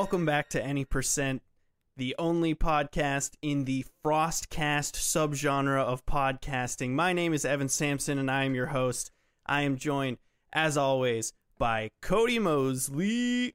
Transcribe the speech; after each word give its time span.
welcome 0.00 0.24
back 0.24 0.48
to 0.48 0.64
Any 0.64 0.86
Percent, 0.86 1.42
the 1.94 2.16
only 2.18 2.54
podcast 2.54 3.32
in 3.42 3.66
the 3.66 3.84
Frostcast 4.02 4.94
subgenre 4.94 5.78
of 5.78 6.06
podcasting. 6.06 6.92
My 6.92 7.12
name 7.12 7.34
is 7.34 7.44
Evan 7.44 7.68
Sampson, 7.68 8.16
and 8.18 8.30
I 8.30 8.44
am 8.44 8.54
your 8.54 8.68
host. 8.68 9.10
I 9.44 9.60
am 9.60 9.76
joined, 9.76 10.16
as 10.54 10.78
always, 10.78 11.34
by 11.58 11.90
Cody 12.00 12.38
Mosley. 12.38 13.54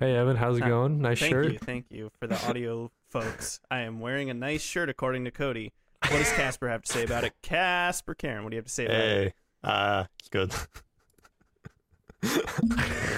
Hey 0.00 0.16
Evan, 0.16 0.34
how's 0.36 0.56
it 0.58 0.64
Uh, 0.64 0.68
going? 0.68 1.00
Nice 1.00 1.20
Thank 1.20 1.30
shirt. 1.30 1.52
you, 1.52 1.58
thank 1.60 1.86
you 1.90 2.10
for 2.18 2.26
the 2.26 2.44
audio 2.48 2.90
folks. 3.08 3.60
I 3.70 3.82
am 3.82 4.00
wearing 4.00 4.28
a 4.28 4.34
nice 4.34 4.60
shirt, 4.62 4.88
according 4.88 5.24
to 5.26 5.30
Cody. 5.30 5.72
What 6.02 6.18
does 6.18 6.32
Casper 6.32 6.68
have 6.68 6.82
to 6.82 6.92
say 6.92 7.04
about 7.04 7.22
it? 7.22 7.32
Casper 7.42 8.16
Karen, 8.16 8.42
what 8.42 8.50
do 8.50 8.56
you 8.56 8.58
have 8.58 8.66
to 8.66 8.72
say 8.72 8.86
about 8.86 8.96
it? 9.00 9.06
Hey, 9.28 9.32
uh, 9.62 10.04
it's 10.18 10.28
good. 10.30 10.52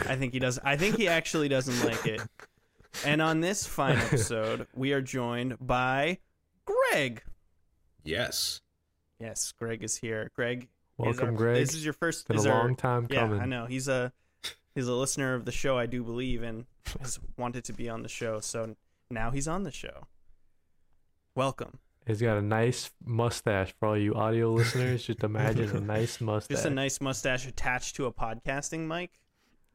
I 0.09 0.17
think 0.19 0.33
he 0.33 0.39
does. 0.39 0.59
I 0.65 0.77
think 0.77 0.97
he 0.97 1.09
actually 1.09 1.49
doesn't 1.49 1.85
like 1.85 2.07
it. 2.07 2.21
And 3.05 3.21
on 3.23 3.41
this 3.41 3.67
fine 3.67 3.97
episode, 4.07 4.67
we 4.75 4.93
are 4.93 5.01
joined 5.03 5.57
by 5.61 6.19
Greg. 6.65 7.23
Yes. 8.05 8.61
Yes, 9.19 9.53
Greg 9.59 9.83
is 9.83 9.97
here. 9.97 10.31
Greg, 10.35 10.69
Welcome, 10.99 11.27
our- 11.31 11.33
Greg. 11.33 11.57
This 11.57 11.75
is 11.75 11.85
your 11.85 11.93
first. 11.95 12.29
Been 12.29 12.39
a 12.39 12.49
our- 12.51 12.63
long 12.65 12.77
time 12.77 13.07
yeah, 13.11 13.21
coming. 13.21 13.41
I 13.41 13.47
know. 13.47 13.67
He's 13.67 13.89
a 13.89 14.13
he's 14.75 14.87
a 14.89 14.95
listener 14.95 15.35
of 15.35 15.45
the 15.45 15.53
show, 15.53 15.77
I 15.79 15.87
do 15.87 16.03
believe, 16.03 16.43
and 16.43 16.67
has 17.01 17.19
wanted 17.37 17.65
to 17.65 17.73
be 17.73 17.89
on 17.89 18.03
the 18.03 18.09
show. 18.09 18.41
So 18.41 18.77
now 19.11 19.31
he's 19.31 19.49
on 19.49 19.63
the 19.65 19.71
show. 19.73 20.05
Welcome. 21.35 21.79
He's 22.07 22.23
got 22.23 22.37
a 22.37 22.43
nice 22.43 22.91
mustache 23.05 23.75
for 23.81 23.89
all 23.89 23.99
you 23.99 24.15
audio 24.15 24.53
listeners. 24.53 25.05
Just 25.05 25.25
imagine 25.25 25.77
a 25.77 25.81
nice 25.81 26.21
mustache. 26.21 26.49
Just 26.57 26.67
a 26.67 26.71
nice 26.71 27.01
mustache 27.01 27.49
attached 27.49 27.97
to 27.97 28.07
a 28.07 28.13
podcasting 28.13 28.87
mic, 28.87 29.11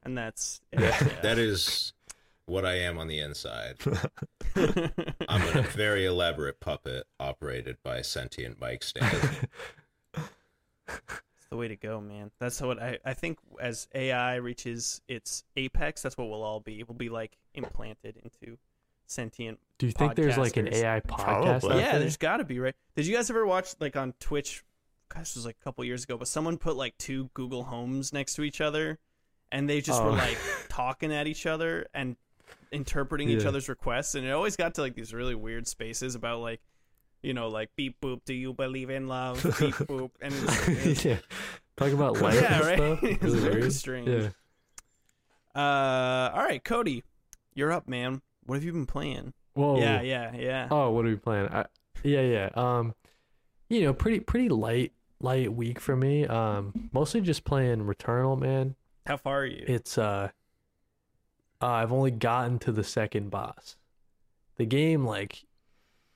and 0.04 0.18
that's 0.18 0.62
That, 0.72 1.22
that 1.24 1.38
is 1.38 1.92
what 2.46 2.66
I 2.66 2.76
am 2.76 2.98
on 2.98 3.08
the 3.08 3.20
inside. 3.20 3.76
I'm 5.28 5.58
a 5.58 5.62
very 5.62 6.06
elaborate 6.06 6.62
puppet 6.62 7.06
operated 7.20 7.78
by 7.84 7.98
a 7.98 8.04
sentient 8.04 8.62
mic 8.62 8.84
stand. 8.84 9.48
It's 10.88 11.48
the 11.50 11.56
way 11.56 11.70
to 11.70 11.78
go, 11.78 12.02
man. 12.02 12.32
That's 12.40 12.60
what 12.60 12.82
I, 12.82 13.00
I 13.06 13.14
think 13.14 13.40
as 13.62 13.88
AI 13.96 14.36
reaches 14.36 15.02
its 15.08 15.46
apex, 15.56 16.02
that's 16.02 16.18
what 16.18 16.30
we'll 16.30 16.44
all 16.44 16.60
be. 16.60 16.84
We'll 16.84 16.98
be 16.98 17.08
like 17.08 17.38
implanted 17.54 18.18
into 18.18 18.58
sentient. 19.12 19.60
Do 19.78 19.86
you 19.88 19.92
think 19.92 20.16
there's 20.16 20.38
like 20.38 20.58
an 20.58 20.68
podcasters. 20.68 20.84
AI 20.84 21.00
podcast? 21.02 21.26
Probably. 21.62 21.72
out 21.74 21.78
yeah, 21.80 21.92
there? 21.92 22.00
there's 22.00 22.18
got 22.18 22.38
to 22.38 22.44
be, 22.44 22.60
right? 22.60 22.76
Did 22.96 23.08
you 23.08 23.16
guys 23.16 23.30
ever 23.30 23.46
watch 23.46 23.74
like 23.80 23.96
on 23.96 24.14
Twitch? 24.20 24.64
Gosh, 25.10 25.22
this 25.30 25.36
was 25.36 25.46
like 25.46 25.58
a 25.60 25.64
couple 25.64 25.84
years 25.84 26.04
ago, 26.04 26.18
but 26.18 26.28
someone 26.28 26.58
put 26.58 26.76
like 26.76 26.98
two 26.98 27.30
Google 27.34 27.64
Homes 27.64 28.14
next 28.14 28.36
to 28.36 28.44
each 28.44 28.62
other, 28.62 28.98
and 29.52 29.70
they 29.70 29.82
just 29.82 30.02
were 30.02 30.10
Oh. 30.12 30.14
like 30.14 30.38
talking 30.70 31.12
at 31.14 31.28
each 31.28 31.46
other 31.46 31.86
and 31.94 32.16
interpreting 32.72 33.30
each 33.30 33.42
Yeah. 33.44 33.50
other's 33.50 33.68
requests, 33.68 34.16
and 34.16 34.26
it 34.26 34.32
always 34.32 34.56
got 34.56 34.76
to 34.76 34.82
like 34.82 34.96
these 34.96 35.14
really 35.14 35.36
weird 35.36 35.68
spaces 35.68 36.16
about 36.16 36.40
like, 36.42 36.62
you 37.24 37.34
know, 37.34 37.50
like 37.50 37.70
beep 37.76 38.00
boop, 38.02 38.22
do 38.26 38.34
you 38.34 38.54
believe 38.54 38.90
in 38.90 39.08
love? 39.08 39.44
Beep 39.44 39.76
boop, 39.90 40.12
and 40.22 40.34
it's, 40.34 40.68
it's 40.86 41.06
yeah. 41.06 41.18
Talk 41.76 41.92
about 41.92 42.22
life 42.22 42.36
Yeah, 42.42 42.58
and 42.58 42.66
right? 42.66 42.78
stuff. 42.78 43.04
It's 43.04 43.24
Really 43.24 43.40
very 43.40 43.60
weird. 43.62 43.74
strange. 43.74 44.08
Yeah. 44.08 44.30
Uh, 45.54 46.32
all 46.34 46.44
right, 46.44 46.64
Cody, 46.64 47.04
you're 47.54 47.72
up, 47.72 47.88
man. 47.88 48.22
What 48.46 48.56
have 48.56 48.64
you 48.64 48.72
been 48.72 48.86
playing? 48.86 49.34
Whoa. 49.54 49.80
Yeah, 49.80 50.02
yeah, 50.02 50.36
yeah. 50.36 50.68
Oh, 50.72 50.92
what 50.92 51.06
are 51.06 51.10
we 51.10 51.16
playing? 51.16 51.48
I, 51.50 51.66
yeah, 52.04 52.22
yeah. 52.22 52.50
Um, 52.56 52.96
you 53.70 53.82
know, 53.82 53.94
pretty 53.94 54.20
pretty 54.20 54.50
light 54.50 54.94
light 55.20 55.54
week 55.54 55.80
for 55.80 55.96
me. 55.96 56.26
Um, 56.26 56.90
mostly 56.92 57.22
just 57.22 57.44
playing 57.44 57.86
Returnal, 57.86 58.40
man. 58.40 58.76
How 59.06 59.18
far 59.18 59.42
are 59.42 59.46
you? 59.46 59.64
It's 59.68 59.98
uh, 59.98 60.30
uh 61.62 61.66
I've 61.66 61.92
only 61.92 62.12
gotten 62.12 62.60
to 62.60 62.72
the 62.72 62.84
second 62.84 63.30
boss. 63.30 63.78
The 64.58 64.66
game 64.66 65.06
like 65.06 65.44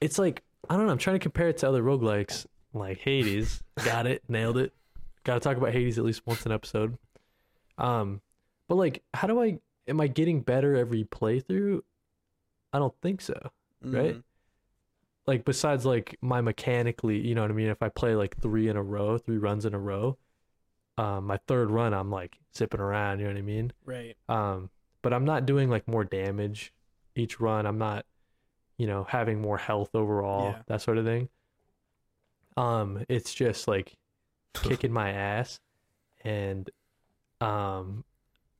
it's 0.02 0.20
like 0.20 0.44
I 0.70 0.78
don't 0.78 0.86
know, 0.86 0.92
I'm 0.92 0.98
trying 0.98 1.16
to 1.16 1.24
compare 1.24 1.50
it 1.50 1.58
to 1.58 1.70
other 1.70 1.84
roguelikes 1.84 2.46
like 2.74 3.00
Hades. 3.00 3.62
Got 3.84 4.08
it, 4.08 4.24
nailed 4.28 4.58
it. 4.58 4.74
Gotta 5.24 5.40
talk 5.40 5.58
about 5.58 5.72
Hades 5.72 5.98
at 5.98 6.06
least 6.06 6.26
once 6.26 6.46
an 6.46 6.52
episode. 6.52 6.98
Um 7.78 8.22
but 8.68 8.76
like 8.76 9.04
how 9.14 9.28
do 9.28 9.42
I 9.42 9.60
am 9.88 10.00
I 10.02 10.08
getting 10.08 10.42
better 10.42 10.76
every 10.76 11.04
playthrough? 11.04 11.82
I 12.76 12.80
don't 12.80 12.94
think 13.02 13.22
so. 13.22 13.40
right? 13.82 14.16
Mhm. 14.16 14.24
Like 15.28 15.46
besides 15.46 15.86
like 15.86 16.18
my 16.22 16.42
mechanically, 16.42 17.20
you 17.20 17.34
know 17.36 17.42
what 17.42 17.52
I 17.52 17.54
mean? 17.54 17.70
If 17.70 17.82
I 17.82 17.90
play 17.90 18.16
like 18.16 18.36
three 18.42 18.68
in 18.68 18.76
a 18.76 18.84
row, 18.84 19.18
three 19.18 19.38
runs 19.38 19.66
in 19.66 19.74
a 19.74 19.80
row, 19.80 20.18
um, 20.98 21.26
my 21.28 21.38
third 21.48 21.70
run 21.72 21.94
I'm 21.94 22.10
like 22.12 22.38
zipping 22.56 22.80
around, 22.82 23.20
you 23.20 23.26
know 23.26 23.32
what 23.34 23.40
I 23.40 23.44
mean? 23.44 23.72
Right. 23.86 24.16
Um, 24.30 24.70
but 25.02 25.14
I'm 25.14 25.26
not 25.26 25.46
doing 25.46 25.70
like 25.70 25.88
more 25.88 26.04
damage 26.04 26.74
each 27.16 27.40
run. 27.40 27.66
I'm 27.66 27.78
not, 27.78 28.06
you 28.78 28.88
know, 28.88 29.04
having 29.06 29.40
more 29.42 29.58
health 29.58 29.92
overall, 29.96 30.52
Yeah. 30.52 30.62
that 30.68 30.82
sort 30.82 30.98
of 30.98 31.06
thing. 31.06 31.30
Um, 32.58 33.06
it's 33.10 33.34
just 33.34 33.68
like 33.68 33.94
kicking 34.54 34.92
my 34.92 35.12
ass, 35.12 35.60
and 36.24 36.70
um, 37.42 38.04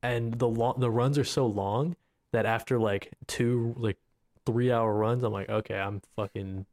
and 0.02 0.34
the 0.38 0.48
long 0.48 0.74
the 0.78 0.90
runs 0.90 1.18
are 1.18 1.24
so 1.24 1.46
long 1.46 1.96
that 2.32 2.44
after 2.46 2.78
like 2.78 3.12
two 3.26 3.74
like 3.78 3.96
three 4.46 4.72
hour 4.72 4.92
runs, 4.94 5.22
I'm 5.24 5.32
like, 5.32 5.48
okay, 5.48 5.78
I'm 5.78 6.00
fucking 6.16 6.64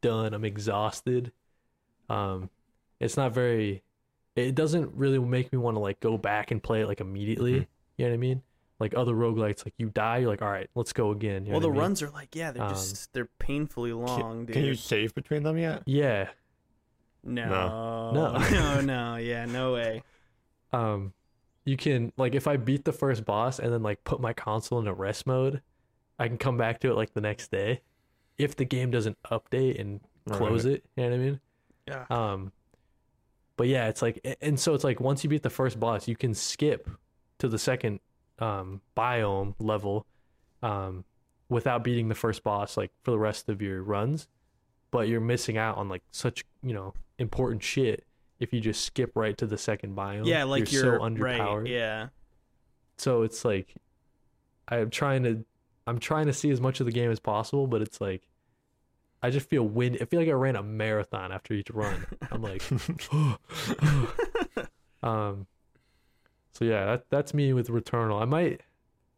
done. 0.00 0.32
I'm 0.32 0.44
exhausted. 0.44 1.32
Um, 2.08 2.48
it's 3.00 3.16
not 3.16 3.34
very. 3.34 3.82
It 4.36 4.54
doesn't 4.54 4.94
really 4.94 5.18
make 5.18 5.52
me 5.52 5.58
want 5.58 5.74
to 5.74 5.80
like 5.80 5.98
go 6.00 6.16
back 6.16 6.50
and 6.52 6.62
play 6.62 6.82
it 6.82 6.86
like 6.86 7.00
immediately. 7.00 7.52
Mhm. 7.60 7.66
You 7.96 8.04
know 8.04 8.10
what 8.10 8.14
I 8.14 8.18
mean? 8.18 8.42
Like 8.78 8.94
other 8.96 9.12
roguelites, 9.12 9.64
like 9.66 9.74
you 9.76 9.90
die, 9.90 10.18
you're 10.18 10.28
like, 10.30 10.40
all 10.40 10.50
right, 10.50 10.70
let's 10.76 10.92
go 10.92 11.10
again. 11.10 11.44
You 11.44 11.50
know 11.50 11.58
well, 11.58 11.60
the 11.62 11.68
I 11.68 11.72
mean? 11.72 11.80
runs 11.80 12.02
are 12.02 12.10
like, 12.10 12.36
yeah, 12.36 12.52
they're 12.52 12.62
Um, 12.62 12.68
just 12.70 13.12
they're 13.12 13.28
painfully 13.40 13.92
long, 13.92 14.46
dude. 14.46 14.54
Can 14.54 14.64
you 14.64 14.74
save 14.76 15.14
between 15.16 15.42
them 15.42 15.58
yet? 15.58 15.82
Yeah. 15.86 16.28
no, 17.24 18.12
No. 18.12 18.38
no, 18.52 18.80
no, 18.80 19.16
yeah, 19.16 19.44
no 19.46 19.72
way. 19.72 20.02
Um, 20.72 21.12
you 21.64 21.76
can 21.76 22.12
like 22.16 22.34
if 22.36 22.46
I 22.46 22.56
beat 22.56 22.84
the 22.84 22.92
first 22.92 23.24
boss 23.24 23.58
and 23.58 23.72
then 23.72 23.82
like 23.82 24.04
put 24.04 24.20
my 24.20 24.32
console 24.32 24.78
into 24.78 24.92
rest 24.92 25.26
mode, 25.26 25.60
I 26.18 26.28
can 26.28 26.38
come 26.38 26.56
back 26.56 26.80
to 26.80 26.90
it 26.90 26.94
like 26.94 27.14
the 27.14 27.20
next 27.20 27.50
day, 27.50 27.80
if 28.36 28.56
the 28.56 28.64
game 28.64 28.90
doesn't 28.90 29.16
update 29.24 29.80
and 29.80 30.00
close 30.30 30.64
Right. 30.64 30.74
it. 30.74 30.84
You 30.96 31.04
know 31.04 31.10
what 31.10 31.14
I 31.14 31.18
mean? 31.18 31.40
Yeah. 31.86 32.04
Um, 32.10 32.52
but 33.56 33.66
yeah, 33.68 33.88
it's 33.88 34.02
like, 34.02 34.38
and 34.40 34.58
so 34.58 34.74
it's 34.74 34.84
like 34.84 35.00
once 35.00 35.24
you 35.24 35.30
beat 35.30 35.42
the 35.42 35.50
first 35.50 35.80
boss, 35.80 36.06
you 36.06 36.16
can 36.16 36.34
skip 36.34 36.88
to 37.38 37.48
the 37.48 37.58
second 37.58 38.00
um, 38.38 38.80
biome 38.96 39.54
level 39.58 40.06
um, 40.62 41.04
without 41.48 41.82
beating 41.82 42.08
the 42.08 42.14
first 42.14 42.42
boss, 42.42 42.76
like 42.76 42.90
for 43.02 43.10
the 43.10 43.18
rest 43.18 43.48
of 43.48 43.60
your 43.62 43.82
runs. 43.82 44.28
But 44.90 45.08
you're 45.08 45.20
missing 45.20 45.58
out 45.58 45.76
on 45.76 45.88
like 45.88 46.02
such 46.12 46.44
you 46.62 46.72
know 46.72 46.94
important 47.18 47.62
shit 47.62 48.06
if 48.40 48.52
you 48.52 48.60
just 48.60 48.84
skip 48.84 49.12
right 49.14 49.36
to 49.36 49.46
the 49.46 49.58
second 49.58 49.96
biome. 49.96 50.26
yeah, 50.26 50.44
like 50.44 50.72
you're, 50.72 50.84
you're, 50.84 50.98
so 50.98 51.04
underpowered. 51.04 51.62
Right, 51.64 51.72
yeah. 51.72 52.08
So 52.96 53.22
it's 53.22 53.44
like 53.44 53.74
I'm 54.68 54.90
trying 54.90 55.24
to 55.24 55.44
I'm 55.88 55.98
trying 55.98 56.26
to 56.26 56.32
see 56.32 56.50
as 56.50 56.60
much 56.60 56.80
of 56.80 56.86
the 56.86 56.92
game 56.92 57.10
as 57.10 57.20
possible, 57.20 57.66
but 57.66 57.82
it's 57.82 58.00
like 58.00 58.28
I 59.22 59.30
just 59.30 59.48
feel 59.48 59.64
wind. 59.64 59.98
I 60.00 60.04
feel 60.04 60.20
like 60.20 60.28
I 60.28 60.32
ran 60.32 60.56
a 60.56 60.62
marathon 60.62 61.32
after 61.32 61.54
each 61.54 61.70
run. 61.70 62.06
I'm 62.30 62.42
like, 62.42 62.62
um, 65.02 65.46
so 66.52 66.64
yeah, 66.64 66.84
that 66.86 67.06
that's 67.10 67.34
me 67.34 67.52
with 67.52 67.68
Returnal. 67.68 68.20
I 68.20 68.26
might, 68.26 68.60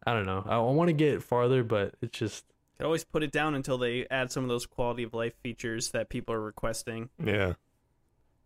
I 0.06 0.14
don't 0.14 0.26
know. 0.26 0.42
I, 0.46 0.56
I 0.56 0.58
want 0.58 0.88
to 0.88 0.94
get 0.94 1.22
farther, 1.22 1.62
but 1.62 1.94
it's 2.00 2.18
just 2.18 2.44
Could 2.78 2.86
always 2.86 3.04
put 3.04 3.22
it 3.22 3.32
down 3.32 3.54
until 3.54 3.76
they 3.76 4.06
add 4.10 4.32
some 4.32 4.42
of 4.42 4.48
those 4.48 4.64
quality 4.64 5.02
of 5.02 5.12
life 5.12 5.34
features 5.42 5.90
that 5.90 6.08
people 6.08 6.34
are 6.34 6.40
requesting. 6.40 7.10
Yeah. 7.22 7.54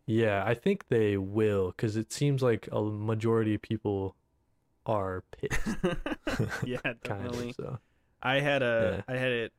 yeah. 0.06 0.42
I 0.44 0.54
think 0.54 0.88
they 0.88 1.16
will 1.16 1.68
because 1.68 1.96
it 1.96 2.12
seems 2.12 2.42
like 2.42 2.68
a 2.72 2.80
majority 2.82 3.54
of 3.54 3.62
people 3.62 4.16
are 4.86 5.22
pissed, 5.30 5.76
yeah, 6.64 6.78
kind 6.82 6.98
definitely. 7.02 7.50
of. 7.50 7.54
So 7.56 7.78
I 8.24 8.40
had 8.40 8.62
a 8.62 9.04
I 9.06 9.12
had 9.16 9.30
it 9.32 9.52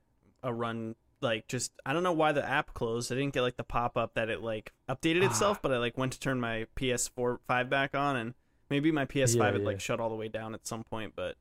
a 0.43 0.53
run 0.53 0.95
like 1.21 1.47
just 1.47 1.71
I 1.85 1.93
don't 1.93 2.03
know 2.03 2.11
why 2.13 2.31
the 2.33 2.47
app 2.47 2.73
closed. 2.73 3.11
I 3.11 3.15
didn't 3.15 3.33
get 3.33 3.41
like 3.41 3.57
the 3.57 3.63
pop 3.63 3.95
up 3.97 4.15
that 4.15 4.29
it 4.29 4.41
like 4.41 4.73
updated 4.89 5.23
itself, 5.23 5.57
Ah. 5.57 5.59
but 5.63 5.71
I 5.71 5.77
like 5.77 5.97
went 5.97 6.13
to 6.13 6.19
turn 6.19 6.39
my 6.39 6.67
PS4 6.75 7.37
five 7.47 7.69
back 7.69 7.95
on 7.95 8.15
and 8.15 8.33
maybe 8.69 8.91
my 8.91 9.05
PS5 9.05 9.35
Yeah, 9.37 9.43
had 9.51 9.59
yeah. 9.61 9.65
like 9.65 9.79
shut 9.79 9.99
all 9.99 10.09
the 10.09 10.15
way 10.15 10.27
down 10.27 10.53
at 10.53 10.67
some 10.67 10.83
point, 10.83 11.13
but 11.15 11.35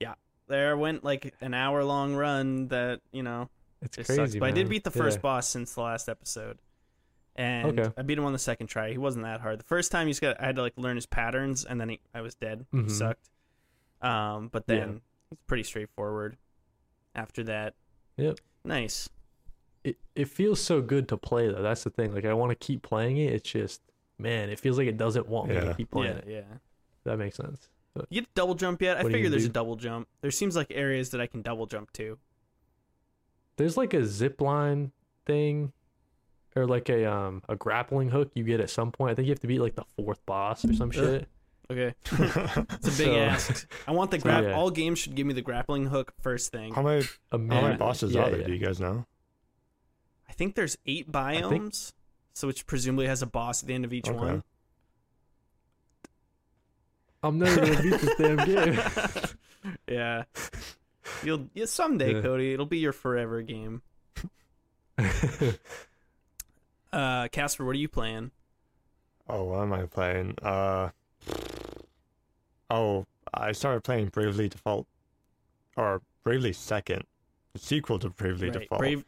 yeah. 0.00 0.14
There 0.46 0.76
went 0.76 1.04
like 1.04 1.34
an 1.40 1.52
hour 1.54 1.84
long 1.84 2.14
run 2.14 2.68
that, 2.68 3.00
you 3.12 3.22
know, 3.22 3.50
it's 3.82 3.96
crazy. 3.96 4.14
sucks. 4.14 4.34
But 4.36 4.46
I 4.48 4.52
did 4.52 4.68
beat 4.68 4.84
the 4.84 4.90
first 4.90 5.18
Yeah. 5.18 5.22
boss 5.22 5.46
since 5.48 5.74
the 5.74 5.82
last 5.82 6.08
episode. 6.08 6.58
And 7.36 7.78
Okay. 7.78 7.92
I 7.96 8.02
beat 8.02 8.16
him 8.18 8.24
on 8.24 8.32
the 8.32 8.38
second 8.38 8.66
try. 8.68 8.90
He 8.90 8.98
wasn't 8.98 9.24
that 9.24 9.40
hard. 9.40 9.60
The 9.60 9.64
first 9.64 9.92
time 9.92 10.08
you 10.08 10.12
just 10.12 10.22
got 10.22 10.40
I 10.40 10.46
had 10.46 10.56
to 10.56 10.62
like 10.62 10.72
learn 10.76 10.96
his 10.96 11.06
patterns 11.06 11.64
and 11.64 11.80
then 11.80 11.90
he, 11.90 12.00
I 12.14 12.20
was 12.22 12.34
dead. 12.34 12.66
He 12.72 12.78
Mhm. 12.78 12.90
sucked. 12.90 13.28
Um 14.00 14.48
but 14.48 14.64
Yeah. 14.66 14.76
then 14.76 15.00
it's 15.30 15.42
pretty 15.46 15.62
straightforward 15.62 16.36
after 17.14 17.44
that. 17.44 17.74
Yep. 18.16 18.38
Nice. 18.64 19.08
it, 19.84 19.96
it 20.14 20.28
feels 20.28 20.60
so 20.60 20.80
good 20.80 21.08
to 21.08 21.16
play 21.16 21.48
though. 21.48 21.62
That's 21.62 21.84
the 21.84 21.90
thing. 21.90 22.14
Like 22.14 22.24
I 22.24 22.34
want 22.34 22.50
to 22.50 22.56
keep 22.56 22.82
playing 22.82 23.18
it. 23.18 23.32
It's 23.32 23.48
just 23.48 23.80
man, 24.18 24.50
it 24.50 24.58
feels 24.58 24.78
like 24.78 24.88
it 24.88 24.96
doesn't 24.96 25.28
want 25.28 25.48
me 25.48 25.54
to 25.54 25.74
keep 25.74 25.90
playing 25.90 26.20
yeah, 26.26 26.38
it. 26.38 26.46
yeah. 26.50 26.56
That 27.04 27.18
makes 27.18 27.36
sense. 27.36 27.68
You 28.10 28.20
get 28.20 28.34
double 28.34 28.54
jump 28.54 28.82
yet? 28.82 28.96
I 28.96 29.02
What 29.02 29.06
are 29.06 29.08
you 29.08 29.14
figure 29.14 29.28
gonna 29.28 29.30
there's 29.30 29.48
a 29.48 29.52
double 29.52 29.76
jump. 29.76 30.08
There 30.20 30.30
seems 30.30 30.54
like 30.54 30.68
areas 30.70 31.10
that 31.10 31.20
I 31.20 31.26
can 31.26 31.42
double 31.42 31.66
jump 31.66 31.92
to. 31.94 32.18
There's 33.56 33.76
like 33.76 33.94
a 33.94 34.04
zip 34.04 34.40
line 34.40 34.92
thing, 35.26 35.72
or 36.54 36.66
like 36.66 36.88
a 36.88 37.10
um 37.10 37.42
a 37.48 37.56
grappling 37.56 38.10
hook 38.10 38.30
you 38.34 38.44
get 38.44 38.60
at 38.60 38.70
some 38.70 38.92
point. 38.92 39.12
I 39.12 39.14
think 39.14 39.26
you 39.26 39.32
have 39.32 39.40
to 39.40 39.46
beat 39.46 39.60
like 39.60 39.74
the 39.74 39.84
fourth 39.96 40.24
boss 40.26 40.64
or 40.64 40.74
some 40.74 40.90
shit. 40.90 41.28
Okay, 41.70 41.94
it's 42.04 42.88
a 42.88 43.02
big 43.02 43.08
So- 43.08 43.16
ask. 43.18 43.70
I 43.86 43.92
want 43.92 44.10
the 44.10 44.18
grap. 44.18 44.44
Yeah. 44.44 44.52
All 44.54 44.70
games 44.70 44.98
should 44.98 45.14
give 45.14 45.26
me 45.26 45.34
the 45.34 45.42
grappling 45.42 45.86
hook 45.86 46.12
first 46.20 46.50
thing. 46.50 46.72
how 46.72 46.82
many 46.82 47.04
how 47.30 47.38
many 47.38 47.76
bosses 47.76 48.14
yeah, 48.14 48.22
are 48.22 48.30
there? 48.30 48.40
yeah. 48.40 48.46
Do 48.46 48.52
you 48.54 48.58
guys 48.64 48.80
know? 48.80 49.04
I 50.28 50.32
think 50.32 50.54
there's 50.54 50.78
eight 50.86 51.10
biomes, 51.12 51.48
think- 51.50 51.74
so 52.32 52.46
which 52.46 52.66
presumably 52.66 53.06
has 53.06 53.20
a 53.20 53.26
boss 53.26 53.62
at 53.62 53.66
the 53.68 53.74
end 53.74 53.84
of 53.84 53.92
each 53.92 54.08
Okay. 54.08 54.16
one. 54.18 54.42
I'm 57.22 57.38
never 57.38 57.60
gonna 57.66 57.82
beat 57.82 58.00
this 58.00 58.16
damn 58.16 58.36
game. 58.46 58.80
yeah, 59.88 60.22
you'll 61.24 61.48
yeah, 61.52 61.66
someday, 61.66 62.14
Yeah. 62.14 62.22
Cody. 62.22 62.52
It'll 62.54 62.64
be 62.64 62.78
your 62.78 62.92
forever 62.92 63.42
game. 63.42 63.82
Uh, 66.90 67.28
Casper, 67.28 67.66
what 67.66 67.76
are 67.76 67.78
you 67.78 67.86
playing? 67.88 68.30
Oh, 69.28 69.44
what 69.44 69.60
am 69.60 69.74
I 69.74 69.84
playing? 69.84 70.34
Uh, 70.42 70.88
oh, 72.70 73.06
I 73.34 73.52
started 73.52 73.82
playing 73.84 74.08
Bravely 74.08 74.48
Default, 74.48 74.86
or 75.76 76.02
Bravely 76.24 76.52
Second, 76.52 77.04
the 77.52 77.58
sequel 77.58 77.98
to 78.00 78.10
Bravely 78.10 78.50
Right, 78.50 78.60
Default. 78.60 78.78
Brave, 78.80 79.04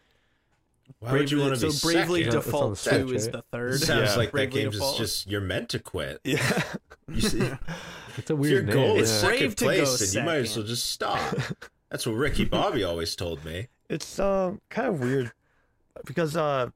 Why 0.99 1.13
would 1.13 1.31
you 1.31 1.41
want 1.41 1.55
to 1.59 1.67
be 1.67 1.73
so 1.73 1.87
Bravely 1.89 2.25
second? 2.25 2.41
Default 2.43 2.71
the 2.71 2.77
Switch, 2.77 2.95
Two 2.95 3.15
is 3.15 3.25
right? 3.27 3.33
the 3.33 3.39
It 3.39 3.45
third. 3.53 3.81
sounds 3.81 4.11
Yeah. 4.11 4.17
like 4.17 4.33
that 4.33 4.47
game 4.51 4.71
Default. 4.71 4.95
is 4.95 4.99
just 4.99 5.31
you're 5.31 5.41
meant 5.41 5.69
to 5.71 5.79
quit. 5.79 6.21
Yeah, 6.25 6.63
You 7.09 7.21
see, 7.21 7.39
It's 8.17 8.29
a 8.31 8.35
if 8.35 8.37
your 8.37 8.37
weird 8.37 8.67
name. 8.67 8.75
goal 8.77 8.97
is 8.99 9.11
yeah. 9.23 9.29
Brave 9.29 9.39
second 9.41 9.57
to 9.59 9.65
go 9.65 9.71
place, 9.71 10.13
then 10.13 10.23
you 10.23 10.27
might 10.27 10.37
as 10.39 10.57
well 10.57 10.67
just 10.67 10.91
stop. 10.91 11.37
That's 11.91 12.07
what 12.07 12.15
Ricky 12.17 12.45
Bobby 12.45 12.85
always 12.85 13.15
told 13.17 13.45
me. 13.45 13.69
it's 13.89 14.19
uh 14.19 14.55
kind 14.69 14.89
of 14.89 15.01
weird 15.01 15.33
because 16.07 16.37
uh, 16.37 16.71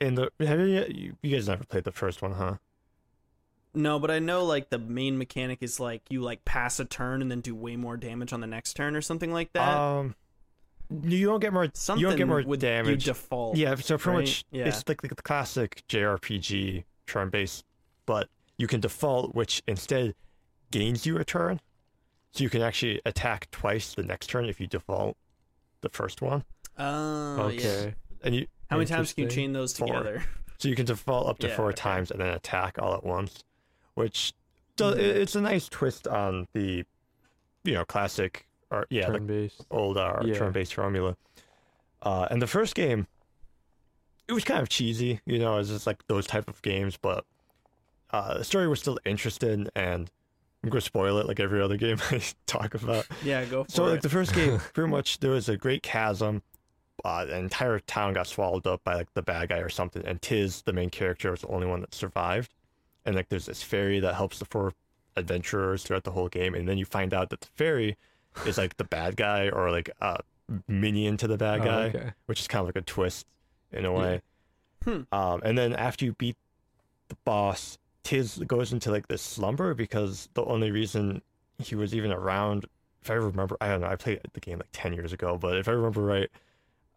in 0.00 0.14
the 0.14 0.30
have 0.40 0.58
you, 0.60 0.84
you 0.88 1.16
you 1.22 1.30
guys 1.36 1.48
never 1.48 1.64
played 1.64 1.84
the 1.84 1.92
first 1.92 2.22
one, 2.22 2.32
huh? 2.32 2.56
No, 3.74 3.98
but 3.98 4.10
I 4.10 4.18
know 4.18 4.44
like 4.44 4.68
the 4.70 4.78
main 4.78 5.16
mechanic 5.16 5.58
is 5.62 5.80
like 5.80 6.02
you 6.10 6.20
like 6.20 6.44
pass 6.44 6.78
a 6.78 6.84
turn 6.84 7.22
and 7.22 7.30
then 7.30 7.40
do 7.40 7.54
way 7.54 7.76
more 7.76 7.96
damage 7.96 8.32
on 8.32 8.40
the 8.40 8.46
next 8.46 8.74
turn 8.74 8.94
or 8.96 9.00
something 9.00 9.32
like 9.32 9.52
that. 9.54 9.76
Um, 9.76 10.14
you 11.04 11.26
don't 11.26 11.40
get 11.40 11.52
more. 11.54 11.68
something 11.72 12.00
you 12.02 12.08
don't 12.08 12.18
get 12.18 12.28
more 12.28 12.42
with 12.46 12.60
damage. 12.60 13.06
You 13.06 13.12
default. 13.14 13.56
Yeah, 13.56 13.74
so 13.76 13.96
pretty 13.96 14.16
right? 14.18 14.22
much 14.24 14.44
Yeah. 14.50 14.66
it's 14.66 14.86
like 14.86 15.00
the 15.00 15.08
classic 15.14 15.82
JRPG 15.88 16.84
turn 17.06 17.30
based, 17.30 17.64
but 18.04 18.28
you 18.58 18.66
can 18.66 18.80
default, 18.80 19.34
which 19.34 19.62
instead 19.66 20.14
gains 20.70 21.06
you 21.06 21.16
a 21.18 21.24
turn. 21.24 21.60
So 22.32 22.44
you 22.44 22.50
can 22.50 22.62
actually 22.62 23.00
attack 23.04 23.50
twice 23.50 23.94
the 23.94 24.02
next 24.02 24.28
turn 24.28 24.46
if 24.46 24.60
you 24.60 24.66
default 24.66 25.16
the 25.82 25.88
first 25.90 26.20
one. 26.22 26.44
Oh, 26.78 27.48
yeah. 27.48 27.58
Okay. 27.60 27.94
And 28.22 28.34
you 28.34 28.46
How 28.70 28.76
many 28.76 28.86
times 28.86 29.12
can 29.12 29.24
you 29.24 29.30
chain 29.30 29.52
those 29.52 29.76
Four. 29.76 29.86
together? 29.88 30.24
so 30.58 30.68
you 30.68 30.76
can 30.76 30.86
default 30.86 31.28
up 31.28 31.38
to 31.40 31.48
Yeah, 31.48 31.56
four 31.56 31.66
okay. 31.68 31.76
times 31.76 32.10
and 32.10 32.20
then 32.20 32.28
attack 32.28 32.78
all 32.80 32.94
at 32.94 33.04
once, 33.04 33.42
which 33.94 34.32
does, 34.76 34.94
Mhm. 34.96 34.98
it's 35.00 35.34
a 35.34 35.40
nice 35.40 35.68
twist 35.68 36.06
on 36.08 36.46
the 36.54 36.84
you 37.64 37.74
know 37.74 37.84
classic 37.84 38.46
or 38.70 38.86
yeah 38.90 39.06
Turn 39.06 39.26
based. 39.26 39.66
old 39.70 39.96
uh, 39.98 40.20
Yeah. 40.24 40.34
turn-based 40.38 40.74
formula. 40.74 41.16
Uh, 42.00 42.26
and 42.30 42.40
the 42.42 42.46
first 42.46 42.74
game, 42.74 43.06
it 44.28 44.32
was 44.32 44.44
kind 44.44 44.60
of 44.60 44.68
cheesy, 44.68 45.20
you 45.26 45.38
know, 45.38 45.58
it's 45.58 45.68
just 45.68 45.86
like 45.86 46.04
those 46.08 46.26
type 46.26 46.48
of 46.48 46.60
games, 46.62 46.96
but 46.96 47.24
uh, 48.10 48.38
the 48.38 48.44
story 48.44 48.66
was 48.68 48.80
still 48.80 48.98
interesting, 49.04 49.68
and 49.74 50.10
I'm 50.62 50.70
gonna 50.70 50.80
spoil 50.80 51.18
it 51.18 51.26
like 51.26 51.38
every 51.40 51.60
other 51.60 51.76
game 51.76 51.98
I 52.10 52.22
talk 52.46 52.74
about. 52.74 53.06
Yeah, 53.22 53.44
go 53.44 53.64
for 53.64 53.70
So 53.70 53.84
like 53.84 53.96
it. 53.98 54.02
the 54.02 54.08
first 54.08 54.34
game, 54.34 54.58
pretty 54.74 54.90
much 54.90 55.20
there 55.20 55.30
was 55.30 55.48
a 55.48 55.56
great 55.56 55.82
chasm. 55.82 56.42
Uh, 57.04 57.24
the 57.24 57.36
entire 57.36 57.78
town 57.80 58.12
got 58.12 58.26
swallowed 58.26 58.66
up 58.66 58.82
by 58.84 58.94
like 58.94 59.12
the 59.14 59.22
bad 59.22 59.48
guy 59.48 59.58
or 59.58 59.68
something, 59.68 60.04
and 60.06 60.20
Tiz, 60.22 60.62
the 60.62 60.72
main 60.72 60.90
character, 60.90 61.30
was 61.30 61.40
the 61.42 61.48
only 61.48 61.66
one 61.66 61.80
that 61.80 61.94
survived. 61.94 62.52
And 63.04 63.14
like 63.16 63.28
there's 63.28 63.46
this 63.46 63.62
fairy 63.62 64.00
that 64.00 64.14
helps 64.14 64.38
the 64.38 64.44
four 64.44 64.72
adventurers 65.16 65.82
throughout 65.82 66.04
the 66.04 66.12
whole 66.12 66.28
game, 66.28 66.54
and 66.54 66.68
then 66.68 66.78
you 66.78 66.84
find 66.84 67.12
out 67.12 67.30
that 67.30 67.40
the 67.40 67.48
fairy 67.54 67.96
is 68.46 68.56
like 68.58 68.76
the 68.76 68.84
bad 68.84 69.16
guy 69.16 69.48
or 69.50 69.70
like 69.70 69.90
a 70.00 70.20
minion 70.68 71.16
to 71.18 71.26
the 71.26 71.36
bad 71.36 71.60
Oh, 71.60 71.64
guy, 71.64 71.82
okay. 71.88 72.10
which 72.26 72.40
is 72.40 72.48
kind 72.48 72.60
of 72.60 72.66
like 72.66 72.76
a 72.76 72.82
twist 72.86 73.26
in 73.72 73.84
a 73.84 73.92
Yeah. 73.92 73.98
way. 73.98 74.22
Hmm. 74.84 75.00
Um, 75.12 75.40
and 75.44 75.56
then 75.58 75.74
after 75.74 76.04
you 76.04 76.12
beat 76.14 76.36
the 77.08 77.16
boss, 77.24 77.78
Tiz 78.04 78.38
goes 78.46 78.72
into 78.72 78.90
like 78.90 79.08
this 79.08 79.22
slumber 79.22 79.74
because 79.74 80.28
the 80.34 80.44
only 80.44 80.70
reason 80.70 81.22
he 81.58 81.74
was 81.74 81.94
even 81.94 82.10
around, 82.12 82.66
if 83.02 83.10
I 83.10 83.14
remember, 83.14 83.56
I 83.60 83.68
don't 83.68 83.80
know, 83.82 83.86
I 83.88 83.96
played 83.96 84.20
the 84.32 84.40
game 84.40 84.58
like 84.58 84.68
ten 84.72 84.92
years 84.92 85.12
ago, 85.12 85.36
but 85.38 85.56
if 85.56 85.68
I 85.68 85.72
remember 85.72 86.02
right, 86.02 86.30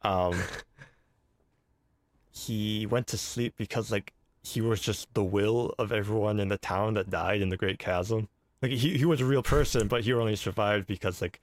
um, 0.04 0.40
he 2.32 2.86
went 2.86 3.08
to 3.08 3.18
sleep 3.18 3.54
because 3.58 3.92
like 3.92 4.14
he 4.46 4.62
was 4.62 4.80
just 4.80 5.14
the 5.14 5.24
will 5.24 5.74
of 5.80 5.92
everyone 5.92 6.40
in 6.40 6.50
the 6.50 6.58
town 6.58 6.94
that 6.94 7.10
died 7.10 7.42
in 7.42 7.50
the 7.50 7.58
Great 7.58 7.80
Chasm. 7.80 8.28
Like 8.62 8.72
he 8.72 8.98
he 8.98 9.06
was 9.06 9.20
a 9.22 9.26
real 9.26 9.44
person, 9.44 9.88
but 9.88 10.04
he 10.04 10.14
only 10.14 10.36
survived 10.36 10.88
because 10.88 11.22
like 11.22 11.42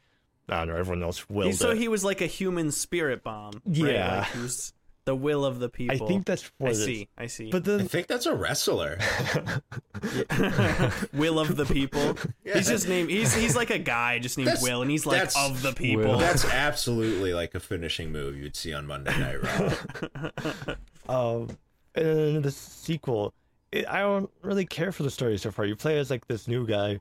I 0.49 0.59
don't 0.59 0.69
know, 0.69 0.77
everyone 0.77 1.03
else 1.03 1.29
willed 1.31 1.51
He- 1.53 1.57
so 1.57 1.71
it. 1.71 1.79
he 1.79 1.89
was 1.89 2.05
like 2.05 2.21
a 2.21 2.27
human 2.27 2.71
spirit 2.71 3.23
bomb. 3.23 3.55
right? 3.67 3.77
Yeah. 3.93 4.19
Like 4.21 4.33
he 4.33 4.39
was 4.41 4.73
the 5.05 5.15
will 5.17 5.45
of 5.45 5.59
the 5.59 5.69
people. 5.69 6.05
I 6.07 6.09
think 6.09 6.27
that's 6.27 6.51
what 6.59 6.69
I 6.69 6.71
it 6.71 6.77
is. 6.77 6.85
see. 6.85 7.09
I 7.19 7.27
see. 7.27 7.51
But 7.51 7.65
then 7.65 7.81
I 7.81 7.85
think 7.85 8.07
that's 8.07 8.27
a 8.27 8.35
wrestler. 8.35 8.99
will 11.13 11.39
of 11.39 11.57
the 11.57 11.65
people. 11.67 12.17
Yeah, 12.45 12.55
He's 12.59 12.69
just 12.69 12.89
named. 12.89 13.11
He's 13.11 13.35
he's 13.35 13.57
like 13.57 13.71
a 13.71 13.79
guy 13.79 14.19
just 14.21 14.37
named 14.39 14.49
That's- 14.49 14.63
Will, 14.63 14.83
and 14.83 14.91
he's 14.91 15.05
like 15.07 15.31
of 15.37 15.63
the 15.63 15.73
people. 15.73 16.05
Will. 16.13 16.19
That's 16.19 16.45
absolutely 16.53 17.35
like 17.35 17.55
a 17.55 17.61
finishing 17.61 18.13
move 18.13 18.37
you'd 18.37 18.57
see 18.57 18.73
on 18.73 18.87
Monday 18.87 19.17
Night 19.19 19.43
Raw. 19.43 20.75
Um, 21.09 21.49
and 21.95 22.43
the 22.43 22.51
sequel, 22.51 23.35
it, 23.71 23.89
I 23.89 24.01
don't 24.01 24.31
really 24.43 24.67
care 24.67 24.93
for 24.93 25.03
the 25.03 25.11
story 25.11 25.39
so 25.39 25.51
far. 25.51 25.65
You 25.65 25.77
play 25.77 25.99
as 25.99 26.11
like 26.11 26.27
this 26.27 26.49
new 26.49 26.67
guy, 26.67 27.01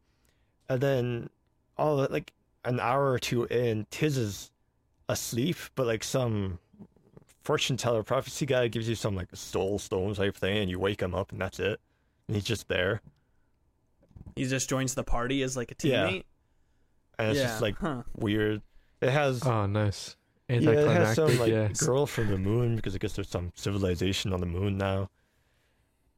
and 0.69 0.81
then 0.81 1.29
all 1.77 1.97
the, 1.97 2.11
like 2.11 2.33
an 2.65 2.79
hour 2.79 3.11
or 3.11 3.19
two 3.19 3.45
in, 3.45 3.85
Tiz 3.91 4.17
is 4.17 4.51
asleep, 5.09 5.57
but 5.75 5.87
like 5.87 6.03
some 6.03 6.59
fortune 7.43 7.77
teller 7.77 8.03
prophecy 8.03 8.45
guy 8.45 8.67
gives 8.67 8.87
you 8.87 8.95
some 8.95 9.15
like 9.15 9.29
soul 9.33 9.79
stone 9.79 10.13
type 10.13 10.35
thing, 10.35 10.57
and 10.57 10.69
you 10.69 10.79
wake 10.79 11.01
him 11.01 11.15
up, 11.15 11.31
and 11.31 11.41
that's 11.41 11.59
it. 11.59 11.79
And 12.27 12.35
he's 12.35 12.45
just 12.45 12.67
there, 12.67 13.01
he 14.35 14.45
just 14.45 14.69
joins 14.69 14.93
the 14.93 15.03
party 15.03 15.43
as 15.43 15.57
like 15.57 15.71
a 15.71 15.75
teammate. 15.75 15.89
Yeah. 15.89 16.07
teammate. 16.07 16.23
and 17.19 17.29
it's 17.29 17.39
yeah. 17.39 17.45
just 17.45 17.61
like 17.61 17.77
huh. 17.77 18.03
weird. 18.15 18.61
It 19.01 19.09
has 19.09 19.43
Oh, 19.43 19.65
nice. 19.65 20.15
Yeah, 20.59 20.69
it 20.71 20.87
has 20.87 21.15
some 21.15 21.37
like 21.39 21.49
yes. 21.49 21.81
girl 21.81 22.05
from 22.05 22.27
the 22.27 22.37
moon 22.37 22.75
because 22.75 22.95
I 22.95 22.97
guess 22.97 23.13
there's 23.13 23.29
some 23.29 23.51
civilization 23.55 24.33
on 24.33 24.39
the 24.39 24.45
moon 24.45 24.77
now. 24.77 25.09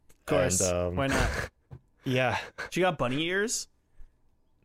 Of 0.09 0.25
course. 0.25 0.61
And, 0.61 0.77
um, 0.77 0.95
Why 0.95 1.07
not? 1.07 1.29
Yeah, 2.05 2.37
She 2.69 2.81
got 2.81 2.97
bunny 2.97 3.23
ears. 3.27 3.69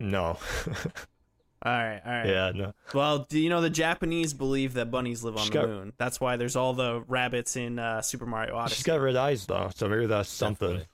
no, 0.01 0.39
All 1.63 1.73
right. 1.73 2.01
All 2.05 2.13
right. 2.13 2.27
yeah, 2.27 2.53
no. 2.55 2.73
Well, 2.95 3.27
do 3.29 3.39
you 3.39 3.49
know 3.49 3.61
the 3.61 3.71
Japanese 3.71 4.33
believe 4.35 4.75
that 4.75 4.91
bunnies 4.91 5.23
live 5.25 5.37
on 5.37 5.43
She's 5.43 5.51
the 5.51 5.59
got- 5.61 5.69
moon? 5.69 5.93
That's 5.99 6.21
why 6.21 6.37
there's 6.37 6.55
all 6.57 6.73
the 6.73 7.03
rabbits 7.09 7.57
in 7.57 7.79
uh, 7.79 8.01
Super 8.03 8.27
Mario 8.27 8.57
Odyssey. 8.57 8.77
She's 8.77 8.85
got 8.85 9.01
red 9.01 9.15
eyes 9.17 9.47
though, 9.47 9.71
so 9.75 9.89
maybe 9.89 10.07
that's 10.07 10.29
something 10.29 10.69
Definitely. 10.69 10.89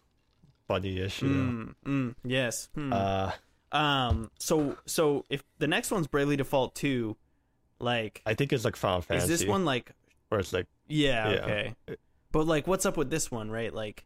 buddy-ish. 0.68 1.20
Mm, 1.20 1.74
mm, 1.86 2.14
yes. 2.24 2.68
Hmm. 2.74 2.92
Uh, 2.92 3.32
um. 3.72 4.30
So 4.38 4.76
so 4.86 5.24
if 5.30 5.42
the 5.58 5.66
next 5.66 5.90
one's 5.90 6.06
Bravely 6.06 6.36
Default 6.36 6.74
two, 6.74 7.16
like, 7.84 8.22
I 8.26 8.34
think 8.34 8.52
it's 8.52 8.64
like 8.64 8.76
Final 8.76 9.02
Fantasy. 9.02 9.32
is 9.32 9.40
this 9.40 9.48
one 9.48 9.64
like 9.64 9.92
where 10.28 10.40
it's 10.40 10.52
like 10.52 10.66
Yeah, 10.88 11.28
Yeah. 11.30 11.36
okay. 11.42 11.74
Uh, 11.88 11.92
but 12.32 12.46
like 12.46 12.66
what's 12.66 12.84
up 12.86 12.96
with 12.96 13.10
this 13.10 13.30
one, 13.30 13.50
right? 13.50 13.72
Like 13.72 14.04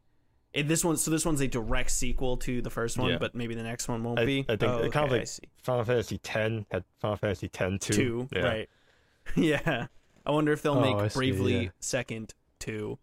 it, 0.52 0.66
this 0.68 0.84
one 0.84 0.96
so 0.96 1.10
this 1.10 1.24
one's 1.24 1.40
a 1.40 1.46
direct 1.48 1.90
sequel 1.90 2.36
to 2.38 2.60
the 2.60 2.70
first 2.70 2.98
one, 2.98 3.10
Yeah. 3.12 3.18
but 3.18 3.34
maybe 3.34 3.54
the 3.54 3.62
next 3.62 3.88
one 3.88 4.02
won't 4.02 4.18
I, 4.18 4.24
be. 4.26 4.40
I 4.48 4.56
think 4.56 4.62
oh, 4.72 4.78
it 4.78 4.92
kind 4.92 5.06
of 5.06 5.10
okay, 5.12 5.14
I 5.14 5.18
like 5.20 5.28
see. 5.28 5.42
Final 5.62 5.84
Fantasy 5.84 6.18
Ten 6.18 6.66
had 6.70 6.84
Final 6.98 7.16
Fantasy 7.16 7.50
X 7.54 7.86
too. 7.86 7.92
two, 7.94 8.28
yeah. 8.32 8.40
right. 8.42 8.68
yeah. 9.36 9.86
I 10.26 10.30
wonder 10.30 10.52
if 10.52 10.60
they'll 10.62 10.74
Oh, 10.74 10.80
make 10.80 10.96
I 10.96 11.08
see, 11.08 11.18
Bravely 11.18 11.62
yeah. 11.64 11.68
second 11.80 12.34
two. 12.58 12.98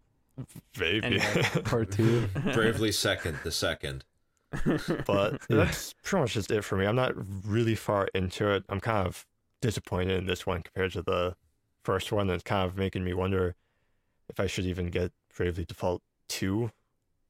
Maybe. 0.78 1.04
Anyway. 1.06 1.42
Part 1.64 1.90
two. 1.92 2.28
Bravely 2.52 2.92
second, 2.92 3.38
the 3.42 3.50
second. 3.50 4.04
but 5.06 5.40
that's 5.48 5.94
pretty 6.02 6.20
much 6.22 6.34
just 6.34 6.50
it 6.50 6.62
for 6.62 6.76
me. 6.76 6.86
I'm 6.86 6.94
not 6.96 7.14
really 7.44 7.74
far 7.74 8.08
into 8.14 8.48
it. 8.50 8.64
I'm 8.68 8.80
kind 8.80 9.06
of 9.06 9.26
disappointed 9.66 10.16
in 10.18 10.26
this 10.26 10.46
one 10.46 10.62
compared 10.62 10.92
to 10.92 11.02
the 11.02 11.34
first 11.82 12.12
one. 12.12 12.30
It's 12.30 12.42
kind 12.44 12.68
of 12.68 12.76
making 12.76 13.02
me 13.04 13.12
wonder 13.14 13.54
if 14.28 14.38
I 14.38 14.46
should 14.46 14.64
even 14.66 14.86
get 14.90 15.12
Bravely 15.36 15.64
Default 15.64 16.02
2. 16.28 16.70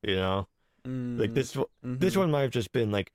You 0.03 0.17
know? 0.17 0.49
Like 0.85 1.35
this 1.35 1.57
one- 1.57 1.67
this 1.83 2.15
Mhm. 2.15 2.19
one 2.19 2.31
might 2.31 2.43
have 2.43 2.51
just 2.53 2.71
been 2.73 2.91
like 2.93 3.13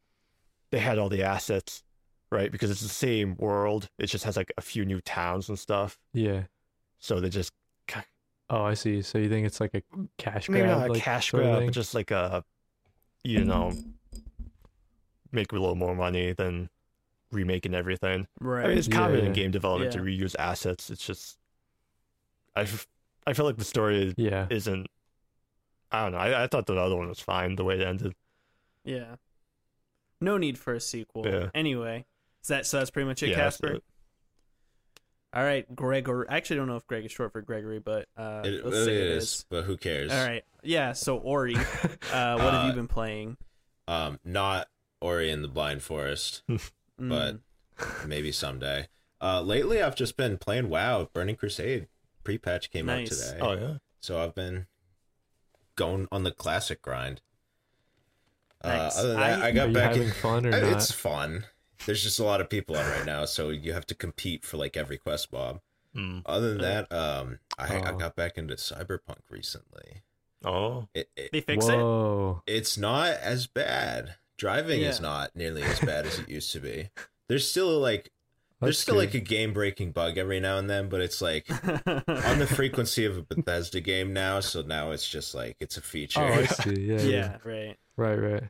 they 0.71 0.79
had 0.79 0.97
all 0.97 1.09
the 1.09 1.21
assets, 1.23 1.83
right? 2.31 2.51
Because 2.51 2.69
it's 2.71 2.81
the 2.81 2.89
same 2.89 3.35
world. 3.37 3.89
It 3.97 4.07
just 4.07 4.23
has 4.25 4.35
like 4.37 4.51
a 4.57 4.61
few 4.61 4.83
new 4.85 4.99
towns 5.01 5.47
and 5.49 5.57
stuff. 5.59 5.97
Yeah. 6.13 6.45
So 6.99 7.19
they 7.19 7.29
just 7.29 7.53
Oh, 8.53 8.63
I 8.63 8.73
see. 8.73 9.01
So 9.01 9.17
you 9.17 9.29
think 9.29 9.47
it's 9.47 9.61
like 9.61 9.73
a 9.73 9.81
cash 10.17 10.49
maybe 10.49 10.65
grab? 10.65 10.79
not 10.79 10.89
a 10.89 10.91
like, 10.91 11.01
cash 11.01 11.31
grab, 11.31 11.63
but 11.63 11.71
just 11.73 11.93
like 11.95 12.11
a 12.11 12.43
you 13.23 13.45
know 13.45 13.71
make 15.31 15.51
a 15.53 15.55
little 15.55 15.75
more 15.75 15.95
money 15.95 16.33
than 16.33 16.69
remaking 17.31 17.73
everything. 17.73 18.27
Right. 18.39 18.65
I 18.65 18.67
mean, 18.69 18.77
it's 18.77 18.87
common 18.87 19.19
in 19.19 19.25
Yeah. 19.27 19.31
game 19.31 19.51
development 19.51 19.93
to 19.93 19.99
reuse 19.99 20.35
assets. 20.37 20.89
It's 20.89 21.05
just, 21.05 21.37
I, 22.55 22.61
f- 22.61 22.87
I 23.25 23.33
feel 23.33 23.45
like 23.45 23.57
the 23.57 23.63
story 23.65 24.13
Yeah. 24.17 24.47
isn't. 24.49 24.87
I 25.91 26.03
don't 26.03 26.11
know. 26.13 26.17
I, 26.19 26.43
I 26.43 26.47
thought 26.47 26.65
the 26.67 26.75
other 26.75 26.95
one 26.95 27.09
was 27.09 27.19
fine 27.19 27.55
the 27.55 27.63
way 27.63 27.75
it 27.79 27.85
ended. 27.87 28.13
yeah. 28.83 29.15
No 30.23 30.37
need 30.37 30.59
for 30.59 30.75
a 30.75 30.79
sequel. 30.79 31.25
Yeah. 31.25 31.49
Anyway, 31.55 32.05
is 32.43 32.49
that 32.49 32.67
so? 32.67 32.77
That's 32.77 32.91
pretty 32.91 33.07
much 33.07 33.23
it, 33.23 33.29
Yeah, 33.29 33.37
that's 33.37 33.57
Casper. 33.57 33.77
it. 33.77 33.83
All 35.33 35.43
right, 35.43 35.65
Gregor. 35.75 36.29
I 36.29 36.37
actually 36.37 36.57
don't 36.57 36.67
know 36.67 36.75
if 36.75 36.85
Greg 36.85 37.03
is 37.05 37.11
short 37.11 37.31
for 37.31 37.41
Gregory, 37.41 37.79
but 37.79 38.07
uh, 38.17 38.41
It, 38.45 38.63
let's 38.63 38.77
it 38.77 38.85
say 38.85 38.93
is, 38.95 38.99
it 38.99 39.17
is. 39.17 39.45
but 39.49 39.63
who 39.63 39.77
cares? 39.77 40.11
All 40.11 40.23
right. 40.23 40.43
Yeah. 40.61 40.93
So 40.93 41.17
Ori, 41.17 41.55
uh, 42.13 42.35
what 42.37 42.53
have 42.53 42.65
you 42.65 42.71
Uh, 42.71 42.75
been 42.75 42.87
playing? 42.87 43.37
Um, 43.87 44.19
not 44.23 44.67
Ori 45.01 45.31
and 45.31 45.43
the 45.43 45.47
Blind 45.47 45.81
Forest, 45.81 46.43
but 47.09 47.39
Mm, 47.77 48.05
maybe 48.07 48.31
someday. 48.31 48.87
Uh, 49.21 49.41
lately 49.41 49.81
I've 49.81 49.95
just 49.95 50.17
been 50.17 50.37
playing 50.37 50.69
WoW. 50.69 51.09
Burning 51.13 51.35
Crusade 51.35 51.87
pre-patch 52.23 52.69
came 52.71 52.85
Nice. 52.87 53.11
out 53.11 53.31
today, 53.33 53.39
Oh 53.41 53.53
yeah. 53.53 53.77
so 53.99 54.21
I've 54.21 54.35
been 54.35 54.67
going 55.75 56.07
on 56.11 56.23
the 56.23 56.31
classic 56.31 56.81
grind. 56.81 57.21
Nice. 58.63 58.95
Uh, 58.95 58.99
other 58.99 59.07
than 59.09 59.19
that, 59.19 59.41
I- 59.41 59.47
I, 59.47 59.51
got 59.51 59.65
Are 59.65 59.67
you 59.69 59.73
back. 59.73 59.91
having 59.93 60.07
in, 60.07 60.13
fun 60.13 60.45
or 60.45 60.49
Uh, 60.53 60.59
not? 60.59 60.71
It's 60.73 60.91
fun. 60.91 61.45
There's 61.85 62.03
just 62.03 62.19
a 62.19 62.23
lot 62.23 62.41
of 62.41 62.49
people 62.49 62.75
on 62.77 62.85
right 62.85 63.05
now, 63.05 63.25
so 63.25 63.49
you 63.49 63.73
have 63.73 63.87
to 63.87 63.95
compete 63.95 64.45
for 64.45 64.57
like 64.57 64.77
every 64.77 64.97
quest 64.99 65.31
mob. 65.33 65.61
Mm. 65.95 66.21
Other 66.27 66.49
than 66.53 66.61
that, 66.61 66.91
um, 66.91 67.39
I, 67.57 67.77
I 67.77 67.91
Oh. 67.91 67.97
got 67.97 68.15
back 68.15 68.37
into 68.37 68.53
Cyberpunk 68.55 69.21
recently. 69.29 70.03
Oh. 70.45 70.87
It, 70.93 71.09
it 71.15 71.31
they 71.31 71.41
fix 71.41 71.67
it. 71.67 71.75
Whoa. 71.75 72.43
it's 72.45 72.77
not 72.77 73.13
as 73.13 73.47
bad. 73.47 74.15
Driving 74.41 74.81
is 74.81 74.99
not 74.99 75.35
nearly 75.35 75.61
as 75.61 75.79
bad 75.81 76.07
as 76.07 76.17
it 76.17 76.27
used 76.27 76.51
to 76.53 76.59
be. 76.59 76.89
There's 77.27 77.47
still 77.47 77.79
like 77.79 78.11
there's 78.59 78.77
That's 78.77 78.79
still 78.79 78.95
like 78.95 79.13
a 79.13 79.19
game 79.19 79.53
breaking 79.53 79.91
bug 79.91 80.17
every 80.17 80.39
now 80.39 80.57
and 80.57 80.67
then, 80.67 80.89
but 80.89 80.99
it's 80.99 81.21
like 81.21 81.47
on 81.87 82.39
the 82.39 82.47
frequency 82.51 83.05
of 83.05 83.17
a 83.17 83.21
Bethesda 83.21 83.81
game 83.81 84.13
now, 84.13 84.39
so 84.39 84.63
now 84.63 84.89
it's 84.89 85.07
just 85.07 85.35
like 85.35 85.57
it's 85.59 85.77
a 85.77 85.81
feature. 85.81 86.21
Oh, 86.21 86.25
I 86.25 86.45
see. 86.47 86.71
Yeah, 86.81 87.01
yeah. 87.01 87.07
yeah. 87.07 87.37
Right. 87.43 87.77
Right, 87.97 88.15
right. 88.15 88.43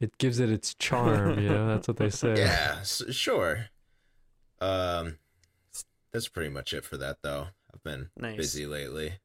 It 0.00 0.16
gives 0.16 0.38
it 0.40 0.48
its 0.50 0.74
charm, 0.74 1.38
you 1.38 1.50
know? 1.50 1.68
That's 1.68 1.86
what 1.86 1.98
they 1.98 2.08
say. 2.08 2.34
yeah, 2.38 2.76
s- 2.80 3.02
sure. 3.10 3.66
Um 4.58 5.18
that's 6.12 6.28
pretty 6.28 6.48
much 6.48 6.72
it 6.72 6.82
for 6.86 6.96
that 6.96 7.18
though. 7.20 7.48
I've 7.74 7.82
been 7.82 8.08
Nice. 8.16 8.38
busy 8.38 8.66
lately. 8.66 9.18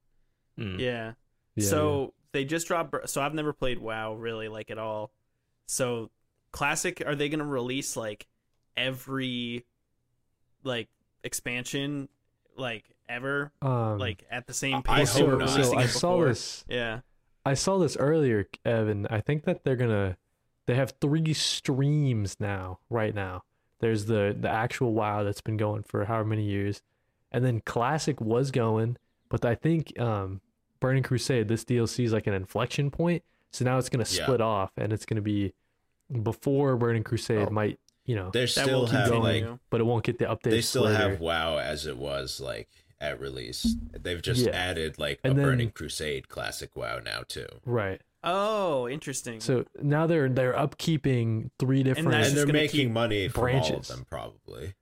Mm. 0.60 0.78
Yeah. 0.78 1.14
Yeah, 1.56 1.68
so 1.70 2.14
they 2.34 2.44
just 2.44 2.68
dropped. 2.68 3.10
So 3.10 3.22
I've 3.22 3.34
never 3.34 3.54
played 3.54 3.80
WoW 3.80 4.16
really 4.16 4.50
like 4.50 4.70
at 4.72 4.78
all. 4.78 5.12
So 5.68 6.12
classic, 6.52 7.02
are 7.06 7.16
they 7.16 7.30
gonna 7.30 7.46
release 7.46 7.96
like 7.96 8.28
every 8.76 9.66
like 10.64 10.90
expansion 11.24 12.10
like 12.58 12.86
ever. 13.10 13.52
Um, 13.62 13.98
like 13.98 14.26
at 14.32 14.48
the 14.48 14.54
same 14.54 14.82
I 14.88 15.00
pace? 15.00 15.18
hope 15.18 15.30
they 15.32 15.38
not. 15.38 15.50
so 15.50 15.78
I 15.78 15.86
saw 15.86 16.24
this. 16.24 16.66
Yeah. 16.68 17.02
I 17.46 17.56
saw 17.56 17.80
this 17.80 17.98
earlier, 17.98 18.48
Evan. 18.66 19.08
I 19.10 19.22
think 19.22 19.44
that 19.46 19.64
they're 19.64 19.76
gonna. 19.76 20.18
They 20.68 20.76
have 20.76 20.94
three 21.02 21.34
streams 21.34 22.38
now. 22.40 22.80
Right 22.90 23.14
now, 23.14 23.44
there's 23.80 24.06
the 24.06 24.36
the 24.40 24.50
actual 24.50 24.94
WoW 24.94 25.24
that's 25.24 25.42
been 25.42 25.58
going 25.58 25.84
for 25.84 26.06
however 26.06 26.30
many 26.30 26.44
years, 26.44 26.82
and 27.32 27.44
then 27.44 27.62
Classic 27.62 28.22
was 28.22 28.52
going, 28.52 28.98
but 29.30 29.44
I 29.44 29.56
think 29.56 30.00
um, 30.00 30.42
Burning 30.80 31.04
Crusade 31.04 31.48
this 31.48 31.66
DLC 31.66 32.06
is 32.06 32.14
like 32.14 32.28
an 32.28 32.34
inflection 32.34 32.92
point. 32.92 33.24
So 33.52 33.66
now 33.66 33.78
it's 33.78 33.90
gonna 33.90 34.06
Yeah. 34.10 34.24
split 34.24 34.42
off, 34.42 34.72
and 34.78 34.92
it's 34.94 35.06
gonna 35.06 35.22
be 35.22 35.54
before 36.24 36.76
Burning 36.78 37.04
Crusade 37.04 37.48
Oh. 37.50 37.52
might 37.52 37.80
you 38.04 38.16
know, 38.16 38.32
They 38.32 38.42
That 38.42 38.48
still 38.48 38.80
will 38.82 38.88
have 38.88 39.12
continue. 39.12 39.50
like 39.52 39.60
but 39.70 39.80
it 39.80 39.84
won't 39.84 40.04
get 40.04 40.18
the 40.18 40.26
updates. 40.26 40.50
they 40.50 40.62
still 40.62 40.84
later. 40.86 40.98
have 40.98 41.20
WoW 41.20 41.58
as 41.60 41.86
it 41.86 41.98
was 41.98 42.42
like 42.42 42.68
at 43.00 43.20
release. 43.20 43.76
They've 43.94 44.22
just 44.22 44.46
Yeah. 44.48 44.52
added 44.52 44.98
like 44.98 45.20
And 45.24 45.34
a 45.34 45.36
then- 45.36 45.46
Burning 45.46 45.72
Crusade 45.72 46.28
classic 46.28 46.76
WoW 46.76 47.00
now 47.00 47.22
too. 47.28 47.46
right. 47.66 48.02
Oh, 48.24 48.88
interesting. 48.90 49.40
So 49.40 49.66
now 49.82 50.08
they're 50.08 50.30
they're 50.30 50.54
upkeeping 50.54 51.52
three 51.60 51.84
different. 51.84 52.10
that's 52.12 52.30
and 52.30 52.38
they're 52.38 52.48
making 52.48 52.88
keep 52.88 52.92
money 52.92 53.28
from 53.28 53.42
all 53.44 53.48
of 53.48 53.52
branches. 53.68 53.88
them 53.90 54.06
probably. 54.10 54.74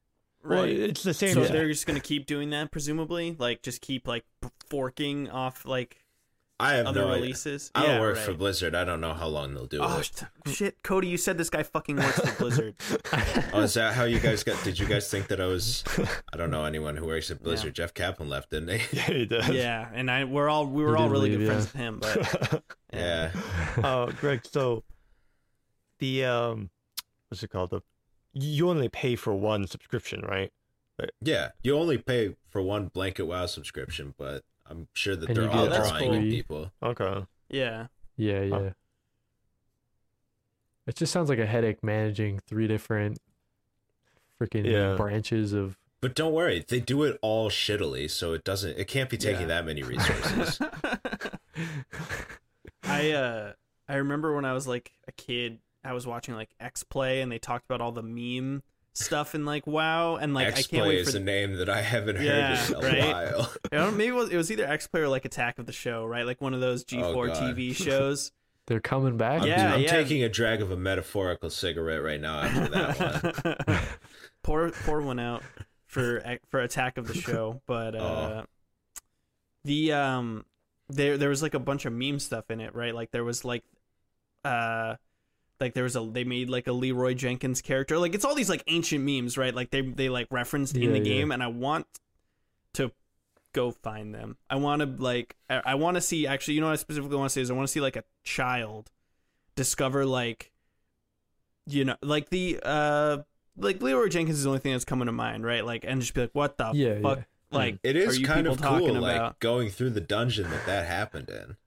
Well, 0.44 0.64
right. 0.64 0.70
it's 0.78 1.04
the 1.04 1.14
same. 1.14 1.34
so 1.34 1.42
Yeah. 1.44 1.48
they're 1.50 1.68
just 1.68 1.86
gonna 1.86 2.00
keep 2.00 2.26
doing 2.26 2.50
that, 2.52 2.72
presumably. 2.72 3.36
Like, 3.38 3.62
just 3.62 3.82
keep 3.82 4.08
like 4.08 4.24
forking 4.70 5.30
off 5.30 5.66
like 5.66 5.98
I 6.62 6.74
have 6.74 6.88
other 6.88 7.02
no 7.02 7.08
idea. 7.12 7.22
releases. 7.22 7.72
I 7.74 7.82
don't 7.84 7.90
yeah, 7.96 8.00
work 8.02 8.16
right. 8.18 8.26
for 8.26 8.34
Blizzard. 8.34 8.76
I 8.76 8.84
don't 8.84 9.00
know 9.00 9.14
how 9.14 9.28
long 9.28 9.54
they'll 9.54 9.66
do 9.66 9.80
Oh 9.82 10.00
it. 10.00 10.24
sh- 10.48 10.52
shit, 10.54 10.84
Cody! 10.84 11.08
You 11.08 11.18
said 11.18 11.38
this 11.38 11.50
guy 11.50 11.64
fucking 11.64 11.96
works 11.96 12.20
for 12.20 12.36
Blizzard. 12.38 12.76
Oh, 13.54 13.62
is 13.62 13.74
that 13.76 13.94
how 13.94 14.04
you 14.04 14.20
guys 14.20 14.44
got? 14.44 14.64
Did 14.64 14.78
you 14.78 14.86
guys 14.86 15.10
think 15.10 15.28
that 15.30 15.40
I 15.42 15.46
was? 15.46 15.84
I 16.34 16.38
don't 16.38 16.52
know 16.52 16.66
anyone 16.66 16.96
who 16.98 17.06
works 17.08 17.32
at 17.32 17.42
Blizzard. 17.42 17.78
Yeah. 17.78 17.86
Jeff 17.86 17.94
Kaplan 17.94 18.30
left, 18.30 18.52
didn't 18.52 18.70
he? 18.80 18.98
yeah, 18.98 19.04
he 19.04 19.26
does. 19.26 19.50
yeah, 19.50 19.90
and 19.94 20.12
I 20.12 20.26
we're 20.26 20.50
all 20.50 20.66
we 20.68 20.84
were 20.84 20.96
He 20.96 21.02
all 21.04 21.10
really 21.10 21.30
leave, 21.32 21.40
good 21.40 21.48
friends 21.48 21.74
with 21.74 21.82
him, 21.82 22.00
but 22.00 22.64
Yeah. 22.94 23.32
uh, 23.84 24.08
Greg, 24.20 24.42
so 24.46 24.84
the 26.00 26.26
um, 26.26 26.70
what's 27.30 27.42
it 27.44 27.50
called? 27.50 27.72
The 27.72 27.82
you 28.34 28.70
only 28.70 28.90
pay 28.90 29.16
for 29.16 29.34
one 29.34 29.66
subscription, 29.66 30.22
right? 30.22 30.52
Yeah. 31.22 31.50
You 31.64 31.78
only 31.78 31.98
pay 31.98 32.36
for 32.50 32.62
one 32.62 32.88
blanket 32.88 33.24
WoW 33.26 33.46
subscription, 33.46 34.14
but 34.18 34.44
I'm 34.70 34.88
sure 34.94 35.16
that 35.16 35.30
And 35.30 35.36
they're 35.38 35.46
you 35.46 35.50
all 35.52 35.68
drawing 35.68 36.12
cool. 36.12 36.22
people. 36.22 36.72
Okay. 36.84 37.26
yeah, 37.50 37.88
Yeah, 38.18 38.42
yeah. 38.42 38.56
Oh. 38.56 38.72
It 40.88 40.96
just 40.96 41.12
sounds 41.14 41.30
like 41.30 41.40
a 41.40 41.46
headache 41.46 41.84
managing 41.84 42.40
three 42.48 42.68
different 42.68 43.20
freaking 44.40 44.66
Yeah. 44.66 44.96
branches 44.96 45.54
of. 45.54 45.78
But 46.02 46.16
don't 46.16 46.34
worry, 46.34 46.64
they 46.68 46.80
do 46.80 47.04
it 47.04 47.20
all 47.22 47.50
shittily, 47.50 48.10
so 48.10 48.34
it 48.34 48.44
doesn't. 48.44 48.78
It 48.78 48.86
can't 48.88 49.10
be 49.10 49.18
taking 49.18 49.42
Yeah. 49.42 49.48
that 49.48 49.66
many 49.66 49.84
resources. 49.84 50.60
I 52.84 53.12
uh 53.12 53.54
I 53.88 53.96
remember 53.96 54.34
when 54.36 54.46
I 54.46 54.54
was 54.54 54.68
like 54.68 54.92
a 55.08 55.12
kid, 55.12 55.60
I 55.84 55.94
was 55.94 56.06
watching 56.08 56.36
like 56.36 56.50
X 56.60 56.84
Play, 56.84 57.22
and 57.22 57.32
they 57.32 57.40
talked 57.40 57.66
about 57.66 57.82
all 57.82 57.92
the 57.92 58.04
meme 58.04 58.64
stuff 58.94 59.36
in 59.36 59.46
like 59.46 59.66
WoW, 59.68 60.16
and 60.18 60.34
like 60.34 60.48
I 60.48 60.52
can't 60.52 60.60
X-Play 60.60 60.98
is 60.98 61.12
for 61.12 61.18
a 61.18 61.22
name 61.22 61.54
that 61.56 61.70
I 61.70 61.82
haven't 61.82 62.18
heard 62.18 62.26
Yeah, 62.26 62.68
in 62.68 62.76
a 62.76 62.80
right? 62.82 63.14
while. 63.34 63.54
I 63.72 63.76
don't 63.76 63.98
maybe 63.98 64.10
it 64.10 64.16
was, 64.16 64.30
it 64.30 64.38
was 64.38 64.52
either 64.52 64.66
X 64.66 64.88
Play 64.88 65.02
or 65.02 65.08
like 65.10 65.26
Attack 65.26 65.60
of 65.60 65.66
the 65.66 65.72
Show, 65.74 66.06
right? 66.06 66.26
Like 66.26 66.42
one 66.42 66.54
of 66.54 66.62
those 66.62 66.84
G4 66.86 67.04
Oh, 67.04 67.42
TV 67.42 67.76
shows. 67.86 68.32
They're 68.68 68.80
coming 68.80 69.18
back. 69.18 69.42
I'm, 69.42 69.48
Yeah, 69.48 69.74
I'm 69.74 69.82
yeah. 69.82 69.90
taking 69.92 70.24
a 70.24 70.30
drag 70.30 70.62
of 70.62 70.72
a 70.72 70.78
metaphorical 70.78 71.50
cigarette 71.50 72.04
right 72.04 72.22
now 72.22 72.42
after 72.42 72.68
that 72.70 73.66
one. 73.68 73.80
pour 74.44 74.70
pour 74.70 75.02
one 75.02 75.20
out 75.20 75.44
for 75.88 76.22
for 76.50 76.60
Attack 76.60 76.98
of 76.98 77.08
the 77.08 77.16
Show, 77.16 77.62
but 77.66 77.96
uh, 77.96 78.00
Oh. 78.44 78.46
the 79.64 79.94
um 79.94 80.46
there 80.88 81.18
there 81.18 81.30
was 81.30 81.42
like 81.42 81.54
a 81.54 81.60
bunch 81.60 81.86
of 81.86 81.94
meme 81.94 82.20
stuff 82.20 82.50
in 82.52 82.60
it, 82.62 82.76
right? 82.76 82.94
Like 82.94 83.12
there 83.12 83.24
was 83.24 83.44
like 83.46 83.64
uh 84.44 84.96
like 85.60 85.74
there 85.74 85.84
was 85.84 85.96
a 85.96 86.02
they 86.12 86.24
made 86.24 86.50
like 86.50 86.68
a 86.68 86.72
Leeroy 86.72 87.14
Jenkins 87.14 87.62
character. 87.62 87.98
Like 87.98 88.16
it's 88.16 88.26
all 88.26 88.36
these 88.36 88.50
like 88.50 88.64
ancient 88.68 89.04
memes, 89.04 89.38
right? 89.38 89.54
Like 89.54 89.72
they 89.72 89.82
they 89.82 90.10
like 90.10 90.28
referenced 90.32 90.76
in 90.76 90.92
the 90.94 91.00
yeah. 91.00 91.04
game, 91.04 91.32
and 91.32 91.42
I 91.44 91.48
want 91.48 91.86
to 92.76 92.92
go 93.54 93.72
find 93.72 94.14
them. 94.14 94.38
I 94.50 94.56
want 94.58 94.82
to 94.82 95.04
like 95.04 95.36
I, 95.50 95.62
I 95.66 95.76
want 95.76 95.96
to 95.96 96.02
see 96.02 96.28
actually. 96.28 96.56
You 96.56 96.62
know 96.62 96.68
what 96.68 96.74
I 96.74 96.78
specifically 96.78 97.18
want 97.18 97.30
to 97.30 97.34
say 97.34 97.42
is 97.42 97.50
I 97.52 97.54
want 97.54 97.68
to 97.68 97.72
see 97.72 97.82
like 97.82 97.96
a 97.96 98.04
child 98.24 98.92
discover 99.56 100.06
like 100.06 100.52
you 101.68 101.84
know 101.86 101.96
like 102.02 102.30
the 102.30 102.60
uh 102.64 103.18
like 103.58 103.82
Leeroy 103.82 104.08
Jenkins 104.08 104.38
is 104.38 104.44
the 104.44 104.50
only 104.50 104.60
thing 104.62 104.72
that's 104.72 104.86
coming 104.86 105.08
to 105.08 105.12
mind, 105.12 105.44
right? 105.46 105.66
Like 105.66 105.84
and 105.86 106.00
just 106.02 106.14
be 106.14 106.22
like, 106.22 106.30
what 106.34 106.58
the 106.58 106.72
Yeah, 106.74 107.00
fuck? 107.02 107.18
yeah. 107.20 107.24
Like 107.52 107.80
it 107.84 107.96
is 107.96 108.16
are 108.16 108.20
you 108.20 108.26
kind 108.26 108.40
people 108.42 108.54
of 108.54 108.62
talking 108.62 108.88
cool, 108.90 109.02
like 109.02 109.16
about? 109.16 109.40
going 109.40 109.70
through 109.70 109.90
the 109.90 110.02
dungeon 110.02 110.50
that 110.52 110.66
that 110.68 110.86
happened 110.86 111.30
in, 111.30 111.58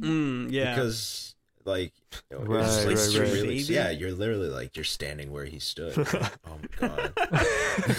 Mm, 0.00 0.52
yeah. 0.52 0.74
because 0.74 1.34
like, 1.64 1.92
you 2.30 2.38
know, 2.38 2.44
Right, 2.44 2.64
it's 2.64 2.84
like 2.86 2.96
right, 2.96 3.26
right. 3.28 3.32
really, 3.34 3.56
yeah, 3.58 3.90
you're 3.90 4.12
literally 4.12 4.48
like 4.48 4.76
you're 4.76 4.84
standing 4.84 5.30
where 5.32 5.44
he 5.44 5.58
stood. 5.58 5.94
oh 5.98 6.58
my 6.80 6.88
god. 6.88 7.12
I, 7.18 7.96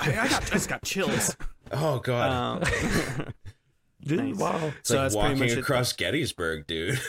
I 0.00 0.28
got 0.28 0.42
I 0.44 0.48
just 0.50 0.68
got 0.68 0.82
chills. 0.82 1.36
Oh 1.72 1.98
god. 2.00 2.62
Um, 2.62 3.32
Didn't 4.02 4.30
Nice. 4.30 4.38
WoW 4.38 4.72
it's 4.78 4.88
so 4.88 4.94
like 4.94 5.02
that's 5.04 5.14
pretty 5.16 5.28
walking 5.28 5.38
much 5.40 5.50
it. 5.50 5.58
across 5.58 5.92
Gettysburg, 5.92 6.66
dude. 6.68 7.00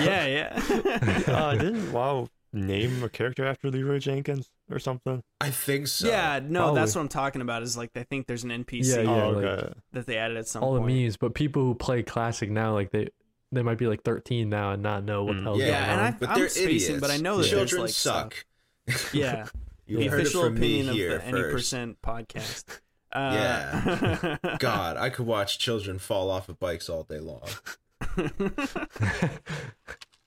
yeah, 0.00 0.26
yeah. 0.26 1.22
uh, 1.28 1.52
didn't 1.54 1.92
WoW 1.92 2.28
name 2.54 3.02
a 3.02 3.08
character 3.10 3.44
after 3.44 3.70
Leeroy 3.70 3.98
Jenkins 3.98 4.50
or 4.70 4.78
something? 4.78 5.22
I 5.42 5.50
think 5.50 5.88
so. 5.88 6.08
yeah, 6.08 6.40
no, 6.42 6.60
Probably. 6.60 6.80
that's 6.80 6.94
what 6.94 7.02
I'm 7.02 7.08
talking 7.08 7.42
about. 7.42 7.62
Is 7.62 7.76
like 7.76 7.90
I 7.96 8.02
think 8.04 8.26
there's 8.26 8.44
an 8.44 8.50
NPC 8.50 8.96
Yeah, 8.96 9.00
yeah. 9.02 9.24
oh, 9.24 9.30
like- 9.30 9.44
okay. 9.44 9.72
that 9.92 10.06
they 10.06 10.16
added 10.16 10.38
at 10.38 10.48
some 10.48 10.64
all 10.64 10.72
the 10.74 10.80
memes, 10.80 11.18
but 11.18 11.34
people 11.34 11.62
who 11.62 11.74
play 11.74 12.02
classic 12.02 12.50
now, 12.50 12.72
like 12.72 12.90
they 12.92 13.10
they 13.52 13.62
might 13.62 13.78
be 13.78 13.86
like 13.86 14.02
13 14.02 14.48
now 14.48 14.72
and 14.72 14.82
not 14.82 15.04
know 15.04 15.24
what 15.24 15.34
the 15.36 15.40
Mm. 15.40 15.44
hell's 15.44 15.58
Yeah, 15.60 15.66
going 15.66 15.90
and 15.90 16.00
on. 16.00 16.06
I- 16.06 16.10
but 16.18 16.28
I'm 16.30 16.38
they're 16.38 16.48
spacing, 16.48 16.96
idiots. 16.96 17.00
but 17.00 17.10
I 17.10 17.16
know 17.16 17.36
that 17.36 17.50
there's, 17.50 17.50
children 17.70 17.82
like, 17.82 17.90
suck. 17.90 18.44
Yeah, 19.12 19.46
You 19.86 19.98
the 19.98 20.06
heard 20.08 20.20
it 20.20 20.22
official 20.22 20.42
from 20.44 20.54
me 20.54 20.58
opinion 20.80 20.88
of 20.90 20.94
here 20.94 21.18
the 21.18 21.24
Any 21.24 21.40
first. 21.40 21.54
Percent 21.54 22.02
podcast. 22.02 22.64
Uh, 23.10 24.36
God, 24.58 24.98
I 24.98 25.08
could 25.08 25.24
watch 25.24 25.58
children 25.58 25.98
fall 25.98 26.30
off 26.30 26.50
of 26.50 26.60
bikes 26.60 26.90
all 26.90 27.04
day 27.04 27.20
long. 27.20 27.40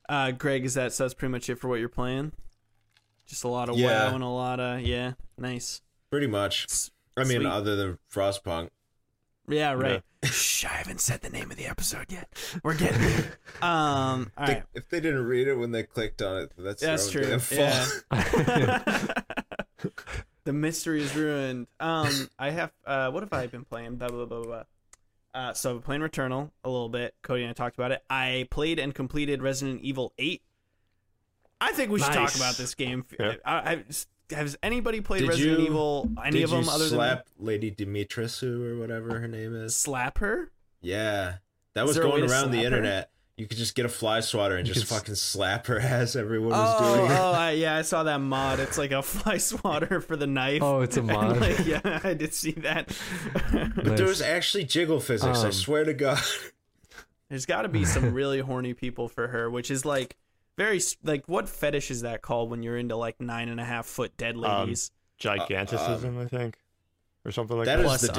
uh, 0.09 0.31
Greg, 0.31 0.65
is 0.65 0.73
that 0.73 0.91
so? 0.93 1.03
That's 1.03 1.13
pretty 1.13 1.31
much 1.31 1.47
it 1.49 1.55
for 1.59 1.67
what 1.67 1.79
you're 1.79 1.89
playing. 1.89 2.31
Just 3.27 3.43
a 3.43 3.47
lot 3.47 3.69
of 3.69 3.77
Yeah. 3.77 4.09
wow 4.09 4.15
and 4.15 4.23
a 4.23 4.27
lot 4.27 4.59
of 4.59 4.81
yeah, 4.81 5.13
nice. 5.37 5.81
Pretty 6.09 6.27
much. 6.27 6.65
S- 6.65 6.91
I 7.15 7.23
mean, 7.23 7.41
Sweet. 7.41 7.45
other 7.47 7.75
than 7.75 7.99
Frostpunk. 8.11 8.69
Yeah, 9.51 9.73
right. 9.73 10.01
Shh, 10.23 10.65
I 10.65 10.69
haven't 10.69 11.01
said 11.01 11.21
the 11.21 11.29
name 11.29 11.51
of 11.51 11.57
the 11.57 11.65
episode 11.65 12.05
yet. 12.09 12.29
We're 12.63 12.75
getting 12.75 13.01
there. 13.01 13.37
Um, 13.61 14.31
all 14.37 14.47
They- 14.47 14.53
right. 14.53 14.63
If 14.73 14.89
they 14.89 14.99
didn't 14.99 15.25
read 15.25 15.47
it 15.47 15.55
when 15.55 15.71
they 15.71 15.83
clicked 15.83 16.21
on 16.23 16.37
it, 16.43 16.51
that's 16.57 16.81
That's 16.81 17.11
true. 17.11 17.37
Yeah. 17.51 17.85
the 20.43 20.53
mystery 20.53 21.03
is 21.03 21.15
ruined. 21.15 21.67
Um, 21.79 22.29
I 22.39 22.49
have. 22.51 22.71
Uh, 22.85 23.11
what 23.11 23.21
have 23.23 23.33
I 23.33 23.47
been 23.47 23.65
playing? 23.65 23.97
Blah 23.97 24.09
blah 24.09 24.25
blah 24.25 24.43
blah. 24.43 24.63
Uh, 25.33 25.53
so 25.53 25.69
I've 25.69 25.75
been 25.77 25.83
playing 25.83 26.01
Returnal 26.01 26.51
a 26.63 26.69
little 26.69 26.89
bit. 26.89 27.13
Cody 27.21 27.43
and 27.43 27.51
I 27.51 27.53
talked 27.53 27.75
about 27.77 27.91
it. 27.91 28.03
I 28.09 28.47
played 28.49 28.79
and 28.79 28.93
completed 28.95 29.41
Resident 29.41 29.81
Evil 29.81 30.13
Eight. 30.17 30.41
I 31.59 31.71
think 31.73 31.91
we 31.91 31.99
should 31.99 32.13
talk 32.13 32.35
about 32.35 32.55
this 32.57 32.73
game. 32.73 33.05
Yeah. 33.19 33.35
I, 33.45 33.53
I, 33.73 33.83
has 34.31 34.57
anybody 34.63 35.01
played 35.01 35.21
Did 35.21 35.29
Resident 35.29 35.59
you- 35.59 35.65
Evil? 35.67 36.09
Any 36.23 36.37
Did 36.39 36.43
of 36.45 36.49
them 36.51 36.63
you 36.65 36.71
other 36.71 36.87
slap 36.87 37.27
Lady 37.39 37.71
Dimitrescu 37.71 38.63
or 38.65 38.79
whatever 38.79 39.19
her 39.19 39.27
name 39.27 39.55
is? 39.55 39.75
slap 39.75 40.17
her? 40.19 40.51
Yeah, 40.81 41.35
that 41.75 41.83
Is 41.83 41.87
was 41.89 41.95
there 41.97 42.05
a 42.05 42.07
way 42.09 42.19
going 42.19 42.31
around 42.31 42.51
the 42.51 42.57
slap 42.61 42.71
her? 42.71 42.77
internet. 42.77 43.07
You 43.37 43.47
could 43.47 43.57
just 43.57 43.73
get 43.75 43.85
a 43.85 43.89
fly 43.89 44.19
swatter 44.19 44.55
and 44.57 44.67
You 44.67 44.73
just 44.73 44.87
could 44.87 44.93
s- 44.93 44.99
fucking 44.99 45.15
slap 45.15 45.65
her 45.67 45.79
ass. 45.79 46.15
everyone 46.15 46.49
was 46.49 46.75
Oh, 46.79 46.95
doing 46.97 47.11
it. 47.11 47.17
oh, 47.17 47.31
I, 47.31 47.51
yeah, 47.51 47.75
I 47.77 47.81
saw 47.83 48.03
that 48.03 48.19
mod. 48.19 48.59
It's 48.59 48.77
like 48.77 48.91
a 48.91 49.01
fly 49.01 49.37
swatter 49.39 49.99
for 50.01 50.15
the 50.15 50.27
knife. 50.27 50.61
Oh, 50.61 50.81
it's 50.81 50.97
a 50.97 50.99
And, 50.99 51.07
mod. 51.07 51.39
like, 51.39 51.65
yeah, 51.65 51.99
I 52.03 52.13
did 52.13 52.33
see 52.33 52.51
that. 52.51 52.95
But 53.51 53.97
there 53.97 54.05
was 54.05 54.21
actually 54.21 54.65
jiggle 54.65 54.99
physics. 54.99 55.39
I 55.39 55.45
Um, 55.47 55.51
swear 55.53 55.85
to 55.85 55.93
God. 55.93 56.19
There's 57.29 57.45
got 57.45 57.61
to 57.61 57.69
be 57.69 57.85
some 57.85 58.13
really 58.13 58.39
horny 58.41 58.73
people 58.73 59.07
for 59.07 59.29
her, 59.29 59.49
which 59.49 59.71
is 59.71 59.85
like 59.85 60.17
very 60.63 60.79
like 61.03 61.27
what 61.27 61.49
fetish 61.49 61.89
is 61.91 62.01
that 62.01 62.21
called 62.21 62.49
when 62.49 62.61
you're 62.63 62.77
into 62.77 62.95
like 62.95 63.19
nine 63.21 63.49
and 63.49 63.59
a 63.59 63.65
half 63.65 63.85
foot 63.85 64.15
dead 64.17 64.35
Um, 64.35 64.41
ladies? 64.41 64.91
Giganticism, 65.17 66.17
I 66.19 66.25
think, 66.27 66.57
or 67.25 67.31
something 67.31 67.57
like 67.57 67.65
That 67.65 67.77
that. 67.77 67.81
is 67.83 67.87
Plus 67.87 68.01
the 68.01 68.07
undead. 68.09 68.13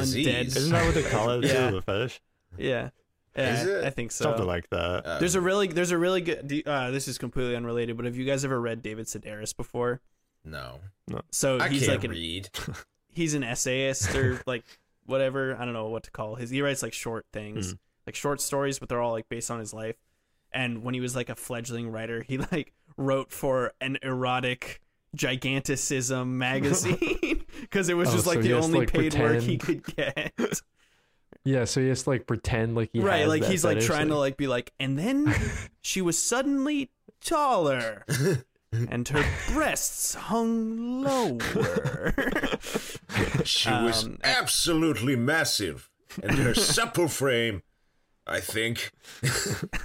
disease. 0.44 0.56
Isn't 0.56 0.72
that 0.72 0.84
what 0.86 0.94
they 0.94 1.02
call 1.02 1.30
it? 1.30 1.44
Yeah. 1.44 1.70
too, 1.70 1.76
the 1.76 1.82
fetish? 1.82 2.20
yeah, 2.58 2.90
yeah, 3.36 3.54
Is 3.62 3.66
it? 3.66 3.84
I 3.84 3.90
think 3.90 4.12
so. 4.12 4.24
Something 4.24 4.46
like 4.46 4.68
that. 4.70 5.06
Uh, 5.06 5.18
there's 5.18 5.34
a 5.34 5.40
really 5.40 5.66
there's 5.68 5.90
a 5.90 5.98
really 5.98 6.20
good. 6.20 6.62
Uh, 6.66 6.90
this 6.90 7.08
is 7.08 7.18
completely 7.18 7.56
unrelated, 7.56 7.96
but 7.96 8.06
have 8.06 8.16
you 8.16 8.24
guys 8.24 8.44
ever 8.44 8.60
read 8.60 8.82
David 8.82 9.06
Sedaris 9.06 9.56
before? 9.56 10.00
no. 10.44 10.80
no. 11.08 11.20
So 11.30 11.58
I 11.60 11.68
he's 11.68 11.80
can't 11.86 11.92
like 11.92 12.04
an 12.04 12.10
read. 12.10 12.48
he's 13.08 13.34
an 13.34 13.42
essayist 13.44 14.14
or 14.14 14.40
like 14.46 14.64
whatever 15.06 15.56
I 15.56 15.64
don't 15.64 15.74
know 15.74 15.88
what 15.88 16.02
to 16.04 16.10
call 16.10 16.34
his. 16.36 16.50
He 16.50 16.62
writes 16.62 16.82
like 16.82 16.92
short 16.92 17.26
things, 17.32 17.74
Mhm. 17.74 17.78
like 18.06 18.14
short 18.14 18.40
stories, 18.40 18.78
but 18.78 18.88
they're 18.88 19.00
all 19.00 19.12
like 19.12 19.28
based 19.28 19.50
on 19.50 19.58
his 19.60 19.72
life. 19.74 19.96
And 20.52 20.82
when 20.84 20.94
he 20.94 21.00
was 21.00 21.16
like 21.16 21.28
a 21.28 21.34
fledgling 21.34 21.90
writer, 21.90 22.22
he 22.22 22.38
like 22.38 22.72
wrote 22.96 23.32
for 23.32 23.72
an 23.80 23.98
erotic 24.02 24.80
giganticism 25.14 26.38
magazine 26.38 27.44
because 27.60 27.88
it 27.88 27.94
was 27.94 28.10
Oh, 28.10 28.12
just 28.12 28.26
like 28.26 28.38
so 28.38 28.42
the 28.42 28.48
he 28.48 28.54
has 28.54 28.68
to, 28.70 28.76
only 28.76 28.80
like, 28.80 28.92
paid 28.92 29.14
work 29.14 29.40
he 29.40 29.58
could 29.58 29.84
get. 29.96 30.32
Yeah, 31.44 31.64
so 31.64 31.80
he 31.80 31.88
has 31.88 32.04
to 32.04 32.10
like 32.10 32.26
pretend 32.26 32.76
like 32.76 32.90
he 32.92 33.00
right, 33.00 33.26
has 33.26 33.26
like 33.26 33.40
that 33.40 33.46
he's 33.46 33.64
like 33.64 33.80
fetish, 33.80 33.86
trying 33.86 34.08
to 34.08 34.16
like 34.16 34.36
be 34.36 34.46
like, 34.46 34.72
and 34.78 34.98
then 34.98 35.34
she 35.82 36.00
was 36.00 36.18
suddenly 36.18 36.90
taller. 37.20 38.04
And 38.88 39.06
her 39.08 39.24
breasts 39.52 40.14
hung 40.14 41.02
lower. 41.02 42.14
She 43.44 43.70
was 43.70 44.04
Um, 44.04 44.18
absolutely 44.24 45.16
massive, 45.16 45.90
and 46.22 46.38
her 46.38 46.54
supple 46.54 47.08
frame, 47.08 47.62
I 48.26 48.40
think. 48.40 48.90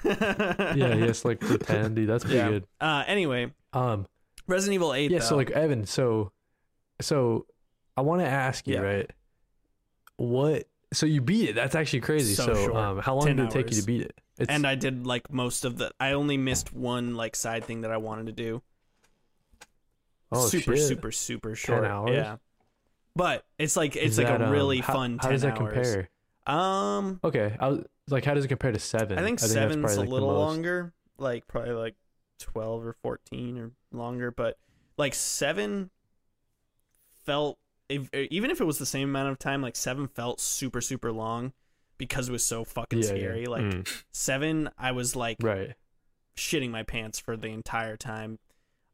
yeah, 0.04 0.94
he 0.96 1.02
has 1.02 1.22
to 1.22 1.28
like 1.30 1.40
pretend. 1.40 1.96
Dude, 1.96 2.08
that's 2.10 2.24
pretty 2.24 2.38
Yeah. 2.38 2.50
good. 2.50 2.68
Uh, 2.80 3.04
anyway, 3.08 3.52
Um, 3.74 4.06
Resident 4.48 4.76
Evil 4.76 4.94
Eight. 4.94 5.12
yeah. 5.12 5.20
though. 5.20 5.26
So 5.26 5.36
like 5.36 5.52
Evan, 5.52 5.86
so 5.86 6.32
so 7.02 7.46
I 7.96 8.02
want 8.02 8.22
to 8.22 8.28
ask 8.28 8.68
you, 8.68 8.76
Yeah. 8.76 8.82
right? 8.82 9.12
What? 10.18 10.68
So 10.94 11.06
you 11.06 11.22
beat 11.22 11.50
it? 11.50 11.54
That's 11.56 11.76
actually 11.76 12.02
crazy. 12.02 12.34
So 12.36 12.54
So, 12.54 12.76
um, 12.76 13.00
how 13.00 13.16
long 13.16 13.26
did 13.26 13.40
it 13.40 13.52
take 13.52 13.70
you 13.72 13.80
to 13.82 13.86
beat 13.86 14.02
it? 14.04 14.20
It's, 14.40 14.50
and 14.50 14.66
I 14.68 14.76
did 14.76 15.06
like 15.08 15.32
most 15.34 15.66
of 15.66 15.78
the. 15.78 15.92
I 16.00 16.12
only 16.14 16.38
missed 16.38 16.72
one 16.74 17.16
like 17.16 17.36
side 17.36 17.66
thing 17.66 17.82
that 17.82 17.92
I 17.92 17.98
wanted 17.98 18.28
to 18.28 18.32
do. 18.34 18.62
oh, 20.32 20.48
super, 20.48 20.76
shit. 20.78 20.88
super, 20.88 21.12
super 21.12 21.56
short. 21.56 21.84
hours? 21.86 22.12
Yeah, 22.14 22.38
but 23.16 23.46
it's 23.58 23.76
like 23.76 23.96
it's 23.96 24.12
Is 24.14 24.18
like 24.20 24.28
that, 24.28 24.42
a 24.42 24.46
um, 24.46 24.52
really 24.52 24.80
how- 24.80 24.94
fun. 24.94 25.18
How 25.18 25.24
10 25.30 25.32
does 25.32 25.42
that 25.42 25.60
hours. 25.60 25.74
compare? 25.74 26.10
Um, 26.46 27.20
Okay, 27.24 27.58
I 27.60 27.68
was 27.70 27.84
like, 28.10 28.26
how 28.26 28.34
does 28.34 28.46
it 28.46 28.50
compare 28.50 28.72
to 28.72 28.80
seven? 28.80 29.18
I 29.20 29.24
think 29.24 29.40
that's 29.40 29.52
seven's 29.52 29.82
probably, 29.82 29.96
a 29.98 30.00
like, 30.02 30.10
little 30.10 30.34
longer, 30.34 30.94
like 31.18 31.48
probably 31.48 31.72
like 31.74 31.96
twelve 32.40 32.86
or 32.86 32.94
fourteen 33.02 33.58
or 33.58 33.72
longer. 33.92 34.32
But 34.32 34.58
like 34.98 35.14
seven 35.14 35.90
felt, 37.26 37.58
if, 37.90 38.10
even 38.14 38.52
if 38.52 38.62
it 38.62 38.66
was 38.66 38.80
the 38.80 38.86
same 38.86 39.10
amount 39.10 39.30
of 39.30 39.40
time, 39.40 39.62
like 39.62 39.76
seven 39.76 40.08
felt 40.08 40.40
super, 40.40 40.82
super 40.82 41.12
long 41.12 41.54
because 41.98 42.30
it 42.30 42.32
was 42.32 42.46
so 42.46 42.64
fucking 42.64 43.00
Yeah, 43.00 43.12
yeah. 43.14 43.18
scary. 43.18 43.46
Like 43.48 43.64
Mm. 43.64 44.04
seven, 44.12 44.70
I 44.78 44.92
was 44.92 45.16
like 45.16 45.38
Right. 45.42 45.74
shitting 46.36 46.70
my 46.70 46.84
pants 46.84 47.20
for 47.20 47.36
the 47.36 47.48
entire 47.50 47.98
time. 47.98 48.40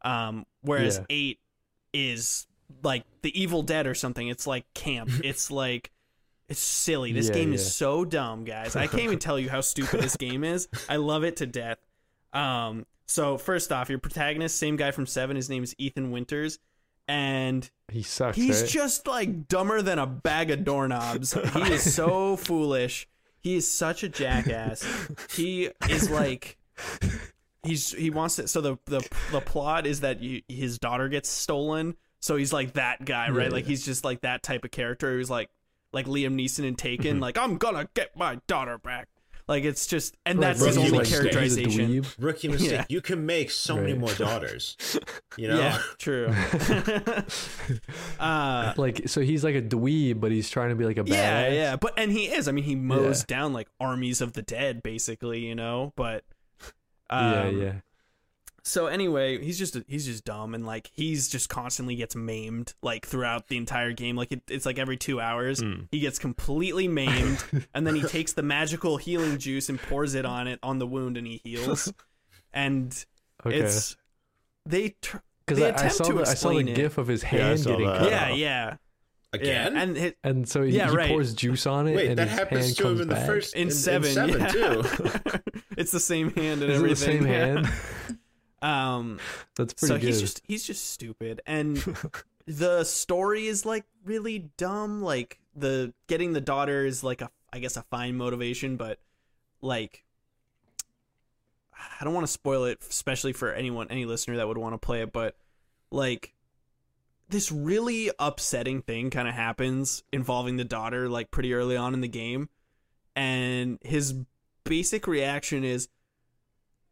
Um, 0.03 0.45
whereas 0.61 0.97
Yeah. 0.97 1.05
eight 1.09 1.39
is 1.93 2.47
like 2.81 3.03
the 3.21 3.39
Evil 3.39 3.61
Dead 3.61 3.85
or 3.87 3.93
something. 3.93 4.27
It's 4.27 4.47
like 4.47 4.65
camp. 4.73 5.09
it's 5.23 5.51
like 5.51 5.91
it's 6.53 6.61
silly. 6.61 7.11
This 7.11 7.27
Yeah, 7.27 7.33
game 7.33 7.49
yeah. 7.49 7.55
is 7.55 7.75
so 7.75 8.05
dumb, 8.05 8.43
guys. 8.45 8.75
I 8.75 8.87
can't 8.87 9.03
even 9.03 9.19
tell 9.19 9.37
you 9.37 9.49
how 9.49 9.61
stupid 9.61 10.01
this 10.01 10.15
game 10.17 10.43
is. 10.43 10.67
I 10.87 10.95
love 10.95 11.23
it 11.23 11.37
to 11.37 11.45
death. 11.45 11.77
Um, 12.31 12.85
so 13.05 13.37
first 13.37 13.71
off, 13.71 13.89
your 13.89 13.99
protagonist, 13.99 14.57
same 14.57 14.75
guy 14.75 14.91
from 14.91 15.05
Seven. 15.05 15.35
His 15.35 15.49
name 15.49 15.63
is 15.63 15.75
Ethan 15.77 16.11
Winters, 16.11 16.57
and 17.07 17.69
He 17.91 18.01
sucks. 18.01 18.37
He's 18.37 18.61
right? 18.61 18.69
just 18.69 19.07
like 19.07 19.47
dumber 19.47 19.81
than 19.81 19.99
a 19.99 20.07
bag 20.07 20.49
of 20.51 20.63
doorknobs. 20.63 21.33
He 21.53 21.61
is 21.73 21.93
so 21.95 22.37
foolish. 22.37 23.07
He 23.39 23.55
is 23.55 23.69
such 23.69 24.03
a 24.03 24.09
jackass. 24.09 24.85
He 25.35 25.69
is 25.89 26.09
like 26.09 26.57
he's 27.63 27.91
he 27.91 28.09
wants 28.09 28.37
to 28.37 28.47
so 28.47 28.61
the 28.61 28.77
the 28.85 29.07
the 29.31 29.41
plot 29.41 29.85
is 29.85 29.99
that 30.01 30.21
you, 30.21 30.41
his 30.47 30.79
daughter 30.79 31.09
gets 31.09 31.29
stolen. 31.29 31.95
So 32.21 32.37
he's 32.37 32.53
like 32.53 32.73
that 32.73 33.03
guy, 33.03 33.29
right? 33.31 33.47
Yeah, 33.47 33.51
like 33.53 33.65
he's 33.65 33.83
just 33.85 34.05
like 34.05 34.21
that 34.21 34.43
type 34.43 34.63
of 34.63 34.71
character 34.71 35.11
who's 35.11 35.29
like 35.29 35.49
like 35.93 36.05
Liam 36.07 36.35
Neeson 36.35 36.67
and 36.67 36.77
Taken, 36.77 37.19
like 37.19 37.37
I'm 37.37 37.57
going 37.57 37.75
to 37.75 37.87
get 37.93 38.17
my 38.17 38.39
daughter 38.47 38.77
back. 38.77 39.07
Like 39.45 39.65
it's 39.65 39.87
just 39.87 40.15
and 40.25 40.39
Right, 40.39 40.47
that's 40.47 40.59
bro, 40.59 40.67
his 40.69 40.77
only 40.77 40.91
like- 40.99 41.07
characterization. 41.09 42.05
Rookie 42.17 42.47
mistake. 42.49 42.71
Yeah. 42.71 42.85
You 42.87 43.01
can 43.01 43.25
make 43.25 43.51
so 43.51 43.75
many 43.75 43.93
more 43.93 44.13
daughters. 44.13 44.77
You 45.37 45.49
know? 45.49 45.59
Yeah, 45.59 45.79
true. 45.97 46.33
uh 48.19 48.73
Like, 48.77 49.07
so 49.09 49.21
he's 49.21 49.43
like 49.43 49.55
a 49.55 49.61
dweeb, 49.61 50.19
but 50.19 50.31
he's 50.31 50.49
trying 50.49 50.69
to 50.69 50.75
be 50.75 50.85
like 50.85 50.97
a 50.97 51.03
badass. 51.03 51.09
Yeah, 51.09 51.47
yeah, 51.49 51.75
but 51.75 51.93
and 51.97 52.11
he 52.11 52.25
is. 52.25 52.47
I 52.47 52.51
mean, 52.51 52.63
he 52.63 52.75
mows 52.75 53.21
Yeah. 53.21 53.35
down 53.37 53.53
like 53.53 53.67
armies 53.79 54.21
of 54.21 54.33
the 54.33 54.41
dead, 54.41 54.81
basically. 54.83 55.39
You 55.41 55.55
know, 55.55 55.93
but 55.95 56.23
yeah, 57.11 57.41
um, 57.43 57.61
yeah. 57.61 57.73
So 58.65 58.87
anyway, 58.87 59.43
he's 59.43 59.59
just 59.59 59.77
he's 59.87 60.05
just 60.05 60.23
dumb 60.23 60.55
and 60.55 60.65
like 60.65 60.89
he's 60.93 61.27
just 61.27 61.49
constantly 61.49 61.95
gets 61.95 62.15
maimed 62.15 62.73
like 62.81 63.05
throughout 63.05 63.47
the 63.49 63.57
entire 63.57 63.91
game. 63.91 64.15
Like 64.15 64.31
it, 64.31 64.41
it's 64.49 64.65
like 64.65 64.79
every 64.79 64.95
two 64.97 65.19
hours 65.19 65.59
Mm. 65.59 65.87
he 65.91 65.99
gets 65.99 66.17
completely 66.17 66.87
maimed, 66.87 67.43
and 67.73 67.85
then 67.85 67.95
he 67.95 68.01
takes 68.03 68.31
the 68.33 68.41
magical 68.43 68.95
healing 68.97 69.37
juice 69.37 69.67
and 69.67 69.81
pours 69.81 70.13
it 70.15 70.25
on 70.25 70.47
it 70.47 70.59
on 70.63 70.79
the 70.79 70.87
wound, 70.87 71.17
and 71.17 71.27
he 71.27 71.41
heals. 71.43 71.91
And 72.55 72.93
Okay. 73.45 73.57
it's 73.59 73.97
they 74.65 74.95
tr- 75.01 75.17
Because 75.45 75.59
they 75.59 75.71
I, 75.71 75.85
I 75.85 75.87
saw 75.89 76.03
to 76.03 76.13
the, 76.13 76.21
I 76.21 76.23
saw 76.35 76.49
the 76.51 76.57
explain 76.59 76.67
it. 76.69 76.75
gif 76.75 76.97
of 76.99 77.07
his 77.07 77.23
hand 77.23 77.59
saw 77.59 77.71
getting 77.71 77.87
cut 77.87 78.09
yeah 78.11 78.29
off. 78.31 78.37
yeah 78.37 78.75
Again? 79.33 79.73
yeah. 79.75 79.81
and 79.81 79.97
it, 79.97 80.17
And 80.23 80.47
so 80.47 80.61
he, 80.61 80.77
Yeah, 80.77 80.91
he 80.91 80.95
right. 80.95 81.09
pours 81.09 81.33
juice 81.33 81.65
on 81.65 81.87
it, 81.87 81.95
Wait, 81.95 82.09
and 82.09 82.19
that 82.19 82.27
his 82.29 82.37
happens 82.39 82.65
hand 82.65 82.77
to 82.77 82.83
him 82.83 82.87
comes 82.89 83.01
in 83.01 83.07
the 83.07 83.15
back. 83.15 83.25
first 83.25 83.55
in, 83.55 83.61
in, 83.63 83.71
seven, 83.71 84.07
in 84.09 84.13
seven 84.13 84.39
yeah. 84.41 84.47
too. 84.49 84.83
it's 85.77 85.91
the 85.91 85.99
same 85.99 86.29
hand 86.35 86.61
and 86.61 86.71
Is 86.71 86.77
it 86.79 86.83
the 86.83 86.91
everything. 86.91 87.21
same 87.23 87.27
yeah. 87.27 87.45
hand? 87.45 87.69
Um, 88.63 89.19
That's 89.57 89.73
pretty 89.73 89.93
so 89.93 89.99
good. 89.99 90.07
he's 90.07 90.21
just 90.21 90.41
he's 90.47 90.65
just 90.65 90.91
stupid, 90.91 91.41
and 91.45 91.77
the 92.47 92.85
story 92.85 93.47
is 93.47 93.65
like 93.65 93.83
really 94.05 94.49
dumb. 94.57 95.01
Like 95.01 95.39
the 95.53 95.93
getting 96.07 96.31
the 96.31 96.41
daughter 96.41 96.85
is 96.85 97.03
like 97.03 97.21
a 97.21 97.29
I 97.51 97.59
guess 97.59 97.75
a 97.75 97.83
fine 97.83 98.15
motivation, 98.15 98.77
but 98.77 98.99
like 99.61 100.05
I 101.99 102.05
don't 102.05 102.13
want 102.13 102.25
to 102.25 102.31
spoil 102.31 102.63
it, 102.63 102.79
especially 102.89 103.33
for 103.33 103.51
anyone 103.51 103.87
any 103.89 104.05
listener 104.05 104.37
that 104.37 104.47
would 104.47 104.57
want 104.57 104.73
to 104.73 104.77
play 104.77 105.01
it. 105.01 105.11
But 105.11 105.35
like 105.91 106.33
this 107.27 107.51
really 107.51 108.11
upsetting 108.17 108.81
thing 108.81 109.09
kind 109.09 109.27
of 109.27 109.33
happens 109.33 110.03
involving 110.13 110.55
the 110.55 110.63
daughter 110.63 111.09
like 111.09 111.31
pretty 111.31 111.53
early 111.53 111.75
on 111.75 111.93
in 111.93 111.99
the 111.99 112.07
game, 112.07 112.47
and 113.13 113.77
his 113.81 114.15
basic 114.63 115.05
reaction 115.05 115.65
is 115.65 115.89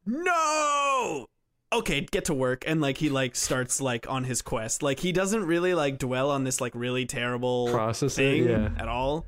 no 0.06 1.28
okay 1.74 2.02
get 2.02 2.26
to 2.26 2.34
work 2.34 2.64
and 2.68 2.82
like 2.82 2.98
he 2.98 3.10
like 3.10 3.36
starts 3.36 3.80
like 3.80 4.10
on 4.10 4.24
his 4.26 4.42
quest 4.42 4.84
like 4.84 5.00
he 5.00 5.12
doesn't 5.12 5.46
really 5.46 5.74
like 5.74 5.98
dwell 5.98 6.30
on 6.30 6.44
this 6.44 6.60
like 6.60 6.74
really 6.76 7.06
terrible 7.06 7.70
Process 7.72 8.14
it, 8.18 8.22
thing 8.22 8.50
yeah. 8.50 8.70
at 8.78 8.88
all 8.88 9.26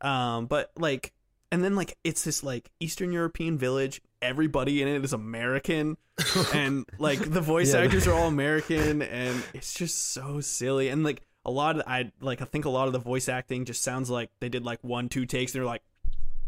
um 0.00 0.46
but 0.46 0.70
like 0.76 1.12
and 1.50 1.64
then 1.64 1.74
like 1.74 1.96
it's 2.04 2.24
this 2.24 2.42
like 2.42 2.70
Eastern 2.78 3.10
European 3.10 3.56
village. 3.56 4.02
Everybody 4.20 4.82
in 4.82 4.88
it 4.88 5.02
is 5.02 5.12
American, 5.14 5.96
and 6.54 6.84
like 6.98 7.20
the 7.20 7.40
voice 7.40 7.72
Yeah. 7.72 7.80
actors 7.80 8.06
are 8.06 8.12
all 8.12 8.28
American, 8.28 9.00
and 9.00 9.42
it's 9.54 9.72
just 9.72 10.12
so 10.12 10.40
silly. 10.42 10.88
And 10.88 11.04
like 11.04 11.22
a 11.46 11.50
lot 11.50 11.76
of 11.76 11.84
I 11.86 12.12
like 12.20 12.42
I 12.42 12.44
think 12.44 12.66
a 12.66 12.68
lot 12.68 12.86
of 12.86 12.92
the 12.92 12.98
voice 12.98 13.30
acting 13.30 13.64
just 13.64 13.82
sounds 13.82 14.10
like 14.10 14.28
they 14.40 14.50
did 14.50 14.62
like 14.64 14.80
one 14.82 15.08
two 15.08 15.24
takes. 15.24 15.52
They're 15.52 15.64
like 15.64 15.80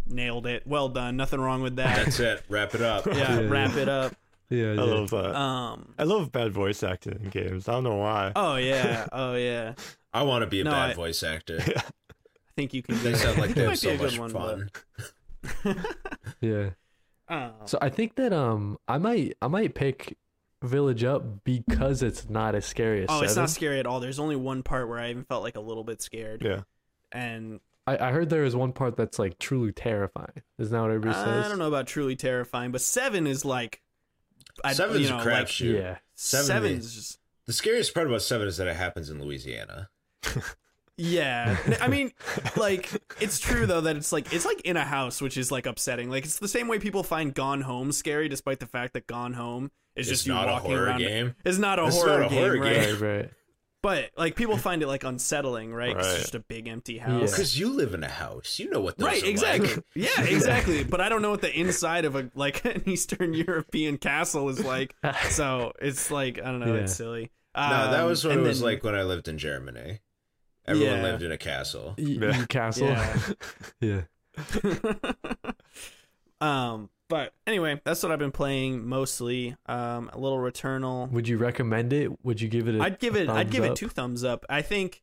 nailed 0.07 0.47
it, 0.47 0.67
well 0.67 0.91
done, 0.91 1.17
nothing 1.17 1.41
wrong 1.41 1.63
with 1.63 1.77
that. 1.77 2.05
That's 2.05 2.21
it. 2.21 2.43
Wrap 2.51 2.75
it 2.75 2.83
up. 2.83 3.07
yeah, 3.07 3.15
Yeah, 3.41 3.49
wrap 3.49 3.77
it 3.77 3.89
up. 3.89 4.15
Yeah, 4.51 4.71
I 4.73 4.75
yeah. 4.75 4.81
love 4.83 5.11
that. 5.11 5.35
Um. 5.37 5.95
I 5.99 6.03
love 6.05 6.33
bad 6.33 6.53
voice 6.53 6.83
acting 6.83 7.21
in 7.23 7.31
games. 7.31 7.69
I 7.69 7.73
don't 7.73 7.85
know 7.85 7.97
why. 7.97 8.33
Oh 8.37 8.57
yeah. 8.57 9.07
Oh 9.13 9.35
yeah. 9.35 9.75
I 10.13 10.23
want 10.25 10.43
to 10.43 10.47
be 10.47 10.61
a 10.61 10.65
No, 10.65 10.73
bad 10.73 10.91
I- 10.91 10.95
voice 10.95 11.23
actor. 11.23 11.61
I 11.77 11.83
think 12.57 12.75
you 12.75 12.83
can. 12.83 13.01
They 13.03 13.13
do 13.13 13.17
sound 13.17 13.39
like 13.39 13.51
they 13.55 13.65
have 13.65 13.79
so 13.79 13.91
be 13.91 13.95
a 13.95 13.99
good 13.99 14.19
much 14.19 14.33
one, 14.35 14.71
fun. 15.65 15.77
yeah. 16.41 16.71
but, 17.29 17.35
um, 17.35 17.53
So 17.67 17.79
I 17.81 17.89
think 17.89 18.17
that 18.17 18.33
um 18.33 18.79
I 18.89 18.99
might 18.99 19.37
I 19.41 19.47
might 19.49 19.75
pick 19.75 20.17
Village 20.63 21.05
Up 21.05 21.45
because 21.45 22.03
it's 22.03 22.29
not 22.29 22.55
as 22.55 22.67
scary 22.67 23.03
as 23.05 23.07
oh, 23.09 23.23
it's 23.23 23.37
not 23.37 23.51
scary 23.51 23.79
at 23.79 23.87
all. 23.87 24.01
There's 24.01 24.19
only 24.19 24.37
one 24.37 24.63
part 24.63 24.89
where 24.89 24.99
I 24.99 25.11
even 25.11 25.25
felt 25.25 25.43
like 25.43 25.57
a 25.57 25.61
little 25.61 25.85
bit 25.85 26.03
scared, 26.03 26.43
Yeah. 26.45 26.63
and 27.13 27.61
I, 27.87 28.09
I 28.09 28.13
heard 28.13 28.29
there 28.29 28.45
is 28.45 28.55
one 28.55 28.73
part 28.73 28.95
that's 28.97 29.19
like 29.19 29.39
truly 29.39 29.73
terrifying. 29.73 30.43
Isn't 30.59 30.73
that 30.73 30.81
what 30.83 30.91
everybody 30.91 31.15
says? 31.15 31.47
I 31.47 31.49
don't 31.49 31.59
know 31.59 31.69
about 31.69 31.87
truly 31.87 32.15
terrifying, 32.15 32.73
but 32.73 32.83
seven 32.83 33.27
is 33.27 33.43
like, 33.45 33.81
I, 34.65 34.73
Seven's 34.73 35.01
you 35.03 35.09
know, 35.11 35.17
a 35.17 35.19
like, 35.19 35.27
crapshoot. 35.27 35.75
Yeah. 35.81 35.99
Seven 36.15 36.47
seven's 36.47 36.85
is- 36.87 36.95
just 36.95 37.19
The 37.47 37.53
scariest 37.53 37.95
part 37.95 38.07
about 38.07 38.23
Seven 38.23 38.47
is 38.49 38.57
that 38.59 38.67
it 38.67 38.77
happens 38.77 39.11
in 39.11 39.21
Louisiana. 39.23 39.89
yeah. 40.97 41.57
I 41.81 41.89
mean, 41.89 42.13
like 42.57 42.91
it's 43.21 43.39
true 43.39 43.67
though 43.67 43.81
that 43.83 43.97
it's 43.97 44.13
like 44.13 44.33
it's 44.33 44.45
like 44.45 44.61
in 44.63 44.77
a 44.77 44.85
house, 44.85 45.21
which 45.23 45.37
is 45.37 45.51
like 45.51 45.67
upsetting. 45.67 46.11
Like 46.11 46.25
it's 46.25 46.39
the 46.39 46.49
same 46.49 46.69
way 46.69 46.79
people 46.79 47.03
find 47.03 47.35
Gone 47.35 47.63
Home 47.63 47.93
scary, 47.93 48.29
despite 48.29 48.61
the 48.61 48.67
fact 48.67 48.93
that 48.95 49.07
Gone 49.07 49.33
Home 49.35 49.71
is 49.97 50.09
It's 50.09 50.19
just 50.21 50.27
you 50.27 50.35
not 50.35 50.49
a 50.49 50.53
walking 50.53 50.71
horror 50.73 50.85
around. 50.85 50.99
game. 51.01 51.35
It's 51.45 51.59
not 51.59 51.79
a 51.79 51.87
It's 51.87 51.97
horror 51.97 52.21
not 52.21 52.27
a 52.27 52.29
game, 52.29 52.39
horror 52.39 52.59
right? 52.61 52.75
game. 52.75 53.01
Right, 53.01 53.17
right. 53.17 53.31
But 53.83 54.11
like 54.17 54.37
people 54.37 54.59
find 54.59 54.83
it 54.83 54.87
like 54.89 55.05
unsettling, 55.05 55.73
right? 55.73 55.95
'Cause 55.97 56.05
Right. 56.07 56.13
It's 56.15 56.23
just 56.25 56.35
a 56.35 56.41
big 56.41 56.69
empty 56.69 56.99
house. 56.99 57.31
Because 57.31 57.59
you 57.59 57.71
live 57.73 57.95
in 57.95 58.05
a 58.05 58.09
house, 58.09 58.59
you 58.59 58.69
know 58.71 58.81
what 58.81 58.99
those 58.99 59.07
Right, 59.09 59.23
are 59.23 59.27
exactly. 59.27 59.69
like. 59.75 59.85
yeah, 59.95 60.23
exactly. 60.25 60.85
But 60.85 61.01
I 61.01 61.09
don't 61.09 61.23
know 61.23 61.31
what 61.31 61.41
the 61.41 61.59
inside 61.59 62.05
of 62.05 62.15
a 62.15 62.31
like 62.35 62.63
an 62.67 62.83
Eastern 62.87 63.33
European 63.33 63.97
castle 63.97 64.49
is 64.51 64.63
like. 64.63 64.95
So 65.31 65.73
it's 65.81 66.11
like 66.11 66.39
I 66.39 66.45
don't 66.51 66.61
know. 66.61 66.75
It's 66.75 66.93
Yeah. 66.93 66.97
silly. 66.97 67.31
No, 67.57 67.91
that 67.91 68.01
Um, 68.01 68.07
was 68.07 68.25
what 68.25 68.37
it 68.37 68.41
was 68.41 68.61
then- 68.61 68.67
like 68.71 68.85
when 68.85 68.95
I 68.95 69.03
lived 69.03 69.29
in 69.29 69.39
Germany. 69.39 70.01
Everyone 70.67 70.97
Yeah. 70.99 71.03
lived 71.03 71.23
in 71.23 71.33
a 71.33 71.39
castle. 71.39 71.95
Y- 71.99 72.19
Yeah. 72.21 72.45
Yeah. 72.79 73.23
yeah. 73.81 75.53
um, 76.41 76.91
but 77.11 77.35
anyway, 77.45 77.81
that's 77.85 78.03
what 78.05 78.13
I've 78.13 78.21
been 78.21 78.31
playing 78.31 78.87
mostly. 78.87 79.57
Um, 79.67 80.09
a 80.13 80.19
little 80.19 80.39
Returnal. 80.39 81.11
Would 81.11 81.27
you 81.27 81.37
recommend 81.37 81.93
it? 81.93 82.25
Would 82.25 82.41
you 82.41 82.49
give 82.49 82.69
it 82.69 82.77
a 82.77 82.83
I'd 82.83 83.01
give 83.01 83.17
it. 83.17 83.29
I'd 83.29 83.47
thumbs 83.47 83.51
give 83.51 83.65
it 83.65 83.77
two 83.77 83.89
thumbs 83.89 84.25
up. 84.25 84.47
I 84.49 84.63
think. 84.63 85.03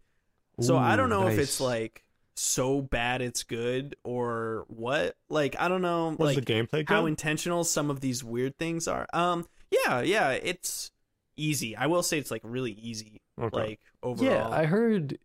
So 0.62 0.78
I 0.78 0.96
don't 0.96 1.12
Ooh, 1.12 1.22
know 1.22 1.28
if 1.28 1.38
it's 1.38 1.60
like 1.60 2.04
so 2.36 2.82
bad 2.82 3.22
it's 3.22 3.44
good 3.44 3.98
or 4.06 4.66
what. 4.70 5.18
Like 5.30 5.58
I 5.60 5.68
don't 5.68 5.82
know. 5.82 6.16
Was 6.18 6.36
like 6.36 6.46
the 6.46 6.54
gameplay 6.54 6.86
good? 6.86 6.90
how 6.90 7.06
intentional 7.06 7.66
some 7.66 7.92
of 7.92 8.00
these 8.00 8.24
weird 8.24 8.58
things 8.58 8.88
are. 8.88 9.06
Um, 9.12 9.46
yeah, 9.70 10.02
yeah, 10.02 10.32
it's 10.32 10.92
easy. 11.36 11.76
I 11.76 11.88
will 11.88 12.04
say 12.04 12.18
it's 12.18 12.32
like 12.32 12.42
really 12.46 12.72
easy. 12.72 13.22
Okay. 13.40 13.58
Like 13.58 13.80
overall. 14.02 14.32
Yeah, 14.32 14.48
I 14.48 14.64
heard 14.64 15.20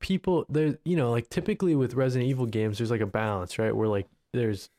people 0.00 0.46
there. 0.48 0.78
You 0.86 0.96
know, 0.96 1.10
like 1.10 1.28
typically 1.28 1.74
with 1.74 1.92
Resident 1.92 2.30
Evil 2.30 2.46
games, 2.46 2.78
there's 2.78 2.90
like 2.90 3.02
a 3.02 3.06
balance, 3.06 3.58
right? 3.58 3.76
Where 3.76 3.88
like 3.88 4.08
there's 4.32 4.70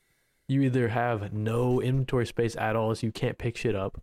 you 0.48 0.62
either 0.62 0.88
have 0.88 1.32
no 1.32 1.80
inventory 1.80 2.26
space 2.26 2.56
at 2.56 2.76
all, 2.76 2.94
so 2.94 3.06
you 3.06 3.12
can't 3.12 3.36
pick 3.38 3.56
shit 3.56 3.74
up, 3.74 4.00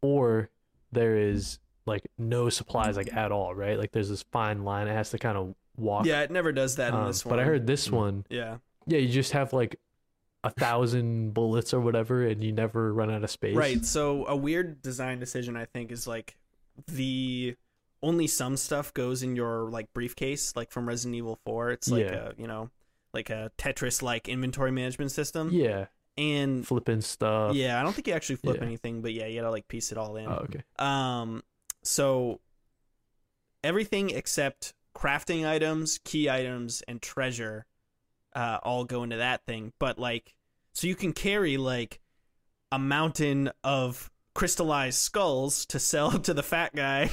or 0.00 0.50
there 0.90 1.16
is 1.16 1.58
like 1.86 2.06
no 2.18 2.48
supplies 2.48 2.96
like 2.96 3.12
at 3.14 3.32
all, 3.32 3.54
right? 3.54 3.78
Like 3.78 3.92
there's 3.92 4.08
this 4.08 4.22
fine 4.32 4.64
line 4.64 4.88
it 4.88 4.92
has 4.92 5.10
to 5.10 5.18
kind 5.18 5.36
of 5.36 5.54
walk. 5.76 6.06
yeah, 6.06 6.22
it 6.22 6.30
never 6.30 6.52
does 6.52 6.76
that 6.76 6.88
in 6.92 7.00
Um, 7.00 7.06
this 7.06 7.24
one. 7.24 7.30
But 7.32 7.40
I 7.40 7.44
heard 7.44 7.66
this 7.66 7.90
one, 7.90 8.24
Yeah. 8.28 8.58
yeah, 8.86 8.98
you 8.98 9.08
just 9.08 9.32
have 9.32 9.52
like 9.52 9.76
a 10.44 10.50
thousand 10.50 11.34
bullets 11.34 11.72
or 11.72 11.80
whatever, 11.80 12.26
and 12.26 12.42
you 12.42 12.52
never 12.52 12.92
run 12.92 13.10
out 13.10 13.22
of 13.24 13.30
space. 13.30 13.56
Right. 13.56 13.84
So 13.84 14.26
a 14.26 14.36
weird 14.36 14.82
design 14.82 15.18
decision 15.20 15.56
I 15.56 15.64
think 15.66 15.90
is 15.92 16.06
like 16.06 16.36
the 16.88 17.56
only 18.02 18.26
some 18.26 18.56
stuff 18.56 18.92
goes 18.94 19.22
in 19.22 19.36
your 19.36 19.70
like 19.70 19.92
briefcase, 19.92 20.54
like 20.56 20.70
from 20.72 20.86
Resident 20.88 21.14
Evil 21.16 21.38
4. 21.44 21.70
It's 21.70 21.88
like 21.90 22.04
Yeah. 22.06 22.30
a 22.30 22.32
you 22.36 22.46
know, 22.48 22.70
like 23.14 23.30
a 23.30 23.50
Tetris 23.58 24.02
like 24.02 24.28
inventory 24.28 24.70
management 24.70 25.10
system. 25.12 25.50
Yeah, 25.52 25.86
And 26.16 26.66
flipping 26.66 27.00
stuff. 27.00 27.54
yeah, 27.54 27.78
I 27.78 27.82
don't 27.82 27.92
think 27.92 28.06
you 28.08 28.14
actually 28.14 28.36
flip 28.36 28.56
Yeah. 28.58 28.64
anything, 28.66 29.02
but 29.02 29.12
yeah, 29.12 29.26
you 29.26 29.40
gotta 29.40 29.50
like 29.50 29.68
piece 29.68 29.92
it 29.92 29.98
all 29.98 30.16
in. 30.16 30.26
Oh, 30.28 30.44
okay. 30.48 30.62
Um, 30.78 31.42
so 31.82 32.40
everything 33.64 34.10
except 34.10 34.74
crafting 34.94 35.46
items, 35.46 35.98
key 36.04 36.28
items, 36.28 36.82
and 36.88 37.00
treasure, 37.00 37.66
uh, 38.34 38.58
all 38.62 38.84
go 38.84 39.02
into 39.02 39.16
that 39.16 39.44
thing. 39.46 39.72
But 39.78 39.98
like, 39.98 40.34
so 40.72 40.86
you 40.86 40.94
can 40.94 41.12
carry 41.12 41.56
like 41.56 42.00
a 42.70 42.78
mountain 42.78 43.50
of 43.62 44.10
crystallized 44.34 44.98
skulls 44.98 45.66
to 45.66 45.78
sell 45.78 46.10
to 46.18 46.34
the 46.34 46.42
fat 46.42 46.74
guy. 46.74 47.10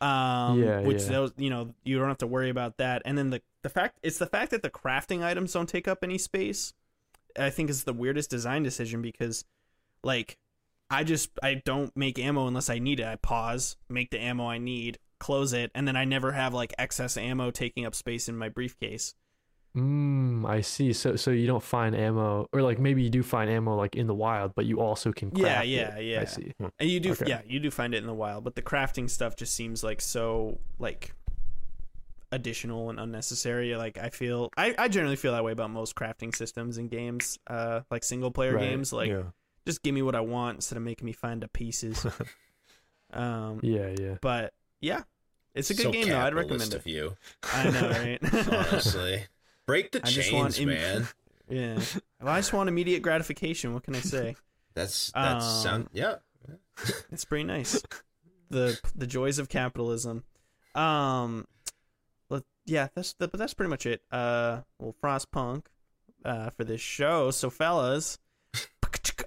Um, 0.00 0.62
Yeah, 0.62 0.80
which 0.80 1.02
yeah. 1.02 1.08
those 1.08 1.32
you 1.36 1.50
know 1.50 1.74
you 1.84 1.98
don't 1.98 2.08
have 2.08 2.18
to 2.18 2.26
worry 2.26 2.50
about 2.50 2.76
that. 2.78 3.02
And 3.04 3.16
then 3.18 3.30
the 3.30 3.42
the 3.62 3.68
fact 3.68 3.98
it's 4.02 4.18
the 4.18 4.26
fact 4.26 4.50
that 4.52 4.62
the 4.62 4.70
crafting 4.70 5.22
items 5.22 5.52
don't 5.52 5.68
take 5.68 5.88
up 5.88 5.98
any 6.02 6.18
space. 6.18 6.72
I 7.38 7.50
think 7.50 7.70
is 7.70 7.84
the 7.84 7.92
weirdest 7.92 8.30
design 8.30 8.62
decision 8.62 9.00
because, 9.02 9.44
like, 10.02 10.38
I 10.90 11.04
just 11.04 11.30
I 11.42 11.62
don't 11.64 11.94
make 11.96 12.18
ammo 12.18 12.46
unless 12.46 12.70
I 12.70 12.78
need 12.78 13.00
it. 13.00 13.06
I 13.06 13.16
pause, 13.16 13.76
make 13.88 14.10
the 14.10 14.20
ammo 14.20 14.46
I 14.48 14.58
need, 14.58 14.98
close 15.18 15.52
it, 15.52 15.70
and 15.74 15.86
then 15.86 15.96
I 15.96 16.04
never 16.04 16.32
have 16.32 16.54
like 16.54 16.74
excess 16.78 17.16
ammo 17.16 17.50
taking 17.50 17.84
up 17.84 17.94
space 17.94 18.28
in 18.28 18.36
my 18.36 18.48
briefcase. 18.48 19.14
Mm, 19.78 20.48
I 20.48 20.60
see. 20.62 20.92
So 20.92 21.16
so 21.16 21.30
you 21.30 21.46
don't 21.46 21.62
find 21.62 21.94
ammo, 21.94 22.48
or 22.52 22.62
like 22.62 22.78
maybe 22.78 23.02
you 23.02 23.10
do 23.10 23.22
find 23.22 23.48
ammo 23.50 23.76
like 23.76 23.94
in 23.96 24.06
the 24.06 24.14
wild, 24.14 24.54
but 24.54 24.64
you 24.66 24.80
also 24.80 25.12
can. 25.12 25.30
Yeah, 25.34 25.42
Craft 25.54 25.66
yeah, 25.68 25.96
it. 25.96 26.04
yeah. 26.04 26.20
I 26.20 26.24
see. 26.24 26.52
And 26.78 26.90
you 26.90 27.00
do 27.00 27.12
Okay. 27.12 27.26
yeah, 27.28 27.42
you 27.46 27.60
do 27.60 27.70
find 27.70 27.94
it 27.94 27.98
in 27.98 28.06
the 28.06 28.14
wild, 28.14 28.44
but 28.44 28.54
the 28.54 28.62
crafting 28.62 29.08
stuff 29.08 29.36
just 29.36 29.54
seems 29.54 29.84
like 29.84 30.00
so 30.00 30.58
like 30.78 31.12
additional 32.32 32.90
and 32.90 32.98
unnecessary. 32.98 33.74
Like 33.76 33.98
I 33.98 34.10
feel 34.10 34.50
I, 34.56 34.74
I 34.78 34.88
generally 34.88 35.16
feel 35.16 35.32
that 35.32 35.44
way 35.44 35.52
about 35.52 35.70
most 35.70 35.94
crafting 35.94 36.34
systems 36.34 36.78
in 36.78 36.88
games, 36.88 37.38
uh 37.46 37.80
like 37.90 38.04
single 38.04 38.30
player 38.30 38.54
Right, 38.54 38.68
games. 38.70 38.92
Like 38.92 39.10
yeah. 39.10 39.22
just 39.66 39.82
give 39.82 39.94
me 39.94 40.02
what 40.02 40.14
I 40.14 40.20
want 40.20 40.56
instead 40.56 40.76
of 40.76 40.82
making 40.82 41.06
me 41.06 41.12
find 41.12 41.42
the 41.42 41.48
pieces. 41.48 42.04
um 43.12 43.60
Yeah, 43.62 43.94
yeah. 43.98 44.16
but 44.20 44.52
yeah. 44.80 45.02
It's 45.54 45.70
a 45.70 45.74
good 45.74 45.82
so 45.84 45.92
game 45.92 46.08
though. 46.08 46.20
I'd 46.20 46.34
recommend 46.34 46.72
of 46.74 46.86
it. 46.86 46.90
you, 46.90 47.16
I 47.52 47.70
know, 47.70 47.88
right? 47.90 48.18
honestly. 48.52 49.24
Break 49.68 49.92
the 49.92 50.00
I 50.02 50.08
just 50.08 50.32
want 50.32 50.54
chains, 50.54 50.58
im- 50.60 50.68
man. 50.70 51.08
Yeah. 51.50 51.78
Well, 52.20 52.34
I 52.34 52.40
just 52.40 52.52
want 52.52 52.68
immediate 52.68 53.00
gratification. 53.00 53.72
What 53.72 53.82
can 53.84 53.94
I 53.94 54.00
say? 54.00 54.34
That's 54.74 55.10
that's 55.12 55.44
Um, 55.44 55.62
sound 55.62 55.88
yeah. 55.92 56.16
It's 57.12 57.24
pretty 57.24 57.44
nice. 57.44 57.82
The 58.50 58.78
the 58.96 59.06
joys 59.06 59.38
of 59.38 59.48
capitalism. 59.48 60.24
Um, 60.74 61.46
let, 62.30 62.42
yeah, 62.66 62.88
that's 62.94 63.12
the, 63.14 63.28
but 63.28 63.38
that's 63.38 63.54
pretty 63.54 63.70
much 63.70 63.86
it. 63.86 64.02
Uh, 64.12 64.60
well, 64.78 64.94
Frostpunk, 65.02 65.64
uh, 66.24 66.50
for 66.50 66.64
this 66.64 66.80
show. 66.80 67.30
So, 67.30 67.50
fellas, 67.50 68.18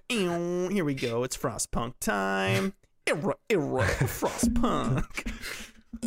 here 0.10 0.86
we 0.86 0.94
go. 0.94 1.24
It's 1.24 1.36
Frostpunk 1.38 1.96
time. 2.00 2.74
Era, 3.08 3.36
era, 3.50 3.84
Frostpunk. 4.06 5.32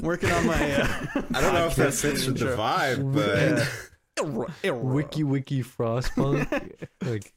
Working 0.03 0.31
on 0.31 0.47
my. 0.47 0.73
Uh, 0.73 0.87
I 1.35 1.41
don't 1.41 1.55
know 1.55 1.67
if 1.67 1.77
that 1.77 1.93
fits 1.95 2.27
with 2.27 2.39
the 2.39 2.47
vibe, 2.57 3.13
but 3.13 3.39
era. 3.39 3.67
Wiki 4.73 5.25
wiki 5.25 5.63
frostpunk. 5.63 6.89
like 7.03 7.33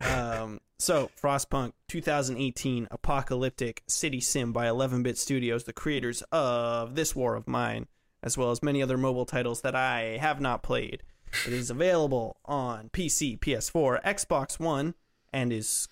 Um, 0.00 0.60
so 0.78 1.10
Frostpunk 1.20 1.72
2018 1.88 2.88
apocalyptic 2.90 3.82
city 3.86 4.20
sim 4.20 4.52
by 4.52 4.66
11-bit 4.66 5.16
studios, 5.16 5.64
the 5.64 5.72
creators 5.72 6.22
of 6.32 6.94
This 6.96 7.14
War 7.14 7.36
of 7.36 7.46
Mine, 7.46 7.86
as 8.22 8.36
well 8.36 8.50
as 8.50 8.62
many 8.62 8.82
other 8.82 8.98
mobile 8.98 9.26
titles 9.26 9.60
that 9.60 9.76
I 9.76 10.18
have 10.20 10.40
not 10.40 10.62
played. 10.62 11.02
It 11.46 11.52
is 11.52 11.70
available 11.70 12.36
on 12.44 12.90
PC, 12.90 13.38
PS4, 13.38 14.02
Xbox 14.02 14.58
One, 14.58 14.94
and 15.32 15.52
is 15.52 15.88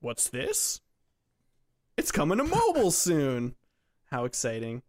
what's 0.00 0.28
this? 0.28 0.80
It's 1.96 2.12
coming 2.12 2.38
to 2.38 2.44
mobile 2.44 2.90
soon. 2.92 3.56
How 4.10 4.24
exciting! 4.24 4.82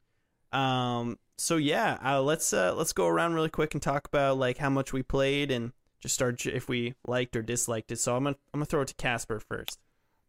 Um, 0.52 1.18
so 1.38 1.58
yeah, 1.58 1.98
uh, 2.04 2.22
let's 2.22 2.54
uh, 2.54 2.74
let's 2.76 2.94
go 2.94 3.08
around 3.08 3.34
really 3.34 3.50
quick 3.50 3.74
and 3.74 3.82
talk 3.82 4.08
about 4.08 4.38
like 4.38 4.58
how 4.58 4.70
much 4.70 4.94
we 4.94 5.04
played 5.04 5.52
and 5.52 5.74
just 6.00 6.16
start 6.16 6.46
if 6.46 6.70
we 6.70 6.96
liked 7.08 7.36
or 7.36 7.42
disliked 7.42 7.92
it. 7.92 8.00
So 8.00 8.16
I'm 8.16 8.24
gonna 8.24 8.36
I'm 8.54 8.60
gonna 8.60 8.66
throw 8.66 8.82
it 8.82 8.88
to 8.90 8.96
Casper 8.96 9.40
first. 9.40 9.80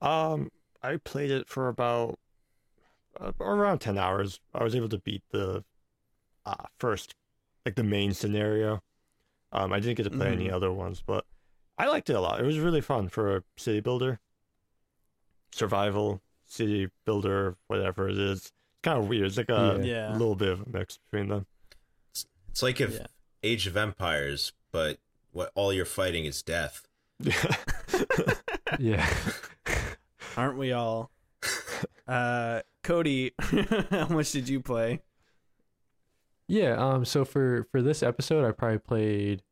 Um, 0.01 0.51
I 0.83 0.97
played 0.97 1.31
it 1.31 1.49
for 1.49 1.69
about 1.69 2.19
uh, 3.21 3.33
around 3.41 3.79
ten 3.81 3.99
hours. 3.99 4.41
I 4.55 4.65
was 4.65 4.75
able 4.75 4.89
to 4.91 4.99
beat 4.99 5.23
the 5.31 5.65
uh, 6.45 6.65
first, 6.79 7.15
like 7.65 7.75
the 7.77 7.85
main 7.85 8.13
scenario. 8.13 8.83
Um, 9.53 9.73
I 9.73 9.81
didn't 9.81 9.97
get 9.97 10.05
to 10.05 10.11
play 10.11 10.33
any 10.33 10.49
Mhm. 10.49 10.53
other 10.53 10.73
ones, 10.73 11.03
but 11.07 11.25
I 11.79 11.87
liked 11.87 12.11
it 12.11 12.15
a 12.17 12.21
lot. 12.21 12.41
It 12.41 12.45
was 12.47 12.59
really 12.59 12.81
fun 12.81 13.09
for 13.09 13.37
a 13.37 13.43
city 13.57 13.81
builder, 13.81 14.21
survival 15.53 16.21
city 16.45 16.89
builder, 17.05 17.57
whatever 17.67 18.09
it 18.09 18.19
is. 18.19 18.53
It's 18.87 18.93
kind 18.93 18.99
of 19.03 19.09
weird. 19.09 19.27
It's 19.27 19.37
like 19.37 19.49
a 19.49 19.81
Yeah. 19.83 20.13
little 20.13 20.37
bit 20.37 20.49
of 20.49 20.61
a 20.63 20.69
mix 20.71 20.99
between 20.99 21.29
them. 21.29 21.47
It's 22.51 22.63
like 22.63 22.81
if 22.81 22.95
Yeah. 22.95 23.07
Age 23.43 23.67
of 23.67 23.77
Empires, 23.77 24.53
but 24.73 24.99
what 25.33 25.51
all 25.55 25.73
you're 25.73 25.85
fighting 25.85 26.25
is 26.25 26.43
death. 26.43 26.87
Yeah. 27.25 28.37
Yeah. 28.79 29.17
Aren't 30.37 30.59
we 30.59 30.73
all? 30.73 31.11
Uh, 32.09 32.63
Cody, 32.85 33.33
how 33.91 34.07
much 34.09 34.31
did 34.31 34.49
you 34.49 34.61
play? 34.61 35.01
Yeah, 36.47 36.77
um 36.77 37.05
so 37.05 37.25
for 37.25 37.67
for 37.73 37.83
this 37.83 38.01
episode 38.01 38.47
I 38.47 38.53
probably 38.53 38.79
played 38.79 39.43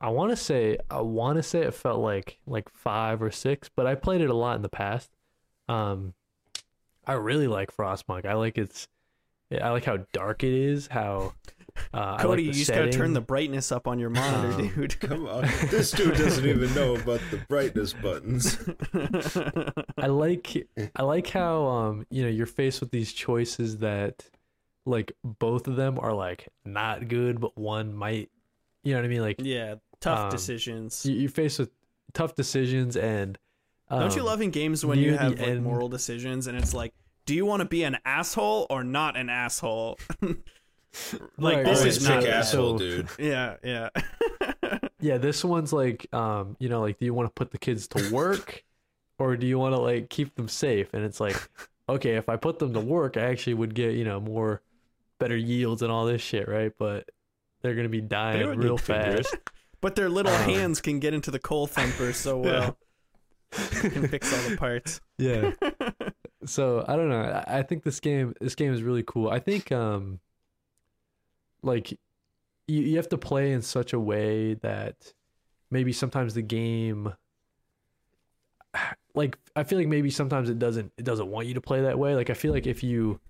I 0.00 0.10
want 0.10 0.30
to 0.30 0.36
say 0.36 0.76
I 0.90 1.00
want 1.00 1.36
to 1.38 1.42
say 1.42 1.60
it 1.60 1.72
felt 1.72 2.00
like 2.00 2.38
like 2.46 2.68
5 2.68 3.22
or 3.22 3.30
6, 3.30 3.70
but 3.74 3.86
I 3.86 3.94
played 3.94 4.20
it 4.20 4.28
a 4.28 4.34
lot 4.34 4.56
in 4.56 4.62
the 4.62 4.68
past. 4.68 5.10
Um 5.70 6.12
I 7.06 7.14
really 7.14 7.46
like 7.48 7.74
Frostpunk. 7.76 8.26
I 8.26 8.34
like 8.34 8.58
its 8.58 8.88
I 9.50 9.70
like 9.70 9.84
how 9.84 9.98
dark 10.12 10.42
it 10.44 10.52
is, 10.52 10.88
how 10.88 11.34
uh 11.94 12.16
I 12.18 12.22
Cody, 12.22 12.28
like 12.28 12.36
the 12.38 12.42
you 12.58 12.64
just 12.64 12.70
gotta 12.70 12.90
turn 12.90 13.12
the 13.12 13.20
brightness 13.20 13.70
up 13.70 13.86
on 13.86 13.98
your 13.98 14.10
monitor, 14.10 14.52
Um, 14.62 14.68
dude. 14.74 14.98
Come 15.00 15.26
on, 15.28 15.42
this 15.70 15.90
dude 15.92 16.16
doesn't 16.16 16.44
even 16.46 16.74
know 16.74 16.96
about 16.96 17.20
the 17.30 17.36
brightness 17.48 17.92
buttons. 17.92 18.58
I 19.98 20.06
like 20.08 20.66
I 20.96 21.02
like 21.02 21.28
how 21.28 21.66
um 21.66 22.06
you 22.10 22.22
know 22.22 22.28
you're 22.28 22.46
faced 22.46 22.80
with 22.80 22.90
these 22.90 23.12
choices 23.12 23.78
that 23.78 24.24
like 24.84 25.12
both 25.24 25.68
of 25.68 25.76
them 25.76 25.98
are 26.00 26.12
like 26.14 26.48
not 26.64 27.08
good, 27.08 27.40
but 27.40 27.56
one 27.56 27.94
might 27.94 28.30
you 28.84 28.92
know 28.94 28.98
what 29.00 29.04
I 29.04 29.08
mean 29.08 29.20
like 29.22 29.36
yeah, 29.40 29.76
tough 30.00 30.26
Um, 30.26 30.30
decisions. 30.30 31.04
you're 31.06 31.28
faced 31.30 31.58
with 31.58 31.70
tough 32.14 32.34
decisions 32.34 32.96
and 32.96 33.38
Don't 33.90 34.14
you 34.14 34.20
um, 34.22 34.26
love 34.26 34.40
in 34.42 34.50
games 34.50 34.84
when 34.84 34.98
you 34.98 35.16
have 35.16 35.32
like 35.38 35.40
end- 35.48 35.62
moral 35.64 35.88
decisions 35.88 36.46
and 36.48 36.56
it's 36.58 36.74
like, 36.74 36.92
do 37.24 37.34
you 37.34 37.44
want 37.46 37.60
to 37.60 37.64
be 37.68 37.82
an 37.84 37.98
asshole 38.04 38.66
or 38.70 38.82
not 38.84 39.16
an 39.16 39.28
asshole? 39.30 39.98
like 40.22 41.56
Right, 41.56 41.64
this 41.64 41.80
right. 41.80 41.86
is 41.88 41.98
Always 41.98 42.08
not 42.08 42.20
pick 42.22 42.30
asshole, 42.32 42.78
So- 42.78 42.84
dude. 42.84 43.08
Yeah, 43.18 43.56
yeah. 43.62 43.88
Yeah, 44.98 45.18
this 45.18 45.44
one's 45.44 45.72
like, 45.72 46.12
um, 46.14 46.56
you 46.58 46.68
know, 46.70 46.80
like, 46.80 46.98
do 46.98 47.04
you 47.04 47.12
want 47.14 47.28
to 47.28 47.32
put 47.32 47.50
the 47.50 47.58
kids 47.58 47.86
to 47.88 48.10
work, 48.12 48.64
or 49.18 49.36
do 49.36 49.46
you 49.46 49.58
want 49.58 49.74
to 49.74 49.80
like 49.80 50.08
keep 50.08 50.34
them 50.36 50.48
safe? 50.48 50.94
And 50.94 51.04
it's 51.04 51.20
like, 51.20 51.36
okay, 51.88 52.14
if 52.16 52.28
I 52.30 52.36
put 52.36 52.58
them 52.58 52.72
to 52.72 52.80
work, 52.80 53.16
I 53.18 53.26
actually 53.26 53.54
would 53.54 53.74
get 53.74 53.94
you 53.94 54.04
know 54.04 54.18
more, 54.20 54.62
better 55.20 55.36
yields 55.36 55.82
and 55.82 55.92
all 55.92 56.06
this 56.06 56.22
shit, 56.22 56.48
right? 56.48 56.72
But 56.78 57.08
they're 57.60 57.74
gonna 57.74 57.90
be 57.90 58.00
dying 58.00 58.46
real 58.56 58.76
need 58.76 58.80
fingers. 58.80 59.28
fast. 59.28 59.36
but 59.82 59.96
their 59.96 60.08
little 60.08 60.32
Um, 60.32 60.42
hands 60.48 60.80
can 60.80 60.98
get 60.98 61.12
into 61.12 61.30
the 61.30 61.38
coal 61.38 61.66
thumper 61.66 62.12
so 62.14 62.38
well. 62.38 62.78
can 63.52 64.08
fix 64.08 64.32
all 64.32 64.50
the 64.50 64.56
parts. 64.56 65.00
Yeah. 65.18 65.52
so 66.44 66.84
I 66.86 66.94
don't 66.94 67.08
know. 67.08 67.42
I, 67.46 67.62
think 67.62 67.84
this 67.84 68.00
game, 68.00 68.34
this 68.38 68.54
game 68.54 68.74
is 68.74 68.82
really 68.82 69.02
cool. 69.02 69.30
I 69.30 69.38
think, 69.38 69.72
um, 69.72 70.20
like, 71.62 71.92
you 72.68 72.82
you 72.82 72.96
have 72.96 73.08
to 73.08 73.18
play 73.18 73.52
in 73.52 73.62
such 73.62 73.94
a 73.94 73.98
way 73.98 74.54
that 74.54 75.14
maybe 75.70 75.92
sometimes 75.92 76.34
the 76.34 76.42
game 76.42 77.14
like 79.14 79.38
I 79.54 79.64
feel 79.64 79.78
like 79.78 79.88
maybe 79.88 80.10
sometimes 80.10 80.48
it 80.48 80.58
doesn't 80.58 80.92
it 80.96 81.04
doesn't 81.04 81.28
want 81.28 81.46
you 81.46 81.54
to 81.54 81.60
play 81.60 81.82
that 81.82 81.98
way. 81.98 82.14
Like 82.14 82.30
I 82.30 82.34
feel 82.34 82.52
like 82.52 82.66
if 82.66 82.82
you 82.82 83.20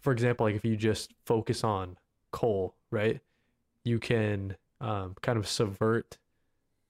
for 0.00 0.12
example, 0.12 0.46
like 0.46 0.56
if 0.56 0.64
you 0.64 0.76
just 0.76 1.12
focus 1.24 1.64
on 1.64 1.96
coal, 2.30 2.74
right? 2.90 3.20
You 3.84 3.98
can 3.98 4.56
um 4.80 5.14
kind 5.22 5.38
of 5.38 5.46
subvert 5.46 6.18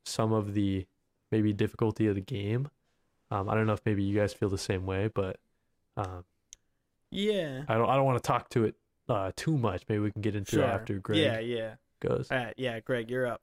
some 0.05 0.33
of 0.33 0.55
the 0.55 0.87
maybe 1.33 1.53
difficulty 1.53 2.07
of 2.07 2.15
the 2.15 2.21
game. 2.21 2.69
Um 3.31 3.49
I 3.49 3.55
don't 3.55 3.67
know 3.67 3.73
if 3.73 3.81
maybe 3.85 4.03
you 4.05 4.17
guys 4.17 4.33
feel 4.33 4.49
the 4.51 4.59
same 4.59 4.87
way, 4.87 5.11
but 5.13 5.39
um 5.97 6.25
Yeah. 7.11 7.65
I 7.69 7.75
don't 7.75 7.89
I 7.89 7.97
don't 7.97 8.05
want 8.05 8.23
to 8.23 8.27
talk 8.27 8.49
to 8.51 8.65
it 8.65 8.77
uh 9.09 9.33
too 9.35 9.57
much. 9.59 9.83
Maybe 9.89 9.99
we 10.01 10.13
can 10.13 10.23
get 10.23 10.37
into 10.37 10.53
Sure. 10.53 10.65
it 10.65 10.69
after 10.69 10.99
Greg 11.01 11.19
Yeah, 11.19 11.39
yeah. 11.41 11.75
goes. 12.01 12.29
All 12.31 12.39
right, 12.39 12.55
yeah, 12.57 12.79
Greg, 12.81 13.11
you're 13.11 13.27
up. 13.27 13.41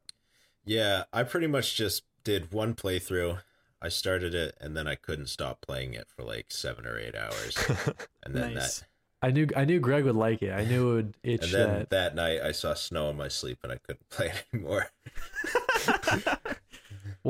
Yeah, 0.65 1.04
I 1.12 1.23
pretty 1.23 1.47
much 1.47 1.75
just 1.75 2.04
did 2.23 2.54
one 2.54 2.75
playthrough. 2.75 3.39
I 3.82 3.89
started 3.89 4.36
it 4.36 4.56
and 4.62 4.75
then 4.75 4.88
I 4.88 4.95
couldn't 4.95 5.28
stop 5.28 5.62
playing 5.62 5.93
it 5.93 6.08
for 6.15 6.23
like 6.23 6.47
seven 6.52 6.86
or 6.86 6.99
eight 6.99 7.15
hours, 7.15 7.58
and 8.23 8.36
then 8.36 8.54
Nice. 8.56 8.80
that, 8.82 8.88
I 9.21 9.32
knew 9.32 9.47
I 9.56 9.63
knew 9.65 9.80
Greg 9.80 10.04
would 10.06 10.15
like 10.17 10.41
it. 10.41 10.52
I 10.52 10.65
knew 10.65 10.91
it 10.91 10.95
would 10.95 11.17
itch 11.23 11.43
and 11.45 11.52
then 11.54 11.69
that. 11.80 11.89
that 11.91 12.15
night 12.15 12.41
I 12.41 12.52
saw 12.52 12.73
snow 12.73 13.10
in 13.10 13.15
my 13.17 13.30
sleep 13.30 13.60
and 13.63 13.71
I 13.71 13.78
couldn't 13.78 14.10
play 14.10 14.28
it 14.28 14.43
anymore. 14.54 14.91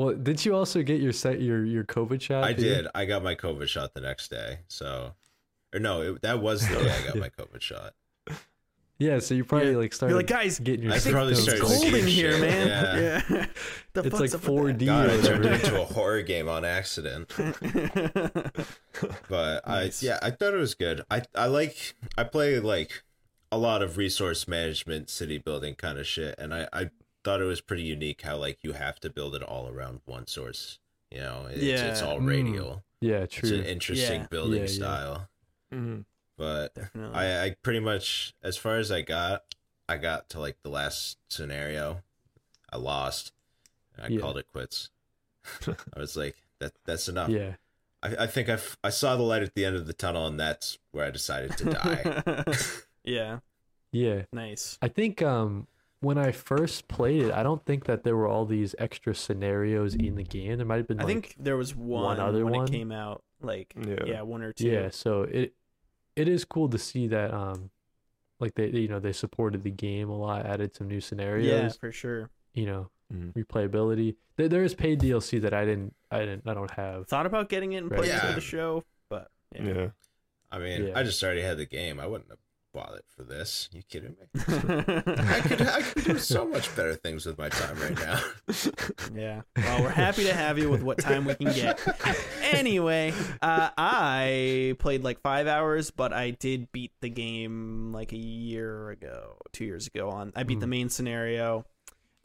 Well, 0.00 0.14
did 0.14 0.44
you 0.44 0.54
also 0.56 0.82
get 0.82 1.00
your 1.00 1.12
set 1.12 1.40
your 1.42 1.64
your 1.64 1.84
COVID 1.84 2.20
shot? 2.22 2.44
I 2.44 2.52
Did 2.54 2.64
you? 2.64 2.74
did. 2.74 2.86
I 2.94 3.04
got 3.04 3.22
my 3.22 3.34
COVID 3.34 3.68
shot 3.68 3.92
the 3.94 4.00
next 4.00 4.28
day. 4.28 4.60
So, 4.68 5.12
or 5.74 5.78
no, 5.80 6.00
it, 6.02 6.22
that 6.22 6.40
was 6.40 6.66
the 6.66 6.76
day 6.76 6.90
I 6.90 7.06
got 7.08 7.16
my 7.18 7.28
COVID 7.28 7.60
shot. 7.60 7.92
Yeah, 8.98 9.18
so 9.18 9.34
you 9.34 9.44
probably 9.44 9.72
Yeah. 9.72 9.76
like 9.78 9.92
started 9.94 10.12
You're 10.12 10.18
like, 10.20 10.26
guys, 10.26 10.58
getting 10.58 10.84
your 10.84 10.92
I 10.92 10.96
I 10.96 11.00
probably 11.00 11.34
think 11.34 11.48
it's 11.48 11.56
started 11.58 11.80
cold 11.82 11.94
in 11.94 12.06
here, 12.06 12.32
shit, 12.32 12.40
man. 12.40 12.66
yeah. 12.68 13.22
Yeah. 13.30 13.46
The 13.94 14.02
It's 14.04 14.20
like 14.20 14.30
4D 14.30 14.86
God, 14.86 15.06
or 15.08 15.10
I 15.12 15.20
turned 15.22 15.44
it 15.46 15.52
into 15.64 15.80
a 15.80 15.84
horror 15.84 16.22
game 16.22 16.48
on 16.48 16.64
accident. 16.64 17.32
But 19.28 19.66
Nice. 19.66 20.02
I, 20.02 20.06
yeah, 20.06 20.18
I 20.22 20.30
thought 20.30 20.52
it 20.54 20.58
was 20.58 20.74
good. 20.74 21.02
I, 21.10 21.22
I 21.34 21.46
like, 21.46 21.94
I 22.18 22.24
play 22.24 22.58
like 22.60 23.02
a 23.50 23.56
lot 23.58 23.82
of 23.82 23.96
resource 23.96 24.46
management, 24.46 25.08
city 25.08 25.38
building 25.38 25.74
kind 25.74 25.98
of 25.98 26.06
shit, 26.06 26.34
and 26.38 26.52
I, 26.54 26.68
I 26.72 26.90
thought 27.24 27.40
it 27.40 27.44
was 27.44 27.60
pretty 27.60 27.82
unique 27.82 28.22
how 28.22 28.36
like 28.36 28.58
you 28.62 28.72
have 28.72 28.98
to 29.00 29.10
build 29.10 29.34
it 29.34 29.42
all 29.42 29.68
around 29.68 30.00
one 30.04 30.26
source. 30.26 30.78
You 31.10 31.20
know, 31.20 31.46
it's, 31.50 31.62
it's 31.62 32.00
Yeah. 32.00 32.06
all 32.06 32.18
Mm. 32.20 32.28
radial. 32.28 32.84
Yeah, 33.00 33.26
true. 33.26 33.48
It's 33.48 33.58
an 33.58 33.64
interesting 33.64 34.20
Yeah. 34.22 34.26
building 34.28 34.60
Yeah, 34.62 34.68
yeah. 34.68 34.74
style. 34.74 35.28
Mhm. 35.72 36.04
But 36.36 36.74
Definitely. 36.74 37.16
I, 37.18 37.44
I 37.46 37.50
pretty 37.62 37.80
much, 37.80 38.34
as 38.42 38.56
far 38.56 38.76
as 38.78 38.90
I 38.92 39.02
got, 39.02 39.42
I 39.88 39.96
got 39.96 40.28
to 40.30 40.40
like 40.40 40.56
the 40.62 40.70
last 40.70 41.18
scenario. 41.28 42.02
I 42.72 42.76
lost. 42.76 43.32
And 43.96 44.06
I 44.06 44.08
Yeah. 44.08 44.20
called 44.20 44.38
it 44.38 44.46
quits. 44.52 44.90
I 45.66 45.98
was 45.98 46.16
like, 46.16 46.36
that 46.60 46.72
that's 46.84 47.08
enough. 47.08 47.28
Yeah. 47.30 47.54
I, 48.02 48.16
I 48.24 48.26
think 48.26 48.48
I, 48.48 48.52
f- 48.54 48.78
I 48.84 48.90
saw 48.90 49.16
the 49.16 49.22
light 49.22 49.42
at 49.42 49.54
the 49.54 49.64
end 49.64 49.76
of 49.76 49.86
the 49.86 49.92
tunnel, 49.92 50.26
and 50.26 50.38
that's 50.40 50.78
where 50.92 51.04
I 51.06 51.10
decided 51.10 51.56
to 51.58 51.64
die. 51.64 52.44
yeah, 53.04 53.40
Yeah. 53.92 54.22
nice. 54.32 54.78
I 54.80 54.88
think 54.88 55.20
um 55.22 55.66
when 56.00 56.16
I 56.18 56.32
first 56.32 56.88
played 56.88 57.22
it, 57.22 57.32
I 57.32 57.42
don't 57.42 57.64
think 57.64 57.84
that 57.84 58.04
there 58.04 58.16
were 58.16 58.26
all 58.26 58.46
these 58.46 58.74
extra 58.78 59.14
scenarios 59.14 59.94
in 59.94 60.14
the 60.16 60.22
game. 60.24 60.56
There 60.56 60.66
might 60.66 60.76
have 60.78 60.88
been 60.88 61.00
I 61.00 61.04
like 61.04 61.12
think 61.12 61.36
there 61.38 61.56
was 61.56 61.74
one, 61.76 62.18
other 62.18 62.44
when 62.44 62.54
one? 62.54 62.64
it 62.64 62.70
came 62.70 62.90
out. 62.92 63.22
Like, 63.42 63.74
Yeah. 63.76 64.04
yeah, 64.06 64.22
one 64.22 64.42
or 64.42 64.52
two. 64.52 64.66
yeah, 64.68 64.90
so 64.90 65.22
it 65.22 65.54
it 66.16 66.28
is 66.28 66.44
cool 66.44 66.68
to 66.70 66.78
see 66.78 67.06
that 67.08 67.32
um 67.32 67.70
like 68.38 68.54
they 68.54 68.68
you 68.68 68.88
know 68.88 68.98
they 69.00 69.12
supported 69.12 69.62
the 69.62 69.70
game 69.70 70.08
a 70.10 70.16
lot, 70.16 70.44
added 70.46 70.74
some 70.74 70.88
new 70.88 71.00
scenarios. 71.00 71.46
yeah, 71.46 71.52
scenarios, 71.52 71.76
for 71.76 71.92
sure. 71.92 72.30
you 72.54 72.66
know, 72.66 72.90
Mhm. 73.12 73.32
replayability. 73.34 74.16
There, 74.36 74.48
there 74.48 74.64
is 74.64 74.74
paid 74.74 75.00
DLC 75.00 75.38
that 75.40 75.52
I 75.54 75.64
didn't 75.64 75.94
I 76.10 76.20
didn't 76.20 76.46
I 76.48 76.54
don't 76.54 76.70
have. 76.72 77.06
Thought 77.08 77.26
about 77.26 77.48
getting 77.48 77.72
it 77.72 77.78
in 77.78 77.88
Right. 77.88 77.98
place 77.98 78.10
Yeah. 78.10 78.26
for 78.28 78.32
the 78.34 78.40
show, 78.40 78.84
but 79.08 79.30
yeah. 79.54 79.62
Yeah. 79.64 79.88
I 80.50 80.58
mean, 80.58 80.86
Yeah. 80.88 80.98
I 80.98 81.02
just 81.02 81.22
already 81.22 81.42
had 81.42 81.58
the 81.58 81.66
game. 81.66 82.00
I 82.00 82.06
wouldn't 82.06 82.28
have 82.30 82.38
bothered 82.72 83.02
for 83.08 83.22
this. 83.24 83.68
You 83.72 83.82
kidding 83.82 84.16
me? 84.20 84.26
I 84.46 85.40
could 85.40 85.62
I 85.66 85.82
could 85.82 86.04
do 86.04 86.18
so 86.18 86.46
much 86.46 86.74
better 86.76 86.94
things 86.94 87.26
with 87.26 87.38
my 87.38 87.48
time 87.48 87.78
right 87.80 87.98
now. 87.98 88.20
Yeah. 89.14 89.42
Well, 89.56 89.82
we're 89.82 89.88
happy 89.90 90.24
to 90.24 90.34
have 90.34 90.58
you 90.58 90.70
with 90.70 90.82
what 90.82 90.98
time 90.98 91.24
we 91.24 91.34
can 91.34 91.52
get. 91.52 91.80
Anyway, 92.52 93.12
uh, 93.42 93.70
I 93.76 94.74
played 94.78 95.02
like 95.04 95.20
five 95.20 95.46
hours, 95.46 95.90
but 95.90 96.12
I 96.12 96.30
did 96.30 96.70
beat 96.72 96.92
the 97.00 97.08
game 97.10 97.92
like 97.92 98.12
a 98.12 98.16
year 98.18 98.90
ago, 98.90 99.36
two 99.52 99.64
years 99.64 99.86
ago. 99.86 100.10
On 100.10 100.32
I 100.36 100.42
beat 100.44 100.60
the 100.60 100.66
Mhm. 100.66 100.70
main 100.70 100.88
scenario, 100.88 101.64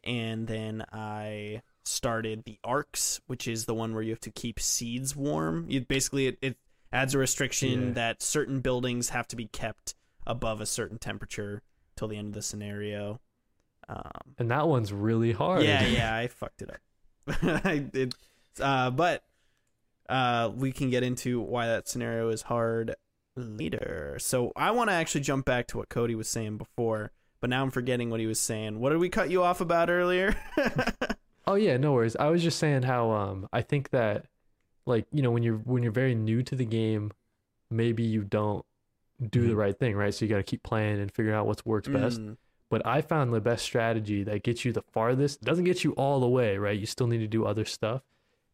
and 0.03 0.47
then 0.47 0.83
I 0.91 1.61
started 1.83 2.43
the 2.45 2.57
Arks, 2.63 3.21
which 3.27 3.47
is 3.47 3.65
the 3.65 3.73
one 3.73 3.93
where 3.93 4.01
you 4.03 4.09
have 4.11 4.19
to 4.21 4.31
keep 4.31 4.59
seeds 4.59 5.15
warm. 5.15 5.65
You 5.69 5.81
basically 5.81 6.27
it, 6.27 6.37
it 6.41 6.57
adds 6.91 7.13
a 7.13 7.17
restriction 7.19 7.87
Yeah. 7.89 7.93
that 7.93 8.21
certain 8.23 8.59
buildings 8.61 9.09
have 9.09 9.27
to 9.29 9.35
be 9.35 9.45
kept 9.47 9.95
above 10.27 10.61
a 10.61 10.65
certain 10.65 10.97
temperature 10.97 11.61
till 11.95 12.07
the 12.07 12.17
end 12.17 12.27
of 12.29 12.33
the 12.33 12.41
scenario. 12.41 13.19
Um, 13.87 14.11
And 14.37 14.49
that 14.51 14.67
one's 14.67 14.91
really 14.91 15.31
hard. 15.31 15.63
yeah, 15.63 15.85
yeah, 15.85 16.15
I 16.15 16.27
fucked 16.27 16.61
it 16.61 16.71
up. 16.71 17.37
I 17.65 17.77
did, 17.79 18.15
uh, 18.59 18.89
but 18.91 19.23
uh, 20.09 20.51
we 20.55 20.71
can 20.71 20.89
get 20.89 21.03
into 21.03 21.39
why 21.41 21.67
that 21.67 21.87
scenario 21.87 22.29
is 22.29 22.43
hard 22.43 22.95
later. 23.35 24.17
So 24.19 24.51
I 24.55 24.71
want 24.71 24.89
to 24.89 24.93
actually 24.93 25.21
jump 25.21 25.45
back 25.45 25.67
to 25.67 25.77
what 25.77 25.89
Cody 25.89 26.15
was 26.15 26.27
saying 26.29 26.57
before, 26.57 27.11
but 27.41 27.49
now 27.49 27.61
I'm 27.63 27.71
forgetting 27.71 28.09
what 28.09 28.19
he 28.19 28.27
was 28.27 28.39
saying. 28.39 28.79
What 28.79 28.89
did 28.91 28.99
we 28.99 29.09
cut 29.09 29.29
you 29.29 29.43
off 29.43 29.61
about 29.61 29.89
earlier? 29.89 30.35
Oh 31.47 31.53
yeah, 31.53 31.77
no 31.77 31.93
worries. 31.93 32.15
I 32.15 32.29
was 32.29 32.41
just 32.41 32.57
saying 32.57 32.81
how 32.81 33.11
um 33.11 33.47
I 33.53 33.61
think 33.61 33.91
that 33.91 34.25
like, 34.87 35.05
you 35.11 35.21
know, 35.21 35.29
when 35.29 35.43
you're 35.43 35.57
when 35.57 35.83
you're 35.83 35.91
very 35.91 36.15
new 36.15 36.41
to 36.41 36.55
the 36.55 36.65
game, 36.65 37.11
maybe 37.69 38.01
you 38.01 38.23
don't 38.23 38.65
do 39.29 39.47
the 39.47 39.53
Mhm. 39.53 39.57
right 39.57 39.77
thing, 39.79 39.95
right? 39.95 40.13
So 40.13 40.25
you 40.25 40.29
got 40.29 40.37
to 40.37 40.43
keep 40.43 40.63
playing 40.63 40.99
and 40.99 41.11
figure 41.11 41.33
out 41.33 41.47
what 41.47 41.65
works 41.65 41.87
best. 41.87 42.19
Mm, 42.21 42.37
But 42.69 42.85
I 42.85 43.01
found 43.01 43.31
the 43.31 43.39
best 43.39 43.63
strategy 43.63 44.23
that 44.23 44.43
gets 44.43 44.65
you 44.65 44.73
the 44.73 44.81
farthest, 44.81 45.41
doesn't 45.41 45.65
get 45.65 45.83
you 45.83 45.91
all 45.93 46.19
the 46.19 46.27
way, 46.27 46.57
right? 46.57 46.77
You 46.77 46.85
still 46.85 47.07
need 47.07 47.19
to 47.19 47.27
do 47.27 47.45
other 47.45 47.63
stuff. 47.63 48.01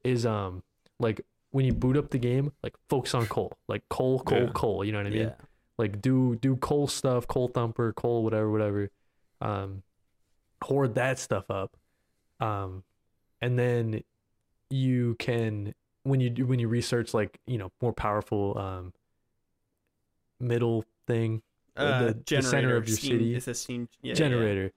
Is 0.04 0.26
um 0.26 0.64
like 1.00 1.22
when 1.52 1.66
you 1.66 1.74
boot 1.74 1.98
up 1.98 2.10
the 2.12 2.18
game, 2.20 2.52
like 2.62 2.76
focus 2.90 3.14
on 3.16 3.26
coal, 3.28 3.54
like 3.68 3.88
coal, 3.90 4.20
coal, 4.20 4.40
Yeah. 4.44 4.52
coal. 4.54 4.84
You 4.86 4.92
know 4.92 5.00
what 5.00 5.08
I 5.08 5.12
mean? 5.12 5.20
Yeah. 5.30 5.36
Like 5.78 6.02
do 6.02 6.36
do 6.36 6.56
coal 6.58 6.88
stuff, 6.88 7.26
coal 7.28 7.48
thumper, 7.48 7.94
coal 7.94 8.24
whatever, 8.24 8.52
whatever. 8.52 8.90
Um, 9.40 9.82
hoard 10.64 10.94
that 10.96 11.18
stuff 11.18 11.50
up. 11.50 11.76
Um, 12.40 12.84
and 13.42 13.58
then 13.58 14.04
you 14.70 15.16
can 15.20 15.74
when 16.04 16.20
you 16.20 16.30
do 16.30 16.46
when 16.46 16.60
you 16.60 16.68
research 16.68 17.14
like 17.14 17.40
you 17.48 17.58
know 17.58 17.72
more 17.82 17.94
powerful 17.94 18.58
um 18.58 18.94
middle 20.42 20.86
thing 21.08 21.42
Uh, 21.78 22.06
the- 22.08 22.24
the 22.38 22.42
center 22.44 22.76
of 22.76 22.88
your 22.88 22.98
steam, 22.98 23.12
city. 23.12 23.36
It's 23.36 23.48
a 23.48 23.54
steam 23.54 23.88
yeah, 24.02 24.08
yeah, 24.08 24.10
yeah. 24.10 24.14
generator. 24.16 24.72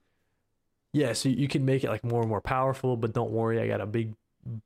Yeah, 0.92 1.12
so 1.12 1.29
you 1.29 1.48
can 1.48 1.64
make 1.64 1.83
it 1.85 1.90
like 1.90 2.05
more 2.05 2.20
and 2.20 2.29
more 2.31 2.40
powerful, 2.40 2.96
but 2.96 3.12
don't 3.12 3.33
worry, 3.33 3.61
I 3.61 3.66
got 3.66 3.81
a 3.81 3.87
big, 3.87 4.14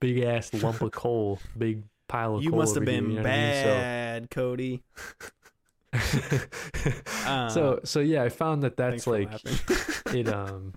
big 0.00 0.18
ass 0.24 0.52
lump 0.62 0.82
of 0.82 0.90
coal, 0.92 1.38
big 1.56 1.84
pile 2.06 2.34
of 2.34 2.34
coal. 2.36 2.42
You 2.44 2.50
coal. 2.50 2.58
must 2.58 2.74
have 2.74 2.82
over 2.82 2.90
here, 2.90 3.00
been 3.00 3.10
you 3.10 3.16
know 3.16 3.22
what 3.22 3.30
I 3.32 3.36
mean? 3.36 3.54
So- 3.64 3.70
bad, 3.70 4.30
Cody. 4.30 4.82
Uh, 7.26 7.48
so 7.48 7.80
so 7.84 8.00
yeah, 8.00 8.22
I 8.22 8.28
found 8.28 8.62
that 8.62 8.76
that's 8.76 9.06
like 9.06 9.30
it 10.14 10.28
um. 10.28 10.74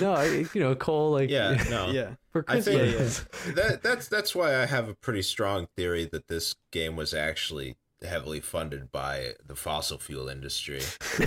no, 0.00 0.12
I, 0.12 0.44
you 0.52 0.60
know, 0.60 0.74
coal 0.74 1.10
like 1.12 1.30
Yeah, 1.30 1.62
no. 1.70 1.90
yeah. 1.90 2.10
for 2.32 2.44
I 2.48 2.60
Christmas. 2.60 3.20
think 3.20 3.56
that 3.56 3.82
that's 3.82 4.08
that's 4.08 4.34
why 4.34 4.56
I 4.60 4.66
have 4.66 4.88
a 4.88 4.94
pretty 4.94 5.22
strong 5.22 5.68
theory 5.76 6.08
that 6.12 6.28
this 6.28 6.54
game 6.70 6.96
was 6.96 7.12
actually 7.14 7.76
heavily 8.04 8.40
funded 8.40 8.90
by 8.92 9.32
the 9.46 9.54
fossil 9.54 9.98
fuel 9.98 10.28
industry. 10.28 10.80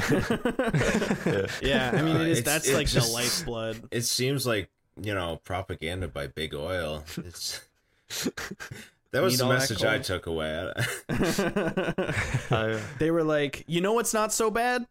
yeah, 1.62 1.92
I 1.94 2.02
mean, 2.02 2.16
it 2.18 2.28
is. 2.28 2.40
It's- 2.40 2.42
that's 2.44 2.68
it 2.68 2.76
like 2.76 2.88
just- 2.88 3.08
the 3.08 3.14
lifeblood. 3.14 3.88
It 3.92 4.02
seems 4.04 4.46
like 4.48 4.70
you 5.02 5.14
know 5.14 5.40
propaganda 5.44 6.08
by 6.08 6.28
big 6.28 6.54
oil. 6.54 7.04
It's 7.18 7.62
that 9.12 9.22
was 9.24 9.34
Need 9.34 9.40
the 9.46 9.50
message 9.50 9.84
I 9.84 10.00
took 10.00 10.26
away. 10.28 10.72
I, 11.10 12.80
they 13.00 13.12
were 13.12 13.24
like, 13.24 13.64
you 13.68 13.82
know 13.82 13.94
what's 13.94 14.14
not 14.14 14.34
so 14.34 14.52
bad? 14.52 14.86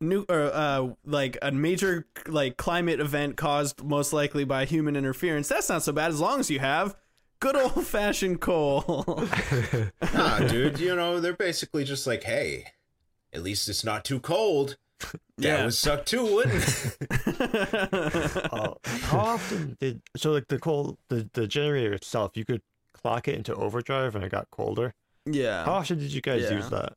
New 0.00 0.24
or 0.28 0.50
uh, 0.52 0.88
like 1.04 1.38
a 1.42 1.52
major 1.52 2.06
like 2.26 2.56
climate 2.56 2.98
event 2.98 3.36
caused 3.36 3.84
most 3.84 4.12
likely 4.12 4.44
by 4.44 4.64
human 4.64 4.96
interference. 4.96 5.48
That's 5.48 5.68
not 5.68 5.82
so 5.84 5.92
bad 5.92 6.10
as 6.10 6.18
long 6.20 6.40
as 6.40 6.50
you 6.50 6.58
have 6.58 6.96
good 7.42 7.56
old 7.56 7.84
fashioned 7.86 8.40
coal. 8.40 9.04
nah, 10.14 10.38
dude, 10.38 10.78
you 10.78 10.94
know 10.94 11.20
they're 11.20 11.34
basically 11.34 11.84
just 11.84 12.06
like, 12.06 12.22
hey, 12.22 12.66
at 13.32 13.42
least 13.42 13.68
it's 13.68 13.84
not 13.84 14.04
too 14.04 14.20
cold. 14.20 14.76
That 15.00 15.10
Yeah. 15.38 15.64
would 15.64 15.74
suck 15.74 16.06
too, 16.06 16.22
wouldn't 16.24 16.62
it? 16.62 18.46
uh, 18.52 18.74
how 18.84 19.18
often 19.18 19.76
did 19.80 20.00
so 20.16 20.30
like 20.30 20.46
the 20.48 20.58
coal 20.60 20.98
the 21.08 21.28
the 21.32 21.46
generator 21.48 21.92
itself? 21.92 22.36
You 22.36 22.44
could 22.44 22.62
clock 22.94 23.26
it 23.26 23.34
into 23.34 23.54
overdrive 23.54 24.14
and 24.14 24.24
it 24.24 24.30
got 24.30 24.48
colder. 24.50 24.94
yeah. 25.26 25.64
How 25.64 25.72
often 25.72 25.98
did 25.98 26.12
you 26.12 26.20
guys 26.20 26.42
Yeah. 26.42 26.54
use 26.56 26.70
that? 26.70 26.92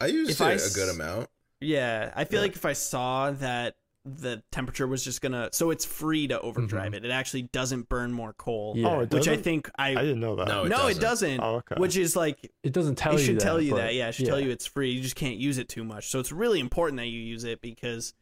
I 0.00 0.06
used 0.06 0.30
If 0.30 0.40
it 0.40 0.44
I 0.44 0.52
a 0.52 0.70
good 0.70 0.88
amount. 0.88 1.28
Yeah, 1.60 2.12
I 2.16 2.24
feel 2.24 2.40
Yeah. 2.40 2.44
like 2.44 2.56
if 2.56 2.64
I 2.64 2.72
saw 2.72 3.30
that 3.32 3.76
the 4.06 4.42
temperature 4.52 4.86
was 4.86 5.02
just 5.02 5.20
gonna, 5.20 5.48
so 5.52 5.70
it's 5.70 5.84
free 5.84 6.28
to 6.28 6.40
overdrive 6.40 6.94
it. 6.94 7.04
It 7.04 7.10
actually 7.10 7.42
doesn't 7.42 7.88
burn 7.88 8.12
more 8.12 8.32
coal, 8.32 8.74
Yeah. 8.76 8.88
Oh, 8.88 9.00
it 9.00 9.10
which 9.10 9.26
I 9.26 9.36
think 9.36 9.68
I, 9.78 9.90
I 9.90 9.94
didn't 9.96 10.20
know 10.20 10.36
that. 10.36 10.46
No, 10.46 10.64
it 10.64 10.68
no, 10.68 10.86
it 10.86 11.00
doesn't. 11.00 11.02
doesn't. 11.02 11.40
Oh, 11.40 11.56
okay. 11.56 11.74
Which 11.76 11.96
is 11.96 12.14
like 12.14 12.50
It 12.62 12.72
doesn't 12.72 12.94
tell 12.96 13.14
you. 13.14 13.18
it 13.18 13.22
should 13.22 13.36
that, 13.36 13.40
tell 13.44 13.60
you 13.60 13.72
but- 13.72 13.78
that. 13.78 13.94
Yeah, 13.94 14.08
it 14.08 14.12
should 14.12 14.26
tell 14.26 14.38
you 14.40 14.50
it's 14.50 14.66
free. 14.66 14.90
You 14.92 15.00
just 15.02 15.16
can't 15.16 15.36
use 15.38 15.58
it 15.58 15.68
too 15.68 15.82
much. 15.84 16.08
So 16.08 16.20
it's 16.20 16.30
really 16.32 16.60
important 16.60 16.98
that 16.98 17.06
you 17.06 17.20
use 17.20 17.42
it 17.44 17.60
because, 17.60 18.14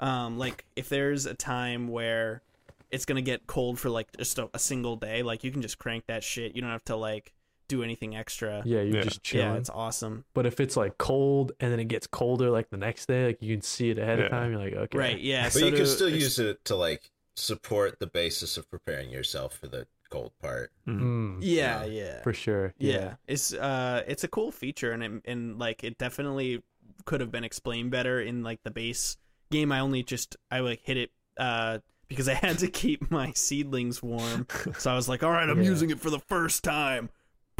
um, 0.00 0.38
like 0.38 0.64
if 0.76 0.88
there's 0.88 1.26
a 1.26 1.34
time 1.34 1.88
where 1.88 2.42
it's 2.90 3.04
gonna 3.04 3.22
get 3.22 3.46
cold 3.46 3.80
for 3.80 3.90
like 3.90 4.16
just 4.16 4.38
a, 4.38 4.48
a 4.54 4.58
single 4.58 4.96
day, 4.96 5.22
like 5.22 5.42
you 5.44 5.50
can 5.50 5.62
just 5.62 5.78
crank 5.78 6.06
that 6.06 6.22
shit. 6.22 6.54
You 6.54 6.62
don't 6.62 6.70
have 6.70 6.84
to 6.84 6.96
like 6.96 7.32
do 7.68 7.82
anything 7.82 8.14
extra. 8.16 8.62
Yeah, 8.64 8.80
you're 8.82 8.96
Yeah. 8.96 9.02
just 9.02 9.22
chilling. 9.22 9.52
Yeah, 9.52 9.56
it's 9.58 9.70
awesome. 9.70 10.24
But 10.34 10.46
if 10.46 10.60
it's 10.60 10.76
like 10.76 10.98
cold 10.98 11.52
and 11.60 11.72
then 11.72 11.80
it 11.80 11.88
gets 11.88 12.06
colder 12.06 12.50
like 12.50 12.70
the 12.70 12.76
next 12.76 13.06
day, 13.06 13.26
like 13.26 13.42
you 13.42 13.54
can 13.54 13.62
see 13.62 13.90
it 13.90 13.98
ahead 13.98 14.18
Yeah. 14.18 14.24
of 14.26 14.30
time, 14.30 14.50
you're 14.52 14.60
like, 14.60 14.74
okay. 14.74 14.98
Right? 14.98 15.20
Yeah. 15.20 15.44
But 15.44 15.52
so 15.52 15.58
you 15.66 15.70
to 15.70 15.76
can 15.78 15.86
still 15.86 16.08
use 16.08 16.38
it 16.38 16.64
to 16.66 16.76
like 16.76 17.10
support 17.34 17.98
the 17.98 18.06
basis 18.06 18.56
of 18.56 18.70
preparing 18.70 19.10
yourself 19.10 19.56
for 19.56 19.66
the 19.68 19.86
cold 20.10 20.32
part. 20.40 20.70
Mm, 20.86 21.38
Yeah, 21.40 21.84
Yeah. 21.84 22.02
yeah. 22.04 22.22
for 22.22 22.34
sure. 22.34 22.74
Yeah. 22.78 23.14
it's 23.26 23.54
uh, 23.54 24.02
it's 24.06 24.24
a 24.24 24.28
cool 24.28 24.50
feature, 24.52 24.92
and 24.92 25.02
it, 25.02 25.12
and 25.24 25.58
like 25.58 25.82
it 25.84 25.96
definitely 25.98 26.62
could 27.06 27.20
have 27.20 27.30
been 27.32 27.44
explained 27.44 27.90
better 27.90 28.20
in 28.20 28.42
like 28.42 28.62
the 28.62 28.70
base 28.70 29.16
game. 29.50 29.72
I 29.72 29.80
only 29.80 30.02
just 30.02 30.36
I 30.50 30.60
like 30.60 30.80
hit 30.82 30.96
it 30.98 31.10
uh 31.38 31.78
because 32.08 32.28
I 32.28 32.34
had 32.34 32.58
to 32.58 32.68
keep 32.82 33.10
my 33.10 33.32
seedlings 33.32 34.02
warm, 34.02 34.46
so 34.78 34.92
I 34.92 34.94
was 34.94 35.08
like, 35.08 35.22
all 35.22 35.30
right, 35.30 35.48
I'm 35.48 35.62
Yeah. 35.62 35.70
using 35.70 35.88
it 35.88 35.98
for 36.00 36.10
the 36.10 36.18
first 36.20 36.62
time. 36.62 37.08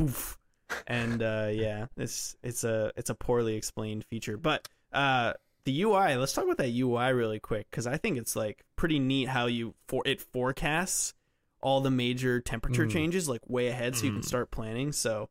Boof. 0.07 0.38
And 0.87 1.23
uh, 1.23 1.49
yeah, 1.53 1.87
it's 1.97 2.37
it's 2.43 2.65
a 2.65 2.93
it's 2.97 3.11
a 3.11 3.15
poorly 3.15 3.57
explained 3.57 4.05
feature, 4.07 4.37
but 4.38 4.69
uh, 4.93 5.35
the 5.65 5.83
UI. 5.83 6.17
Let's 6.17 6.33
talk 6.33 6.45
about 6.45 6.57
that 6.59 6.71
UI 6.71 7.12
really 7.12 7.38
quick 7.41 7.71
because 7.71 7.87
I 7.87 7.97
think 7.99 8.17
it's 8.19 8.35
like 8.35 8.65
pretty 8.77 8.99
neat 8.99 9.29
how 9.29 9.47
you 9.47 9.75
for 9.87 10.03
it 10.07 10.21
forecasts 10.23 11.12
all 11.61 11.81
the 11.81 11.91
major 11.91 12.41
temperature 12.41 12.87
Mm. 12.87 12.91
changes 12.91 13.29
like 13.29 13.43
way 13.49 13.69
ahead, 13.69 13.97
so 13.97 14.07
you 14.07 14.12
can 14.12 14.23
Mm. 14.23 14.27
start 14.27 14.51
planning. 14.51 14.93
So 14.93 15.29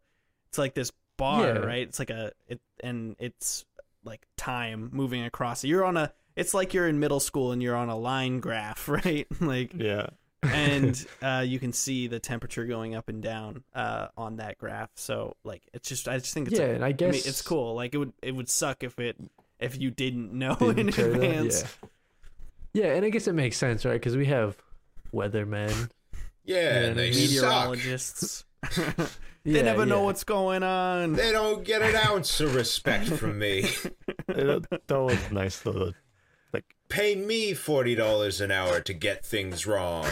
it's 0.47 0.57
like 0.59 0.75
this 0.75 0.91
bar, 1.17 1.47
Yeah. 1.47 1.57
right? 1.59 1.87
It's 1.87 1.99
like 1.99 2.11
a 2.11 2.31
it 2.47 2.61
and 2.83 3.15
it's 3.19 3.65
like 4.03 4.25
time 4.37 4.89
moving 4.93 5.23
across. 5.23 5.63
You're 5.63 5.83
on 5.85 5.97
a. 5.97 6.13
It's 6.35 6.53
like 6.53 6.73
you're 6.73 6.87
in 6.87 6.99
middle 6.99 7.19
school 7.19 7.51
and 7.51 7.61
you're 7.63 7.75
on 7.75 7.89
a 7.89 7.97
line 7.97 8.39
graph, 8.39 8.87
right? 9.05 9.27
like 9.41 9.73
Yeah. 9.73 10.07
And 10.43 11.05
uh, 11.21 11.43
you 11.45 11.59
can 11.59 11.73
see 11.73 12.07
the 12.07 12.19
temperature 12.19 12.65
going 12.65 12.95
up 12.95 13.09
and 13.09 13.21
down 13.21 13.63
uh, 13.73 14.07
on 14.17 14.37
that 14.37 14.57
graph. 14.57 14.89
So 14.95 15.35
like 15.43 15.63
it's 15.73 15.87
just 15.89 16.07
I 16.07 16.17
just 16.17 16.33
think 16.33 16.47
it's 16.49 16.59
yeah, 16.59 16.67
a, 16.67 16.73
and 16.75 16.83
I 16.83 16.89
I 16.89 16.91
guess 16.91 17.13
mean, 17.13 17.21
it's 17.25 17.41
cool. 17.41 17.75
Like 17.75 17.93
it 17.93 17.97
would 17.97 18.13
it 18.21 18.35
would 18.35 18.49
suck 18.49 18.83
if 18.83 18.99
it 18.99 19.17
if 19.59 19.79
you 19.79 19.91
didn't 19.91 20.33
know 20.37 20.55
didn't 20.55 20.79
in 20.79 20.91
show 20.91 21.09
that, 21.11 21.15
advance. 21.23 21.63
Yeah. 22.73 22.85
yeah, 22.85 22.93
and 22.95 23.05
I 23.05 23.09
guess 23.09 23.27
it 23.27 23.33
makes 23.33 23.57
sense, 23.57 23.85
right? 23.85 23.93
Because 23.93 24.15
we 24.17 24.25
have 24.27 24.57
weathermen. 25.13 25.89
Yeah, 26.45 26.55
Yeah, 26.55 26.85
and 26.87 26.97
they. 26.99 27.09
Meteorologists. 27.11 28.45
they 28.75 29.05
Yeah, 29.43 29.61
never 29.63 29.85
know 29.85 29.99
yeah. 29.99 30.05
what's 30.05 30.23
going 30.23 30.63
on. 30.63 31.13
They 31.13 31.31
don't 31.31 31.63
get 31.63 31.81
an 31.81 31.95
ounce 31.95 32.39
of 32.41 32.55
respect 32.55 33.07
from 33.09 33.37
me. 33.39 33.65
It- 34.27 34.87
that 34.87 34.99
was 34.99 35.31
nice 35.31 35.59
though. 35.59 35.93
Pay 36.91 37.15
me 37.15 37.53
forty 37.53 37.95
dollars 37.95 38.41
an 38.41 38.51
hour 38.51 38.81
to 38.81 38.93
get 38.93 39.25
things 39.25 39.65
wrong. 39.65 40.05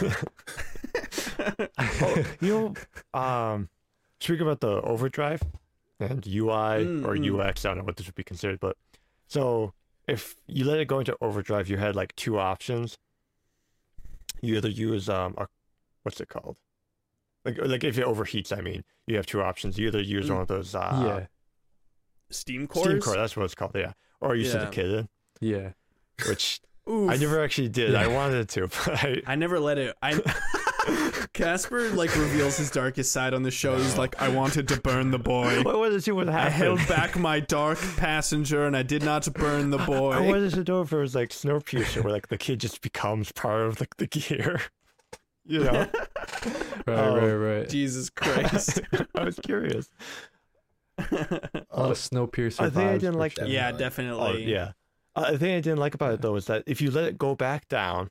Oh, 1.78 2.24
you 2.40 2.74
know, 3.14 3.18
um, 3.20 3.68
speaking 4.20 4.42
about 4.46 4.60
the 4.60 4.80
overdrive 4.82 5.42
and 5.98 6.26
UI 6.26 6.84
Mm, 6.84 7.04
or 7.06 7.14
mm. 7.16 7.38
UX, 7.48 7.64
I 7.64 7.68
don't 7.68 7.78
know 7.78 7.84
what 7.84 7.96
this 7.96 8.06
would 8.06 8.14
be 8.14 8.24
considered, 8.24 8.60
but 8.60 8.76
so 9.28 9.72
if 10.08 10.36
you 10.46 10.64
let 10.64 10.80
it 10.80 10.86
go 10.86 10.98
into 10.98 11.16
overdrive, 11.20 11.68
you 11.68 11.76
had 11.76 11.94
like 11.94 12.16
two 12.16 12.38
options. 12.38 12.96
You 14.42 14.56
either 14.56 14.68
use 14.70 15.08
um, 15.10 15.34
a, 15.36 15.46
what's 16.02 16.20
it 16.20 16.28
called? 16.28 16.56
Like, 17.44 17.58
like 17.58 17.84
if 17.84 17.98
it 17.98 18.06
overheats, 18.06 18.56
I 18.56 18.60
mean, 18.62 18.84
you 19.06 19.16
have 19.16 19.26
two 19.26 19.42
options. 19.42 19.78
You 19.78 19.88
either 19.88 20.00
use 20.00 20.26
Mm. 20.28 20.32
one 20.32 20.40
of 20.42 20.48
those 20.48 20.74
uh, 20.74 21.02
yeah, 21.04 21.26
Steam 22.30 22.66
cores. 22.66 22.86
steam 22.86 23.00
core, 23.00 23.16
that's 23.16 23.36
what 23.36 23.44
it's 23.44 23.54
called, 23.54 23.72
yeah, 23.74 23.92
or 24.20 24.34
you 24.34 24.44
set 24.46 24.60
Yeah. 24.62 24.64
the 24.66 24.70
kid 24.72 24.90
in, 24.90 25.08
yeah. 25.40 25.70
which 26.28 26.60
Oof. 26.90 27.10
I 27.10 27.16
never 27.16 27.42
actually 27.42 27.68
did. 27.68 27.94
I 27.94 28.06
wanted 28.08 28.48
to, 28.50 28.66
but 28.68 28.88
I, 29.04 29.22
I 29.26 29.34
never 29.36 29.60
let 29.60 29.78
it. 29.78 29.96
I 30.02 30.20
Casper 31.32 31.90
like 31.90 32.14
reveals 32.16 32.56
his 32.56 32.70
darkest 32.70 33.12
side 33.12 33.32
on 33.34 33.42
the 33.42 33.50
show. 33.50 33.76
He's 33.76 33.96
like, 33.96 34.20
I 34.20 34.28
wanted 34.28 34.66
to 34.68 34.80
burn 34.80 35.10
the 35.10 35.18
boy. 35.18 35.60
I 35.60 35.62
wanted 35.62 35.90
to 35.90 36.00
see 36.00 36.10
what 36.10 36.28
I 36.28 36.48
held 36.48 36.78
back 36.88 37.16
my 37.18 37.38
dark 37.40 37.78
passenger, 37.96 38.66
and 38.66 38.76
I 38.76 38.82
did 38.82 39.02
not 39.04 39.32
burn 39.34 39.70
the 39.70 39.78
boy. 39.78 40.10
I 40.14 40.18
boy. 40.20 40.28
wanted 40.28 40.52
to 40.54 40.64
know 40.64 40.80
if 40.82 40.92
it 40.92 40.96
was 40.98 41.14
like 41.14 41.30
Snowpiercer, 41.30 42.02
where 42.02 42.12
like 42.12 42.28
the 42.28 42.38
kid 42.38 42.60
just 42.60 42.80
becomes 42.82 43.30
part 43.32 43.62
of 43.66 43.78
like 43.80 43.96
the 43.98 44.06
gear. 44.06 44.60
You 45.46 45.64
know, 45.64 45.72
Right, 45.72 45.90
Oh, 46.86 47.16
right, 47.16 47.32
right. 47.58 47.68
Jesus 47.68 48.08
Christ. 48.10 48.80
I 49.14 49.24
was 49.24 49.36
curious. 49.36 49.90
A 50.98 51.02
lot 51.74 51.90
of 51.90 51.96
Snowpiercer. 51.96 52.60
I 52.60 52.70
think 52.70 52.88
I 52.90 52.98
didn't 52.98 53.14
like 53.14 53.32
sure. 53.32 53.44
that. 53.46 53.50
yeah, 53.50 53.70
Oh, 53.74 53.78
definitely. 53.78 54.22
Oh 54.22 54.36
yeah, 54.36 54.72
uh, 55.24 55.30
the 55.32 55.38
thing 55.38 55.54
I 55.56 55.60
didn't 55.60 55.78
like 55.78 55.94
about 55.94 56.14
it 56.14 56.20
though 56.22 56.36
is 56.36 56.46
that 56.46 56.62
if 56.66 56.80
you 56.80 56.90
let 56.90 57.04
it 57.04 57.18
go 57.18 57.34
back 57.34 57.68
down, 57.68 58.10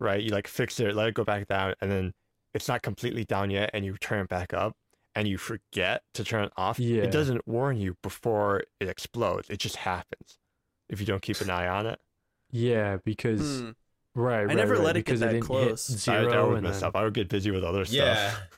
right? 0.00 0.22
You 0.22 0.30
like 0.30 0.46
fix 0.48 0.78
it, 0.80 0.94
let 0.94 1.08
it 1.08 1.14
go 1.14 1.24
back 1.24 1.46
down, 1.48 1.74
and 1.80 1.90
then 1.90 2.12
it's 2.52 2.68
not 2.68 2.82
completely 2.82 3.24
down 3.24 3.50
yet, 3.50 3.70
and 3.74 3.84
you 3.84 3.96
turn 3.96 4.20
it 4.20 4.28
back 4.28 4.52
up, 4.54 4.76
and 5.14 5.26
you 5.28 5.38
forget 5.38 6.02
to 6.14 6.24
turn 6.24 6.44
it 6.44 6.52
off. 6.56 6.78
Yeah. 6.78 7.02
it 7.02 7.10
doesn't 7.10 7.46
warn 7.46 7.76
you 7.76 7.96
before 8.02 8.64
it 8.80 8.88
explodes. 8.88 9.50
It 9.50 9.58
just 9.58 9.76
happens 9.76 10.38
if 10.88 11.00
you 11.00 11.06
don't 11.06 11.22
keep 11.22 11.40
an 11.40 11.50
eye 11.50 11.66
on 11.68 11.86
it. 11.86 11.98
Yeah, 12.50 12.98
because 13.04 13.60
Hmm. 13.60 13.70
right, 14.14 14.44
right. 14.44 14.56
never 14.56 14.74
right, 14.74 14.82
let 14.82 14.96
it 14.96 15.00
get 15.00 15.06
because 15.06 15.20
that 15.20 15.32
didn't 15.32 15.48
hit. 15.48 15.68
I, 15.68 15.72
I 15.72 15.74
Zero 15.74 16.48
would 16.48 16.58
and 16.58 16.66
mess 16.66 16.80
then, 16.80 16.88
up. 16.88 16.96
I 16.96 17.02
would 17.04 17.14
get 17.14 17.28
busy 17.28 17.50
with 17.50 17.64
other 17.64 17.84
stuff. 17.84 18.48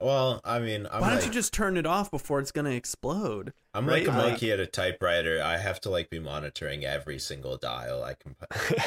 Yeah, 0.00 0.06
Well, 0.06 0.40
I 0.44 0.58
mean, 0.58 0.86
I'm 0.90 1.00
Why 1.00 1.08
like, 1.10 1.20
don't 1.20 1.26
you 1.28 1.32
just 1.32 1.52
turn 1.52 1.76
it 1.76 1.86
off 1.86 2.10
before 2.10 2.40
it's 2.40 2.52
gonna 2.52 2.70
explode? 2.70 3.52
I'm 3.74 3.86
like 3.86 4.06
a 4.06 4.12
monkey 4.12 4.50
at 4.52 4.60
a 4.60 4.66
typewriter. 4.66 5.42
I 5.42 5.56
have 5.58 5.80
to 5.82 5.90
like 5.90 6.10
be 6.10 6.18
monitoring 6.18 6.84
every 6.84 7.18
single 7.18 7.56
dial 7.56 8.02
I 8.02 8.14
can 8.14 8.34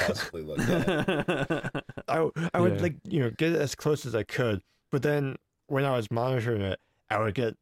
possibly 0.08 0.42
look 0.42 0.60
at. 0.60 1.84
I 2.08 2.30
I 2.54 2.60
would 2.60 2.76
Yeah. 2.76 2.82
like 2.82 2.96
you 3.04 3.20
know 3.22 3.32
get 3.32 3.54
as 3.54 3.76
close 3.76 4.06
as 4.06 4.16
I 4.16 4.24
could, 4.24 4.62
but 4.92 5.04
then 5.04 5.36
when 5.68 5.86
I 5.86 5.96
was 5.96 6.10
monitoring 6.12 6.62
it, 6.62 6.80
I 7.10 7.20
would 7.20 7.36
get 7.36 7.56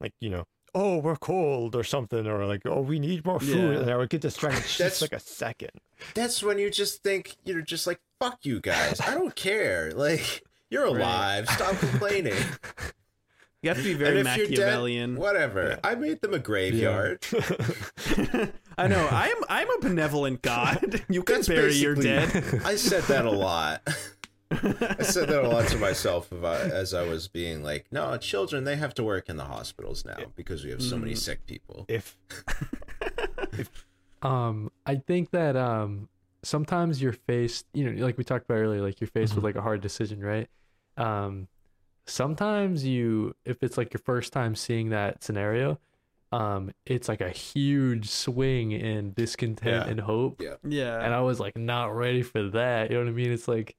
like 0.00 0.12
you 0.20 0.30
know 0.30 0.44
oh 0.76 0.98
we're 0.98 1.14
cold 1.14 1.76
or 1.76 1.84
something 1.84 2.26
or 2.26 2.44
like 2.46 2.62
oh 2.66 2.80
we 2.80 2.98
need 2.98 3.24
more 3.24 3.38
food, 3.38 3.74
Yeah. 3.74 3.80
and 3.82 3.90
I 3.90 3.96
would 3.96 4.10
get 4.10 4.20
distracted 4.22 4.62
just 4.66 4.78
That's- 4.78 5.02
like 5.02 5.12
a 5.12 5.20
second. 5.20 5.70
That's 6.14 6.42
when 6.42 6.58
you 6.58 6.70
just 6.70 7.02
think 7.04 7.36
you're 7.44 7.62
just 7.62 7.86
like, 7.86 8.00
fuck 8.20 8.40
you 8.42 8.60
guys. 8.60 9.00
I 9.00 9.14
don't 9.14 9.34
care. 9.36 9.92
Like, 9.94 10.42
you're 10.70 10.84
Right. 10.86 10.96
alive. 11.00 11.48
Stop 11.50 11.78
complaining. 11.78 12.34
You 13.62 13.70
have 13.70 13.78
to 13.78 13.82
be 13.82 13.94
very 13.94 14.20
if 14.20 14.36
you're 14.36 14.46
dead, 14.48 15.16
whatever. 15.16 15.68
Yeah. 15.68 15.76
I 15.82 15.94
made 15.94 16.20
them 16.20 16.34
a 16.34 16.38
graveyard. 16.38 17.24
I 18.76 18.88
know. 18.88 19.08
I'm 19.10 19.36
I'm 19.48 19.70
a 19.70 19.78
benevolent 19.80 20.42
god. 20.42 21.00
You 21.08 21.22
can 21.22 21.36
That's 21.36 21.48
bury 21.48 21.72
your 21.72 21.94
dead. 21.94 22.60
I 22.62 22.76
said 22.76 23.04
that 23.04 23.24
a 23.24 23.30
lot. 23.30 23.80
I 24.50 25.02
said 25.02 25.30
that 25.30 25.42
a 25.42 25.48
lot 25.48 25.66
to 25.68 25.78
myself 25.78 26.30
about, 26.30 26.60
as 26.60 26.92
I 26.92 27.04
was 27.04 27.26
being 27.26 27.62
like, 27.62 27.86
no, 27.90 28.14
children, 28.18 28.64
they 28.64 28.76
have 28.76 28.92
to 28.96 29.02
work 29.02 29.30
in 29.30 29.38
the 29.38 29.44
hospitals 29.46 30.04
now 30.04 30.18
because 30.36 30.62
we 30.62 30.70
have 30.70 30.82
so 30.82 30.98
many 30.98 31.14
Mm. 31.14 31.18
sick 31.18 31.46
people. 31.46 31.86
if 31.88 32.18
Um, 34.20 34.70
I 34.84 34.96
think 34.96 35.30
that 35.30 35.56
um 35.56 36.10
sometimes 36.44 37.02
you're 37.02 37.12
faced, 37.12 37.66
you 37.74 37.90
know, 37.90 38.04
like 38.04 38.16
we 38.18 38.24
talked 38.24 38.44
about 38.44 38.56
earlier, 38.58 38.80
like 38.82 39.00
you're 39.00 39.08
faced 39.08 39.34
with 39.34 39.42
like 39.44 39.56
a 39.56 39.62
hard 39.62 39.80
decision, 39.80 40.20
right? 40.22 40.48
Um, 40.96 41.48
sometimes 42.06 42.84
you, 42.84 43.34
if 43.44 43.62
it's 43.62 43.76
like 43.78 43.92
your 43.92 44.00
first 44.04 44.32
time 44.32 44.54
seeing 44.54 44.90
that 44.90 45.22
scenario, 45.24 45.78
um, 46.32 46.72
it's 46.84 47.08
like 47.08 47.20
a 47.20 47.30
huge 47.30 48.08
swing 48.10 48.72
in 48.72 49.12
discontent 49.12 49.86
Yeah. 49.86 49.90
and 49.90 50.00
hope. 50.00 50.40
Yeah. 50.40 50.54
Yeah. 50.64 51.00
And 51.00 51.14
I 51.14 51.20
was 51.20 51.38
like 51.40 51.56
not 51.56 51.94
ready 51.94 52.22
for 52.22 52.42
that. 52.50 52.90
You 52.90 52.96
know 52.98 53.04
what 53.04 53.10
I 53.10 53.12
mean? 53.12 53.30
It's 53.32 53.48
like 53.48 53.76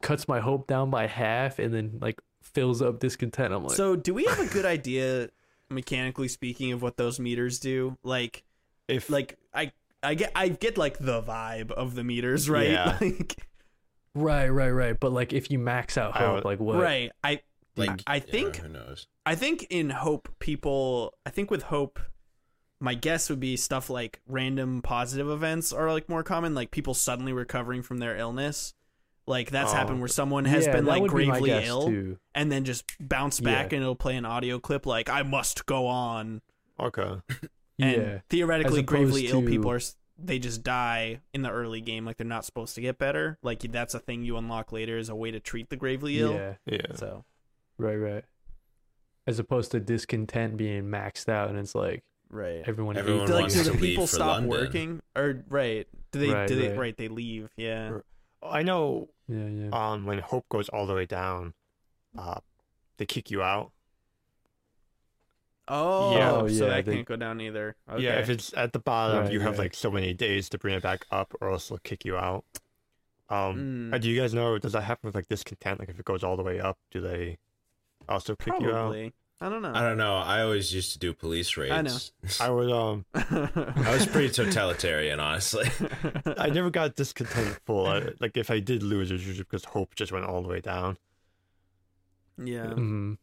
cuts 0.00 0.26
my 0.26 0.40
hope 0.40 0.66
down 0.66 0.90
by 0.90 1.06
half 1.06 1.58
and 1.58 1.72
then 1.72 1.98
like 2.00 2.20
fills 2.42 2.82
up 2.82 2.98
discontent. 2.98 3.52
I'm 3.52 3.64
like, 3.64 3.76
so, 3.76 3.94
do 3.94 4.14
we 4.14 4.24
have 4.24 4.40
a 4.40 4.46
good 4.46 4.64
idea, 4.64 5.28
mechanically 5.70 6.28
speaking, 6.28 6.72
of 6.72 6.82
what 6.82 6.96
those 6.96 7.20
meters 7.20 7.58
do? 7.60 7.96
Like, 8.02 8.42
if 8.88 9.10
like 9.10 9.38
I 9.54 9.72
I 10.02 10.14
get 10.14 10.32
I 10.34 10.48
get 10.48 10.76
like 10.78 10.98
the 10.98 11.22
vibe 11.22 11.70
of 11.70 11.94
the 11.94 12.04
meters, 12.04 12.48
right? 12.50 12.70
Yeah. 12.70 12.98
Like, 14.14 14.24
right, 14.24 14.48
right, 14.48 14.70
right. 14.70 14.96
But 15.00 15.12
like 15.12 15.32
if 15.32 15.50
you 15.50 15.58
max 15.58 15.96
out 15.96 16.14
hope, 16.16 16.34
would- 16.36 16.44
like 16.44 16.60
what? 16.60 16.78
right. 16.78 17.10
I 17.24 17.40
Like, 17.76 18.02
I 18.06 18.16
yeah, 18.16 18.20
think 18.20 18.56
who 18.56 18.68
knows? 18.68 19.06
I 19.24 19.34
think 19.36 19.66
in 19.70 19.88
Hope, 19.90 20.28
people. 20.38 21.14
I 21.24 21.30
think 21.30 21.50
with 21.50 21.62
Hope, 21.62 21.98
my 22.80 22.94
guess 22.94 23.30
would 23.30 23.40
be 23.40 23.56
stuff 23.56 23.88
like 23.88 24.20
random 24.26 24.82
positive 24.82 25.30
events 25.30 25.72
are 25.72 25.90
like 25.90 26.08
more 26.08 26.22
common, 26.22 26.54
like 26.54 26.70
people 26.72 26.92
suddenly 26.94 27.32
recovering 27.32 27.80
from 27.82 27.98
their 27.98 28.16
illness. 28.16 28.74
Like 29.26 29.50
that's 29.50 29.72
Oh. 29.72 29.76
happened 29.76 30.00
where 30.00 30.06
oh. 30.06 30.08
someone 30.08 30.44
has 30.46 30.66
Yeah, 30.66 30.72
been 30.72 30.84
like 30.84 31.00
would 31.00 31.14
be 31.16 31.24
gravely 31.26 31.52
ill 31.52 31.86
too. 31.86 32.18
and 32.34 32.50
then 32.52 32.64
just 32.64 32.84
bounce 33.00 33.38
back 33.40 33.70
Yeah. 33.70 33.76
and 33.76 33.82
it'll 33.84 33.94
play 33.94 34.16
an 34.16 34.24
audio 34.26 34.58
clip 34.58 34.84
like 34.84 35.08
I 35.08 35.22
must 35.22 35.64
go 35.64 35.86
on. 35.86 36.42
okay, 36.78 37.20
And 37.78 38.02
Yeah. 38.02 38.18
theoretically, 38.28 38.82
gravely 38.82 39.26
opposed 39.28 39.34
ill 39.44 39.50
people 39.50 39.70
are 39.70 39.80
they 40.18 40.38
just 40.38 40.62
die 40.62 41.20
in 41.32 41.42
the 41.42 41.50
early 41.50 41.80
game, 41.80 42.04
like 42.04 42.16
they're 42.16 42.26
not 42.26 42.44
supposed 42.44 42.74
to 42.76 42.80
get 42.80 42.98
better. 42.98 43.38
Like 43.42 43.60
that's 43.60 43.94
a 43.94 43.98
thing 43.98 44.22
you 44.24 44.36
unlock 44.36 44.70
later 44.70 44.96
as 44.98 45.08
a 45.08 45.14
way 45.16 45.30
to 45.30 45.40
treat 45.40 45.68
the 45.70 45.76
gravely 45.76 46.20
ill. 46.20 46.34
Yeah. 46.34 46.54
yeah, 46.66 46.94
So 46.94 47.24
Right, 47.78 47.96
right. 47.96 48.24
As 49.26 49.38
opposed 49.38 49.70
to 49.72 49.80
discontent 49.80 50.56
being 50.56 50.84
maxed 50.84 51.28
out, 51.28 51.48
and 51.48 51.58
it's 51.58 51.74
like 51.74 52.04
right. 52.30 52.62
everyone, 52.66 52.96
Everyone 52.96 53.20
hates 53.20 53.30
Do, 53.30 53.36
like, 53.36 53.52
do 53.52 53.62
to 53.64 53.70
the 53.70 53.78
people 53.78 54.06
for 54.06 54.14
stop 54.14 54.26
London. 54.34 54.50
working 54.50 55.02
or 55.16 55.42
right? 55.48 55.88
Do 56.12 56.18
they? 56.20 56.28
Right, 56.30 56.46
do 56.48 56.54
they? 56.56 56.68
right. 56.68 56.78
Right. 56.78 56.96
They 56.96 57.08
leave. 57.08 57.48
Yeah. 57.56 57.98
I 58.42 58.62
know. 58.62 59.08
Yeah, 59.28 59.46
yeah. 59.46 59.68
Um, 59.72 60.04
when 60.04 60.18
hope 60.18 60.48
goes 60.48 60.68
all 60.68 60.86
the 60.86 60.94
way 60.94 61.06
down, 61.06 61.54
uh, 62.18 62.40
they 62.98 63.06
kick 63.06 63.30
you 63.30 63.42
out. 63.42 63.70
Oh, 65.74 66.14
Yeah. 66.16 66.32
Oh, 66.32 66.48
so 66.48 66.64
yeah, 66.66 66.70
that 66.74 66.84
they- 66.84 66.94
can't 66.96 67.06
go 67.08 67.16
down 67.16 67.40
either. 67.40 67.76
Okay. 67.90 68.02
Yeah, 68.02 68.18
if 68.20 68.28
it's 68.28 68.52
at 68.56 68.72
the 68.72 68.78
bottom, 68.78 69.24
Right, 69.24 69.32
you 69.32 69.40
have 69.40 69.52
right. 69.52 69.58
like 69.64 69.74
so 69.74 69.90
many 69.90 70.12
days 70.12 70.48
to 70.50 70.58
bring 70.58 70.74
it 70.74 70.82
back 70.82 71.06
up, 71.10 71.34
or 71.40 71.50
else 71.50 71.68
they'll 71.68 71.78
kick 71.78 72.04
you 72.04 72.16
out. 72.16 72.44
Um, 73.30 73.90
Mm. 73.92 74.00
do 74.00 74.10
you 74.10 74.20
guys 74.20 74.34
know? 74.34 74.58
Does 74.58 74.72
that 74.72 74.82
happen 74.82 75.08
with 75.08 75.14
like 75.14 75.28
discontent? 75.28 75.78
Like 75.80 75.88
if 75.88 75.98
it 75.98 76.04
goes 76.04 76.22
all 76.22 76.36
the 76.36 76.42
way 76.42 76.60
up, 76.60 76.76
do 76.90 77.00
they 77.00 77.38
also 78.08 78.36
kick 78.36 78.52
you 78.60 78.68
out? 78.68 78.72
Probably. 78.72 79.12
I 79.40 79.48
don't 79.48 79.62
know. 79.62 79.72
I 79.74 79.80
don't 79.80 79.96
know. 79.96 80.16
I 80.18 80.42
always 80.42 80.72
used 80.72 80.92
to 80.92 80.98
do 81.00 81.12
police 81.14 81.56
raids. 81.56 81.72
I 81.72 81.82
know. 81.82 81.96
I 82.40 82.50
would. 82.50 82.70
Um, 82.70 83.04
I 83.14 83.90
was 83.94 84.06
pretty 84.06 84.28
totalitarian, 84.30 85.18
honestly. 85.18 85.66
I 86.38 86.50
never 86.50 86.70
got 86.70 86.94
discontent 86.94 87.58
full. 87.66 87.86
I, 87.86 88.10
like 88.20 88.36
if 88.36 88.50
I 88.52 88.60
did 88.60 88.82
lose, 88.84 89.10
it 89.10 89.14
was 89.14 89.26
usually 89.26 89.42
because 89.44 89.64
hope 89.64 89.94
just 89.96 90.12
went 90.12 90.26
all 90.26 90.42
the 90.42 90.48
way 90.48 90.60
down. 90.60 90.96
yeah. 92.38 92.66
Mhm. 92.66 93.18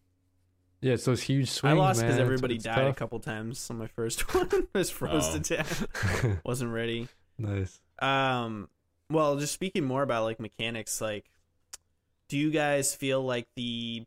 Yeah, 0.81 0.91
so 0.91 0.93
it's 0.93 1.05
those 1.05 1.21
huge 1.23 1.49
swings. 1.49 1.73
I 1.75 1.77
lost 1.77 1.99
because. 1.99 2.15
It's- 2.15 2.25
everybody 2.25 2.55
it's 2.55 2.63
died 2.63 2.87
a 2.87 2.93
couple 2.93 3.19
times 3.19 3.69
on 3.69 3.77
my 3.77 3.87
first 3.87 4.33
one. 4.35 4.49
I 4.75 4.77
was 4.77 4.89
froze 4.89 5.27
Oh. 5.29 5.39
to 5.39 5.55
death. 5.55 6.39
Wasn't 6.45 6.71
ready. 6.71 7.07
nice. 7.37 7.79
Um, 7.99 8.69
well, 9.09 9.37
just 9.37 9.53
speaking 9.53 9.83
more 9.83 10.03
about 10.03 10.23
like 10.23 10.39
mechanics, 10.39 11.01
like, 11.01 11.25
do 12.29 12.37
you 12.37 12.51
guys 12.51 12.93
feel 12.95 13.21
like 13.21 13.47
the 13.55 14.05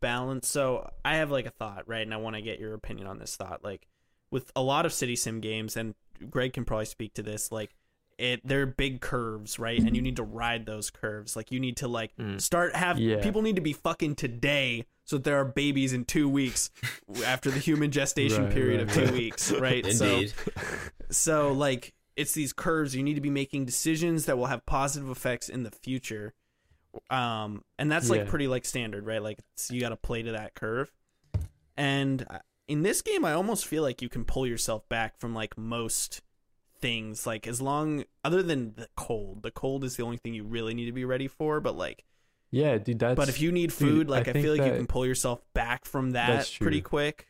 balance? 0.00 0.48
So 0.48 0.90
I 1.04 1.16
have 1.16 1.30
like 1.30 1.46
a 1.46 1.50
thought, 1.50 1.88
right? 1.88 2.02
And 2.02 2.12
I 2.12 2.18
want 2.18 2.36
to 2.36 2.42
get 2.42 2.58
your 2.58 2.74
opinion 2.74 3.06
on 3.06 3.18
this 3.18 3.36
thought. 3.36 3.62
Like, 3.64 3.86
with 4.30 4.50
a 4.54 4.62
lot 4.62 4.84
of 4.86 4.92
city 4.92 5.16
sim 5.16 5.40
games, 5.40 5.76
and 5.76 5.94
Greg 6.28 6.52
can 6.52 6.64
probably 6.64 6.84
speak 6.86 7.14
to 7.14 7.22
this, 7.22 7.50
like, 7.50 7.74
it 8.20 8.40
they're 8.46 8.66
big 8.66 9.00
curves, 9.00 9.58
right? 9.58 9.82
And 9.82 9.96
you 9.96 10.02
need 10.02 10.16
to 10.16 10.22
ride 10.22 10.66
those 10.66 10.90
curves. 10.90 11.34
Like, 11.36 11.50
you 11.50 11.58
need 11.60 11.76
to 11.78 11.88
like 11.88 12.14
Mm. 12.16 12.40
start 12.40 12.76
have 12.76 12.98
Yeah. 12.98 13.22
people 13.22 13.42
need 13.42 13.56
to 13.56 13.62
be 13.62 13.72
fucking 13.72 14.16
today. 14.16 14.86
So 15.04 15.16
that 15.16 15.24
there 15.24 15.40
are 15.40 15.44
babies 15.44 15.92
in 15.92 16.04
two 16.04 16.28
weeks 16.28 16.70
after 17.24 17.50
the 17.50 17.58
human 17.58 17.90
gestation 17.90 18.44
Right, 18.44 18.52
period 18.54 18.80
right, 18.80 18.88
of 18.88 18.94
two 18.94 19.04
right. 19.06 19.12
weeks, 19.14 19.50
right? 19.52 19.84
So, 19.92 20.04
Indeed. 20.18 20.32
so 21.10 21.52
like 21.52 21.94
it's 22.16 22.32
these 22.32 22.52
curves 22.52 22.94
you 22.94 23.02
need 23.02 23.14
to 23.14 23.20
be 23.20 23.30
making 23.30 23.64
decisions 23.64 24.26
that 24.26 24.36
will 24.38 24.46
have 24.46 24.64
positive 24.66 25.08
effects 25.10 25.48
in 25.48 25.62
the 25.62 25.70
future 25.70 26.34
um 27.08 27.64
and 27.78 27.90
that's 27.90 28.10
like 28.10 28.20
Yeah. 28.24 28.30
pretty 28.30 28.46
like 28.48 28.64
standard 28.64 29.06
right 29.06 29.22
like 29.22 29.38
it's, 29.54 29.70
you 29.70 29.80
got 29.80 29.88
to 29.90 29.96
play 29.96 30.22
to 30.22 30.32
that 30.32 30.54
curve 30.54 30.92
and 31.76 32.26
in 32.68 32.82
this 32.82 33.00
game 33.02 33.24
i 33.24 33.32
almost 33.32 33.66
feel 33.66 33.82
like 33.82 34.02
you 34.02 34.08
can 34.08 34.24
pull 34.24 34.46
yourself 34.46 34.88
back 34.88 35.18
from 35.18 35.34
like 35.34 35.56
most 35.56 36.20
things 36.80 37.26
like 37.26 37.46
as 37.46 37.60
long 37.60 38.04
other 38.24 38.42
than 38.42 38.74
the 38.74 38.88
cold 38.96 39.42
the 39.42 39.50
cold 39.50 39.84
is 39.84 39.96
the 39.96 40.02
only 40.02 40.16
thing 40.16 40.34
you 40.34 40.44
really 40.44 40.74
need 40.74 40.86
to 40.86 40.92
be 40.92 41.04
ready 41.04 41.28
for 41.28 41.60
but 41.60 41.76
like 41.76 42.04
Yeah, 42.50 42.78
dude. 42.78 42.98
That's 42.98 43.16
but 43.16 43.28
if 43.28 43.40
you 43.40 43.52
need 43.52 43.72
food 43.72 43.86
dude, 44.06 44.10
like 44.10 44.26
I 44.28 44.30
i, 44.30 44.32
feel 44.34 44.54
think 44.54 44.58
like 44.64 44.72
you 44.72 44.76
can 44.78 44.86
pull 44.86 45.06
yourself 45.06 45.40
back 45.54 45.84
from 45.84 46.12
that 46.12 46.50
pretty 46.60 46.80
quick 46.80 47.26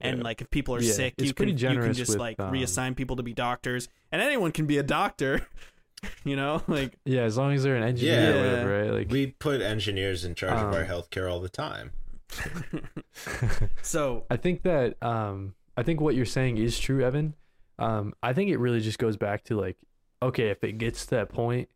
and 0.00 0.18
Yeah. 0.18 0.24
like 0.24 0.40
if 0.40 0.50
people 0.50 0.74
are 0.74 0.80
Yeah, 0.82 0.92
sick 0.92 1.14
it's 1.18 1.28
you 1.28 1.34
can 1.34 1.48
you 1.48 1.56
can 1.56 1.92
just 1.94 2.10
with, 2.10 2.18
like 2.18 2.38
um, 2.40 2.52
reassign 2.52 2.94
people 2.96 3.16
to 3.16 3.22
be 3.22 3.32
doctors 3.32 3.88
and 4.10 4.20
anyone 4.22 4.52
can 4.52 4.66
be 4.66 4.78
a 4.78 4.82
doctor 4.82 5.46
you 6.24 6.34
know 6.36 6.62
like 6.66 6.98
yeah, 7.04 7.22
as 7.22 7.36
long 7.38 7.52
as 7.54 7.62
they're 7.62 7.76
an 7.76 7.82
engineer 7.84 8.20
Yeah. 8.20 8.28
or 8.30 8.36
whatever, 8.50 8.82
right? 8.82 8.92
Like 8.92 9.10
We 9.10 9.28
put 9.28 9.60
engineers 9.62 10.24
in 10.24 10.34
charge 10.34 10.60
of 10.60 10.74
our 10.74 10.82
Um, 10.82 10.86
healthcare 10.88 11.30
all 11.30 11.40
the 11.40 11.48
time. 11.48 11.92
so 13.82 14.24
I 14.30 14.36
think 14.36 14.62
that 14.62 15.00
um 15.02 15.54
I 15.76 15.82
think 15.82 16.00
what 16.00 16.14
you're 16.14 16.26
saying 16.26 16.58
is 16.58 16.78
true, 16.78 17.02
Evan. 17.04 17.34
Um 17.78 18.14
I 18.22 18.32
think 18.32 18.50
it 18.50 18.58
really 18.58 18.80
just 18.80 18.98
goes 18.98 19.16
back 19.16 19.44
to 19.44 19.58
like 19.58 19.76
okay, 20.20 20.48
if 20.50 20.62
it 20.62 20.78
gets 20.78 21.04
to 21.06 21.10
that 21.16 21.28
point 21.28 21.68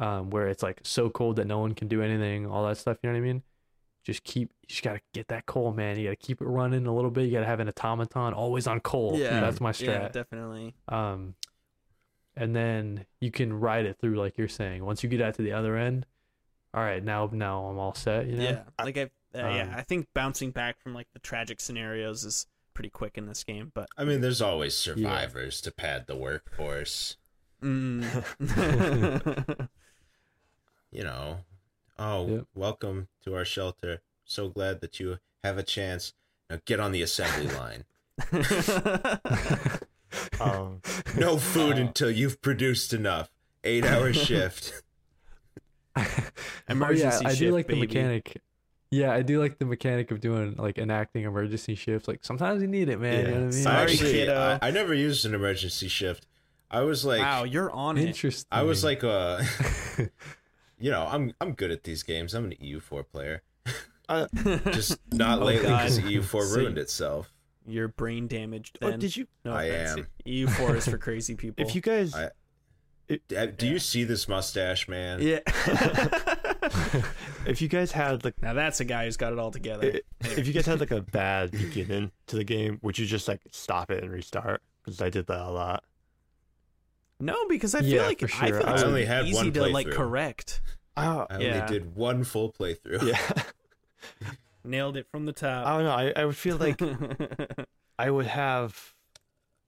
um 0.00 0.30
where 0.30 0.48
it's 0.48 0.62
like 0.62 0.80
so 0.82 1.08
cold 1.10 1.36
that 1.36 1.46
no 1.46 1.58
one 1.58 1.74
can 1.74 1.88
do 1.88 2.02
anything, 2.02 2.46
all 2.46 2.66
that 2.66 2.76
stuff, 2.78 2.98
you 3.02 3.08
know 3.10 3.14
what 3.14 3.18
I 3.18 3.26
mean? 3.32 3.42
Just 4.04 4.24
keep 4.24 4.50
you 4.62 4.68
just 4.68 4.82
got 4.82 4.94
to 4.94 5.00
get 5.12 5.28
that 5.28 5.46
coal, 5.46 5.72
man. 5.72 5.98
You 5.98 6.04
got 6.08 6.18
to 6.20 6.26
keep 6.26 6.40
it 6.42 6.46
running 6.46 6.86
a 6.86 6.94
little 6.94 7.10
bit. 7.10 7.24
You 7.24 7.32
got 7.32 7.40
to 7.40 7.46
have 7.46 7.60
an 7.60 7.68
automaton 7.68 8.32
always 8.34 8.66
on 8.66 8.80
coal. 8.80 9.16
yeah 9.18 9.40
That's 9.40 9.60
my 9.60 9.72
strat. 9.72 9.86
yeah 9.86 10.08
definitely 10.08 10.74
um 10.88 11.34
and 12.36 12.54
then 12.56 13.06
you 13.20 13.30
can 13.30 13.52
ride 13.52 13.86
it 13.86 13.96
through 14.00 14.16
like 14.16 14.36
you're 14.36 14.48
saying. 14.48 14.84
Once 14.84 15.02
you 15.02 15.08
get 15.08 15.20
out 15.22 15.34
to 15.34 15.42
the 15.42 15.52
other 15.52 15.76
end, 15.76 16.04
all 16.74 16.82
right, 16.82 17.02
now 17.02 17.30
now 17.32 17.64
I'm 17.66 17.78
all 17.78 17.94
set, 17.94 18.26
you 18.26 18.36
know? 18.36 18.42
yeah 18.42 18.62
like 18.84 18.98
i 18.98 19.02
uh, 19.02 19.08
yeah 19.34 19.62
Um, 19.62 19.74
i 19.76 19.82
think 19.82 20.08
bouncing 20.14 20.50
back 20.50 20.80
from 20.80 20.94
like 20.94 21.06
the 21.12 21.18
tragic 21.20 21.60
scenarios 21.60 22.24
is 22.24 22.46
pretty 22.74 22.90
quick 22.90 23.16
in 23.16 23.26
this 23.26 23.44
game 23.44 23.70
but 23.74 23.88
I 23.96 24.04
mean, 24.04 24.20
there's 24.20 24.42
always 24.42 24.76
survivors 24.76 25.60
to 25.62 25.70
pad 25.72 26.06
the 26.06 26.16
workforce. 26.16 27.16
mm. 27.62 28.04
You 30.90 31.02
know, 31.02 31.38
oh, 31.98 32.28
Yep. 32.28 32.44
welcome 32.54 33.08
to 33.24 33.34
our 33.34 33.44
shelter. 33.44 34.00
So 34.24 34.48
glad 34.48 34.80
that 34.80 35.00
you 35.00 35.18
have 35.42 35.58
a 35.58 35.62
chance. 35.64 36.12
Now 36.48 36.60
get 36.66 36.78
on 36.78 36.92
the 36.92 37.02
assembly 37.02 37.48
line. 37.54 37.84
Um, 40.40 40.80
No 41.16 41.38
food 41.38 41.74
Uh, 41.76 41.80
until 41.80 42.10
you've 42.10 42.40
produced 42.40 42.92
enough. 42.92 43.30
Eight 43.64 43.84
hour 43.84 44.12
shift. 44.12 44.82
oh 45.96 46.06
Emergency 46.68 47.24
yeah, 47.24 47.28
I 47.30 47.34
do 47.34 47.50
like 47.50 47.66
baby. 47.66 47.80
the 47.80 47.86
mechanic. 47.86 48.40
Yeah, 48.90 49.12
I 49.12 49.22
do 49.22 49.40
like 49.40 49.58
the 49.58 49.64
mechanic 49.64 50.10
of 50.10 50.20
doing 50.20 50.54
like 50.56 50.78
enacting 50.78 51.24
emergency 51.24 51.74
shifts. 51.74 52.06
Like 52.06 52.24
sometimes 52.24 52.62
you 52.62 52.68
need 52.68 52.88
it, 52.88 53.00
man. 53.00 53.18
You 53.18 53.22
know 53.26 53.30
what 53.32 53.38
I 53.38 53.42
mean? 53.42 53.52
Sorry, 53.52 53.92
actually, 53.92 54.12
kiddo. 54.12 54.58
I, 54.62 54.68
I 54.68 54.70
never 54.70 54.94
used 54.94 55.24
an 55.26 55.34
emergency 55.34 55.88
shift. 55.88 56.26
I 56.70 56.82
was 56.82 57.04
like, 57.04 57.20
wow, 57.20 57.44
you're 57.44 57.70
on 57.70 57.98
it. 57.98 58.04
Interesting. 58.06 58.46
I 58.52 58.62
was 58.62 58.84
like, 58.84 59.02
uh, 59.04 59.42
you 60.78 60.90
know, 60.90 61.06
I'm 61.10 61.32
I'm 61.40 61.52
good 61.52 61.70
at 61.70 61.84
these 61.84 62.02
games. 62.02 62.34
I'm 62.34 62.44
an 62.46 62.54
EU4 62.62 63.04
player. 63.10 63.42
Uh, 64.06 64.26
Just 64.70 64.98
not 65.14 65.40
Oh, 65.40 65.46
lately 65.46 65.62
because 65.70 65.98
EU4 65.98 66.42
See. 66.42 66.58
ruined 66.58 66.76
itself. 66.76 67.32
You're 67.66 67.88
brain 67.88 68.26
damaged. 68.26 68.78
oh, 68.82 68.94
did 68.98 69.16
you? 69.16 69.26
No 69.46 69.54
I 69.54 69.62
offense. 69.64 70.00
am. 70.00 70.06
EU4 70.26 70.76
is 70.76 70.86
for 70.86 70.98
crazy 70.98 71.34
people. 71.36 71.64
If 71.66 71.74
you 71.74 71.80
guys, 71.80 72.14
I- 72.14 72.28
Uh, 73.34 73.46
Do 73.46 73.66
you 73.66 73.78
see 73.78 74.04
this 74.04 74.28
mustache, 74.28 74.88
man? 74.88 75.22
yeah. 75.22 75.38
if 77.46 77.60
you 77.62 77.68
guys 77.68 77.92
had 77.92 78.24
like, 78.24 78.40
now 78.42 78.52
that's 78.54 78.80
a 78.80 78.84
guy 78.84 79.04
who's 79.04 79.16
got 79.16 79.32
it 79.32 79.38
all 79.38 79.50
together. 79.50 80.00
if 80.20 80.46
you 80.46 80.52
guys 80.52 80.66
had 80.66 80.80
like 80.80 80.90
a 80.90 81.02
bad 81.02 81.50
beginning 81.50 82.10
to 82.26 82.36
the 82.36 82.44
game, 82.44 82.78
would 82.82 82.98
you 82.98 83.06
just 83.06 83.28
like 83.28 83.40
stop 83.50 83.90
it 83.90 84.02
and 84.02 84.12
restart? 84.12 84.62
Because 84.84 85.00
I 85.00 85.10
did 85.10 85.26
that 85.28 85.40
a 85.40 85.50
lot. 85.50 85.84
No, 87.20 87.46
because 87.48 87.74
I 87.74 87.80
feel 87.80 87.88
Yeah, 87.90 88.06
like 88.06 88.20
for 88.20 88.26
I 88.26 88.48
sure. 88.48 88.60
feel 88.60 88.68
I 88.68 88.72
it's 88.74 88.82
only 88.82 89.04
had 89.04 89.26
easy 89.26 89.34
one 89.36 89.52
to 89.52 89.66
like 89.68 89.90
correct. 89.90 90.60
Oh, 90.96 91.26
I 91.30 91.34
only 91.34 91.46
Yeah. 91.46 91.66
did 91.66 91.94
one 91.96 92.24
full 92.24 92.52
playthrough. 92.52 93.02
yeah. 93.02 93.42
Nailed 94.64 94.96
it 94.96 95.06
from 95.10 95.26
the 95.26 95.32
top. 95.32 95.66
I 95.66 95.74
don't 95.76 95.84
know. 95.84 95.90
I, 95.90 96.12
I 96.16 96.24
would 96.24 96.36
feel 96.36 96.56
like 96.56 96.80
I 97.98 98.10
would 98.10 98.26
have, 98.26 98.94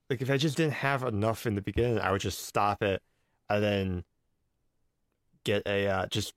like, 0.08 0.22
if 0.22 0.30
I 0.30 0.36
just 0.38 0.56
didn't 0.56 0.72
have 0.74 1.02
enough 1.02 1.46
in 1.46 1.54
the 1.54 1.60
beginning, 1.60 1.98
I 2.00 2.10
would 2.12 2.20
just 2.22 2.46
stop 2.46 2.82
it 2.82 3.02
and 3.50 3.62
then 3.62 4.04
get 5.44 5.62
a 5.66 5.86
uh, 5.86 6.06
just 6.06 6.32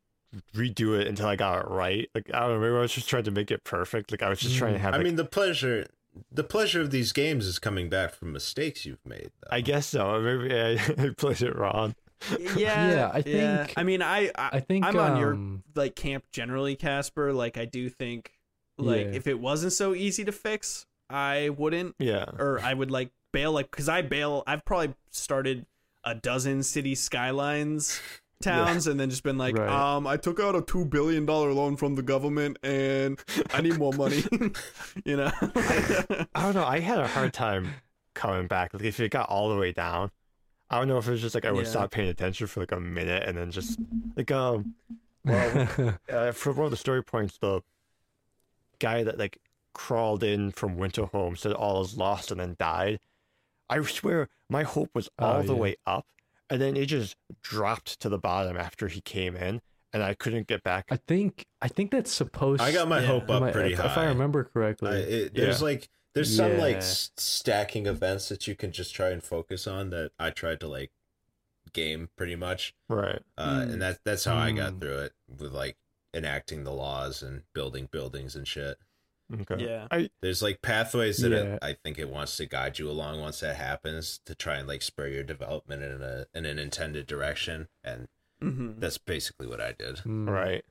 redo 0.54 1.00
it 1.00 1.08
until 1.08 1.28
I 1.28 1.36
got 1.36 1.66
it 1.66 1.70
right. 1.70 2.10
Like 2.14 2.30
I 2.34 2.40
don't 2.42 2.50
know. 2.56 2.60
Maybe 2.60 2.76
I 2.76 2.82
was 2.82 2.94
just 2.94 3.10
trying 3.10 3.24
to 3.24 3.32
make 3.32 3.52
it 3.52 3.64
perfect. 3.64 4.12
Like 4.12 4.22
I 4.24 4.30
was 4.30 4.40
just 4.40 4.56
trying 4.58 4.74
to 4.74 4.80
Mm. 4.80 4.82
have. 4.84 4.94
I 4.94 4.98
like- 4.98 5.06
mean, 5.06 5.16
the 5.16 5.26
pleasure, 5.26 5.88
the 6.32 6.44
pleasure 6.44 6.82
of 6.82 6.92
these 6.92 7.12
games 7.12 7.46
is 7.46 7.60
coming 7.60 7.90
back 7.90 8.14
from 8.14 8.32
mistakes 8.32 8.86
you've 8.86 9.06
made. 9.06 9.32
Though. 9.42 9.48
I 9.56 9.62
guess 9.62 9.88
so. 9.88 10.20
Maybe 10.22 10.54
I, 10.54 10.74
I 11.08 11.10
played 11.18 11.42
it 11.42 11.56
wrong. 11.56 11.96
yeah, 12.40 12.48
Yeah, 12.58 13.12
I 13.14 13.22
think- 13.22 13.74
I 13.78 13.84
mean, 13.84 14.02
I, 14.02 14.26
I, 14.36 14.50
I 14.54 14.60
think 14.60 14.86
I'm 14.86 14.98
on 14.98 15.18
your 15.20 15.34
um, 15.34 15.64
like 15.76 15.96
camp 15.96 16.26
generally, 16.32 16.76
Casper. 16.76 17.32
Like, 17.34 17.58
I 17.58 17.66
do 17.66 17.90
think, 17.90 18.32
like, 18.78 19.08
Yeah. 19.08 19.14
if 19.14 19.28
it 19.28 19.40
wasn't 19.40 19.74
so 19.74 19.96
easy 19.96 20.26
to 20.26 20.32
fix, 20.32 20.86
I 21.10 21.50
wouldn't, 21.50 21.96
Yeah. 21.98 22.26
or 22.38 22.60
I 22.62 22.74
would 22.74 22.92
like 22.92 23.12
bail, 23.32 23.52
like, 23.54 23.72
because 23.72 23.88
I 23.90 24.02
bail. 24.02 24.44
I've 24.46 24.66
probably 24.66 24.94
started 25.12 25.66
a 26.04 26.14
dozen 26.16 26.62
city 26.64 26.94
skylines 26.96 28.02
towns 28.42 28.88
and 28.88 29.00
then 29.00 29.10
just 29.10 29.24
been 29.24 29.38
like, 29.38 29.58
Right. 29.58 29.70
um, 29.70 30.08
I 30.08 30.18
took 30.18 30.40
out 30.40 30.56
a 30.56 30.62
two 30.62 30.86
billion 30.86 31.26
dollar 31.26 31.52
loan 31.54 31.76
from 31.76 31.96
the 31.96 32.02
government 32.02 32.58
and 32.64 33.20
I 33.54 33.62
need 33.62 33.78
more 33.78 33.94
money. 33.94 34.24
you 35.06 35.18
know. 35.18 35.32
I 35.42 36.26
don't 36.36 36.56
know. 36.56 36.66
I 36.66 36.80
had 36.80 37.00
a 37.00 37.08
hard 37.08 37.34
time 37.34 37.70
coming 38.16 38.48
back. 38.48 38.74
Like 38.74 38.84
if 38.84 39.00
it 39.00 39.12
got 39.12 39.30
all 39.30 39.50
the 39.50 39.58
way 39.58 39.72
down, 39.72 40.12
I 40.70 40.78
don't 40.80 40.88
know 40.88 40.98
if 40.98 41.08
it 41.08 41.12
was 41.12 41.22
just 41.22 41.36
like 41.36 41.46
I 41.46 41.52
would 41.52 41.66
Yeah. 41.66 41.72
stop 41.72 41.92
paying 41.92 42.10
attention 42.10 42.48
for 42.48 42.62
like 42.62 42.72
a 42.72 42.80
minute 42.80 43.24
and 43.28 43.38
then 43.38 43.52
just 43.52 43.80
like 44.16 44.32
um 44.32 44.74
well 45.26 45.68
uh, 46.12 46.32
for 46.32 46.54
one 46.54 46.66
of 46.66 46.72
the 46.72 46.78
story 46.78 47.04
points 47.04 47.38
the 47.40 47.62
guy 48.80 49.04
that 49.04 49.18
like 49.20 49.40
crawled 49.74 50.24
in 50.24 50.52
from 50.52 50.78
Winterhome 50.78 51.38
said 51.38 51.52
all 51.54 51.82
is 51.82 51.98
lost 51.98 52.32
and 52.32 52.40
then 52.40 52.56
died. 52.60 53.00
I 53.70 53.82
swear 53.82 54.30
my 54.50 54.64
hope 54.64 54.90
was 54.96 55.10
Oh, 55.20 55.26
all 55.26 55.44
the 55.44 55.54
yeah. 55.54 55.60
way 55.60 55.76
up 55.86 56.06
and 56.50 56.62
then 56.62 56.76
it 56.78 56.86
just 56.88 57.16
dropped 57.42 58.00
to 58.02 58.10
the 58.10 58.18
bottom 58.18 58.58
after 58.58 58.88
he 58.88 59.02
came 59.02 59.36
in 59.36 59.62
and 59.94 60.04
I 60.04 60.14
couldn't 60.14 60.48
get 60.48 60.64
back. 60.64 60.86
I 60.92 60.98
think 61.08 61.46
I 61.62 61.68
think 61.68 61.92
that's 61.92 62.12
supposed. 62.12 62.62
I 62.62 62.72
got 62.72 62.88
my 62.88 63.00
Yeah. 63.02 63.08
hope 63.08 63.24
am 63.30 63.38
up 63.38 63.44
I- 63.44 63.52
pretty 63.52 63.74
if, 63.74 63.80
high. 63.80 63.86
if 63.92 63.98
I 63.98 64.06
remember 64.06 64.44
correctly. 64.44 64.90
I, 64.92 64.96
it, 64.96 65.34
there's 65.36 65.62
like 65.62 65.90
there's 66.16 66.36
some 66.36 66.58
like 66.58 66.74
Yeah. 66.74 66.78
s- 66.80 67.12
stacking 67.18 67.86
events 67.86 68.30
that 68.30 68.48
you 68.48 68.56
can 68.56 68.72
just 68.72 68.94
try 68.96 69.10
and 69.10 69.24
focus 69.24 69.68
on 69.68 69.90
that 69.92 70.12
I 70.20 70.32
tried 70.32 70.60
to 70.62 70.68
like 70.68 70.92
game 71.74 72.10
pretty 72.16 72.36
much, 72.36 72.74
Right. 72.88 73.22
uh, 73.38 73.60
Mm. 73.60 73.74
and 73.74 73.82
that 73.82 74.00
that's 74.04 74.26
how 74.26 74.36
I 74.38 74.52
got 74.52 74.74
Mm. 74.74 74.82
through 74.82 74.98
it 75.00 75.14
with 75.28 75.52
like 75.52 75.78
enacting 76.16 76.64
the 76.64 76.72
laws 76.74 77.22
and 77.22 77.44
building 77.54 77.88
buildings 77.92 78.36
and 78.36 78.48
shit. 78.48 78.78
Okay. 79.42 79.64
Yeah. 79.64 79.88
I 79.92 80.10
There's 80.22 80.42
like 80.42 80.62
pathways 80.62 81.18
that 81.20 81.32
Yeah. 81.32 81.54
it, 81.56 81.60
I 81.62 81.74
think 81.74 82.00
it 82.00 82.10
wants 82.10 82.36
to 82.38 82.46
guide 82.48 82.80
you 82.80 82.90
along 82.90 83.20
once 83.20 83.42
that 83.42 83.56
happens 83.58 84.20
to 84.26 84.34
try 84.34 84.56
and 84.58 84.68
like 84.68 84.82
spur 84.82 85.08
your 85.08 85.24
development 85.24 85.84
in 85.84 86.02
a 86.02 86.26
in 86.34 86.46
an 86.46 86.58
intended 86.58 87.06
direction, 87.06 87.68
and 87.84 88.08
Mhm. 88.42 88.80
that's 88.80 88.98
basically 88.98 89.46
what 89.48 89.62
I 89.62 89.74
did. 89.74 89.98
Mm, 89.98 90.30
Right. 90.30 90.66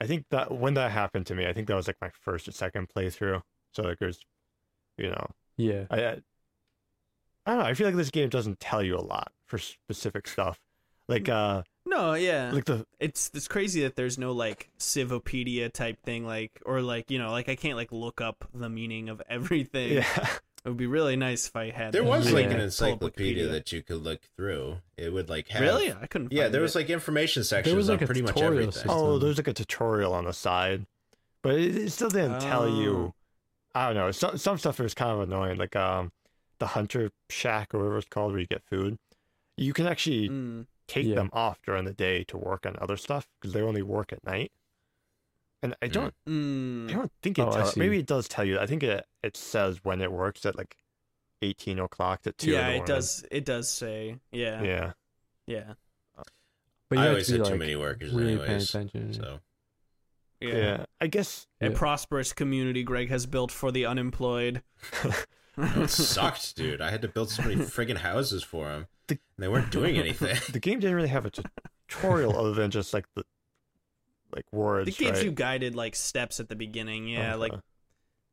I 0.00 0.06
think 0.06 0.26
that 0.30 0.52
when 0.52 0.74
that 0.74 0.90
happened 0.92 1.26
to 1.26 1.34
me, 1.34 1.46
I 1.46 1.52
think 1.52 1.66
that 1.68 1.74
was 1.74 1.86
like 1.86 2.00
my 2.00 2.10
first 2.10 2.46
or 2.48 2.52
second 2.52 2.88
playthrough. 2.88 3.42
So 3.72 3.82
like 3.82 3.98
there's, 3.98 4.20
you 4.96 5.08
know, 5.10 5.30
Yeah. 5.56 5.86
I, 5.90 6.04
I, 6.04 6.10
I 7.46 7.50
don't 7.54 7.58
know. 7.58 7.64
I 7.64 7.74
feel 7.74 7.86
like 7.88 7.96
this 7.96 8.10
game 8.10 8.28
doesn't 8.28 8.60
tell 8.60 8.82
you 8.82 8.96
a 8.96 9.02
lot 9.02 9.32
for 9.46 9.58
specific 9.58 10.28
stuff. 10.28 10.60
Like 11.08 11.28
uh, 11.28 11.62
No, 11.84 12.14
yeah. 12.14 12.50
like 12.52 12.64
the 12.64 12.86
it's 13.00 13.30
it's 13.34 13.48
crazy 13.48 13.82
that 13.82 13.96
there's 13.96 14.16
no 14.18 14.32
like 14.32 14.70
Civilopedia 14.78 15.68
type 15.72 16.00
thing 16.02 16.24
like 16.26 16.52
or 16.64 16.80
like 16.80 17.10
you 17.10 17.18
know 17.18 17.30
like 17.30 17.48
i 17.48 17.56
can't 17.56 17.76
like 17.76 17.90
look 17.92 18.20
up 18.20 18.44
the 18.54 18.68
meaning 18.68 19.08
of 19.08 19.20
everything 19.28 19.94
yeah, 19.94 20.26
it 20.64 20.68
would 20.68 20.76
be 20.76 20.86
really 20.86 21.16
nice 21.16 21.48
if 21.48 21.56
i 21.56 21.70
had 21.70 21.92
There 21.92 22.04
was 22.04 22.32
like 22.32 22.46
an 22.46 22.60
encyclopedia 22.60 23.48
that 23.48 23.72
you 23.72 23.82
could 23.82 24.02
look 24.02 24.20
through. 24.36 24.78
It 24.96 25.12
would 25.12 25.28
like 25.28 25.48
have 25.48 25.60
really 25.62 25.92
i 25.92 26.06
couldn't 26.06 26.32
Yeah, 26.32 26.44
find 26.44 26.54
there 26.54 26.60
was 26.62 26.74
it. 26.76 26.78
like 26.78 26.90
information 26.90 27.42
sections 27.44 27.72
there 27.72 27.76
was, 27.76 27.88
like, 27.88 27.98
on 27.98 28.04
a 28.04 28.06
pretty 28.06 28.22
much 28.22 28.34
tutorial 28.34 28.52
everything. 28.54 28.72
system. 28.72 28.90
oh, 28.92 29.18
there's 29.18 29.36
like 29.38 29.48
a 29.48 29.52
tutorial 29.52 30.14
on 30.14 30.24
the 30.24 30.32
side, 30.32 30.86
but 31.42 31.54
it, 31.56 31.76
it 31.76 31.90
still 31.90 32.08
didn't 32.10 32.40
tell 32.40 32.68
you. 32.68 33.12
Oh. 33.12 33.14
I 33.74 33.86
don't 33.86 33.96
know. 33.96 34.10
Some 34.12 34.36
some 34.38 34.58
stuff 34.58 34.78
was 34.78 34.94
kind 34.94 35.10
of 35.12 35.20
annoying. 35.20 35.56
Like 35.58 35.74
um, 35.76 36.12
the 36.58 36.66
hunter 36.68 37.10
shack 37.30 37.74
or 37.74 37.78
whatever 37.78 37.98
it's 37.98 38.08
called, 38.08 38.32
where 38.32 38.40
you 38.40 38.46
get 38.46 38.62
food. 38.70 38.98
You 39.56 39.72
can 39.72 39.86
actually 39.86 40.28
Mm. 40.28 40.66
Take 40.92 41.06
Yeah. 41.06 41.14
them 41.16 41.30
off 41.32 41.60
during 41.62 41.84
the 41.84 41.92
day 41.94 42.24
to 42.24 42.36
work 42.36 42.66
on 42.66 42.76
other 42.80 42.96
stuff 42.96 43.28
because 43.40 43.52
they 43.54 43.62
only 43.62 43.82
work 43.82 44.12
at 44.12 44.22
night. 44.24 44.52
And 45.62 45.74
I 45.80 45.88
Mm. 45.88 45.92
don't, 45.92 46.14
I 46.26 46.30
Mm. 46.30 46.92
don't 46.92 47.12
think 47.22 47.38
it. 47.38 47.42
Oh, 47.42 47.50
I 47.52 47.62
Tell, 47.62 47.72
maybe 47.76 47.98
it 47.98 48.06
does 48.06 48.26
tell 48.28 48.44
you. 48.44 48.58
I 48.58 48.66
think 48.66 48.82
it 48.82 49.06
it 49.22 49.36
says 49.36 49.84
when 49.84 50.00
it 50.00 50.10
works 50.12 50.44
at 50.44 50.56
like 50.56 50.76
eighteen 51.40 51.78
o'clock 51.78 52.22
to 52.22 52.32
two. 52.32 52.48
in 52.48 52.52
yeah 52.54 52.70
the 52.70 52.76
it 52.76 52.86
does 52.86 53.24
it 53.30 53.44
does 53.44 53.70
say 53.70 54.18
yeah 54.32 54.62
yeah, 54.62 54.92
Yeah, 55.46 55.74
But 56.88 56.98
you 56.98 57.04
I 57.04 57.08
always 57.08 57.26
to 57.28 57.32
be, 57.34 57.38
had 57.38 57.46
too 57.46 57.56
many 57.56 57.76
workers 57.76 58.12
really 58.12 58.36
paying 58.36 58.42
anyways. 58.42 58.68
attention. 58.70 59.12
So 59.14 59.40
yeah. 60.40 60.54
yeah. 60.56 60.84
I 61.00 61.06
guess. 61.06 61.46
a 61.60 61.70
Yeah. 61.70 61.76
prosperous 61.76 62.32
community 62.32 62.82
greg 62.82 63.08
has 63.08 63.26
built 63.26 63.50
for 63.52 63.70
the 63.72 63.86
unemployed 63.86 64.62
it 65.56 65.90
sucked, 65.90 66.56
dude. 66.56 66.80
I 66.80 66.90
had 66.90 67.02
to 67.02 67.08
build 67.08 67.30
so 67.30 67.42
many 67.42 67.54
friggin' 67.76 67.98
houses 67.98 68.42
for 68.42 68.68
them. 68.68 68.86
The- 69.08 69.18
they 69.38 69.48
weren't 69.48 69.70
doing 69.70 69.96
anything. 70.04 70.36
The 70.52 70.60
game 70.60 70.80
didn't 70.80 70.96
really 70.96 71.08
have 71.08 71.26
a 71.26 71.30
tutorial 71.88 72.36
other 72.38 72.52
than 72.54 72.70
just 72.70 72.92
like 72.94 73.06
the 73.14 73.24
like 74.34 74.46
words. 74.52 74.88
it 74.88 74.96
gives 74.96 75.18
right? 75.18 75.24
you 75.26 75.30
guided 75.32 75.74
like 75.74 75.94
steps 75.94 76.40
at 76.40 76.48
the 76.48 76.56
beginning 76.56 77.06
yeah 77.08 77.34
Okay. 77.34 77.36
like 77.38 77.52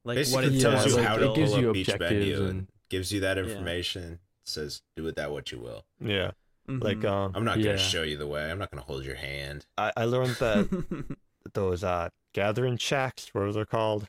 like 0.06 0.28
what 0.30 0.46
it 0.46 0.54
Yeah, 0.54 0.62
tells 0.70 0.84
does 0.86 0.94
you 0.94 1.00
like, 1.00 1.08
how 1.08 1.16
it 1.16 1.18
to 1.20 1.26
build. 1.26 1.36
gives 1.36 1.52
pull 1.52 1.62
you 1.62 1.70
up 1.72 1.76
each 1.76 1.90
objectives 1.90 2.26
menu 2.26 2.42
and 2.42 2.50
and- 2.50 2.68
gives 2.90 3.12
you 3.12 3.20
that 3.22 3.38
Yeah. 3.38 3.44
information. 3.44 4.20
Says 4.46 4.82
do 4.96 5.04
with 5.04 5.16
that 5.18 5.32
what 5.32 5.52
you 5.52 5.60
will. 5.60 5.84
yeah. 6.00 6.32
Like 6.68 7.00
Mhm. 7.00 7.10
um, 7.10 7.32
I'm 7.36 7.44
not 7.46 7.58
gonna 7.58 7.78
show 7.78 8.04
you 8.04 8.16
the 8.16 8.28
way. 8.28 8.50
I'm 8.50 8.58
not 8.60 8.70
gonna 8.72 8.84
hold 8.84 9.04
your 9.04 9.16
hand. 9.16 9.66
I, 9.78 9.92
I 9.98 10.06
learned 10.06 10.36
that 10.36 11.18
those 11.54 11.84
uh 11.84 12.10
gathering 12.34 12.78
shacks, 12.78 13.28
what 13.34 13.44
are 13.44 13.52
they 13.52 13.66
called? 13.66 14.08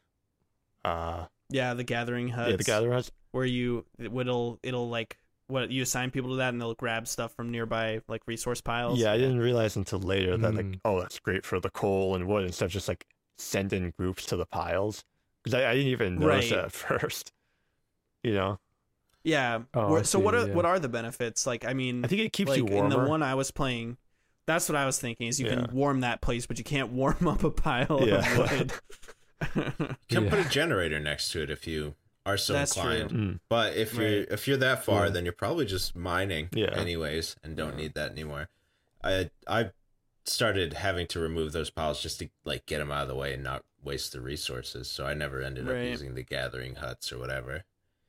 Uh, 0.84 1.26
yeah 1.48 1.74
the 1.74 1.84
gathering 1.84 2.28
huts 2.28 2.50
yeah, 2.50 2.56
the 2.56 2.64
gathering 2.64 2.92
huts. 2.92 3.10
where 3.32 3.44
you 3.44 3.84
it'll 3.98 4.58
it'll 4.62 4.88
like 4.88 5.18
what 5.50 5.70
you 5.70 5.82
assign 5.82 6.10
people 6.10 6.30
to 6.30 6.36
that 6.36 6.50
and 6.50 6.60
they'll 6.60 6.74
grab 6.74 7.06
stuff 7.08 7.34
from 7.34 7.50
nearby 7.50 8.00
like 8.08 8.22
resource 8.26 8.60
piles. 8.60 8.98
Yeah, 8.98 9.12
I 9.12 9.18
didn't 9.18 9.38
realize 9.40 9.76
until 9.76 9.98
later 9.98 10.36
that 10.36 10.54
like, 10.54 10.64
Mm. 10.66 10.80
oh, 10.84 11.00
that's 11.00 11.18
great 11.18 11.44
for 11.44 11.60
the 11.60 11.70
coal 11.70 12.14
and 12.14 12.26
wood 12.26 12.44
instead 12.44 12.66
of 12.66 12.70
just 12.70 12.88
like 12.88 13.04
sending 13.38 13.92
groups 13.98 14.24
to 14.26 14.36
the 14.36 14.46
piles. 14.46 15.04
Because 15.42 15.58
I, 15.60 15.70
I 15.70 15.74
didn't 15.74 15.88
even 15.92 16.18
notice 16.18 16.50
Right. 16.50 16.58
it 16.60 16.64
at 16.66 16.72
first. 17.00 17.32
You 18.22 18.34
know, 18.34 18.58
Yeah. 19.24 19.60
Oh, 19.74 19.90
Where- 19.90 20.00
I 20.00 20.02
so 20.02 20.18
what 20.18 20.34
are 20.34 20.46
yeah. 20.48 20.54
what 20.54 20.64
are 20.66 20.78
the 20.78 20.88
benefits? 20.88 21.46
Like 21.46 21.64
I 21.64 21.72
mean 21.74 22.04
I 22.04 22.08
think 22.08 22.20
it 22.22 22.32
keeps 22.32 22.50
like 22.50 22.58
you 22.58 22.64
warmer. 22.66 22.84
in 22.84 23.02
the 23.04 23.08
one 23.08 23.22
I 23.22 23.34
was 23.34 23.50
playing 23.50 23.96
that's 24.46 24.68
what 24.68 24.74
I 24.76 24.84
was 24.86 24.98
thinking 24.98 25.28
is 25.28 25.38
you 25.38 25.46
Yeah. 25.46 25.66
can 25.66 25.74
warm 25.74 26.00
that 26.00 26.20
place 26.20 26.46
but 26.46 26.58
you 26.58 26.64
can't 26.64 26.90
warm 26.92 27.26
up 27.28 27.44
a 27.44 27.50
pile 27.50 28.00
Yeah. 28.06 28.16
of 28.40 28.50
wood. 28.58 28.72
You 29.56 29.64
can 30.16 30.24
Yeah. 30.24 30.30
put 30.30 30.38
a 30.38 30.48
generator 30.48 31.00
next 31.00 31.30
to 31.32 31.42
it 31.42 31.50
if 31.50 31.66
you 31.66 31.94
are 32.34 32.36
so 32.36 32.52
That's 32.52 32.76
inclined. 32.76 33.10
Mm. 33.10 33.40
But 33.48 33.76
if 33.76 33.94
you're 33.94 34.24
if 34.24 34.46
you're 34.48 34.56
that 34.58 34.84
far, 34.84 35.06
Yeah. 35.06 35.10
then 35.12 35.24
you're 35.24 35.32
probably 35.32 35.66
just 35.66 35.94
mining 35.96 36.48
Yeah. 36.52 36.70
anyways 36.74 37.36
and 37.42 37.56
don't 37.56 37.72
Yeah. 37.72 37.82
need 37.84 37.94
that 37.94 38.10
anymore. 38.12 38.48
I 39.02 39.30
I 39.46 39.70
started 40.24 40.74
having 40.74 41.06
to 41.08 41.18
remove 41.20 41.52
those 41.52 41.70
piles 41.70 42.02
just 42.02 42.18
to 42.20 42.28
like 42.44 42.66
get 42.66 42.78
them 42.78 42.90
out 42.90 43.02
of 43.02 43.08
the 43.08 43.14
way 43.14 43.34
and 43.34 43.42
not 43.42 43.64
waste 43.82 44.12
the 44.12 44.20
resources. 44.20 44.90
So 44.90 45.06
I 45.06 45.14
never 45.14 45.40
ended 45.42 45.66
Right. 45.66 45.78
up 45.84 45.84
using 45.90 46.14
the 46.14 46.22
gathering 46.22 46.76
huts 46.76 47.10
or 47.12 47.18
whatever. 47.18 47.64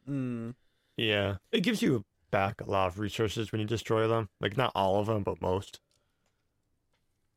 Mm. 0.09 0.55
Yeah, 0.97 1.37
it 1.51 1.61
gives 1.61 1.81
you 1.81 2.05
back 2.29 2.61
a 2.61 2.69
lot 2.69 2.87
of 2.87 2.99
resources 2.99 3.51
when 3.51 3.61
you 3.61 3.67
destroy 3.67 4.07
them. 4.07 4.29
Like 4.39 4.57
not 4.57 4.71
all 4.75 4.99
of 4.99 5.07
them, 5.07 5.23
but 5.23 5.41
most. 5.41 5.79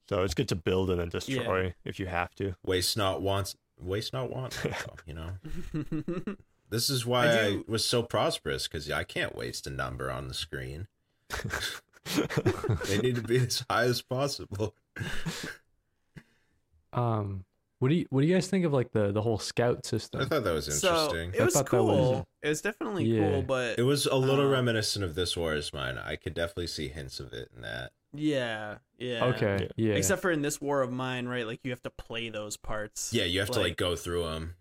So 0.08 0.22
it's 0.22 0.34
good 0.34 0.48
to 0.48 0.56
build 0.56 0.90
and 0.90 1.00
then 1.00 1.08
destroy 1.08 1.74
if 1.84 1.98
you 1.98 2.06
have 2.06 2.34
to. 2.34 2.56
Waste 2.62 2.96
not 2.96 3.22
wants 3.22 3.56
waste 3.78 4.12
not 4.12 4.30
want. 4.30 4.60
you 5.06 5.14
know, 5.14 5.30
this 6.74 6.90
is 6.90 7.06
why 7.06 7.26
I 7.28 7.36
I, 7.46 7.62
was 7.68 7.84
so 7.84 8.02
prosperous 8.02 8.66
because 8.66 8.90
I 8.90 9.04
can't 9.04 9.36
waste 9.36 9.66
a 9.66 9.70
number 9.70 10.10
on 10.10 10.26
the 10.28 10.34
screen. 10.34 10.88
they 12.88 12.98
need 12.98 13.14
to 13.16 13.22
be 13.22 13.38
as 13.38 13.64
high 13.70 13.84
as 13.84 14.02
possible. 14.02 14.74
Um, 16.92 17.44
what 17.80 17.88
do 17.88 17.94
you 17.96 18.06
what 18.10 18.20
do 18.22 18.26
you 18.26 18.34
guys 18.34 18.46
think 18.48 18.64
of 18.64 18.72
like 18.72 18.92
the 18.92 19.12
the 19.12 19.22
whole 19.22 19.38
scout 19.38 19.84
system? 19.84 20.20
I 20.20 20.24
thought 20.26 20.44
that 20.44 20.52
was 20.52 20.66
so 20.80 20.88
interesting. 20.94 21.32
it 21.40 21.44
was 21.44 21.54
thought 21.54 21.70
that 21.70 21.82
was- 21.82 21.96
cool. 21.98 22.28
It 22.42 22.48
was 22.48 22.60
definitely 22.60 23.04
Yeah. 23.04 23.30
cool, 23.30 23.42
but 23.42 23.78
It 23.78 23.82
was 23.82 24.06
a 24.06 24.16
little 24.16 24.46
Uh, 24.46 24.50
reminiscent 24.50 25.04
of 25.04 25.14
This 25.14 25.36
War 25.36 25.54
Is 25.54 25.72
Mine. 25.72 25.98
I 25.98 26.16
could 26.16 26.34
definitely 26.34 26.66
see 26.68 26.88
hints 26.88 27.20
of 27.20 27.32
it 27.32 27.50
in 27.54 27.62
that. 27.62 27.92
yeah, 28.12 28.78
yeah. 28.98 29.24
Okay, 29.26 29.68
yeah. 29.76 29.94
Except 29.94 30.22
for 30.22 30.30
in 30.30 30.42
this 30.42 30.60
War 30.60 30.82
of 30.82 30.92
Mine, 30.92 31.26
right? 31.26 31.46
Like 31.46 31.60
you 31.64 31.70
have 31.70 31.82
to 31.82 31.90
play 31.90 32.28
those 32.28 32.56
parts. 32.56 33.12
Yeah, 33.12 33.24
you 33.24 33.40
have 33.40 33.50
to 33.50 33.58
Like- 33.60 33.70
like 33.70 33.76
go 33.76 33.96
through 33.96 34.24
them. 34.24 34.54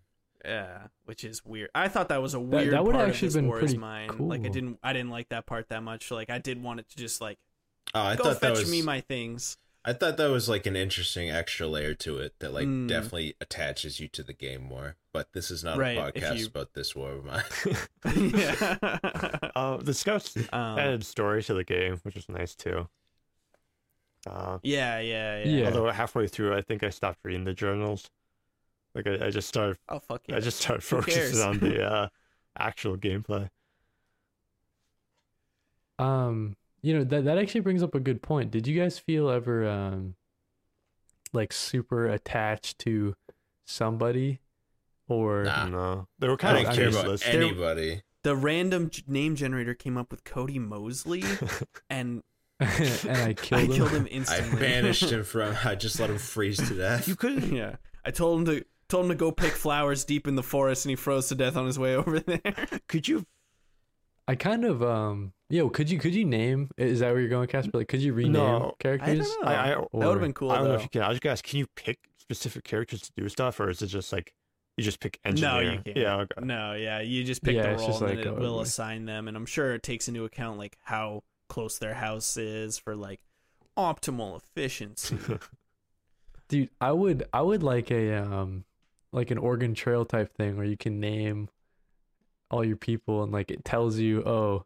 Yeah, 0.44 0.78
which 1.04 1.24
is 1.24 1.44
weird. 1.44 1.70
I 1.74 1.88
thought 1.88 2.08
that 2.10 2.20
was 2.22 2.34
a 2.34 2.40
weird 2.40 2.72
that 2.72 2.84
would've 2.84 2.98
part 2.98 3.08
actually 3.10 3.28
of 3.28 3.32
this 3.32 3.40
been 3.40 3.46
War 3.48 3.58
pretty 3.60 3.78
Mine. 3.78 4.18
Like 4.18 4.44
I 4.44 4.48
didn't, 4.48 4.78
I 4.82 4.92
didn't 4.92 5.10
like 5.10 5.30
that 5.30 5.46
part 5.46 5.68
that 5.70 5.82
much. 5.82 6.10
Like 6.10 6.28
I 6.30 6.38
did 6.38 6.62
want 6.62 6.80
it 6.80 6.88
to 6.90 6.96
just 6.96 7.20
like 7.20 7.38
Oh, 7.94 8.00
I 8.00 8.16
go 8.16 8.24
thought 8.24 8.40
that 8.40 8.48
fetch 8.56 8.58
was 8.60 8.70
me 8.70 8.82
my 8.82 9.00
things. 9.00 9.56
I 9.86 9.92
thought 9.92 10.16
that 10.16 10.30
was 10.30 10.48
like 10.48 10.64
an 10.66 10.76
interesting 10.76 11.30
extra 11.30 11.66
layer 11.66 11.92
to 11.94 12.18
it 12.18 12.34
that 12.38 12.52
like 12.54 12.66
Mm. 12.66 12.88
definitely 12.88 13.34
attaches 13.40 14.00
you 14.00 14.08
to 14.08 14.22
the 14.22 14.32
game 14.32 14.62
more. 14.62 14.96
But 15.12 15.32
this 15.34 15.50
is 15.50 15.62
not 15.62 15.76
Right, 15.78 15.96
a 15.98 16.00
podcast 16.12 16.38
you- 16.38 16.46
about 16.46 16.72
This 16.74 16.96
War 16.96 17.12
of 17.12 17.24
Mine. 17.24 17.42
yeah. 18.34 18.98
Uh, 19.54 19.76
the 19.82 19.92
scouts 19.94 20.36
Um, 20.52 20.78
added 20.78 21.04
story 21.04 21.42
to 21.44 21.54
the 21.54 21.64
game, 21.64 21.98
which 22.02 22.16
is 22.16 22.28
nice 22.28 22.54
too. 22.54 22.88
Uh, 24.26 24.58
yeah, 24.62 25.00
yeah, 25.00 25.44
yeah. 25.44 25.44
Yeah. 25.44 25.66
Although 25.66 25.90
halfway 25.90 26.26
through, 26.28 26.54
I 26.56 26.62
think 26.62 26.82
I 26.82 26.88
stopped 26.90 27.18
reading 27.24 27.44
the 27.44 27.52
journals. 27.52 28.10
Like 28.94 29.06
I, 29.06 29.26
I 29.26 29.30
just 29.30 29.48
started, 29.48 29.78
Oh 29.88 29.98
fuck 29.98 30.22
yeah. 30.28 30.36
I 30.36 30.40
just 30.40 30.60
started 30.60 30.82
focusing 30.82 31.40
on 31.40 31.58
the 31.58 31.84
uh, 31.92 32.08
actual 32.56 32.96
gameplay. 32.96 33.50
Um, 35.98 36.56
you 36.82 36.96
know 36.96 37.04
that 37.04 37.24
that 37.24 37.38
actually 37.38 37.60
brings 37.62 37.82
up 37.82 37.94
a 37.94 38.00
good 38.00 38.22
point. 38.22 38.50
Did 38.50 38.66
you 38.66 38.78
guys 38.78 38.98
feel 38.98 39.30
ever 39.30 39.66
um 39.68 40.14
like 41.32 41.52
super 41.52 42.06
attached 42.06 42.78
to 42.80 43.14
somebody 43.64 44.40
or 45.08 45.44
Nah. 45.44 45.66
No, 45.66 46.08
they 46.18 46.28
were 46.28 46.36
kind 46.36 46.58
don't 46.58 46.66
of 46.66 46.74
care 46.74 46.84
useless. 46.86 47.22
about 47.22 47.34
anybody. 47.34 48.02
the 48.22 48.36
random 48.36 48.90
g- 48.90 49.02
name 49.06 49.34
generator 49.36 49.74
came 49.74 49.96
up 49.96 50.10
with 50.10 50.24
Cody 50.24 50.58
Mosley, 50.58 51.22
and 51.90 52.22
and 52.60 53.08
I 53.18 53.34
killed 53.34 53.60
I 53.62 53.64
him? 53.64 53.72
killed 53.72 53.90
him 53.90 54.24
I 54.28 54.40
banished 54.58 55.10
him 55.10 55.24
from. 55.24 55.56
I 55.64 55.74
just 55.74 55.98
let 56.00 56.10
him 56.10 56.18
freeze 56.18 56.58
to 56.68 56.74
death. 56.74 57.08
you 57.08 57.16
couldn't. 57.16 57.52
yeah, 57.54 57.76
I 58.04 58.10
told 58.10 58.40
him 58.40 58.44
to 58.46 58.64
told 58.88 59.04
him 59.04 59.10
to 59.10 59.14
go 59.14 59.32
pick 59.32 59.52
flowers 59.52 60.04
deep 60.04 60.26
in 60.26 60.36
the 60.36 60.42
forest, 60.42 60.84
and 60.84 60.90
he 60.90 60.96
froze 60.96 61.28
to 61.28 61.34
death 61.34 61.56
on 61.56 61.66
his 61.66 61.78
way 61.78 61.94
over 61.96 62.20
there. 62.20 62.40
could 62.88 63.08
you 63.08 63.24
I 64.26 64.34
kind 64.36 64.64
of 64.64 64.82
um 64.82 65.32
yo, 65.50 65.68
could 65.68 65.90
you 65.90 65.98
could 65.98 66.14
you 66.14 66.24
name 66.24 66.70
is 66.76 67.00
that 67.00 67.10
where 67.12 67.20
you're 67.20 67.28
going, 67.28 67.48
Casper? 67.48 67.78
Like 67.78 67.88
could 67.88 68.00
you 68.02 68.12
rename 68.14 68.32
No. 68.32 68.74
characters? 68.78 69.18
know. 69.18 69.48
I, 69.48 69.54
I, 69.54 69.68
that 69.68 69.86
would 69.92 70.02
have 70.04 70.20
been 70.20 70.32
cool. 70.32 70.50
I 70.50 70.58
don't 70.58 70.68
know 70.68 70.74
if 70.74 70.82
you 70.82 70.88
can. 70.88 71.02
I 71.02 71.08
was 71.08 71.20
gonna 71.20 71.32
ask, 71.32 71.44
can 71.44 71.58
you 71.58 71.66
pick 71.76 71.98
specific 72.18 72.64
characters 72.64 73.02
to 73.02 73.12
do 73.16 73.28
stuff, 73.28 73.60
or 73.60 73.68
is 73.68 73.82
it 73.82 73.88
just 73.88 74.12
like 74.12 74.32
you 74.76 74.82
just 74.84 74.98
pick 75.00 75.20
engineer? 75.24 75.50
No, 75.52 75.60
you 75.60 75.80
can't. 75.84 75.96
Yeah, 75.96 76.16
okay. 76.16 76.40
No, 76.44 76.72
yeah, 76.74 77.00
you 77.00 77.22
just 77.22 77.42
pick 77.42 77.56
Yeah, 77.56 77.62
the 77.64 77.70
it's 77.72 77.80
role 77.82 77.88
just 77.90 78.00
and 78.00 78.10
like, 78.10 78.18
then 78.18 78.32
it 78.32 78.36
oh, 78.36 78.40
will 78.40 78.56
boy. 78.56 78.62
assign 78.62 79.04
them, 79.04 79.28
and 79.28 79.36
I'm 79.36 79.46
sure 79.46 79.74
it 79.74 79.82
takes 79.82 80.08
into 80.08 80.24
account 80.24 80.58
like 80.58 80.78
how 80.84 81.22
close 81.48 81.78
their 81.78 81.94
house 81.94 82.36
is 82.38 82.78
for 82.78 82.96
like 82.96 83.20
optimal 83.76 84.36
efficiency. 84.38 85.18
Dude, 86.48 86.70
I 86.80 86.92
would 86.92 87.24
I 87.32 87.42
would 87.42 87.62
like 87.62 87.90
a 87.90 88.14
um 88.14 88.64
like 89.14 89.30
an 89.30 89.38
Oregon 89.38 89.74
Trail 89.74 90.04
type 90.04 90.34
thing 90.36 90.56
where 90.56 90.66
you 90.66 90.76
can 90.76 91.00
name 91.00 91.48
all 92.50 92.64
your 92.64 92.76
people 92.76 93.22
and 93.22 93.32
like 93.32 93.50
it 93.50 93.64
tells 93.64 93.98
you 93.98 94.22
oh 94.24 94.64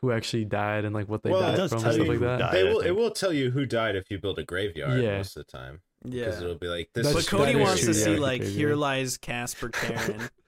who 0.00 0.12
actually 0.12 0.44
died 0.44 0.84
and 0.84 0.94
like 0.94 1.08
what 1.08 1.22
they 1.22 1.30
Well, 1.30 1.40
it 1.40 1.46
died 1.50 1.56
does 1.56 1.70
from 1.72 1.80
tell 1.80 1.90
and 1.90 1.94
stuff 1.96 2.06
you 2.06 2.12
like 2.12 2.20
that. 2.20 2.38
died. 2.38 2.54
They 2.54 2.64
will. 2.64 2.80
It 2.80 2.90
will 2.92 3.10
tell 3.10 3.32
you 3.32 3.50
who 3.50 3.66
died 3.66 3.96
if 3.96 4.10
you 4.10 4.18
build 4.18 4.38
a 4.38 4.44
graveyard 4.44 5.02
Yeah. 5.02 5.16
most 5.18 5.36
of 5.36 5.44
the 5.46 5.52
time. 5.52 5.80
yeah, 6.04 6.26
Because 6.26 6.40
it'll 6.42 6.54
be 6.54 6.68
like 6.68 6.90
this. 6.94 7.04
That's- 7.06 7.24
is 7.24 7.30
but 7.30 7.36
Cody 7.36 7.56
wants 7.56 7.82
true, 7.82 7.92
to 7.92 7.98
yeah, 7.98 8.04
see 8.04 8.16
like 8.16 8.42
here 8.42 8.76
lies 8.76 9.16
Casper 9.18 9.68
Karen. 9.70 10.22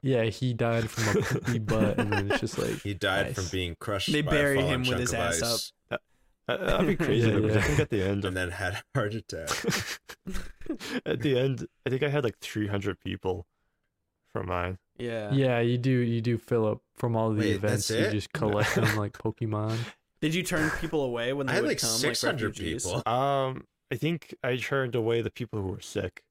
Yeah, 0.00 0.24
he 0.24 0.54
died 0.54 0.88
from 0.88 1.18
a 1.18 1.24
poopy 1.24 1.58
butt 1.58 1.98
and 1.98 2.12
then 2.12 2.30
it's 2.30 2.40
just 2.40 2.56
like 2.56 2.80
He 2.82 2.94
died 2.94 3.26
nice. 3.26 3.34
from 3.34 3.46
being 3.50 3.76
crushed. 3.80 4.12
They 4.12 4.22
by 4.22 4.30
bury 4.30 4.60
a 4.60 4.62
him 4.62 4.82
with 4.84 4.98
his 5.00 5.12
ass 5.12 5.42
ice, 5.42 5.72
up. 5.90 6.00
That- 6.48 6.60
That'd 6.66 6.86
be 6.86 6.96
crazy 7.04 7.28
Yeah, 7.28 7.34
though, 7.34 7.42
because 7.42 7.56
I 7.56 7.60
think 7.60 7.78
at 7.80 7.90
the 7.90 8.02
end, 8.02 8.24
and 8.24 8.36
then 8.36 8.50
had 8.50 8.72
a 8.74 8.82
heart 8.98 9.14
attack. 9.14 9.50
at 11.06 11.20
the 11.20 11.38
end, 11.38 11.66
I 11.86 11.90
think 11.90 12.02
I 12.02 12.08
had 12.08 12.24
like 12.24 12.38
300 12.40 12.98
people 13.00 13.46
for 14.32 14.42
mine. 14.42 14.78
Yeah. 14.98 15.30
Yeah, 15.32 15.60
you 15.60 15.78
do 15.78 15.90
you 15.90 16.20
do 16.20 16.36
fill 16.38 16.66
up 16.66 16.80
from 16.96 17.14
all 17.14 17.30
the 17.32 17.40
Wait, 17.40 17.54
events. 17.54 17.88
You 17.90 18.10
just 18.10 18.32
collect 18.32 18.74
them 18.74 18.96
like 18.96 19.12
Pokemon. 19.12 19.78
Did 20.20 20.34
you 20.34 20.42
turn 20.42 20.70
people 20.80 21.02
away 21.04 21.32
when 21.32 21.46
they 21.46 21.52
I 21.52 21.54
had 21.56 21.62
would 21.62 21.68
like 21.68 21.78
come? 21.80 21.90
six 21.90 22.24
like 22.24 22.38
people. 22.54 23.02
Um, 23.06 23.64
I 23.92 23.96
think 23.96 24.34
I 24.42 24.56
turned 24.56 24.94
away 24.96 25.22
the 25.22 25.30
people 25.30 25.60
who 25.62 25.68
were 25.68 25.80
sick. 25.80 26.22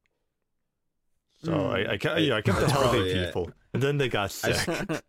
So 1.43 1.53
Hmm. 1.53 1.68
I, 1.76 1.91
I, 1.93 1.97
kept, 1.97 2.20
you 2.20 2.30
know, 2.30 2.38
I 2.38 2.41
kept 2.41 2.57
the 2.59 2.65
That's 2.65 2.74
healthy 2.74 2.89
probably 2.97 3.11
it. 3.11 3.26
people, 3.28 3.51
and 3.74 3.82
then 3.84 3.97
they 3.99 4.09
got 4.09 4.26
I, 4.43 4.51
sick. 4.51 5.01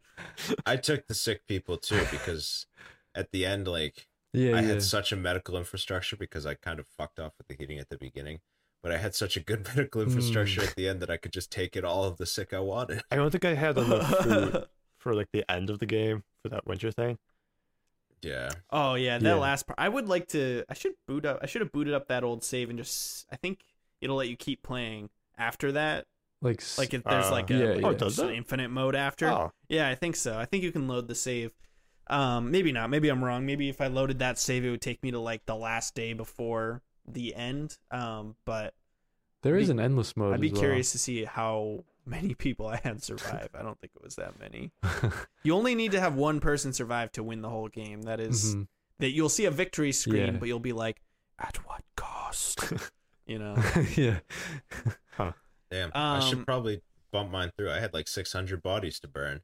I 0.66 0.76
took 0.76 1.06
the 1.06 1.14
sick 1.14 1.46
people 1.46 1.78
too 1.78 2.02
because 2.10 2.66
at 3.14 3.32
the 3.32 3.44
end, 3.46 3.66
like 3.66 4.06
Yeah, 4.38 4.56
I 4.56 4.60
yeah. 4.60 4.68
had 4.68 4.82
such 4.82 5.12
a 5.12 5.16
medical 5.16 5.56
infrastructure 5.56 6.16
because 6.16 6.46
I 6.46 6.54
kind 6.54 6.78
of 6.78 6.86
fucked 6.86 7.18
off 7.18 7.32
with 7.38 7.48
the 7.48 7.54
heating 7.54 7.78
at 7.78 7.88
the 7.88 7.98
beginning. 7.98 8.40
But 8.82 8.92
I 8.92 8.98
had 8.98 9.14
such 9.14 9.36
a 9.36 9.40
good 9.40 9.66
medical 9.76 10.00
infrastructure 10.02 10.62
at 10.62 10.74
the 10.76 10.88
end 10.88 11.00
that 11.00 11.10
I 11.10 11.16
could 11.16 11.32
just 11.32 11.50
take 11.50 11.76
it 11.76 11.84
all 11.84 12.04
of 12.04 12.16
the 12.18 12.26
sick 12.26 12.52
I 12.54 12.60
wanted. 12.60 13.02
I 13.10 13.16
don't 13.16 13.30
think 13.30 13.44
I 13.44 13.54
had 13.54 13.76
enough 13.78 14.08
food 14.24 14.64
for 14.98 15.14
like 15.14 15.28
the 15.32 15.44
end 15.50 15.70
of 15.70 15.78
the 15.80 15.86
game 15.86 16.22
for 16.42 16.48
that 16.50 16.66
winter 16.66 16.90
thing. 16.92 17.18
Yeah. 18.22 18.50
oh 18.70 18.94
yeah, 18.94 19.18
that 19.18 19.24
Yeah. 19.28 19.34
last 19.36 19.66
part. 19.66 19.78
I 19.78 19.88
would 19.88 20.08
like 20.08 20.26
to. 20.28 20.64
I 20.68 20.74
should 20.74 20.92
boot 21.06 21.24
up. 21.24 21.38
I 21.42 21.46
should 21.46 21.60
have 21.60 21.72
booted 21.72 21.94
up 21.94 22.08
that 22.08 22.24
old 22.24 22.42
save 22.42 22.68
and 22.70 22.78
just. 22.78 23.26
I 23.30 23.36
think 23.36 23.60
it'll 24.00 24.16
let 24.16 24.28
you 24.28 24.36
keep 24.36 24.62
playing 24.62 25.10
after 25.36 25.72
that. 25.72 26.06
like 26.42 26.62
Like 26.76 26.94
if 26.94 27.04
there's 27.04 27.26
Uh, 27.26 27.30
like 27.30 27.50
a 27.50 27.54
yeah, 27.54 27.64
like 27.74 27.80
yeah. 27.80 27.86
Oh, 27.88 27.94
does 27.94 28.16
just 28.16 28.28
an 28.28 28.34
infinite 28.34 28.70
mode 28.70 28.96
after. 28.96 29.28
Oh, 29.28 29.52
Yeah, 29.68 29.88
I 29.88 29.94
think 29.94 30.16
so. 30.16 30.36
I 30.36 30.44
think 30.46 30.62
you 30.64 30.72
can 30.72 30.88
load 30.88 31.06
the 31.08 31.14
save. 31.14 31.52
Um, 32.10 32.50
maybe 32.50 32.72
not. 32.72 32.90
Maybe 32.90 33.08
I'm 33.08 33.22
wrong. 33.24 33.44
Maybe 33.46 33.68
if 33.68 33.80
I 33.80 33.86
loaded 33.88 34.18
that 34.20 34.38
save, 34.38 34.64
it 34.64 34.70
would 34.70 34.80
take 34.80 35.02
me 35.02 35.10
to 35.10 35.18
like 35.18 35.44
the 35.46 35.54
last 35.56 35.94
day 35.94 36.12
before 36.12 36.82
the 37.06 37.34
end. 37.34 37.78
Um, 37.90 38.36
but 38.44 38.74
there 39.42 39.56
is 39.56 39.68
be- 39.68 39.72
an 39.72 39.80
endless 39.80 40.16
mode. 40.16 40.34
I'd 40.34 40.40
be 40.40 40.48
as 40.48 40.52
well. 40.54 40.62
curious 40.62 40.92
to 40.92 40.98
see 40.98 41.24
how 41.24 41.84
many 42.06 42.34
people 42.34 42.66
I 42.66 42.76
had 42.82 43.02
survive. 43.02 43.50
I 43.54 43.62
don't 43.62 43.78
think 43.80 43.92
it 43.94 44.02
was 44.02 44.16
that 44.16 44.38
many. 44.40 44.72
You 45.44 45.54
only 45.54 45.74
need 45.74 45.92
to 45.92 46.00
have 46.00 46.14
one 46.14 46.40
person 46.40 46.72
survive 46.72 47.12
to 47.12 47.22
win 47.22 47.40
the 47.42 47.48
whole 47.48 47.68
game. 47.68 48.02
That 48.02 48.20
is- 48.20 48.54
Mhm. 48.56 48.68
that 48.98 49.10
you'll 49.10 49.28
see 49.28 49.44
a 49.44 49.50
victory 49.50 49.92
screen, 49.92 50.34
Yeah. 50.34 50.38
but 50.40 50.48
you'll 50.48 50.58
be 50.58 50.72
like, 50.72 51.00
at 51.38 51.56
what 51.66 51.82
cost? 51.96 52.72
you 53.26 53.38
know. 53.38 53.54
yeah. 53.96 54.18
Huh. 55.16 55.32
Damn. 55.70 55.90
I 55.94 56.20
should 56.20 56.38
Um, 56.38 56.44
probably 56.44 56.82
bump 57.12 57.30
mine 57.30 57.52
through. 57.56 57.70
I 57.70 57.78
had 57.78 57.94
like 57.94 58.08
600 58.08 58.62
bodies 58.62 58.98
to 59.00 59.08
burn. 59.08 59.42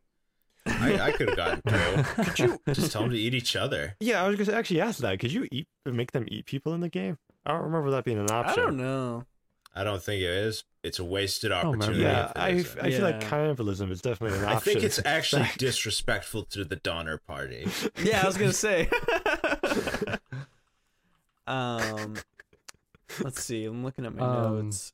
I, 0.67 0.99
I 1.01 1.13
could 1.13 1.29
have 1.29 1.37
gotten 1.37 1.61
through. 1.67 2.25
could 2.25 2.39
you? 2.39 2.61
Just 2.73 2.93
tell 2.93 3.03
them 3.03 3.11
to 3.11 3.19
eat 3.19 3.35
each 3.35 3.55
other. 3.57 3.97
Yeah, 4.01 4.25
I 4.25 4.29
was 4.29 4.39
gonna 4.39 4.57
actually 4.59 4.81
ask 4.81 5.01
that. 5.01 5.19
Could 5.21 5.33
you 5.33 5.47
eat 5.53 5.69
make 5.85 6.13
them 6.13 6.25
eat 6.29 6.47
people 6.47 6.73
in 6.75 6.81
the 6.81 6.89
game? 6.89 7.19
I 7.47 7.53
don't 7.53 7.63
remember 7.65 7.91
that 7.91 8.05
being 8.05 8.19
an 8.19 8.31
option. 8.31 8.63
I 8.63 8.67
don't 8.67 8.77
know. 8.79 9.25
I 9.77 9.83
don't 9.85 10.01
think 10.03 10.23
it 10.23 10.31
is. 10.31 10.65
It's 10.85 10.99
a 11.01 11.05
wasted 11.05 11.51
Oh, 11.51 11.57
opportunity. 11.57 12.03
Yeah, 12.03 12.33
I. 12.37 12.49
I 12.49 12.63
feel 12.63 13.03
like 13.03 13.21
cannibalism 13.21 13.91
is 13.91 14.01
definitely 14.01 14.39
an 14.39 14.45
option. 14.45 14.57
I 14.57 14.61
think 14.61 14.83
it's 14.85 15.01
actually 15.05 15.49
disrespectful 15.59 16.45
to 16.45 16.65
the 16.65 16.77
Donner 16.77 17.19
Party. 17.19 17.67
Yeah, 18.03 18.23
I 18.23 18.27
was 18.27 18.37
gonna 18.39 18.53
say. 18.53 18.89
um, 21.47 22.15
let's 23.23 23.43
see. 23.43 23.65
I'm 23.65 23.85
looking 23.85 24.07
at 24.07 24.15
my 24.15 24.23
Um, 24.25 24.65
notes. 24.67 24.93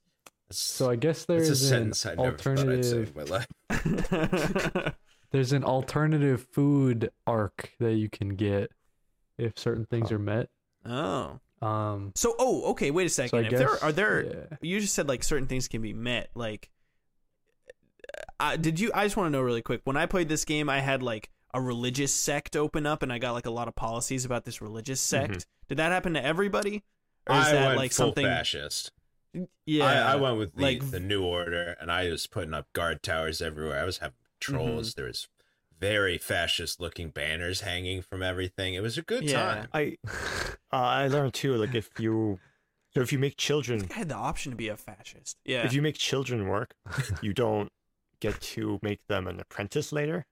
So 0.51 0.91
I 0.91 0.97
guess 0.97 1.27
there 1.27 1.39
It's 1.39 1.49
a 1.49 1.53
is 1.53 1.63
an 1.71 1.93
sentence 1.95 2.07
I 2.07 2.15
never 2.17 2.37
thought 2.37 2.59
I'd 2.69 2.85
say 2.85 3.07
alternative. 3.07 4.95
In 5.33 5.37
my 5.37 5.39
life. 5.39 5.49
There's 5.49 5.53
an 5.53 5.65
alternative 5.65 6.47
food 6.53 7.11
arc 7.27 7.73
that 7.81 7.95
you 7.95 8.09
can 8.09 8.31
get 8.37 8.73
if 9.39 9.59
certain 9.59 9.87
things 9.87 10.09
Huh. 10.11 10.15
are 10.17 10.19
met. 10.19 10.49
oh, 10.87 11.41
Um. 11.67 12.13
so 12.15 12.35
oh, 12.39 12.71
okay. 12.73 12.91
Wait 12.91 13.07
a 13.07 13.09
So 13.11 13.25
I 13.25 13.27
second. 13.27 13.45
if 13.47 13.51
guess 13.51 13.59
there 13.59 13.85
are 13.85 13.93
there, 13.93 14.25
yeah. 14.25 14.57
you 14.63 14.81
just 14.81 14.95
said 14.95 15.09
like 15.09 15.23
certain 15.23 15.47
things 15.49 15.69
can 15.69 15.83
be 15.83 15.93
met. 15.95 16.31
Like, 16.35 16.71
uh, 18.39 18.57
did 18.57 18.81
you? 18.81 18.91
I 18.95 19.05
just 19.05 19.17
want 19.17 19.27
to 19.29 19.31
know 19.31 19.43
really 19.43 19.63
quick. 19.63 19.83
When 19.85 19.97
I 19.97 20.07
played 20.07 20.29
this 20.29 20.45
game, 20.45 20.69
I 20.69 20.81
had 20.81 21.03
like 21.03 21.31
a 21.53 21.61
religious 21.61 22.13
sect 22.15 22.57
open 22.57 22.87
up, 22.87 23.03
and 23.03 23.13
I 23.13 23.19
got 23.19 23.33
like 23.33 23.47
a 23.47 23.51
lot 23.51 23.69
of 23.69 23.75
policies 23.77 24.25
about 24.25 24.45
this 24.45 24.61
religious 24.63 25.01
sect. 25.01 25.47
Did 25.69 25.79
that 25.79 25.93
happen 25.93 26.15
to 26.15 26.25
everybody, 26.25 26.83
or 27.29 27.37
is 27.37 27.47
I 27.49 27.53
that 27.53 27.67
went 27.67 27.77
like 27.79 27.93
full 27.93 28.07
something? 28.07 28.25
fascist. 28.27 28.93
Yeah, 29.65 29.85
I, 29.85 30.13
I 30.13 30.17
went 30.17 30.39
with 30.39 30.57
the, 30.57 30.63
like- 30.63 30.91
the 30.91 30.99
new 31.01 31.23
order, 31.23 31.77
and 31.81 31.91
I 31.93 32.09
was 32.11 32.27
putting 32.27 32.55
up 32.55 32.73
guard 32.73 33.03
towers 33.03 33.41
everywhere. 33.41 33.81
I 33.81 33.85
was 33.85 33.99
having 33.99 34.15
Mm-hmm. 34.41 34.55
trolls. 34.57 34.95
There 34.95 35.07
was 35.07 35.29
very 35.79 36.19
fascist-looking 36.19 37.11
banners 37.11 37.63
hanging 37.63 38.03
from 38.03 38.23
everything. 38.23 38.75
It 38.75 38.83
was 38.83 38.99
a 38.99 39.03
good 39.03 39.25
Yeah. 39.25 39.55
time. 39.55 39.69
I 39.73 39.97
uh, 40.73 40.77
I 40.77 41.09
learned 41.09 41.35
too. 41.35 41.55
Like 41.57 41.75
if 41.75 41.89
you 41.99 42.39
So 42.95 43.01
if 43.01 43.13
you 43.13 43.19
make 43.19 43.37
children, 43.37 43.87
I 43.91 43.95
had 43.95 44.09
the 44.09 44.15
option 44.17 44.51
to 44.53 44.57
be 44.57 44.69
a 44.69 44.77
fascist. 44.77 45.39
Yeah. 45.45 45.65
if 45.65 45.73
you 45.73 45.81
make 45.83 45.97
children 45.97 46.49
work, 46.49 46.75
you 47.23 47.33
don't 47.33 47.71
get 48.21 48.41
to 48.41 48.79
make 48.83 49.07
them 49.07 49.27
an 49.27 49.41
apprentice 49.41 49.93
later. 49.93 50.27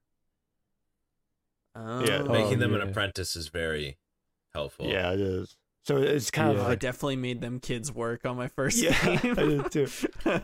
yeah, 1.77 2.25
Oh. 2.27 2.33
Making 2.33 2.59
them 2.59 2.73
yeah. 2.75 2.83
an 2.83 2.89
apprentice 2.91 3.37
is 3.37 3.49
very 3.49 3.99
helpful. 4.53 4.87
Yeah, 4.87 5.13
it 5.13 5.21
is. 5.21 5.57
So 5.85 5.97
it's 5.99 6.31
kind 6.31 6.55
Yeah. 6.57 6.65
of 6.65 6.67
I 6.69 6.75
definitely 6.75 7.17
made 7.17 7.41
them 7.41 7.61
kids 7.61 7.91
work 7.93 8.27
on 8.27 8.37
my 8.37 8.49
first 8.49 8.83
Yeah, 8.83 9.17
game. 9.23 9.35
I 9.39 9.43
did 9.43 9.71
too. 9.73 9.89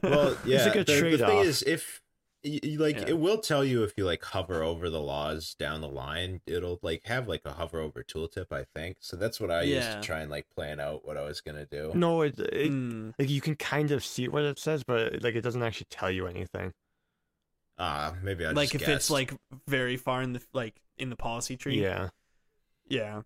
Well, 0.03 0.37
yeah. 0.47 0.65
like 0.65 0.77
a 0.77 0.79
the, 0.79 0.85
the 0.85 0.85
thing 0.85 1.01
trade-off. 1.01 1.45
is, 1.45 1.63
if 1.65 2.01
y- 2.45 2.61
y- 2.63 2.77
like 2.79 2.97
Yeah. 2.97 3.09
it 3.09 3.19
will 3.19 3.39
tell 3.39 3.65
you 3.65 3.83
if 3.85 3.95
you 3.97 4.05
like 4.05 4.23
hover 4.23 4.63
over 4.63 4.91
the 4.91 5.01
laws 5.01 5.55
down 5.55 5.81
the 5.81 5.89
line, 5.89 6.41
it'll 6.47 6.79
like 6.83 7.05
have 7.07 7.27
like 7.29 7.43
a 7.45 7.53
hover 7.53 7.81
over 7.81 8.03
tooltip. 8.03 8.53
I 8.53 8.65
think 8.75 8.99
so. 9.01 9.17
That's 9.17 9.41
what 9.41 9.51
I 9.51 9.63
used 9.63 9.91
to 9.93 10.01
try 10.01 10.21
and 10.21 10.31
like 10.31 10.47
plan 10.55 10.81
out 10.81 11.07
what 11.07 11.17
I 11.17 11.23
was 11.25 11.41
gonna 11.41 11.67
do. 11.67 11.93
No, 11.95 12.23
it, 12.23 12.39
it 12.39 12.69
Hmm. 12.69 13.11
like 13.19 13.29
you 13.31 13.41
can 13.41 13.57
kind 13.57 13.91
of 13.91 14.05
see 14.05 14.29
what 14.29 14.43
it 14.45 14.59
says, 14.59 14.85
but 14.85 15.23
like 15.23 15.35
it 15.35 15.41
doesn't 15.43 15.63
actually 15.63 15.87
tell 15.91 16.11
you 16.11 16.27
anything. 16.27 16.73
Ah, 17.79 18.15
maybe 18.23 18.47
I 18.47 18.51
like 18.53 18.71
just 18.71 18.83
if 18.85 18.89
it's 18.89 19.11
like 19.11 19.33
very 19.67 19.97
far 19.97 20.23
in 20.23 20.33
the 20.35 20.43
like 20.53 20.81
in 20.97 21.11
the 21.11 21.17
policy 21.17 21.57
tree. 21.57 21.81
Yeah, 21.83 22.11
Yeah. 22.89 23.23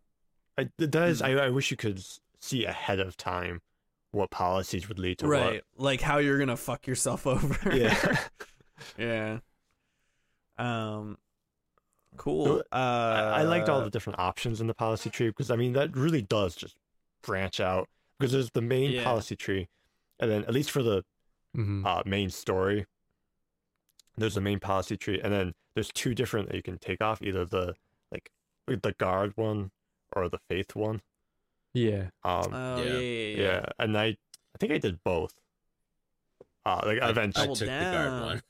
I, 0.57 0.69
it 0.79 0.91
does. 0.91 1.21
Hmm. 1.21 1.27
I, 1.27 1.31
I 1.45 1.49
wish 1.51 1.71
you 1.71 1.77
could 1.77 2.03
see 2.41 2.65
ahead 2.65 2.99
of 3.01 3.17
time 3.17 3.61
what 4.13 4.31
policies 4.31 4.89
would 4.89 4.99
lead 4.99 5.19
to 5.19 5.27
Right. 5.29 5.63
Like 5.77 6.01
how 6.01 6.17
you're 6.19 6.39
gonna 6.39 6.57
fuck 6.57 6.87
yourself 6.87 7.27
over. 7.27 7.77
Yeah, 7.77 7.95
yeah. 8.97 9.39
Um. 10.59 11.19
Cool. 12.17 12.63
Uh, 12.73 12.75
I, 12.75 13.41
I 13.41 13.43
liked 13.43 13.69
all 13.69 13.83
the 13.83 13.91
different 13.91 14.19
options 14.19 14.61
in 14.61 14.67
the 14.67 14.75
policy 14.75 15.09
tree 15.11 15.29
because 15.29 15.51
I 15.51 15.57
mean 15.57 15.73
that 15.75 15.97
really 15.97 16.23
does 16.23 16.57
just 16.57 16.77
branch 17.23 17.61
out 17.61 17.89
because 18.19 18.33
there's 18.33 18.51
the 18.51 18.63
main 18.63 18.91
Yeah. 18.93 19.05
policy 19.05 19.37
tree, 19.37 19.69
and 20.19 20.31
then 20.31 20.43
at 20.45 20.53
least 20.53 20.71
for 20.71 20.83
the 20.83 21.05
Mhm. 21.57 21.87
uh, 21.87 22.03
main 22.07 22.31
story, 22.31 22.87
there's 24.17 24.35
the 24.35 24.41
main 24.41 24.59
policy 24.59 24.97
tree, 24.97 25.21
and 25.23 25.33
then 25.33 25.55
there's 25.75 25.91
two 25.93 26.15
different 26.15 26.49
that 26.49 26.57
you 26.57 26.63
can 26.63 26.79
take 26.79 27.01
off, 27.01 27.23
either 27.23 27.45
the 27.45 27.75
like 28.11 28.31
the 28.67 28.93
guard 28.99 29.37
one 29.37 29.71
or 30.17 30.29
the 30.29 30.39
faith 30.49 30.75
one. 30.75 31.01
Yeah. 31.75 32.11
Um, 32.25 32.53
Oh 32.53 32.83
Yeah. 32.83 32.85
yeah, 32.85 32.99
yeah, 32.99 33.37
yeah. 33.37 33.43
yeah. 33.61 33.65
and 33.79 33.97
I 33.97 34.07
I 34.07 34.59
think 34.59 34.73
I 34.73 34.79
did 34.79 35.05
both. 35.05 35.35
Uh, 36.67 36.81
like 36.85 37.01
I, 37.01 37.07
I 37.07 37.11
eventually, 37.11 37.45
Double 37.47 37.57
took 37.57 37.69
the 37.69 37.75
guard 37.75 38.23
one. 38.23 38.43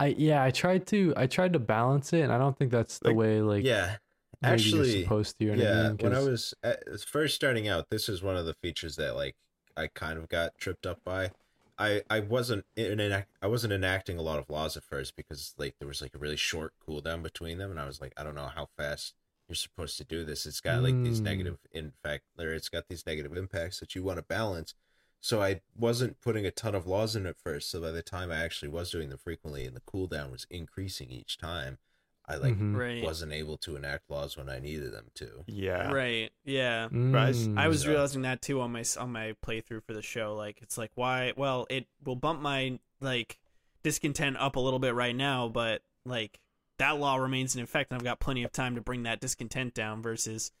I 0.00 0.06
yeah, 0.08 0.42
I 0.44 0.50
tried 0.50 0.86
to 0.88 1.12
I 1.16 1.26
tried 1.26 1.52
to 1.54 1.58
balance 1.58 2.12
it 2.12 2.20
and 2.20 2.32
I 2.32 2.38
don't 2.38 2.56
think 2.56 2.70
that's 2.70 2.98
the 3.00 3.08
Like, 3.08 3.16
way 3.16 3.40
like 3.40 3.64
yeah, 3.64 3.96
actually, 4.42 4.90
you're 4.92 5.02
supposed 5.02 5.38
to 5.38 5.50
or 5.50 5.54
yeah. 5.54 5.88
anything. 5.88 5.96
When 6.06 6.14
I 6.14 6.20
was 6.20 6.54
at, 6.62 6.82
first 7.00 7.34
starting 7.34 7.68
out, 7.68 7.90
this 7.90 8.08
is 8.08 8.22
one 8.22 8.36
of 8.36 8.46
the 8.46 8.54
features 8.54 8.96
that 8.96 9.16
like 9.16 9.34
I 9.76 9.88
kind 9.88 10.18
of 10.18 10.28
got 10.28 10.56
tripped 10.58 10.86
up 10.86 11.00
by. 11.04 11.32
I 11.78 12.02
I 12.10 12.20
wasn't 12.20 12.64
in 12.76 13.00
enact, 13.00 13.30
I 13.42 13.46
wasn't 13.48 13.72
enacting 13.72 14.18
a 14.18 14.22
lot 14.22 14.38
of 14.38 14.50
laws 14.50 14.76
at 14.76 14.84
first 14.84 15.16
because 15.16 15.54
like 15.58 15.74
there 15.78 15.88
was 15.88 16.00
like 16.02 16.14
a 16.14 16.18
really 16.18 16.36
short 16.36 16.74
cooldown 16.86 17.22
between 17.22 17.58
them, 17.58 17.70
and 17.70 17.80
I 17.80 17.86
was 17.86 18.00
like, 18.00 18.12
I 18.16 18.22
don't 18.24 18.34
know 18.34 18.50
how 18.54 18.68
fast 18.76 19.14
you're 19.48 19.56
supposed 19.56 19.96
to 19.98 20.04
do 20.04 20.24
this. 20.24 20.44
It's 20.46 20.60
got 20.60 20.82
like 20.82 21.02
these 21.02 21.20
Mm. 21.20 21.24
negative 21.24 21.58
in 21.72 21.92
fact, 22.04 22.24
or 22.38 22.52
it's 22.52 22.68
got 22.68 22.84
these 22.88 23.06
negative 23.06 23.36
impacts 23.36 23.80
that 23.80 23.94
you 23.94 24.02
want 24.04 24.18
to 24.18 24.22
balance. 24.22 24.74
So 25.20 25.42
I 25.42 25.60
wasn't 25.74 26.20
putting 26.20 26.46
a 26.46 26.50
ton 26.50 26.74
of 26.74 26.86
laws 26.86 27.16
in 27.16 27.26
at 27.26 27.36
first. 27.36 27.70
So 27.70 27.80
by 27.80 27.90
the 27.90 28.02
time 28.02 28.30
I 28.30 28.36
actually 28.42 28.68
was 28.68 28.90
doing 28.90 29.08
them 29.08 29.18
frequently, 29.18 29.64
and 29.66 29.74
the 29.76 29.80
cooldown 29.80 30.30
was 30.30 30.46
increasing 30.50 31.10
each 31.10 31.38
time, 31.38 31.78
I 32.26 32.36
like 32.36 32.54
Mhm. 32.54 32.76
Right. 32.76 33.02
wasn't 33.02 33.32
able 33.32 33.56
to 33.58 33.74
enact 33.74 34.10
laws 34.10 34.36
when 34.36 34.48
I 34.48 34.58
needed 34.58 34.92
them 34.92 35.10
to. 35.14 35.44
yeah, 35.46 35.90
Right. 35.90 36.30
Yeah. 36.44 36.84
Right. 36.84 37.34
Mm. 37.34 37.58
I 37.58 37.68
was 37.68 37.84
Yeah. 37.84 37.92
realizing 37.92 38.22
that 38.22 38.42
too 38.42 38.60
on 38.60 38.70
my 38.72 38.84
on 38.98 39.10
my 39.12 39.34
playthrough 39.44 39.82
for 39.84 39.94
the 39.94 40.02
show. 40.02 40.36
Like 40.36 40.60
it's 40.62 40.76
like 40.78 40.92
why? 40.94 41.32
Well, 41.36 41.66
it 41.70 41.86
will 42.04 42.16
bump 42.16 42.40
my 42.42 42.78
like 43.00 43.38
discontent 43.82 44.36
up 44.36 44.56
a 44.56 44.60
little 44.60 44.78
bit 44.78 44.94
right 44.94 45.16
now, 45.16 45.48
but 45.48 45.82
like 46.04 46.40
that 46.76 46.98
law 46.98 47.16
remains 47.16 47.56
in 47.56 47.62
effect, 47.62 47.90
and 47.90 47.98
I've 47.98 48.04
got 48.04 48.20
plenty 48.20 48.44
of 48.44 48.52
time 48.52 48.74
to 48.76 48.80
bring 48.80 49.02
that 49.04 49.20
discontent 49.20 49.74
down. 49.74 50.02
Versus, 50.02 50.52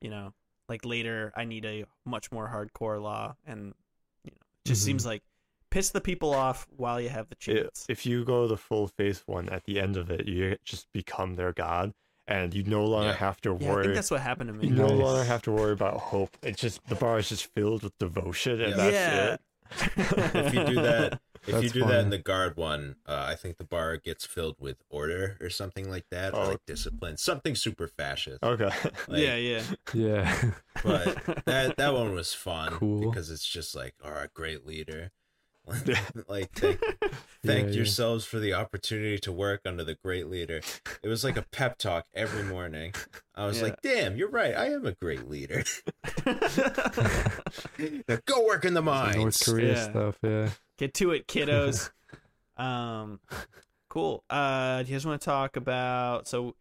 you 0.00 0.10
know, 0.10 0.34
like 0.68 0.84
later 0.84 1.32
I 1.34 1.44
need 1.44 1.64
a 1.64 1.86
much 2.04 2.30
more 2.30 2.48
hardcore 2.48 3.00
law, 3.02 3.36
and 3.46 3.58
you 3.58 3.62
know, 3.64 3.70
it 3.70 3.83
just 4.64 4.82
Mhm. 4.82 4.84
seems 4.84 5.06
like 5.06 5.22
piss 5.70 5.90
the 5.90 6.00
people 6.00 6.32
off 6.32 6.66
while 6.76 7.00
you 7.00 7.08
have 7.08 7.28
the 7.28 7.34
chance. 7.36 7.84
if 7.88 8.06
you 8.06 8.24
go 8.24 8.46
the 8.46 8.56
full 8.56 8.86
face 8.88 9.22
one 9.26 9.48
at 9.48 9.64
the 9.64 9.80
end 9.80 9.96
of 9.96 10.10
it, 10.10 10.26
you 10.28 10.56
just 10.64 10.86
become 10.92 11.34
their 11.34 11.52
god, 11.52 11.92
and 12.26 12.54
you 12.54 12.62
no 12.62 12.84
longer 12.84 13.08
Yeah. 13.08 13.14
have 13.16 13.40
to 13.42 13.56
yeah, 13.60 13.68
I 13.68 13.72
worry. 13.72 13.82
think 13.84 13.94
that's 13.96 14.10
what 14.10 14.20
happened 14.20 14.48
to 14.48 14.54
me. 14.54 14.68
you 14.68 14.74
no 14.74 14.86
longer 14.86 15.24
have 15.24 15.42
to 15.42 15.52
worry 15.52 15.72
about 15.72 15.98
hope. 15.98 16.36
It's 16.42 16.60
just 16.60 16.84
the 16.86 16.94
bar 16.94 17.18
is 17.18 17.28
just 17.28 17.52
filled 17.54 17.82
with 17.82 17.96
devotion, 17.98 18.60
and 18.60 18.70
Yeah. 18.70 18.76
that's 18.76 18.94
Yeah. 18.94 19.34
it. 19.34 19.40
If 20.46 20.54
you 20.54 20.64
do 20.64 20.74
that, 20.82 21.20
if 21.46 21.54
you 21.54 21.60
That's 21.60 21.72
do 21.72 21.84
that 21.86 22.00
in 22.00 22.10
the 22.10 22.18
guard 22.18 22.56
one, 22.56 22.96
uh, 23.06 23.26
I 23.28 23.34
think 23.34 23.58
the 23.58 23.64
bar 23.64 23.96
gets 23.96 24.24
filled 24.26 24.56
with 24.60 24.76
order 24.88 25.36
or 25.40 25.50
something 25.50 25.90
like 25.90 26.06
that, 26.10 26.34
or 26.34 26.40
Oh. 26.44 26.48
like 26.48 26.64
discipline, 26.66 27.16
something 27.16 27.54
super 27.54 27.86
fascist. 27.88 28.42
Okay. 28.42 28.70
Like, 29.08 29.20
yeah, 29.20 29.36
yeah. 29.36 29.62
Yeah. 29.92 30.50
But 30.82 31.44
that 31.46 31.76
that 31.76 31.92
one 31.94 32.12
was 32.14 32.32
fun 32.34 32.72
Cool. 32.72 33.10
because 33.10 33.30
it's 33.30 33.46
just 33.46 33.74
like, 33.74 33.94
all 34.04 34.12
right, 34.12 34.32
great 34.32 34.66
leader. 34.66 35.10
Yeah. 35.86 35.98
like 36.28 36.52
thank, 36.52 36.78
thank 37.44 37.68
yeah. 37.68 37.74
yourselves 37.74 38.24
for 38.26 38.38
the 38.38 38.52
opportunity 38.52 39.18
to 39.20 39.32
work 39.32 39.62
under 39.64 39.82
the 39.82 39.94
great 39.94 40.28
leader. 40.28 40.60
It 41.02 41.08
was 41.08 41.24
like 41.24 41.36
a 41.38 41.42
pep 41.52 41.78
talk 41.78 42.04
every 42.14 42.42
morning. 42.42 42.92
I 43.34 43.46
was 43.46 43.58
Yeah. 43.58 43.64
like, 43.64 43.80
damn, 43.82 44.16
you're 44.16 44.28
right. 44.30 44.54
I 44.54 44.66
am 44.72 44.84
a 44.86 44.92
great 44.92 45.28
leader. 45.28 45.64
Now 46.26 48.18
go 48.26 48.44
work 48.46 48.64
in 48.64 48.74
the 48.74 48.82
mines. 48.82 49.16
North. 49.16 49.44
Korea 49.44 49.72
Yeah. 49.74 49.90
stuff, 49.90 50.18
yeah. 50.22 50.50
Get 50.76 50.94
to 50.94 51.12
it, 51.12 51.26
kiddos. 51.28 51.90
um, 52.56 53.20
cool. 53.88 54.24
Uh, 54.28 54.82
do 54.82 54.88
you 54.90 54.94
guys 54.96 55.06
want 55.06 55.20
to 55.20 55.24
talk 55.24 55.56
about? 55.56 56.28
So, 56.28 56.56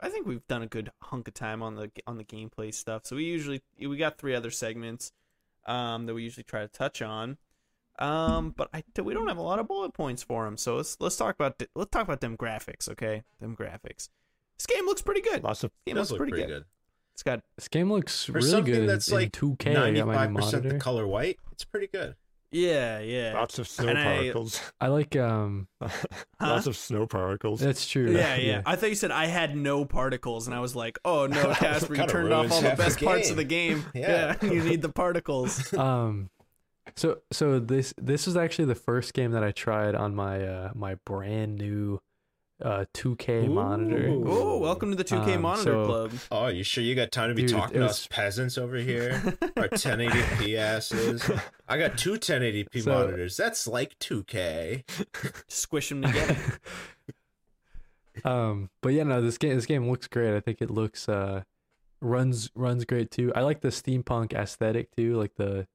I 0.00 0.08
think 0.10 0.26
we've 0.26 0.46
done 0.48 0.62
a 0.62 0.66
good 0.66 0.90
hunk 1.02 1.28
of 1.28 1.34
time 1.34 1.62
on 1.62 1.74
the 1.76 1.90
on 2.06 2.18
the 2.18 2.24
gameplay 2.24 2.74
stuff. 2.74 3.02
So 3.06 3.16
we 3.16 3.24
usually 3.24 3.62
we 3.80 3.96
got 3.96 4.18
three 4.18 4.34
other 4.34 4.50
segments, 4.50 5.12
um, 5.66 6.06
that 6.06 6.14
we 6.14 6.22
usually 6.24 6.44
try 6.44 6.60
to 6.62 6.68
touch 6.68 7.00
on. 7.00 7.38
Um, 8.00 8.54
but 8.56 8.68
I 8.72 8.82
we 9.02 9.14
don't 9.14 9.28
have 9.28 9.38
a 9.38 9.42
lot 9.42 9.58
of 9.58 9.66
bullet 9.68 9.92
points 9.92 10.22
for 10.22 10.44
them. 10.44 10.56
So 10.56 10.76
let's 10.76 10.96
let's 11.00 11.16
talk 11.16 11.34
about 11.34 11.60
let's 11.74 11.90
talk 11.90 12.04
about 12.04 12.20
them 12.20 12.36
graphics, 12.36 12.88
okay? 12.90 13.22
Them 13.40 13.56
graphics. 13.56 14.08
This 14.58 14.66
game 14.66 14.86
looks 14.86 15.02
pretty 15.02 15.20
good. 15.20 15.42
Lots 15.44 15.64
of 15.64 15.70
This 15.84 15.92
game 15.92 15.96
looks 15.98 16.10
look 16.10 16.18
pretty, 16.20 16.44
good. 16.46 16.64
It's 17.14 17.22
got 17.22 17.42
This 17.56 17.68
game 17.68 17.90
looks 17.90 18.24
For 18.24 18.32
really 18.32 18.50
something 18.50 18.72
good 18.74 18.88
that's 18.88 19.08
in, 19.08 19.14
like 19.14 19.32
2K. 19.32 19.70
I 19.70 19.72
got 19.74 19.80
my 19.82 19.90
new 19.90 20.04
Ninety-five 20.04 20.34
percent 20.34 20.62
the 20.68 20.78
color 20.78 21.06
white. 21.06 21.38
It's 21.52 21.64
pretty 21.64 21.88
good. 21.88 22.14
yeah, 22.50 23.00
yeah, 23.00 23.34
lots 23.34 23.58
of 23.58 23.68
snow 23.68 23.88
And 23.88 23.98
particles. 23.98 24.60
I 24.80 24.88
like 24.88 25.16
um 25.16 25.68
lots 26.40 26.66
of 26.66 26.76
snow 26.76 27.06
particles. 27.06 27.60
that's 27.60 27.86
true. 27.88 28.12
Yeah, 28.16 28.36
yeah. 28.36 28.62
I 28.64 28.76
thought 28.76 28.88
you 28.88 28.94
said 28.94 29.10
I 29.10 29.26
had 29.26 29.56
no 29.56 29.84
particles, 29.84 30.46
and 30.46 30.54
I 30.54 30.60
was 30.60 30.74
like, 30.74 30.98
"Oh 31.04 31.26
no, 31.26 31.52
Casper, 31.54 31.94
you 31.94 32.06
turned 32.06 32.32
off 32.32 32.50
all 32.50 32.60
the 32.62 32.68
half 32.70 32.78
the 32.78 32.84
best 32.84 33.00
parts 33.02 33.30
of 33.30 33.36
the 33.36 33.44
game. 33.44 33.80
game. 33.92 34.02
Yeah. 34.02 34.36
Yeah, 34.40 34.50
you 34.52 34.62
need 34.62 34.80
the 34.82 34.88
particles." 34.88 35.74
um 35.74 36.30
so 36.96 37.18
so 37.32 37.58
this 37.58 37.94
this 38.00 38.26
was 38.26 38.36
actually 38.36 38.66
the 38.66 38.74
first 38.74 39.14
game 39.14 39.32
that 39.32 39.44
I 39.44 39.52
tried 39.52 39.94
on 39.94 40.14
my 40.14 40.42
uh 40.46 40.70
my 40.74 40.94
brand 41.04 41.56
new 41.58 42.00
uh 42.62 42.84
2K 42.92 43.48
monitor. 43.48 44.08
Oh, 44.26 44.58
welcome 44.58 44.90
to 44.90 44.96
the 44.96 45.04
2K 45.04 45.36
Um, 45.36 45.42
Monitor 45.42 45.70
so- 45.72 45.86
Club. 45.86 46.12
Oh, 46.32 46.46
you 46.48 46.64
sure 46.64 46.82
you 46.82 46.96
got 46.96 47.12
time 47.12 47.28
to 47.28 47.34
be 47.34 47.42
Dude, 47.42 47.52
talking 47.52 47.74
to 47.74 47.80
was- 47.82 47.90
us 47.92 48.06
peasants 48.08 48.58
over 48.58 48.76
here? 48.90 49.22
Our 49.56 49.68
1080p 49.68 50.56
asses. 50.56 51.30
I 51.68 51.78
got 51.78 51.96
two 51.96 52.14
1080p 52.14 52.82
So- 52.82 52.90
monitors. 52.92 53.36
That's 53.36 53.68
like 53.68 53.96
2K. 54.00 54.82
Squish 55.48 55.88
them 55.90 56.02
together. 56.02 56.36
um 58.24 58.68
but 58.82 58.88
yeah 58.92 59.04
no 59.04 59.22
this 59.22 59.38
game 59.38 59.54
this 59.54 59.64
game 59.66 59.88
looks 59.88 60.08
great 60.08 60.36
i 60.36 60.40
think 60.40 60.60
it 60.60 60.70
looks 60.72 61.08
uh 61.08 61.40
runs 62.00 62.50
runs 62.56 62.84
great 62.84 63.12
too 63.12 63.32
i 63.36 63.42
like 63.42 63.60
the 63.60 63.68
steampunk 63.68 64.32
aesthetic 64.34 64.90
too 64.96 65.14
like 65.16 65.36
the 65.36 65.68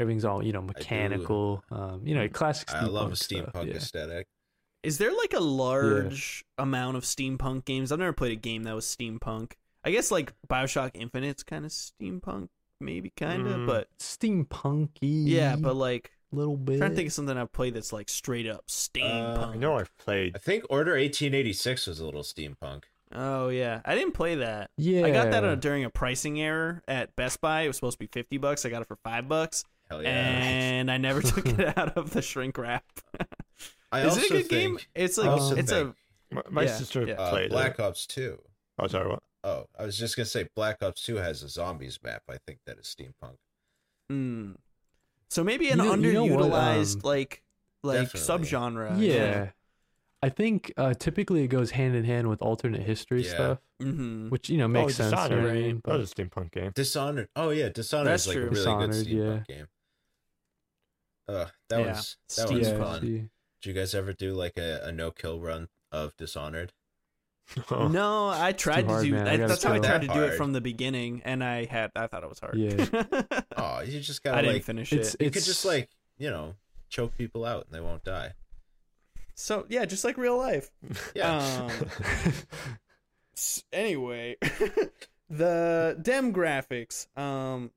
everything's 0.00 0.24
all 0.24 0.44
you 0.44 0.52
know 0.52 0.62
mechanical 0.62 1.62
um 1.70 2.00
you 2.04 2.14
know 2.14 2.28
classic 2.28 2.72
I 2.72 2.84
love 2.86 3.12
a 3.12 3.16
stuff, 3.16 3.52
steampunk 3.52 3.66
yeah. 3.68 3.74
aesthetic. 3.74 4.26
Is 4.82 4.96
there 4.98 5.14
like 5.14 5.34
a 5.34 5.40
large 5.40 6.42
amount 6.56 6.96
of 6.96 7.04
steampunk 7.04 7.66
games? 7.66 7.92
I've 7.92 7.98
never 7.98 8.14
played 8.14 8.32
a 8.32 8.40
game 8.40 8.62
that 8.62 8.74
was 8.74 8.86
steampunk. 8.86 9.52
I 9.84 9.90
guess 9.90 10.10
like 10.10 10.32
Bioshock 10.48 10.92
Infinite's 10.94 11.42
kind 11.42 11.66
of 11.66 11.70
steampunk, 11.70 12.48
maybe 12.80 13.12
kind 13.14 13.46
of, 13.46 13.56
Mm. 13.58 13.66
but 13.66 13.88
steampunky 13.98 14.88
yeah, 15.02 15.56
but 15.56 15.76
like 15.76 16.10
little 16.32 16.56
bit 16.56 16.74
I'm 16.74 16.78
trying 16.78 16.90
to 16.90 16.96
think 16.96 17.06
of 17.08 17.12
something 17.12 17.36
I've 17.36 17.52
played 17.52 17.74
that's 17.74 17.92
like 17.92 18.08
straight 18.08 18.46
up 18.48 18.66
steampunk. 18.68 19.54
I 19.54 19.56
know 19.56 19.76
I've 19.78 19.94
played. 19.98 20.34
I 20.36 20.38
think 20.38 20.64
Order 20.70 20.92
1886 20.92 21.86
was 21.86 22.00
a 22.00 22.04
little 22.04 22.22
steampunk. 22.22 22.84
Oh 23.12 23.48
yeah, 23.48 23.80
I 23.84 23.94
didn't 23.96 24.12
play 24.14 24.36
that. 24.36 24.70
yeah 24.76 25.04
I 25.04 25.10
got 25.10 25.30
that 25.32 25.44
on, 25.44 25.58
during 25.58 25.84
a 25.84 25.90
pricing 25.90 26.40
error 26.40 26.82
at 26.86 27.14
Best 27.16 27.40
Buy. 27.40 27.62
It 27.62 27.66
was 27.66 27.76
supposed 27.76 27.96
to 27.96 27.98
be 27.98 28.06
fifty 28.06 28.38
bucks. 28.38 28.64
I 28.64 28.70
got 28.70 28.82
it 28.82 28.88
for 28.88 28.96
five 29.02 29.28
bucks, 29.28 29.64
Hell 29.90 30.02
yeah. 30.02 30.08
and 30.08 30.90
I 30.90 30.96
never 30.98 31.20
took 31.20 31.46
it 31.46 31.60
out 31.78 31.96
of 31.96 32.10
the 32.10 32.22
shrink 32.22 32.56
wrap. 32.56 32.84
I 33.92 34.02
Is 34.02 34.06
also 34.16 34.20
it 34.20 34.30
a 34.30 34.34
good 34.42 34.48
game? 34.48 34.78
It's 34.94 35.18
like 35.18 35.28
also 35.28 35.56
it's 35.56 35.70
think, 35.72 35.94
My, 36.30 36.42
my 36.50 36.62
Yeah, 36.62 36.76
sister 36.76 37.06
yeah. 37.06 37.14
uh, 37.14 37.30
played 37.30 37.50
Black 37.50 37.74
it. 37.78 37.80
Ops 37.80 38.06
2. 38.06 38.38
Oh, 38.78 38.86
sorry, 38.86 39.08
what? 39.08 39.22
Oh, 39.42 39.64
I 39.78 39.84
was 39.84 39.98
just 39.98 40.16
going 40.16 40.24
to 40.24 40.30
say 40.30 40.46
Black 40.54 40.82
Ops 40.82 41.02
2 41.02 41.16
has 41.16 41.42
a 41.42 41.48
zombies 41.48 41.98
map. 42.04 42.22
I 42.28 42.36
think 42.46 42.60
that 42.66 42.78
is 42.78 42.86
steampunk. 42.86 43.36
Mm. 44.12 44.56
So 45.28 45.42
maybe 45.44 45.70
an 45.70 45.78
You 45.78 45.84
know- 45.84 45.94
you 45.96 46.12
know 46.12 46.26
underutilized 46.26 46.96
um, 46.96 47.00
like 47.04 47.42
like 47.82 48.12
Definitely. 48.12 48.46
subgenre. 48.46 49.00
yeah. 49.00 49.50
I 50.22 50.28
think 50.28 50.70
uh, 50.76 50.92
typically 50.92 51.44
it 51.44 51.48
goes 51.48 51.70
hand 51.70 51.96
in 51.96 52.04
hand 52.04 52.28
with 52.28 52.42
alternate 52.42 52.82
history 52.82 53.22
Yeah. 53.24 53.30
stuff, 53.30 53.58
Mm-hmm. 53.82 54.28
which 54.28 54.50
you 54.50 54.58
know 54.58 54.68
makes 54.68 55.00
oh, 55.00 55.08
sense. 55.08 55.12
you 55.12 55.16
know 55.16 55.22
Dishonored. 55.28 55.44
what 55.44 55.50
I 55.50 55.54
mean? 55.54 55.80
That 55.86 55.98
was 55.98 56.12
a 56.12 56.14
steampunk 56.14 56.52
game. 56.52 56.72
Dishonored. 56.74 57.28
Oh 57.34 57.48
yeah, 57.50 57.70
Dishonored 57.70 58.08
That's 58.08 58.22
is 58.24 58.28
like 58.28 58.34
true. 58.36 58.42
a 58.42 58.46
really 58.50 58.54
Dishonored, 58.56 58.90
good 58.90 59.06
steampunk 59.06 59.46
game. 59.48 59.66
Uh, 61.30 61.46
that 61.68 61.80
Yeah. 61.80 61.86
was 61.92 62.16
that 62.36 62.46
Steam 62.48 62.58
was 62.58 62.68
yeah, 62.68 62.78
fun. 62.78 63.00
see. 63.00 63.08
Did 63.62 63.68
you 63.68 63.72
guys 63.74 63.94
ever 63.94 64.12
do 64.12 64.32
like 64.34 64.56
a, 64.56 64.80
a 64.84 64.92
no 64.92 65.10
kill 65.10 65.40
run 65.40 65.68
of 65.92 66.16
Dishonored? 66.16 66.72
Oh. 67.70 67.88
No, 67.88 68.28
I 68.28 68.52
tried 68.52 68.86
hard, 68.86 69.04
to 69.04 69.10
do. 69.10 69.16
I 69.16 69.32
I, 69.32 69.36
that's 69.36 69.62
how 69.62 69.72
I 69.72 69.78
tried 69.80 70.02
to 70.02 70.06
That 70.08 70.14
do 70.14 70.22
it 70.22 70.36
from 70.36 70.52
the 70.52 70.60
beginning, 70.60 71.20
and 71.24 71.42
I 71.42 71.64
had 71.66 71.90
I 71.96 72.06
thought 72.06 72.22
it 72.22 72.28
was 72.28 72.38
hard. 72.40 72.56
Yeah. 72.56 72.86
Oh, 73.56 73.80
you 73.80 74.00
just 74.00 74.24
I 74.26 74.30
gotta 74.30 74.42
didn't 74.42 74.54
like 74.54 74.64
finish 74.64 74.92
It's 74.92 75.14
it. 75.14 75.22
you 75.22 75.30
could 75.30 75.42
just 75.44 75.64
like 75.64 75.90
you 76.18 76.30
know 76.30 76.54
choke 76.88 77.16
people 77.18 77.44
out 77.44 77.66
and 77.66 77.74
they 77.74 77.80
won't 77.80 78.04
die. 78.04 78.32
So 79.34 79.66
yeah, 79.68 79.84
just 79.84 80.04
like 80.04 80.16
real 80.16 80.36
life. 80.38 80.70
Yeah, 81.14 81.68
Um, 81.68 81.70
anyway, 83.72 84.36
the 85.28 85.98
dem 86.00 86.32
graphics. 86.32 87.06
Um, 87.18 87.70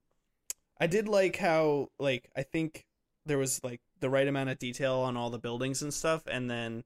I 0.80 0.88
did 0.88 1.08
like 1.08 1.38
how 1.38 1.90
like 2.00 2.30
I 2.36 2.44
think 2.44 2.86
there 3.26 3.38
was 3.38 3.64
like 3.64 3.82
the 4.00 4.10
right 4.10 4.28
amount 4.28 4.50
of 4.50 4.60
detail 4.60 4.96
on 4.96 5.16
all 5.18 5.30
the 5.30 5.40
buildings 5.40 5.82
and 5.82 5.94
stuff, 5.94 6.24
and 6.28 6.50
then 6.50 6.84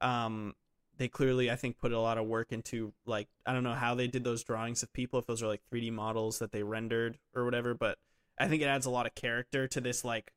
um 0.00 0.54
they 0.98 1.08
clearly 1.08 1.50
I 1.50 1.56
think 1.56 1.78
put 1.78 1.92
a 1.92 2.00
lot 2.00 2.16
of 2.18 2.26
work 2.26 2.52
into 2.52 2.92
like 3.04 3.28
I 3.44 3.52
don't 3.52 3.64
know 3.64 3.74
how 3.74 3.94
they 3.94 4.06
did 4.06 4.24
those 4.24 4.42
drawings 4.42 4.82
of 4.82 4.92
people 4.92 5.18
if 5.18 5.26
those 5.26 5.42
are 5.42 5.46
like 5.46 5.62
3D 5.72 5.92
models 5.92 6.38
that 6.38 6.52
they 6.52 6.62
rendered 6.62 7.18
or 7.34 7.44
whatever, 7.44 7.74
but 7.74 7.98
I 8.38 8.48
think 8.48 8.62
it 8.62 8.66
adds 8.66 8.86
a 8.86 8.90
lot 8.90 9.06
of 9.06 9.14
character 9.14 9.66
to 9.68 9.80
this 9.80 10.04
like 10.04 10.32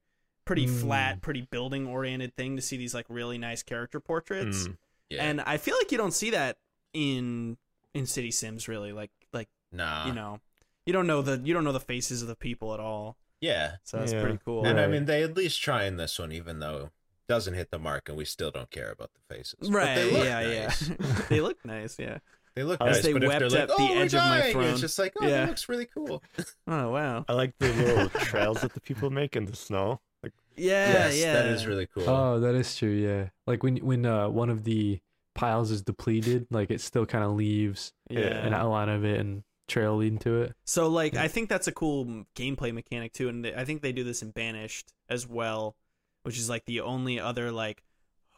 pretty 0.45 0.65
Mm. 0.65 0.81
flat, 0.81 1.21
pretty 1.21 1.41
building 1.41 1.85
oriented 1.87 2.35
thing 2.35 2.55
to 2.55 2.61
see 2.61 2.75
these 2.77 2.93
like 2.93 3.05
really 3.09 3.37
nice 3.37 3.61
character 3.63 3.99
portraits 3.99 4.67
Mm. 4.67 4.77
yeah. 5.09 5.23
and 5.23 5.41
I 5.41 5.57
feel 5.57 5.75
like 5.77 5.91
you 5.91 5.97
don't 5.97 6.13
see 6.13 6.29
that 6.31 6.57
in 6.93 7.57
in 7.93 8.05
City 8.05 8.31
Sims 8.31 8.67
really. 8.67 8.91
Like 8.91 9.11
like 9.33 9.49
nah, 9.71 10.07
you 10.07 10.13
know, 10.13 10.39
you 10.85 10.93
don't 10.93 11.07
know 11.07 11.21
the 11.21 11.39
you 11.43 11.53
don't 11.53 11.63
know 11.63 11.71
the 11.71 11.79
faces 11.79 12.21
of 12.21 12.27
the 12.27 12.35
people 12.35 12.73
at 12.73 12.79
all. 12.79 13.17
Yeah. 13.41 13.77
So 13.83 13.97
that's 13.97 14.13
Yeah. 14.13 14.21
pretty 14.21 14.39
cool. 14.43 14.65
And 14.65 14.79
I 14.79 14.87
mean, 14.87 15.05
they 15.05 15.23
at 15.23 15.35
least 15.35 15.61
try 15.61 15.85
in 15.85 15.97
this 15.97 16.17
one, 16.19 16.31
even 16.31 16.59
though 16.59 16.77
it 16.85 16.91
doesn't 17.27 17.53
hit 17.53 17.71
the 17.71 17.79
mark, 17.79 18.09
and 18.09 18.17
we 18.17 18.25
still 18.25 18.51
don't 18.51 18.69
care 18.71 18.91
about 18.91 19.11
the 19.13 19.35
faces. 19.35 19.55
But 19.61 19.69
right? 19.71 19.95
they 19.95 20.11
look 20.11 20.25
yeah, 20.25 20.41
nice. 20.65 20.89
yeah. 20.89 20.95
they 21.29 21.41
look 21.41 21.63
nice. 21.65 21.97
Yeah. 21.99 22.17
They 22.55 22.63
look 22.63 22.79
nice, 22.79 23.01
they 23.01 23.13
but 23.13 23.23
if 23.23 23.29
they're 23.29 23.39
wept 23.39 23.51
like, 23.53 23.61
at 23.61 23.67
the 23.69 23.73
"Oh, 23.77 23.87
we're 23.95 24.01
edge 24.03 24.13
of 24.13 24.19
my 24.21 24.39
dying," 24.39 24.51
throne. 24.53 24.65
it's 24.65 24.81
just 24.81 24.99
like, 24.99 25.13
oh, 25.21 25.25
Yeah. 25.25 25.31
that 25.41 25.47
looks 25.49 25.69
really 25.69 25.85
cool. 25.85 26.21
Oh 26.67 26.89
wow. 26.89 27.23
I 27.29 27.33
like 27.33 27.53
the 27.59 27.71
little 27.73 28.09
trails 28.09 28.61
that 28.61 28.73
the 28.73 28.81
people 28.81 29.09
make 29.09 29.35
in 29.35 29.45
the 29.45 29.55
snow. 29.55 30.01
Like, 30.23 30.33
Yeah, 30.57 30.91
yes, 30.93 31.17
yeah. 31.17 31.33
that 31.33 31.45
is 31.45 31.65
really 31.65 31.85
cool. 31.87 32.09
Oh, 32.09 32.39
that 32.41 32.55
is 32.55 32.75
true. 32.75 32.89
Yeah, 32.91 33.29
like 33.47 33.63
when 33.63 33.77
when 33.77 34.05
uh, 34.05 34.27
one 34.29 34.49
of 34.49 34.63
the 34.65 34.99
piles 35.35 35.71
is 35.71 35.83
depleted, 35.83 36.47
like 36.49 36.69
it 36.71 36.81
still 36.81 37.05
kind 37.05 37.23
of 37.23 37.31
leaves 37.31 37.93
yeah. 38.09 38.19
an 38.45 38.53
outline 38.53 38.89
of 38.89 39.05
it 39.05 39.19
and 39.21 39.43
trail 39.69 39.95
leading 39.95 40.19
to 40.19 40.41
it. 40.41 40.55
So 40.65 40.87
like 40.87 41.15
I 41.15 41.27
think 41.27 41.47
that's 41.49 41.67
a 41.67 41.71
cool 41.71 42.25
gameplay 42.35 42.73
mechanic 42.73 43.13
too, 43.13 43.29
and 43.29 43.45
I 43.47 43.63
think 43.65 43.81
they 43.81 43.91
do 43.91 44.03
this 44.03 44.21
in 44.21 44.31
Banished 44.31 44.91
as 45.09 45.27
well, 45.27 45.75
which 46.23 46.37
is 46.37 46.49
like 46.49 46.65
the 46.65 46.81
only 46.81 47.19
other 47.19 47.51
like 47.51 47.83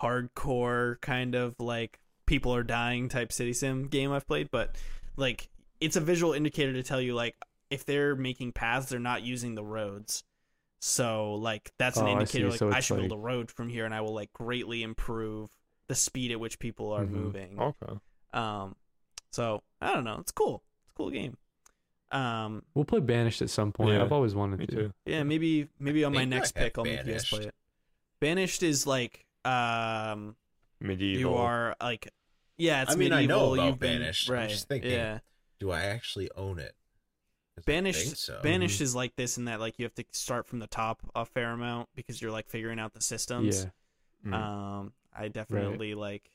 hardcore 0.02 1.00
kind 1.02 1.36
of 1.36 1.56
like 1.60 2.00
people 2.26 2.54
are 2.56 2.64
dying 2.64 3.10
type 3.10 3.32
city 3.32 3.54
sim 3.54 3.88
game 3.88 4.12
I've 4.12 4.28
played. 4.28 4.50
But 4.52 4.76
like 5.18 5.50
it's 5.80 5.96
a 5.96 6.02
visual 6.02 6.34
indicator 6.34 6.74
to 6.74 6.84
tell 6.84 7.02
you 7.02 7.14
like 7.16 7.36
if 7.70 7.86
they're 7.86 8.16
making 8.16 8.52
paths, 8.52 8.90
they're 8.90 9.00
not 9.00 9.24
using 9.24 9.56
the 9.56 9.64
roads. 9.64 10.24
So 10.80 11.36
like 11.36 11.72
that's 11.78 11.98
an 11.98 12.08
Oh, 12.08 12.12
indicator 12.14 12.46
see. 12.46 12.50
like 12.52 12.60
So 12.60 12.72
I 12.72 12.80
should 12.80 12.96
like- 13.00 13.10
build 13.10 13.20
a 13.20 13.22
road 13.24 13.52
from 13.52 13.70
here, 13.70 13.86
and 13.86 13.94
I 13.94 14.02
will 14.02 14.14
like 14.14 14.34
greatly 14.34 14.84
improve 14.84 15.50
the 15.88 15.96
speed 15.96 16.32
at 16.32 16.40
which 16.40 16.58
people 16.60 16.92
are 16.92 17.04
Mhm. 17.06 17.10
moving. 17.10 17.60
okay. 17.60 18.00
Um, 18.34 18.76
so 19.32 19.62
I 19.82 19.94
don't 19.94 20.04
know. 20.06 20.18
It's 20.20 20.32
cool. 20.32 20.64
It's 20.92 20.98
a 20.98 20.98
cool 20.98 21.10
game. 21.10 21.38
Um, 22.12 22.64
We'll 22.74 22.86
play 22.86 23.00
Banished 23.00 23.42
at 23.42 23.50
some 23.50 23.72
point. 23.72 23.94
Yeah, 23.94 24.02
I've 24.04 24.12
always 24.12 24.36
wanted 24.36 24.60
Me 24.60 24.66
to. 24.68 24.76
too. 24.76 24.94
yeah, 25.06 25.24
maybe 25.24 25.70
maybe 25.80 26.04
on 26.04 26.12
my 26.14 26.22
think 26.22 26.34
I 26.34 26.36
next 26.38 26.58
have 26.58 26.64
pick 26.66 26.78
I'll 26.78 26.84
make 26.84 27.06
you 27.06 27.12
guys 27.14 27.26
play 27.30 27.44
it. 27.46 27.56
Banished 28.20 28.64
is 28.64 28.86
like 28.86 29.26
um 29.46 30.36
Medieval. 30.80 31.20
you 31.20 31.34
are 31.36 31.76
like 31.82 32.10
yeah, 32.58 32.82
it's 32.84 32.92
I 32.92 32.96
mean, 32.96 33.14
I 33.14 33.22
medieval. 33.22 33.48
know 33.48 33.54
about 33.56 33.66
You've 33.66 33.80
been, 33.80 34.00
Banished. 34.02 34.30
I'm 34.30 34.36
right? 34.36 34.50
just 34.50 34.68
thinking, 34.68 34.92
yeah, 34.92 35.20
Do 35.60 35.72
I 35.72 35.82
actually 35.84 36.30
own 36.36 36.60
it? 36.60 36.76
'Cause 37.56 37.64
I 37.68 37.72
Banished. 37.72 38.18
so. 38.18 38.39
Banished 38.44 38.82
is 38.82 38.94
like 38.94 39.16
this 39.16 39.38
in 39.38 39.46
that 39.46 39.60
like 39.62 39.80
you 39.80 39.86
have 39.86 39.96
to 39.96 40.06
start 40.12 40.46
from 40.48 40.60
the 40.60 40.68
top 40.68 41.02
a 41.16 41.26
fair 41.26 41.52
amount 41.52 41.89
because 41.96 42.22
you're 42.22 42.32
like 42.32 42.50
figuring 42.50 42.80
out 42.80 42.94
the 42.94 43.02
systems. 43.02 43.68
Yeah. 44.26 44.30
Mm. 44.32 44.34
Um, 44.34 44.94
I 45.16 45.30
definitely 45.30 45.96
like 45.96 46.30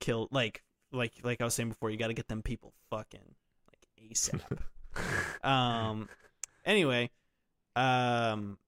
kill 0.00 0.28
like 0.30 0.62
like 0.92 1.12
like 1.24 1.40
I 1.40 1.44
was 1.44 1.54
saying 1.54 1.68
before. 1.70 1.90
You 1.90 1.96
got 1.98 2.06
to 2.08 2.14
get 2.14 2.28
them 2.28 2.40
people 2.42 2.72
fucking 2.88 3.20
like 3.20 3.36
ASAP. 4.10 4.40
um 5.42 6.08
anyway 6.64 7.10
um 7.76 8.58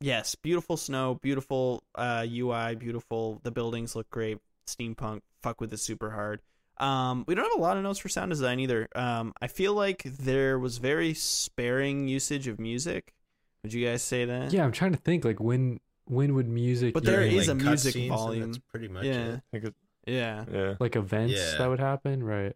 yes 0.00 0.34
beautiful 0.34 0.76
snow 0.76 1.14
beautiful 1.22 1.82
uh 1.94 2.26
ui 2.28 2.74
beautiful 2.74 3.40
the 3.44 3.50
buildings 3.50 3.94
look 3.94 4.08
great 4.10 4.38
steampunk 4.66 5.20
fuck 5.42 5.60
with 5.60 5.72
it 5.72 5.78
super 5.78 6.10
hard 6.10 6.40
um 6.78 7.24
we 7.28 7.34
don't 7.34 7.44
have 7.44 7.58
a 7.58 7.62
lot 7.62 7.76
of 7.76 7.82
notes 7.84 7.98
for 8.00 8.08
sound 8.08 8.30
design 8.30 8.58
either 8.60 8.88
um 8.96 9.32
i 9.40 9.46
feel 9.46 9.72
like 9.72 10.02
there 10.04 10.58
was 10.58 10.78
very 10.78 11.14
sparing 11.14 12.08
usage 12.08 12.48
of 12.48 12.58
music 12.58 13.14
would 13.62 13.72
you 13.72 13.84
guys 13.86 14.02
say 14.02 14.24
that 14.24 14.52
Yeah, 14.52 14.64
I'm 14.64 14.70
trying 14.72 14.92
to 14.92 14.98
think 14.98 15.24
like 15.24 15.40
when 15.40 15.80
when 16.04 16.34
would 16.34 16.46
music 16.48 16.94
But 16.94 17.02
there 17.04 17.22
even- 17.24 17.36
is 17.38 17.48
a 17.48 17.54
music 17.56 17.96
volume. 18.08 18.46
That's 18.52 18.58
pretty 18.58 18.86
much 18.86 19.04
yeah 19.04 19.12
it. 19.24 19.34
I 19.34 19.42
think 19.50 19.64
it, 19.64 19.74
yeah 20.06 20.44
yeah. 20.52 20.74
like 20.78 20.94
events 20.94 21.34
Yeah. 21.34 21.58
that 21.58 21.66
would 21.68 21.80
happen, 21.80 22.22
right? 22.22 22.54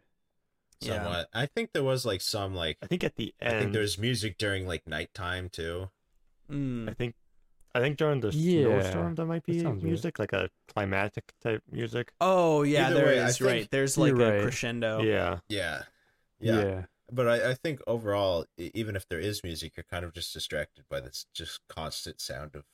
Yeah. 0.81 0.97
Somewhat. 1.03 1.28
I 1.35 1.47
think 1.47 1.72
there 1.72 1.83
was 1.85 2.05
like 2.07 2.20
some 2.22 2.55
like 2.55 2.78
I 2.83 2.87
think 2.87 3.05
at 3.05 3.16
the 3.16 3.35
end 3.41 3.57
I 3.57 3.61
think 3.61 3.72
there 3.72 3.83
was 3.83 3.99
music 3.99 4.39
during 4.39 4.66
like 4.66 4.87
nighttime 4.87 5.49
too. 5.51 5.91
mm. 6.51 6.89
I 6.89 6.95
think. 6.95 7.14
I 7.72 7.78
think 7.78 7.99
during 7.99 8.18
the 8.18 8.31
Yeah, 8.31 8.81
snowstorm 8.83 9.14
there 9.14 9.26
might 9.26 9.45
be 9.45 9.61
sounds 9.61 9.76
right. 9.76 9.85
music, 9.85 10.18
like 10.18 10.33
a 10.33 10.51
climatic 10.74 11.33
type 11.41 11.62
music. 11.70 12.12
oh 12.20 12.62
yeah 12.64 12.87
Either 12.89 12.95
there 12.97 13.07
way, 13.07 13.18
is 13.18 13.39
think- 13.39 13.49
right 13.51 13.68
there's 13.70 13.97
like 13.97 14.12
a 14.12 14.16
right. 14.16 14.43
crescendo 14.43 15.03
Yeah. 15.03 15.39
Yeah. 15.49 15.83
Yeah. 16.41 16.62
Yeah. 16.64 16.83
But 17.12 17.28
I, 17.28 17.51
I 17.51 17.55
think 17.55 17.81
overall, 17.87 18.47
even 18.57 18.97
if 18.97 19.07
there 19.09 19.20
is 19.20 19.45
music, 19.45 19.74
you're 19.76 19.85
kind 19.91 20.05
of 20.05 20.12
just 20.14 20.33
distracted 20.33 20.85
by 20.91 20.99
this 21.01 21.26
just 21.35 21.61
constant 21.68 22.20
sound 22.20 22.55
of 22.57 22.64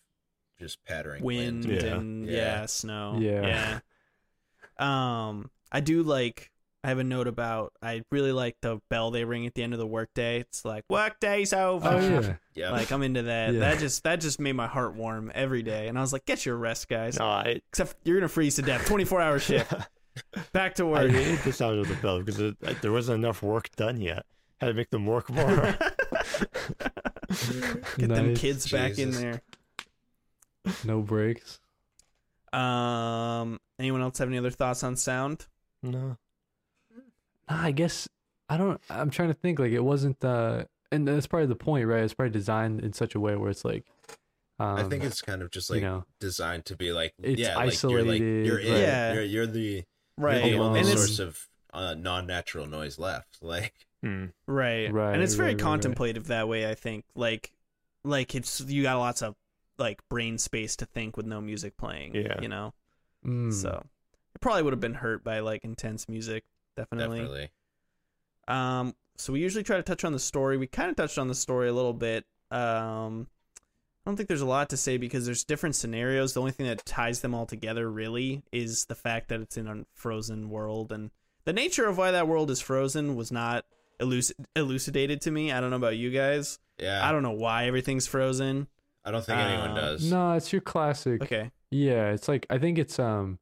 just 0.58 0.82
pattering 0.84 1.22
wind 1.24 1.64
wind. 1.66 1.82
Yeah. 1.82 1.94
and 1.96 2.26
yeah. 2.26 2.32
Yeah. 2.60 2.66
snow. 2.66 3.16
Yeah. 3.20 3.42
Yeah. 3.46 3.78
Um, 4.78 5.50
I 5.72 5.80
do 5.80 6.02
like. 6.02 6.50
I 6.84 6.88
have 6.90 6.98
a 6.98 7.04
note 7.04 7.26
about. 7.26 7.72
I 7.82 8.02
really 8.12 8.30
like 8.32 8.56
the 8.62 8.78
bell 8.90 9.10
they 9.10 9.24
ring 9.24 9.44
at 9.46 9.54
the 9.54 9.62
end 9.64 9.72
of 9.72 9.78
the 9.80 9.86
workday. 9.86 10.40
It's 10.40 10.64
like 10.64 10.84
workday's 10.88 11.52
over. 11.52 11.88
Oh 11.88 11.98
yeah. 12.00 12.34
Yeah. 12.54 12.70
Like 12.70 12.90
I'm 12.92 13.02
into 13.02 13.22
that. 13.24 13.52
Yeah. 13.52 13.60
That 13.60 13.78
just 13.80 14.04
that 14.04 14.20
just 14.20 14.40
made 14.40 14.52
my 14.54 14.66
heart 14.66 14.94
warm 14.94 15.30
every 15.34 15.62
day. 15.62 15.88
And 15.88 15.98
I 15.98 16.00
was 16.00 16.12
like, 16.12 16.24
get 16.26 16.46
your 16.46 16.56
rest, 16.56 16.88
guys. 16.88 17.18
No, 17.18 17.26
I. 17.26 17.60
Except 17.70 17.96
you're 18.04 18.16
gonna 18.18 18.28
freeze 18.28 18.54
to 18.56 18.62
death. 18.62 18.86
24 18.86 19.20
hour 19.20 19.38
shift. 19.40 19.72
Back 20.52 20.76
to 20.76 20.86
work. 20.86 21.00
I 21.00 21.02
work. 21.04 21.12
hated 21.12 21.40
the 21.40 21.52
sound 21.52 21.78
of 21.80 21.88
the 21.88 21.94
bell 21.96 22.18
because 22.20 22.40
it, 22.40 22.56
there 22.82 22.92
wasn't 22.92 23.18
enough 23.22 23.42
work 23.42 23.68
done 23.76 24.00
yet. 24.00 24.24
Had 24.60 24.68
to 24.68 24.74
make 24.74 24.88
them 24.88 25.04
work 25.04 25.28
more. 25.28 25.44
Get 27.98 28.08
them 28.08 28.28
Nice. 28.28 28.38
kids 28.40 28.70
back 28.70 28.98
in 28.98 29.10
there. 29.10 29.42
No 30.84 31.00
breaks. 31.02 31.60
Um, 32.52 33.60
anyone 33.78 34.00
else 34.00 34.16
have 34.18 34.28
any 34.28 34.38
other 34.38 34.50
thoughts 34.50 34.82
on 34.82 34.96
sound? 34.96 35.46
no. 35.82 36.16
Nah, 37.50 37.62
I 37.64 37.70
guess 37.72 38.08
I 38.48 38.56
don't. 38.56 38.80
I'm 38.90 39.10
trying 39.10 39.28
to 39.28 39.34
think. 39.34 39.58
Like 39.58 39.72
it 39.72 39.80
wasn't. 39.84 40.24
uh 40.24 40.64
And 40.92 41.06
that's 41.06 41.26
probably 41.26 41.46
the 41.46 41.56
point, 41.56 41.86
right? 41.86 42.02
It's 42.04 42.14
probably 42.14 42.32
designed 42.32 42.80
in 42.80 42.92
such 42.92 43.14
a 43.14 43.20
way 43.20 43.36
where 43.36 43.50
it's 43.50 43.64
like. 43.64 43.84
Um, 44.58 44.76
I 44.76 44.82
think 44.84 45.04
it's 45.04 45.20
kind 45.20 45.42
of 45.42 45.50
just 45.50 45.68
you 45.68 45.74
like 45.76 45.82
know. 45.82 46.04
designed 46.18 46.64
to 46.66 46.76
be 46.76 46.90
like 46.92 47.12
It's 47.22 47.38
yeah, 47.38 47.56
like 47.56 47.82
you're 47.82 48.02
like 48.02 48.20
you're 48.20 48.58
isolated, 48.58 48.66
in, 48.66 48.72
right. 48.72 48.80
Yeah. 48.80 49.12
you're 49.12 49.22
you're 49.22 49.46
the 49.46 49.84
Right. 50.16 50.44
you're 50.46 50.58
the 50.58 50.64
only 50.64 50.80
and 50.80 50.88
source 50.88 51.18
of 51.18 51.46
uh, 51.74 51.92
non-natural 51.94 52.66
noise 52.66 52.98
left. 52.98 53.36
Like 53.42 53.74
Hmm. 54.02 54.26
Right. 54.46 54.90
Right, 54.92 55.12
And 55.14 55.22
it's 55.22 55.34
very 55.34 55.48
right, 55.48 55.52
right, 55.52 55.62
right. 55.62 55.70
contemplative 55.72 56.28
that 56.28 56.48
way, 56.48 56.70
I 56.70 56.74
think. 56.74 57.04
Like 57.14 57.52
like 58.02 58.34
it's 58.34 58.60
you 58.62 58.82
got 58.82 58.96
lots 58.98 59.20
of 59.20 59.34
like 59.78 60.00
brain 60.08 60.38
space 60.38 60.74
to 60.76 60.86
think 60.86 61.18
with 61.18 61.26
no 61.26 61.42
music 61.42 61.76
playing. 61.76 62.14
Yeah. 62.14 62.40
You 62.40 62.48
know? 62.48 62.72
mm, 63.26 63.52
So 63.52 63.84
it 64.34 64.40
probably 64.40 64.62
would 64.62 64.72
have 64.72 64.80
been 64.80 64.94
hurt 64.94 65.22
by 65.22 65.40
like 65.40 65.64
intense 65.64 66.08
music, 66.08 66.44
definitely. 66.76 67.18
definitely. 67.20 67.50
Um 68.48 68.94
so 69.16 69.32
we 69.32 69.40
usually 69.40 69.64
try 69.64 69.76
to 69.76 69.82
touch 69.82 70.04
on 70.04 70.12
the 70.12 70.18
story. 70.18 70.56
We 70.58 70.66
kind 70.66 70.90
of 70.90 70.96
touched 70.96 71.18
on 71.18 71.28
the 71.28 71.34
story 71.34 71.68
a 71.68 71.72
little 71.72 71.94
bit. 71.94 72.24
Um 72.50 73.26
I 74.04 74.10
don't 74.10 74.16
think 74.16 74.28
there's 74.28 74.40
a 74.40 74.46
lot 74.46 74.68
to 74.70 74.76
say 74.76 74.98
because 74.98 75.26
there's 75.26 75.42
different 75.42 75.74
scenarios. 75.74 76.32
The 76.34 76.40
only 76.40 76.52
thing 76.52 76.66
that 76.66 76.84
ties 76.86 77.20
them 77.22 77.34
all 77.34 77.44
together 77.46 77.90
really 77.90 78.42
is 78.52 78.84
the 78.84 78.94
fact 78.94 79.28
that 79.30 79.40
it's 79.40 79.56
in 79.56 79.66
a 79.66 79.84
frozen 79.94 80.48
world 80.48 80.92
and 80.92 81.10
the 81.44 81.52
nature 81.52 81.86
of 81.86 81.98
why 81.98 82.12
that 82.12 82.28
world 82.28 82.50
is 82.50 82.60
frozen 82.60 83.16
was 83.16 83.32
not 83.32 83.64
eluc- 84.00 84.32
elucidated 84.54 85.20
to 85.22 85.30
me. 85.30 85.50
I 85.52 85.60
don't 85.60 85.70
know 85.70 85.76
about 85.76 85.96
you 85.96 86.10
guys. 86.10 86.58
Yeah, 86.78 87.06
I 87.06 87.10
don't 87.12 87.22
know 87.22 87.32
why 87.32 87.66
everything's 87.66 88.06
frozen. 88.06 88.68
I 89.04 89.10
don't 89.12 89.24
think 89.24 89.38
anyone 89.38 89.70
Uh, 89.70 89.74
does. 89.74 90.10
No, 90.10 90.32
it's 90.32 90.52
your 90.52 90.60
classic. 90.60 91.22
Okay. 91.22 91.50
Yeah, 91.70 92.10
it's 92.10 92.28
like 92.28 92.46
I 92.50 92.58
think 92.58 92.78
it's 92.78 92.98
um 92.98 93.38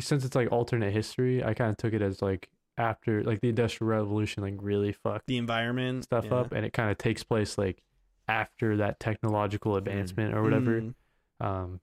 since 0.00 0.24
it's 0.24 0.34
like 0.36 0.50
alternate 0.52 0.92
history, 0.92 1.42
I 1.44 1.54
kind 1.54 1.70
of 1.70 1.76
took 1.76 1.92
it 1.92 2.02
as 2.02 2.22
like 2.22 2.48
after 2.78 3.22
like 3.22 3.40
the 3.40 3.48
industrial 3.50 3.90
revolution 3.90 4.42
like 4.42 4.54
really 4.58 4.92
fucked 4.92 5.26
The 5.26 5.36
environment 5.36 6.04
stuff 6.04 6.24
yeah. 6.26 6.36
up 6.36 6.52
and 6.52 6.64
it 6.64 6.72
kind 6.72 6.90
of 6.90 6.96
takes 6.96 7.22
place 7.22 7.58
like 7.58 7.82
after 8.28 8.78
that 8.78 8.98
technological 8.98 9.76
advancement 9.76 10.34
or 10.34 10.42
whatever 10.42 10.80
Mm. 10.80 10.94
um 11.40 11.80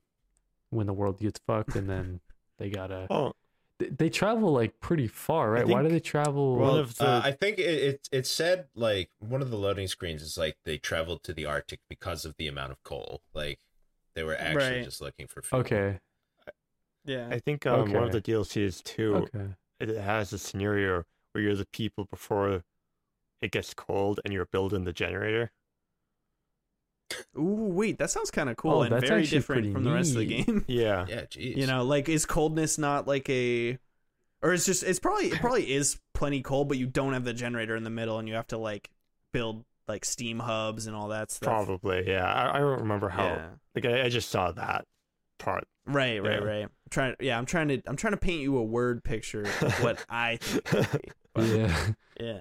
when 0.70 0.86
the 0.86 0.92
world 0.92 1.20
gets 1.20 1.38
fucked 1.46 1.76
and 1.76 1.88
then 1.88 2.20
they 2.58 2.70
got 2.70 2.88
to 2.88 3.06
Oh, 3.08 3.32
they, 3.78 3.86
they 3.88 4.08
travel 4.10 4.52
like 4.52 4.78
pretty 4.80 5.06
far, 5.06 5.50
right? 5.52 5.66
Why 5.66 5.82
do 5.82 5.88
they 5.88 6.00
travel 6.00 6.56
one 6.56 6.60
Well, 6.60 6.76
of 6.76 6.96
the- 6.96 7.06
uh, 7.06 7.20
I 7.24 7.30
think 7.32 7.58
it, 7.58 7.62
it 7.62 8.08
it 8.10 8.26
said 8.26 8.66
like 8.74 9.10
one 9.20 9.42
of 9.42 9.50
the 9.50 9.56
loading 9.56 9.86
screens 9.86 10.22
is 10.22 10.36
like 10.36 10.56
they 10.64 10.76
traveled 10.76 11.22
to 11.24 11.32
the 11.32 11.46
Arctic 11.46 11.80
because 11.88 12.24
of 12.24 12.34
the 12.36 12.48
amount 12.48 12.72
of 12.72 12.82
coal. 12.82 13.22
Like 13.32 13.60
they 14.14 14.24
were 14.24 14.34
actually 14.36 14.76
Right. 14.78 14.84
just 14.84 15.00
looking 15.00 15.28
for 15.28 15.40
food. 15.40 15.60
Okay. 15.60 15.98
Yeah. 17.04 17.28
I 17.30 17.38
think 17.38 17.66
um, 17.66 17.92
one 17.92 18.04
of 18.04 18.12
the 18.12 18.20
DLCs 18.20 18.82
too. 18.82 19.16
Okay. 19.16 19.46
It 19.80 19.96
has 19.96 20.32
a 20.32 20.38
scenario 20.38 21.04
where 21.32 21.42
you're 21.42 21.54
the 21.56 21.66
people 21.72 22.04
before 22.04 22.62
it 23.40 23.50
gets 23.50 23.72
cold 23.74 24.20
and 24.24 24.32
you're 24.32 24.46
building 24.46 24.84
the 24.84 24.92
generator. 24.92 25.52
Ooh, 27.36 27.70
wait, 27.72 27.98
that 27.98 28.10
sounds 28.10 28.30
kind 28.30 28.48
of 28.48 28.56
cool 28.56 28.72
Oh, 28.78 28.82
and 28.82 29.00
very 29.00 29.26
different 29.26 29.62
pretty 29.62 29.72
from 29.72 29.84
the 29.84 29.92
rest 29.92 30.12
of 30.12 30.18
the 30.18 30.26
game. 30.26 30.64
Yeah. 30.68 31.06
Yeah, 31.08 31.24
geez. 31.28 31.56
you 31.56 31.66
know, 31.66 31.84
like 31.84 32.08
is 32.08 32.26
coldness 32.26 32.78
not 32.78 33.06
like 33.08 33.28
a 33.28 33.78
or 34.42 34.52
it's 34.52 34.64
just 34.64 34.82
it's 34.82 35.00
probably 35.00 35.26
it 35.26 35.38
probably 35.40 35.72
is 35.72 35.98
plenty 36.14 36.42
cold, 36.42 36.68
but 36.68 36.78
you 36.78 36.86
don't 36.86 37.12
have 37.12 37.24
the 37.24 37.32
generator 37.32 37.74
in 37.76 37.84
the 37.84 37.90
middle 37.90 38.18
and 38.18 38.28
you 38.28 38.34
have 38.34 38.46
to 38.48 38.58
like 38.58 38.90
build 39.32 39.64
like 39.88 40.04
steam 40.04 40.38
hubs 40.38 40.86
and 40.86 40.94
all 40.94 41.08
that 41.08 41.30
stuff. 41.30 41.48
Probably. 41.48 42.04
Yeah. 42.06 42.32
I, 42.32 42.56
I 42.56 42.60
don't 42.60 42.80
remember 42.80 43.08
how. 43.08 43.24
Yeah. 43.24 43.48
Like 43.74 43.84
I, 43.86 44.02
I 44.04 44.08
just 44.08 44.30
saw 44.30 44.52
that 44.52 44.84
part. 45.38 45.64
Right, 45.92 46.22
right, 46.22 46.40
Yeah. 46.40 46.46
right. 46.46 46.62
I'm 46.64 46.70
trying 46.90 47.16
yeah, 47.20 47.38
I'm 47.38 47.46
trying 47.46 47.68
to 47.68 47.82
I'm 47.86 47.96
trying 47.96 48.12
to 48.12 48.16
paint 48.18 48.42
you 48.42 48.56
a 48.58 48.62
word 48.64 49.02
picture 49.04 49.42
of 49.42 49.72
what 49.82 50.04
I 50.08 50.36
think. 50.36 51.12
But- 51.34 51.44
Yeah. 51.46 51.86
Yeah. 52.20 52.40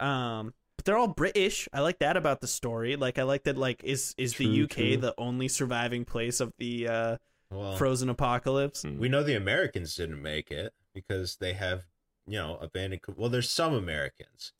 Um 0.00 0.54
but 0.76 0.84
they're 0.84 0.96
all 0.96 1.08
British. 1.08 1.68
I 1.72 1.80
like 1.80 2.00
that 2.00 2.16
about 2.16 2.40
the 2.40 2.46
story. 2.48 2.96
Like 2.96 3.18
I 3.18 3.22
like 3.22 3.44
that 3.44 3.56
like 3.56 3.82
is 3.84 4.14
is 4.18 4.34
the 4.34 4.64
UK 4.64 4.70
true. 4.70 4.96
the 4.98 5.14
only 5.18 5.48
surviving 5.48 6.04
place 6.04 6.40
of 6.40 6.52
the 6.58 6.88
uh 6.88 7.16
well, 7.50 7.76
frozen 7.76 8.08
apocalypse? 8.08 8.82
Mm. 8.82 8.98
we 8.98 9.08
know 9.08 9.22
the 9.22 9.36
Americans 9.36 9.94
didn't 9.94 10.20
make 10.20 10.50
it 10.50 10.72
because 10.92 11.36
they 11.36 11.52
have, 11.52 11.84
you 12.26 12.38
know, 12.38 12.56
abandoned. 12.60 13.02
Well, 13.16 13.28
there's 13.30 13.50
some 13.50 13.72
Americans. 13.74 14.52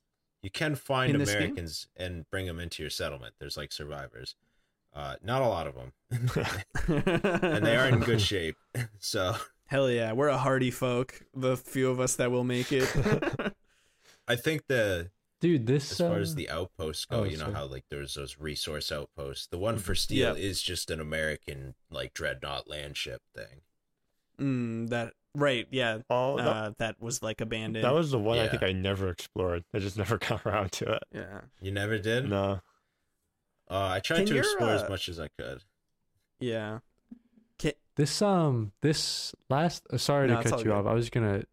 You 0.43 0.51
can 0.51 0.75
find 0.77 1.13
In 1.15 1.19
this 1.19 1.31
game? 1.31 1.39
Americans 1.43 1.89
and 1.97 2.29
bring 2.31 2.47
them 2.47 2.61
into 2.61 2.83
your 2.83 2.91
settlement. 2.91 3.35
There's 3.41 3.57
like 3.57 3.73
survivors. 3.73 4.37
Uh, 4.95 5.17
not 5.25 5.43
a 5.43 5.49
lot 5.49 5.67
of 5.67 5.75
them, 5.75 5.93
and 6.89 7.67
they 7.67 7.77
are 7.77 7.89
in 7.89 7.99
good 8.01 8.21
shape. 8.33 8.57
So 9.01 9.35
Hell 9.67 9.91
yeah, 9.91 10.13
we're 10.13 10.29
a 10.29 10.39
hardy 10.39 10.71
folk. 10.71 11.23
The 11.35 11.57
few 11.57 11.91
of 11.91 11.99
us 12.01 12.17
that 12.17 12.31
will 12.31 12.45
make 12.45 12.71
it. 12.71 12.87
I 14.29 14.37
think 14.37 14.67
the 14.69 15.11
Dude, 15.41 15.67
this 15.67 15.91
as 15.93 15.99
far 15.99 16.19
as 16.19 16.33
uh, 16.33 16.37
the 16.37 16.49
outposts 16.51 17.05
go, 17.05 17.21
oh, 17.21 17.25
you 17.25 17.37
know 17.37 17.45
sorry. 17.45 17.55
how 17.55 17.67
like 17.67 17.85
there's 17.91 18.15
those 18.15 18.39
resource 18.39 18.91
outposts. 18.93 19.47
The 19.49 19.59
one 19.59 19.79
for 19.79 19.95
steel 19.95 20.37
Yeah. 20.39 20.43
is 20.43 20.63
just 20.63 20.91
an 20.91 21.01
American 21.01 21.75
like 21.91 22.15
dreadnought 22.15 22.67
landship 22.69 23.19
thing. 23.35 23.61
mm, 24.41 24.89
that 24.91 25.13
right, 25.35 25.67
yeah. 25.71 25.99
Oh, 26.09 26.37
that, 26.39 26.47
Uh, 26.47 26.71
that 26.79 27.01
was 27.01 27.23
like 27.23 27.41
abandoned. 27.41 27.85
that 27.85 27.93
was 27.95 28.11
the 28.11 28.19
one 28.19 28.39
I 28.39 28.49
think 28.49 28.63
I 28.63 28.73
never 28.73 29.09
explored. 29.11 29.65
I 29.75 29.81
just 29.81 29.99
never 29.99 30.17
got 30.19 30.47
around 30.47 30.73
to 30.73 30.93
it. 30.95 31.03
yeah, 31.13 31.41
You 31.61 31.73
never 31.73 31.99
did? 31.99 32.31
No. 32.31 32.61
Uh, 33.71 33.87
I 33.89 34.01
tried 34.01 34.19
Can 34.19 34.27
to 34.27 34.35
your, 34.35 34.43
explore 34.45 34.71
as 34.71 34.83
uh, 34.83 34.89
much 34.89 35.09
as 35.09 35.19
I 35.21 35.29
could. 35.39 35.63
yeah. 36.41 36.79
This 37.97 38.21
um 38.23 38.73
this 38.83 39.37
last 39.49 39.87
uh, 39.93 39.99
sorry 39.99 40.27
No, 40.27 40.43
to 40.43 40.49
cut 40.51 40.59
you 40.59 40.65
good. 40.65 40.73
off. 40.73 40.85
I 40.87 40.95
was 40.95 41.11
gonna 41.11 41.45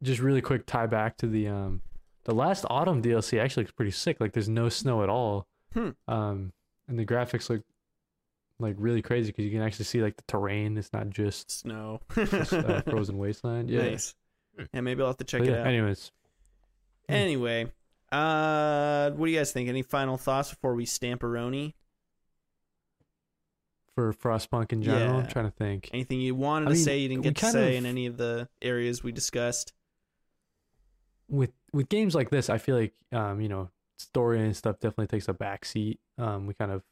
just 0.00 0.20
really 0.20 0.40
quick 0.40 0.64
tie 0.64 0.86
back 0.86 1.16
to 1.16 1.26
the 1.26 1.48
um 1.48 1.82
the 2.24 2.32
last 2.36 2.64
autumn 2.70 3.02
DLC 3.02 3.40
actually 3.40 3.64
looks 3.64 3.72
pretty 3.72 3.90
sick. 3.90 4.20
Like 4.20 4.32
there's 4.32 4.48
no 4.48 4.68
snow 4.68 5.02
at 5.02 5.08
all. 5.08 5.48
Hmm. 5.74 5.90
Um 6.06 6.52
and 6.86 6.96
the 6.96 7.04
graphics 7.04 7.50
look 7.50 7.62
like 8.60 8.76
really 8.78 9.02
crazy 9.02 9.32
because 9.32 9.44
you 9.44 9.50
can 9.50 9.60
actually 9.60 9.86
see 9.86 10.00
like 10.00 10.16
the 10.16 10.22
terrain. 10.28 10.78
It's 10.78 10.92
not 10.92 11.10
just 11.10 11.50
Snow. 11.50 12.00
just, 12.14 12.52
uh, 12.52 12.80
frozen 12.82 13.18
wasteland. 13.18 13.68
Yeah. 13.68 13.82
Nice. 13.82 14.14
Hmm. 14.56 14.64
Yeah, 14.72 14.80
maybe 14.82 15.00
I'll 15.02 15.08
have 15.08 15.16
to 15.16 15.24
check 15.24 15.40
But 15.40 15.48
it 15.48 15.50
yeah, 15.50 15.60
out. 15.62 15.66
Anyways, 15.66 16.12
Anyway, 17.08 17.72
uh, 18.12 19.10
what 19.10 19.26
do 19.26 19.32
you 19.32 19.38
guys 19.38 19.52
think? 19.52 19.68
Any 19.68 19.82
final 19.82 20.16
thoughts 20.16 20.50
before 20.50 20.74
we 20.74 20.86
stamp 20.86 21.22
Aroni? 21.22 21.74
for 23.94 24.12
Frostpunk 24.12 24.72
in 24.72 24.80
general, 24.82 25.16
I'm 25.20 25.26
trying 25.26 25.46
to 25.46 25.50
think. 25.50 25.90
Anything 25.92 26.20
you 26.20 26.34
wanted 26.36 26.66
I 26.66 26.68
to 26.70 26.74
mean, 26.76 26.84
say 26.84 26.98
you 26.98 27.08
didn't 27.08 27.22
we 27.24 27.30
get 27.30 27.34
to 27.36 27.40
kind 27.40 27.52
say 27.52 27.70
of- 27.76 27.78
in 27.78 27.86
any 27.86 28.06
of 28.06 28.16
the 28.16 28.48
areas 28.62 29.02
we 29.02 29.12
discussed? 29.12 29.72
with 31.30 31.50
with 31.72 31.88
games 31.90 32.14
like 32.14 32.30
this, 32.30 32.48
I 32.48 32.58
feel 32.58 32.76
like 32.76 32.94
um, 33.12 33.40
you 33.40 33.48
know, 33.48 33.70
story 33.98 34.40
and 34.40 34.56
stuff 34.56 34.76
definitely 34.78 35.08
takes 35.08 35.28
a 35.28 35.34
backseat. 35.34 35.98
Um, 36.16 36.46
we 36.46 36.54
kind 36.54 36.70
of 36.70 36.82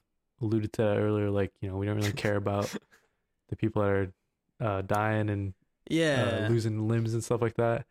alluded 0.42 0.72
to 0.74 0.82
that 0.82 0.96
earlier, 0.98 1.30
like, 1.30 1.52
you 1.60 1.68
know, 1.70 1.76
we 1.76 1.86
don't 1.86 1.96
really 1.96 2.12
care 2.26 2.36
about 2.36 2.74
the 3.48 3.56
people 3.56 3.82
that 3.82 3.88
are 3.90 4.12
uh 4.60 4.82
dying 4.82 5.30
and 5.30 5.54
Yeah. 5.88 6.42
uh, 6.46 6.48
losing 6.50 6.88
limbs 6.88 7.14
and 7.14 7.22
stuff 7.24 7.40
like 7.40 7.54
that. 7.54 7.86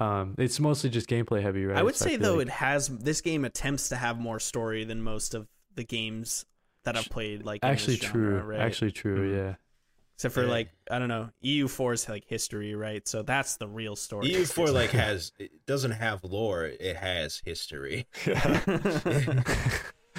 Um, 0.00 0.34
it's 0.38 0.58
mostly 0.58 0.88
just 0.90 1.08
gameplay 1.08 1.42
heavy, 1.42 1.66
right? 1.66 1.76
I 1.78 1.82
would 1.82 1.94
So 1.94 2.06
say 2.06 2.10
feel 2.12 2.20
though 2.20 2.34
like- 2.38 2.46
it 2.48 2.52
has 2.52 2.88
this 2.88 3.20
game 3.20 3.44
attempts 3.44 3.90
to 3.90 3.96
have 3.96 4.18
more 4.18 4.40
story 4.40 4.84
than 4.84 5.02
most 5.02 5.34
of 5.34 5.46
the 5.74 5.84
games 5.84 6.46
that 6.84 6.96
I've 6.96 7.04
played. 7.10 7.44
Like 7.44 7.62
in 7.62 7.70
this 7.70 7.80
actually 7.82 7.96
genre, 7.96 8.40
true. 8.40 8.50
right? 8.50 8.60
Actually 8.60 8.92
true, 8.92 9.30
Mhm. 9.30 9.36
yeah. 9.36 9.54
except 10.14 10.34
for 10.34 10.44
Yeah. 10.44 10.50
like 10.50 10.70
I 10.90 10.98
don't 10.98 11.08
know, 11.08 11.30
EU4 11.42 11.92
is 11.94 12.08
like 12.08 12.24
history, 12.26 12.74
right? 12.74 13.06
So 13.06 13.22
that's 13.22 13.56
the 13.56 13.68
real 13.68 13.94
story. 13.96 14.28
EU4 14.28 14.68
E 14.68 14.70
like 14.80 14.90
has 14.90 15.32
it 15.38 15.50
doesn't 15.66 15.92
have 15.92 16.24
lore, 16.24 16.64
it 16.66 16.96
has 16.96 17.40
history. 17.44 18.06
Yeah. 18.26 18.62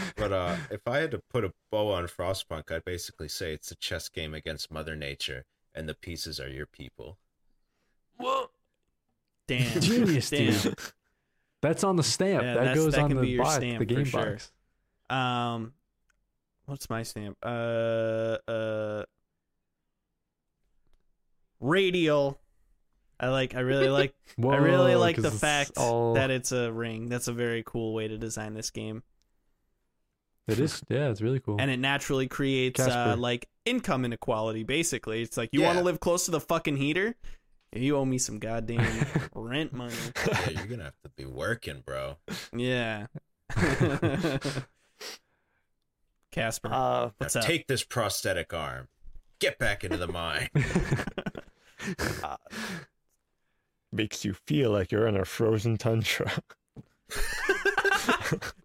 But 0.16 0.32
uh 0.34 0.56
if 0.72 0.88
I 0.88 0.98
had 1.00 1.12
to 1.12 1.20
put 1.20 1.44
a 1.44 1.54
bow 1.72 1.92
on 1.92 2.06
Frostpunk, 2.08 2.72
I'd 2.72 2.86
basically 2.86 3.28
say 3.28 3.54
it's 3.54 3.72
a 3.72 3.76
chess 3.76 4.10
game 4.10 4.34
against 4.34 4.72
Mother 4.72 4.96
Nature 4.96 5.46
and 5.76 5.88
the 5.90 5.94
pieces 5.96 6.40
are 6.40 6.50
your 6.50 6.66
people. 6.66 7.18
Damn, 9.58 9.82
Genius, 9.82 10.30
damn. 10.30 10.54
dude. 10.62 10.76
That's 11.62 11.84
on 11.84 11.96
the 11.96 12.04
stamp. 12.04 12.44
Yeah, 12.44 12.54
that 12.56 12.76
goes 12.76 12.94
that 12.94 13.02
on 13.02 13.16
the 13.22 13.38
box, 13.38 13.56
stamp 13.56 13.80
the 13.80 13.86
for 13.86 13.86
game 13.86 14.06
sure. 14.06 14.32
box. 14.32 14.52
Um, 15.10 15.74
what's 16.66 16.90
my 16.90 17.04
stamp? 17.04 17.38
Uh, 17.44 18.38
uh, 18.48 19.04
radial. 21.60 22.40
I 23.20 23.30
like. 23.30 23.56
I 23.56 23.60
really 23.60 23.90
like. 23.90 24.16
I 24.44 24.56
really 24.56 24.96
like 24.96 25.00
like 25.00 25.16
'cause 25.18 25.24
the 25.24 25.30
it's 25.30 25.40
fact 25.40 25.72
all- 25.78 26.16
that 26.16 26.32
it's 26.32 26.52
a 26.52 26.72
ring. 26.72 27.10
That's 27.10 27.28
a 27.28 27.34
very 27.34 27.64
cool 27.66 27.94
way 27.94 28.08
to 28.08 28.18
design 28.18 28.54
this 28.56 28.72
game, 28.72 29.04
it 30.48 30.60
is. 30.60 30.82
Yeah, 30.90 31.10
it's 31.10 31.22
really 31.22 31.40
cool. 31.40 31.58
and 31.60 31.70
it 31.70 31.78
naturally 31.78 32.28
creates 32.28 32.80
uh, 32.80 33.16
like 33.18 33.48
income 33.66 34.06
inequality. 34.06 34.64
Basically, 34.64 35.22
it's 35.22 35.38
like 35.38 35.50
you 35.52 35.62
want 35.62 35.78
to 35.78 35.84
live 35.84 36.00
close 36.00 36.26
to 36.26 36.32
the 36.32 36.40
fucking 36.40 36.78
heater. 36.78 37.16
You 37.74 37.96
owe 37.98 38.06
me 38.06 38.18
some 38.18 38.40
goddamn 38.40 39.06
rent 39.34 39.72
money. 39.74 39.96
Yeah, 40.28 40.50
you're 40.50 40.68
gonna 40.68 40.84
have 40.86 41.02
to 41.04 41.10
be 41.16 41.26
working, 41.26 41.84
bro. 41.86 42.18
Yeah. 42.54 43.08
Casper. 46.32 46.70
uh, 46.72 47.10
What's 47.18 47.36
now 47.36 47.42
up? 47.42 47.48
take 47.48 47.68
this 47.68 47.84
prosthetic 47.84 48.54
arm. 48.54 48.88
Get 49.40 49.58
back 49.58 49.84
into 49.84 49.98
the 49.98 50.08
mine. 50.08 50.50
uh, 52.24 52.38
makes 53.92 54.24
you 54.24 54.34
feel 54.34 54.72
like 54.72 54.92
you're 54.92 55.08
in 55.08 55.16
a 55.18 55.26
frozen 55.26 55.78
tundra. 55.78 56.32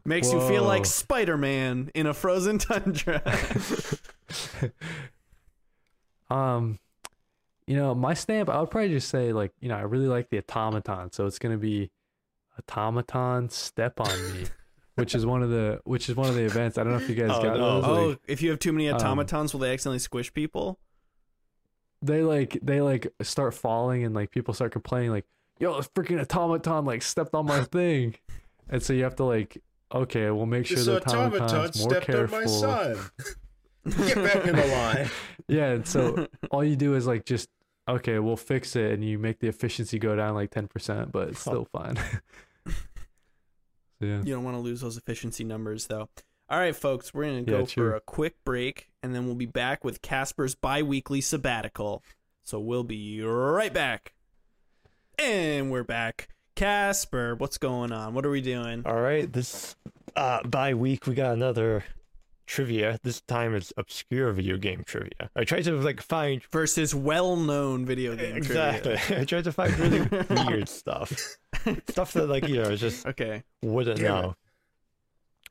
Makes 0.04 0.32
you 0.32 0.40
feel 0.46 0.62
like 0.64 0.86
Spider 0.86 1.36
Man 1.36 1.90
in 1.94 2.06
a 2.06 2.14
frozen 2.14 2.58
tundra. 2.58 3.22
Um, 6.30 6.78
you 7.66 7.76
know, 7.76 7.94
my 7.94 8.14
stamp, 8.14 8.48
I 8.48 8.60
would 8.60 8.70
probably 8.70 8.90
just 8.90 9.08
say 9.08 9.32
like, 9.32 9.52
you 9.60 9.68
know, 9.68 9.76
I 9.76 9.82
really 9.82 10.06
like 10.08 10.30
the 10.30 10.38
automaton, 10.38 11.12
so 11.12 11.26
it's 11.26 11.38
gonna 11.38 11.58
be 11.58 11.90
automaton 12.58 13.48
step 13.50 14.00
on 14.00 14.32
me, 14.32 14.44
which 14.94 15.14
is 15.14 15.26
one 15.26 15.42
of 15.42 15.50
the 15.50 15.80
which 15.84 16.08
is 16.08 16.16
one 16.16 16.28
of 16.28 16.34
the 16.34 16.44
events. 16.44 16.78
I 16.78 16.84
don't 16.84 16.92
know 16.92 16.98
if 16.98 17.08
you 17.08 17.14
guys 17.14 17.30
Oh, 17.32 17.42
got 17.42 17.56
no. 17.56 17.80
those. 17.80 17.84
oh, 17.84 18.06
Like, 18.10 18.18
if 18.28 18.42
you 18.42 18.50
have 18.50 18.58
too 18.58 18.72
many 18.72 18.88
um, 18.88 18.96
automatons, 18.96 19.52
will 19.52 19.60
they 19.60 19.72
accidentally 19.72 19.98
squish 19.98 20.32
people? 20.32 20.78
they 22.02 22.22
like 22.22 22.58
they 22.62 22.80
like 22.82 23.06
start 23.22 23.54
falling 23.54 24.04
and 24.04 24.14
like 24.14 24.30
people 24.30 24.52
start 24.54 24.70
complaining 24.70 25.10
like, 25.10 25.24
yo, 25.58 25.76
this 25.76 25.88
freaking 25.88 26.20
automaton 26.20 26.84
like 26.84 27.02
stepped 27.02 27.34
on 27.34 27.46
my 27.46 27.64
thing, 27.72 28.14
and 28.68 28.82
so 28.82 28.92
you 28.92 29.02
have 29.02 29.16
to 29.16 29.24
like, 29.24 29.60
okay, 29.92 30.30
we'll 30.30 30.46
make 30.46 30.66
sure 30.66 30.76
this 30.76 30.86
the 30.86 30.96
automaton 30.98 31.40
automaton's 31.48 31.80
more 31.80 31.90
stepped 31.90 32.06
careful. 32.06 32.36
on 32.38 32.44
my 32.44 32.50
son. 32.50 32.98
Get 34.06 34.16
back 34.16 34.46
in 34.46 34.56
the 34.56 34.66
line. 34.66 35.10
Yeah, 35.48 35.70
and 35.70 35.86
so 35.86 36.26
all 36.50 36.62
you 36.64 36.76
do 36.76 36.94
is 36.96 37.06
like 37.06 37.24
just 37.24 37.48
okay, 37.88 38.18
we'll 38.18 38.36
fix 38.36 38.76
it, 38.76 38.92
and 38.92 39.04
you 39.04 39.18
make 39.18 39.38
the 39.40 39.48
efficiency 39.48 39.98
go 39.98 40.14
down 40.16 40.34
like 40.34 40.50
ten 40.50 40.68
percent, 40.68 41.12
but 41.12 41.28
it's 41.28 41.40
still 41.40 41.66
fine. 41.72 41.96
So, 43.98 44.06
yeah. 44.06 44.18
You 44.18 44.34
don't 44.34 44.44
want 44.44 44.56
to 44.56 44.60
lose 44.60 44.82
those 44.82 44.98
efficiency 44.98 45.42
numbers, 45.42 45.86
though. 45.86 46.10
All 46.50 46.58
right, 46.58 46.76
folks, 46.76 47.14
we're 47.14 47.24
going 47.24 47.46
to 47.46 47.50
Yeah, 47.50 47.58
go 47.60 47.64
true. 47.66 47.90
for 47.90 47.96
a 47.96 48.00
quick 48.00 48.34
break, 48.44 48.90
and 49.02 49.14
then 49.14 49.24
we'll 49.24 49.34
be 49.36 49.46
back 49.46 49.84
with 49.84 50.02
Casper's 50.02 50.54
bi 50.54 50.82
weekly 50.82 51.22
sabbatical. 51.22 52.02
So 52.44 52.60
we'll 52.60 52.84
be 52.84 53.22
right 53.22 53.72
back. 53.72 54.12
And 55.18 55.70
we're 55.70 55.82
back. 55.82 56.28
Casper, 56.56 57.34
what's 57.36 57.56
going 57.56 57.90
on? 57.90 58.12
What 58.12 58.26
are 58.26 58.30
we 58.30 58.42
doing? 58.42 58.82
All 58.84 59.00
right, 59.00 59.32
this 59.32 59.74
uh, 60.14 60.42
by 60.46 60.74
week 60.74 61.06
we 61.06 61.14
got 61.14 61.32
another 61.32 61.82
trivia. 62.46 62.98
This 63.02 63.20
time 63.22 63.54
it's 63.54 63.72
obscure 63.76 64.32
video 64.32 64.56
game 64.56 64.82
trivia. 64.86 65.30
I 65.34 65.44
tried 65.44 65.64
to 65.64 65.72
like 65.80 66.00
find 66.00 66.42
Versus 66.52 66.94
well 66.94 67.36
known 67.36 67.84
video 67.84 68.14
game 68.16 68.36
exactly. 68.36 68.96
trivia. 68.96 69.20
I 69.20 69.24
tried 69.24 69.44
to 69.44 69.52
find 69.52 69.78
really 69.78 70.00
weird 70.46 70.68
stuff, 70.68 71.12
stuff 71.88 72.12
that 72.14 72.26
like 72.28 72.48
you 72.48 72.62
know 72.62 72.74
just 72.76 73.06
Okay. 73.06 73.42
wouldn't 73.62 73.98
Damn 73.98 74.06
know. 74.22 74.34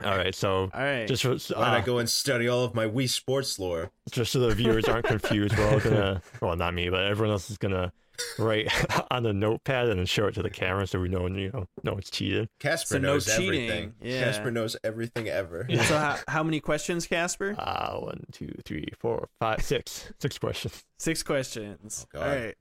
All 0.04 0.18
right, 0.18 0.36
so 0.36 0.70
All 0.74 0.82
right. 0.82 1.08
just 1.08 1.24
for, 1.24 1.36
Why 1.58 1.68
uh, 1.70 1.72
not 1.78 1.86
go 1.86 2.00
and 2.00 2.10
study 2.10 2.48
all 2.50 2.64
of 2.66 2.76
my 2.76 2.86
Wii 2.86 3.10
Sports 3.10 3.58
lore? 3.60 3.92
just 4.12 4.32
so 4.34 4.40
the 4.40 4.54
viewers 4.54 4.86
aren't 4.86 5.06
confused, 5.06 5.58
we're 5.58 5.70
all 5.70 5.80
gonna 5.80 6.22
well 6.42 6.56
not 6.56 6.74
me, 6.74 6.90
but 6.90 7.04
everyone 7.06 7.32
else 7.32 7.50
is 7.50 7.58
gonna 7.58 7.94
write 8.38 8.70
on 9.12 9.24
the 9.24 9.34
notepad 9.34 9.88
and 9.90 10.00
then 10.00 10.06
show 10.06 10.28
it 10.28 10.34
to 10.36 10.42
the 10.42 10.50
camera 10.50 10.86
so 10.88 11.00
we 11.00 11.08
know 11.10 11.28
you 11.28 11.50
know 11.54 11.66
no 11.84 11.94
one's 11.94 12.10
cheated. 12.10 12.50
Casper 12.60 12.96
So 12.96 12.98
no 13.00 13.14
knows 13.14 13.26
cheating. 13.26 13.46
everything. 13.70 13.94
Yeah. 14.02 14.24
Casper 14.26 14.52
knows 14.52 14.76
everything 14.84 15.28
ever. 15.30 15.66
so, 15.70 15.78
how, 15.98 16.18
how 16.28 16.44
many 16.44 16.60
questions, 16.60 17.08
Casper? 17.08 17.56
Uh 17.58 17.96
one, 18.00 18.26
two, 18.34 18.54
three, 18.66 18.88
four, 19.00 19.30
five, 19.40 19.62
six. 19.62 20.12
Six 20.20 20.38
questions. 20.38 20.84
Six 21.00 21.24
questions. 21.24 22.06
Oh, 22.14 22.20
All 22.20 22.26
God. 22.26 22.32
right. 22.42 22.56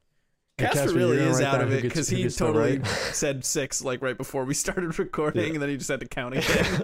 Hey, 0.57 0.66
Casper, 0.66 0.80
Casper, 0.82 0.96
really 0.98 1.16
is 1.18 1.40
out 1.40 1.61
of 1.61 1.72
it 1.72 1.82
because 1.82 2.09
he 2.09 2.28
totally 2.28 2.78
write? 2.78 2.86
said 3.12 3.44
six 3.44 3.82
like 3.82 4.00
right 4.02 4.16
before 4.16 4.44
we 4.44 4.55
started 4.64 4.96
recording, 4.98 5.42
Yeah. 5.48 5.52
and 5.55 5.62
then 5.62 5.68
he 5.68 5.76
just 5.76 5.90
had 5.90 6.00
to 6.00 6.07
count 6.07 6.36
again. 6.36 6.82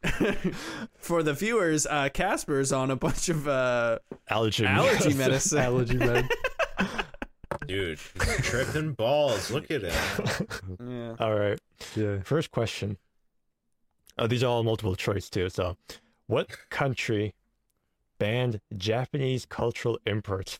For 0.98 1.24
the 1.24 1.34
viewers, 1.34 1.86
uh, 1.86 2.08
Casper's 2.10 2.72
on 2.72 2.90
a 2.92 2.96
bunch 2.96 3.28
of 3.28 3.48
uh, 3.48 3.98
Allergy. 4.30 4.64
allergy 4.64 5.12
medicine. 5.14 5.58
Allergy 5.58 5.96
med. 5.96 6.28
Dude, 7.66 7.98
he's 7.98 8.36
tripping 8.42 8.92
balls. 8.92 9.50
Look 9.50 9.70
at 9.72 9.82
him. 9.82 10.46
yeah. 10.88 11.16
All 11.18 11.34
right. 11.34 11.58
Yeah. 11.96 12.18
First 12.22 12.52
question. 12.52 12.96
Oh, 14.18 14.28
these 14.28 14.42
are 14.44 14.46
all 14.46 14.62
multiple 14.62 14.94
choice 14.94 15.28
too. 15.28 15.48
So, 15.50 15.76
what 16.28 16.48
country 16.70 17.34
banned 18.18 18.60
Japanese 18.76 19.46
cultural 19.46 19.98
imports 20.06 20.58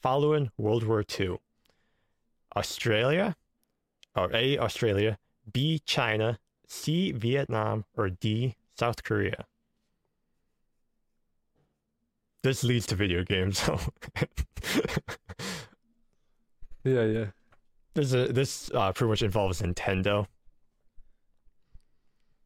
following 0.00 0.50
World 0.56 0.84
War 0.84 1.04
II? 1.18 1.38
Australia, 2.56 3.36
or 4.14 4.34
A. 4.34 4.58
Australia, 4.58 5.18
B. 5.52 5.80
China, 5.84 6.38
C. 6.66 7.12
Vietnam, 7.12 7.84
or 7.96 8.08
D. 8.10 8.56
South 8.78 9.02
Korea. 9.04 9.44
This 12.42 12.62
leads 12.64 12.86
to 12.86 12.94
video 12.96 13.22
games. 13.24 13.60
So, 13.68 13.78
Yeah, 16.84 17.04
yeah. 17.04 17.24
this 17.94 18.12
is 18.12 18.32
this 18.32 18.70
uh, 18.72 18.92
pretty 18.92 19.08
much 19.10 19.22
involves 19.22 19.60
Nintendo. 19.60 20.26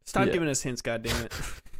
Stop 0.07 0.27
Yeah. 0.27 0.33
giving 0.33 0.49
us 0.49 0.63
hints, 0.63 0.83
goddammit. 0.83 1.33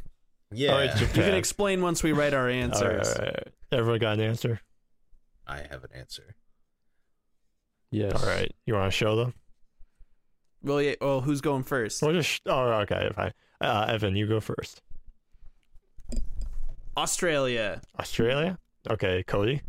Yeah, 0.53 0.71
All 0.73 0.79
right, 0.79 0.99
You 0.99 1.07
can 1.07 1.33
explain 1.33 1.81
once 1.81 2.03
we 2.03 2.11
write 2.11 2.33
our 2.33 2.41
All 2.41 2.45
right, 2.47 2.55
answers. 2.55 3.07
all 3.17 3.23
right. 3.25 3.47
Everyone 3.71 3.99
got 3.99 4.13
an 4.15 4.19
answer. 4.19 4.59
I 5.47 5.59
have 5.59 5.85
an 5.85 5.91
answer. 5.95 6.35
Yes. 7.91 8.23
All 8.23 8.29
right. 8.29 8.51
You 8.65 8.73
want 8.73 8.91
to 8.91 8.97
show 8.97 9.15
them? 9.15 9.33
Well, 10.63 10.81
yeah, 10.81 10.95
well, 11.01 11.21
who's 11.21 11.41
going 11.41 11.63
first? 11.63 12.01
We'll 12.01 12.13
just. 12.13 12.41
Oh, 12.45 12.71
okay. 12.81 13.09
Fine. 13.15 13.33
Uh, 13.59 13.85
Evan, 13.89 14.15
you 14.15 14.27
go 14.27 14.39
first. 14.39 14.81
Australia. 16.95 17.81
Australia. 17.99 18.57
Okay, 18.89 19.23
Cody. 19.23 19.61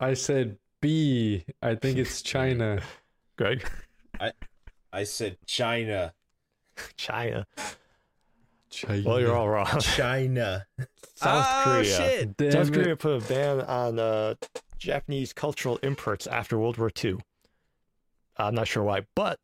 I 0.00 0.14
said 0.14 0.56
B. 0.80 1.44
I 1.62 1.74
think 1.74 1.98
it's 1.98 2.22
China. 2.22 2.80
Greg. 3.36 3.68
I 4.92 5.04
said 5.04 5.38
China. 5.46 6.12
China. 6.96 7.46
China. 8.70 9.02
Well, 9.08 9.20
you're 9.20 9.34
all 9.34 9.48
wrong. 9.48 9.80
China. 9.80 10.66
South 11.14 11.46
oh, 11.48 11.62
Korea. 11.64 11.84
shit. 11.84 12.36
Damn 12.36 12.52
South 12.52 12.68
it. 12.68 12.74
Korea 12.74 12.96
put 12.96 13.22
a 13.22 13.26
ban 13.26 13.60
on 13.62 13.98
uh, 13.98 14.34
Japanese 14.82 15.32
cultural 15.32 15.78
imports 15.82 16.26
after 16.26 16.58
World 16.58 16.76
War 16.76 16.90
II. 17.02 17.18
I'm 18.36 18.54
not 18.54 18.68
sure 18.68 18.82
why, 18.82 19.06
but 19.14 19.38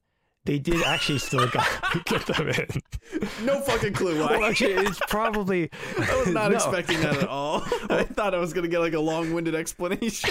they 0.49 0.59
did 0.59 0.83
actually 0.83 1.19
still 1.19 1.47
got, 1.49 1.69
get 2.07 2.25
them 2.27 2.49
in. 2.49 2.83
No 3.45 3.61
fucking 3.61 3.93
clue 3.93 4.19
why. 4.19 4.39
Well, 4.39 4.45
actually, 4.47 4.73
it's 4.73 4.99
probably. 5.09 5.69
I 5.99 6.17
was 6.17 6.29
not 6.29 6.51
No. 6.51 6.57
expecting 6.57 7.01
that 7.03 7.19
at 7.19 7.29
all. 7.29 7.63
I 7.91 8.05
thought 8.05 8.35
I 8.35 8.39
was 8.39 8.55
gonna 8.55 8.69
get 8.69 8.79
like 8.81 8.95
a 8.95 9.01
long-winded 9.01 9.55
explanation. 9.55 10.31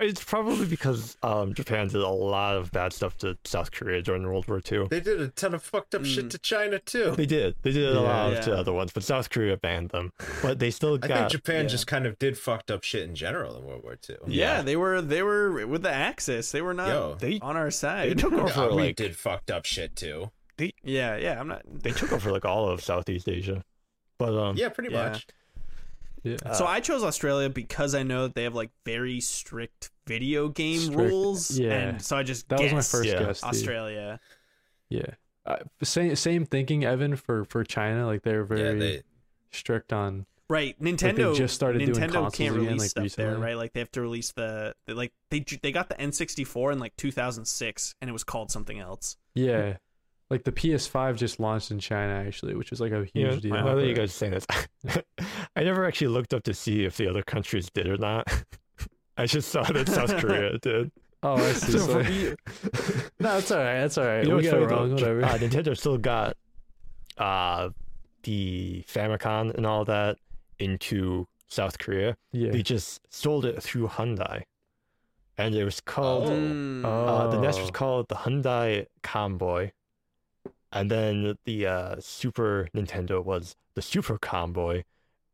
It's 0.00 0.22
probably 0.24 0.66
because 0.66 1.16
um, 1.22 1.54
Japan 1.54 1.86
did 1.86 2.00
a 2.00 2.08
lot 2.08 2.56
of 2.56 2.72
bad 2.72 2.92
stuff 2.92 3.16
to 3.18 3.38
South 3.44 3.70
Korea 3.70 4.02
during 4.02 4.24
World 4.24 4.48
War 4.48 4.60
II. 4.70 4.88
They 4.90 4.98
did 4.98 5.20
a 5.20 5.28
ton 5.28 5.54
of 5.54 5.62
fucked 5.62 5.94
up 5.94 6.02
Mm. 6.02 6.06
shit 6.14 6.30
to 6.30 6.38
China 6.38 6.80
too. 6.80 7.12
They 7.12 7.26
did. 7.26 7.54
They 7.62 7.70
did 7.70 7.94
a 7.94 8.00
lot 8.00 8.32
Yeah. 8.32 8.40
to 8.40 8.56
other 8.56 8.72
ones, 8.72 8.90
but 8.92 9.04
South 9.04 9.30
Korea 9.30 9.56
banned 9.56 9.90
them. 9.90 10.12
But 10.42 10.58
they 10.58 10.72
still 10.72 10.94
I 11.00 11.06
got. 11.06 11.18
think 11.18 11.30
Japan 11.30 11.62
yeah. 11.62 11.68
just 11.68 11.86
kind 11.86 12.04
of 12.06 12.18
did 12.18 12.36
fucked 12.36 12.72
up 12.72 12.82
shit 12.82 13.08
in 13.08 13.14
general 13.14 13.56
in 13.56 13.64
World 13.64 13.84
War 13.84 13.96
II. 14.10 14.16
Yeah, 14.26 14.56
Yeah. 14.56 14.62
they 14.62 14.74
were 14.74 15.00
they 15.00 15.22
were 15.22 15.64
with 15.68 15.82
the 15.82 15.92
Axis. 15.92 16.50
They 16.50 16.62
were 16.62 16.74
not 16.74 16.88
Yo, 16.88 17.14
they- 17.20 17.38
on 17.40 17.56
our 17.56 17.66
they 17.66 17.70
side. 17.70 18.18
took 18.18 18.32
Yeah, 18.32 18.40
over 18.40 18.74
we 18.74 18.82
like 18.82 18.96
did 18.96 19.14
fucked 19.14 19.51
up 19.52 19.64
shit 19.64 19.94
too. 19.94 20.30
yeah, 20.82 21.16
yeah. 21.16 21.38
I'm 21.40 21.48
not. 21.48 21.62
they 21.66 21.90
took 21.92 22.12
over 22.12 22.30
like 22.32 22.44
all 22.44 22.68
of 22.68 22.80
Southeast 22.82 23.28
Asia. 23.28 23.64
But 24.18 24.36
um, 24.38 24.56
Yeah, 24.56 24.68
pretty 24.70 24.92
Yeah. 24.92 25.10
much. 25.10 25.26
Yeah. 26.22 26.36
uh, 26.46 26.54
so 26.54 26.66
I 26.66 26.78
chose 26.80 27.02
Australia 27.02 27.48
because 27.48 27.94
I 27.96 28.04
know 28.04 28.22
that 28.28 28.34
they 28.36 28.44
have 28.44 28.54
like 28.54 28.70
very 28.84 29.20
strict 29.20 29.90
video 30.06 30.48
game 30.48 30.78
Strict- 30.78 30.98
rules. 30.98 31.58
yeah. 31.58 31.72
and 31.72 32.02
so 32.02 32.16
I 32.16 32.22
just 32.22 32.48
that 32.48 32.60
was 32.60 32.72
my 32.72 32.78
first 32.82 33.08
Yeah. 33.08 33.18
guess. 33.24 33.40
too. 33.40 33.46
Australia. 33.48 34.20
Yeah. 34.88 35.06
Uh, 35.44 35.56
same 35.82 36.14
same 36.14 36.46
thinking, 36.46 36.84
Evan, 36.84 37.16
for 37.16 37.44
for 37.44 37.64
China. 37.64 38.06
Like 38.06 38.22
they're 38.22 38.44
very 38.44 38.60
Yeah, 38.62 38.72
they 38.74 39.02
strict 39.50 39.92
on. 39.92 40.26
Right, 40.52 40.78
Nintendo 40.82 41.34
just 41.34 41.54
started 41.54 41.80
Nintendo 41.80 41.94
consoles 42.12 42.34
can't 42.34 42.54
again, 42.54 42.66
release 42.66 42.80
like, 42.94 43.08
stuff 43.10 43.16
there, 43.16 43.38
right? 43.38 43.56
Like 43.56 43.72
they 43.72 43.80
have 43.80 43.90
to 43.92 44.02
release 44.02 44.32
the, 44.32 44.74
the 44.86 44.94
like 44.94 45.10
they 45.30 45.42
they 45.62 45.72
got 45.72 45.88
the 45.88 45.94
N64 45.94 46.74
in 46.74 46.78
like 46.78 46.94
2006 46.98 47.94
and 48.02 48.10
it 48.10 48.12
was 48.12 48.22
called 48.22 48.50
something 48.50 48.78
else. 48.78 49.16
Yeah. 49.34 49.78
Like 50.28 50.44
the 50.44 50.52
PS5 50.52 51.16
just 51.16 51.40
launched 51.40 51.70
in 51.70 51.78
China 51.78 52.12
actually, 52.12 52.54
which 52.54 52.70
is 52.70 52.82
like 52.82 52.92
a 52.92 53.06
you 53.14 53.24
know, 53.24 53.30
huge 53.30 53.44
deal. 53.44 53.54
now 53.54 53.74
that 53.76 53.86
you 53.86 53.94
guys 53.94 54.10
are 54.10 54.12
saying 54.12 54.32
this, 54.32 54.46
I 55.56 55.62
never 55.62 55.86
actually 55.86 56.08
looked 56.08 56.34
up 56.34 56.42
to 56.42 56.52
see 56.52 56.84
if 56.84 56.98
the 56.98 57.08
other 57.08 57.22
countries 57.22 57.70
did 57.72 57.88
or 57.88 57.96
not. 57.96 58.30
I 59.16 59.24
just 59.24 59.48
saw 59.48 59.62
that 59.62 59.88
South 59.88 60.14
Korea 60.18 60.58
did. 60.62 60.92
Oh, 61.22 61.36
I 61.36 61.52
see. 61.52 61.72
So 61.72 61.78
So- 61.78 61.92
for 61.92 62.02
me- 62.10 62.34
no, 63.20 63.38
it's 63.38 63.50
all 63.50 63.56
right. 63.58 63.80
That's 63.80 63.96
all 63.96 64.04
right. 64.04 64.22
You 64.22 64.28
know 64.28 64.36
we 64.36 64.42
got 64.42 64.60
it 64.60 64.66
wrong. 64.66 64.90
though? 64.90 64.96
Whatever. 64.96 65.24
Uh, 65.24 65.38
Nintendo 65.38 65.74
still 65.78 65.96
got 65.96 66.36
uh, 67.16 67.70
the 68.24 68.84
Famicom 68.86 69.54
and 69.54 69.64
all 69.64 69.86
that 69.86 70.18
into 70.62 71.26
South 71.48 71.78
Korea. 71.78 72.16
yeah. 72.32 72.50
They 72.50 72.62
just 72.62 73.00
sold 73.10 73.44
it 73.44 73.62
through 73.62 73.88
Hyundai, 73.88 74.42
and 75.36 75.54
it 75.54 75.64
was 75.64 75.80
called 75.80 76.28
Oh. 76.30 76.88
Uh, 76.88 77.30
the 77.30 77.40
NES 77.40 77.58
was 77.58 77.68
Oh. 77.68 77.72
called 77.72 78.08
the 78.08 78.14
Hyundai 78.16 78.86
Comboy, 79.02 79.72
and 80.72 80.90
then 80.90 81.36
the 81.44 81.66
uh, 81.66 81.96
Super 82.00 82.68
Nintendo 82.74 83.22
was 83.22 83.54
the 83.74 83.82
Super 83.82 84.18
Comboy, 84.18 84.84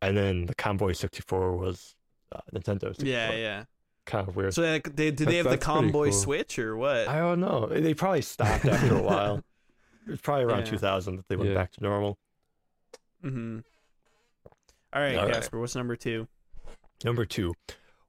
and 0.02 0.16
then 0.16 0.46
the 0.46 0.54
Comboy 0.54 0.96
64 0.96 1.56
was 1.56 1.94
uh, 2.32 2.40
Nintendo. 2.52 2.88
64. 2.88 3.06
yeah, 3.08 3.32
yeah. 3.32 3.64
kind 4.04 4.28
of 4.28 4.34
weird. 4.36 4.54
So 4.54 4.62
they, 4.62 4.80
they 4.80 5.10
did 5.10 5.28
they 5.28 5.36
have 5.36 5.44
the 5.44 5.50
that's 5.50 5.64
Comboy 5.66 6.10
cool. 6.10 6.12
Switch 6.12 6.58
or 6.58 6.76
what? 6.76 7.06
I 7.08 7.18
don't 7.18 7.40
know. 7.40 7.66
They 7.66 7.94
probably 7.94 8.22
stopped 8.22 8.64
after 8.64 8.96
a 8.96 9.02
while. 9.10 9.36
It 10.06 10.10
was 10.12 10.20
probably 10.20 10.44
around 10.44 10.60
Yeah. 10.60 10.72
2000 10.72 11.16
that 11.16 11.28
they 11.28 11.36
went 11.36 11.50
Yeah. 11.50 11.54
back 11.56 11.70
to 11.72 11.82
normal. 11.82 12.18
mm-hmm. 13.24 13.58
All 14.98 15.04
right, 15.04 15.16
All 15.16 15.26
right. 15.26 15.34
Casper. 15.34 15.60
What's 15.60 15.76
number 15.76 15.94
two? 15.94 16.26
Number 17.04 17.24
two, 17.24 17.54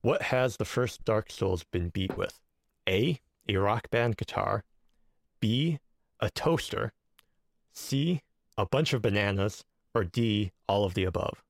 what 0.02 0.24
has 0.24 0.58
the 0.58 0.66
first 0.66 1.06
Dark 1.06 1.32
Souls 1.32 1.64
been 1.64 1.90
beat 1.90 2.18
with? 2.18 2.40
A. 2.88 3.20
A 3.48 3.58
rock 3.58 3.92
band 3.92 4.18
guitar. 4.18 4.64
B. 5.40 5.78
A 6.20 6.32
toaster. 6.32 6.92
C. 7.74 8.24
A 8.58 8.66
bunch 8.66 8.94
of 8.94 9.04
bananas. 9.04 9.64
Or 9.94 10.04
D. 10.04 10.52
All 10.68 10.84
of 10.84 10.96
the 10.96 11.04
above. 11.04 11.44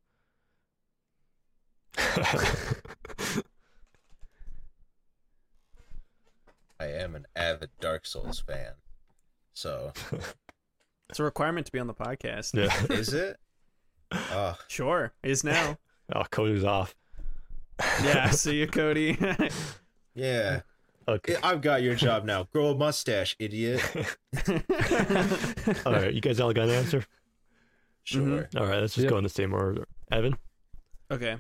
I 6.82 6.88
am 6.88 7.16
an 7.16 7.28
avid 7.34 7.70
Dark 7.80 8.06
Souls 8.06 8.42
fan. 8.42 8.74
So 9.54 9.94
It's 11.10 11.20
a 11.20 11.24
requirement 11.24 11.66
to 11.68 11.72
be 11.72 11.80
on 11.80 11.88
the 11.88 11.94
podcast. 11.94 12.54
yeah. 12.56 12.94
is 12.94 13.14
it? 13.14 13.38
Uh, 14.12 14.56
Sure, 14.68 15.12
is 15.24 15.44
now. 15.44 15.78
Oh, 16.16 16.24
Cody's 16.32 16.64
off. 16.64 16.96
yeah, 18.04 18.30
see 18.32 18.58
you, 18.60 18.66
Cody. 18.68 19.16
yeah. 20.16 20.62
Okay. 21.08 21.36
I've 21.44 21.62
got 21.62 21.84
your 21.84 21.94
job 21.94 22.26
now. 22.26 22.48
Grow 22.52 22.70
a 22.70 22.76
mustache, 22.76 23.36
idiot. 23.38 23.80
All 25.86 25.94
right, 25.94 26.12
you 26.12 26.20
guys 26.20 26.40
all 26.40 26.52
got 26.52 26.64
an 26.68 26.72
answer? 26.76 27.06
Sure. 28.04 28.50
All 28.58 28.66
right, 28.66 28.80
let's 28.82 28.96
just 28.96 29.04
Yep. 29.04 29.10
go 29.12 29.18
in 29.20 29.24
the 29.24 29.30
same 29.30 29.54
order. 29.54 29.88
Evan, 30.12 30.36
Okay. 31.12 31.38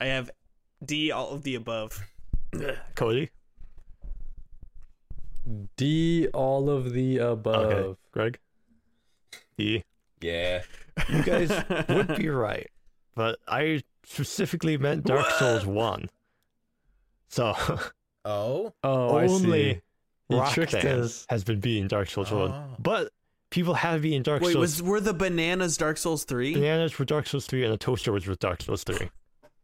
I 0.00 0.04
have 0.06 0.30
D, 0.84 1.10
all 1.10 1.30
of 1.32 1.42
the 1.42 1.56
above. 1.56 2.00
Cody, 2.94 3.30
D, 5.76 6.28
all 6.32 6.70
of 6.70 6.92
the 6.92 7.18
above. 7.18 7.72
okay, 7.72 7.98
Greg, 8.12 8.38
D. 9.58 9.84
Yeah. 10.20 10.62
You 11.08 11.22
guys 11.22 11.50
would 11.88 12.16
be 12.16 12.28
right, 12.28 12.68
but 13.14 13.38
I 13.48 13.82
specifically 14.04 14.76
meant 14.76 15.04
Dark 15.04 15.30
Souls 15.30 15.64
One. 15.64 16.10
So 17.28 17.54
Oh. 18.24 18.74
Oh, 18.84 19.16
I 19.16 19.26
see. 19.26 19.32
only 19.32 19.80
You 20.28 20.38
Rock 20.38 20.54
Band 20.56 21.10
has 21.30 21.44
been 21.44 21.60
beating 21.60 21.88
Dark 21.88 22.10
Souls 22.10 22.30
One, 22.30 22.50
Oh. 22.50 22.76
but 22.78 23.12
people 23.50 23.74
have 23.74 24.02
beaten 24.02 24.22
Dark 24.22 24.42
Wait, 24.42 24.52
Souls. 24.52 24.60
was 24.60 24.82
were 24.82 25.00
the 25.00 25.14
bananas 25.14 25.76
Dark 25.76 25.96
Souls 25.96 26.24
3? 26.24 26.54
Bananas 26.54 26.98
were 26.98 27.04
Dark 27.04 27.26
Souls 27.26 27.46
Three, 27.46 27.64
and 27.64 27.72
the 27.72 27.78
toaster 27.78 28.12
was 28.12 28.26
with 28.26 28.38
Dark 28.40 28.62
Souls 28.62 28.84
Three. 28.84 29.10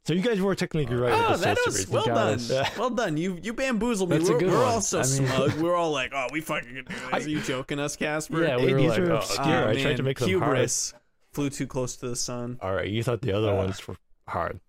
So 0.07 0.13
you 0.15 0.21
guys 0.23 0.41
were 0.41 0.55
technically 0.55 0.95
right 0.97 1.13
Oh, 1.13 1.33
with 1.33 1.41
the 1.41 1.47
that 1.47 1.59
Souls 1.59 1.77
was 1.79 1.89
well 1.89 2.05
done. 2.05 2.35
us. 2.35 2.49
Yeah. 2.51 2.69
Well 2.79 2.91
done. 2.91 3.17
You 3.17 3.39
you 3.43 3.53
bamboozled 3.53 4.09
me. 4.09 4.19
That's 4.19 4.31
We're, 4.31 4.39
good 4.39 4.51
we're 4.51 4.59
one. 4.63 4.65
all 4.75 4.81
so 4.81 5.01
I 5.01 5.03
mean- 5.03 5.09
smug. 5.27 5.53
We're 5.61 5.75
all 5.75 5.91
like, 5.91 6.13
oh, 6.15 6.29
we 6.33 6.41
fucking 6.41 6.69
can 6.69 6.85
do 6.85 6.95
this. 6.95 7.27
Are 7.27 7.29
you 7.29 7.41
joking 7.41 7.81
us, 7.81 7.97
Casper? 7.97 8.45
Yeah, 8.45 8.57
we 8.57 8.67
Hey, 8.67 8.73
were 8.75 8.81
these 8.83 8.91
like, 8.91 8.99
are 9.01 9.13
oh, 9.13 9.17
obscure. 9.17 9.65
Oh, 9.67 9.71
I 9.71 9.83
tried 9.83 9.97
to 9.97 10.03
make 10.05 10.19
them 10.21 10.29
hubris. 10.29 10.95
Flew 11.33 11.51
too 11.51 11.67
close 11.67 11.97
to 11.97 12.09
the 12.09 12.15
sun. 12.17 12.57
All 12.63 12.73
right, 12.73 12.89
you 12.89 13.03
thought 13.03 13.21
the 13.21 13.33
other 13.33 13.51
Uh. 13.51 13.57
ones 13.57 13.87
were 13.89 13.97
hard. 14.29 14.61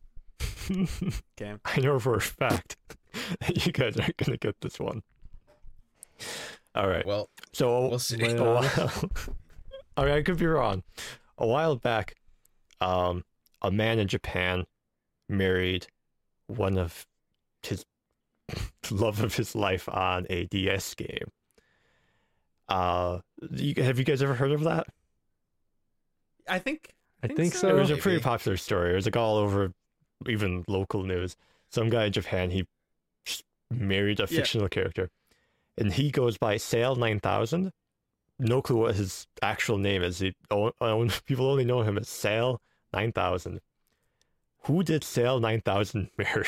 Okay. 0.72 1.56
I 1.66 1.80
know 1.82 2.00
for 2.00 2.16
a 2.16 2.22
fact 2.22 2.76
that 3.42 3.66
you 3.66 3.72
guys 3.72 3.96
aren't 3.98 4.18
gonna 4.18 4.38
get 4.38 4.60
this 4.62 4.80
one. 4.80 5.04
All 6.76 6.88
right. 6.90 7.06
Well, 7.06 7.30
So 7.54 7.88
we'll 7.90 8.00
see. 8.00 8.22
a 8.24 8.44
while, 8.44 8.64
I 9.96 10.04
mean, 10.06 10.14
I 10.14 10.22
could 10.24 10.38
be 10.38 10.46
wrong. 10.48 10.84
A 11.38 11.46
while 11.46 11.76
back, 11.76 12.16
um, 12.82 13.24
a 13.62 13.70
man 13.72 14.00
in 14.00 14.08
Japan 14.08 14.66
married 15.30 15.88
one 16.48 16.78
of 16.78 17.06
his 17.64 17.86
love 18.92 19.22
of 19.22 19.36
his 19.36 19.56
life 19.56 19.88
on 19.90 20.26
a 20.30 20.46
DS 20.46 20.94
game. 20.94 21.32
Uh, 22.70 23.20
you, 23.52 23.82
have 23.84 23.98
you 23.98 24.06
guys 24.06 24.22
ever 24.22 24.34
heard 24.34 24.52
of 24.52 24.64
that? 24.64 24.88
I 26.48 26.60
think. 26.60 26.94
I 27.24 27.28
think 27.28 27.40
think 27.40 27.54
so. 27.54 27.60
so. 27.70 27.76
It 27.76 27.80
was 27.80 27.90
a 27.92 27.98
pretty 27.98 28.20
popular 28.22 28.58
story. 28.58 28.92
It 28.92 28.96
was 28.96 29.06
like 29.06 29.18
all 29.18 29.38
over, 29.38 29.72
even 30.28 30.64
local 30.68 31.04
news. 31.04 31.36
Some 31.72 31.90
guy 31.90 32.06
in 32.06 32.12
Japan, 32.14 32.52
he 32.52 32.66
married 33.72 34.20
a 34.20 34.24
Yeah. 34.24 34.38
fictional 34.40 34.70
character, 34.70 35.10
and 35.78 35.92
he 35.94 36.12
goes 36.12 36.38
by 36.38 36.58
Sal 36.58 36.96
Nine 36.96 37.20
Thousand. 37.20 37.72
No 38.40 38.62
clue 38.62 38.78
what 38.78 38.96
his 38.96 39.26
actual 39.42 39.78
name 39.78 40.04
is. 40.04 40.20
He 40.20 40.36
own, 40.52 40.72
own, 40.80 41.10
people 41.26 41.50
only 41.50 41.66
know 41.66 41.82
him 41.82 41.98
as 41.98 42.08
Sal 42.08 42.62
Nine 42.94 43.12
Thousand. 43.12 43.60
Who 44.68 44.84
did 44.84 45.04
Sal 45.04 45.40
Nine 45.40 45.62
Thousand 45.62 46.10
marry? 46.18 46.48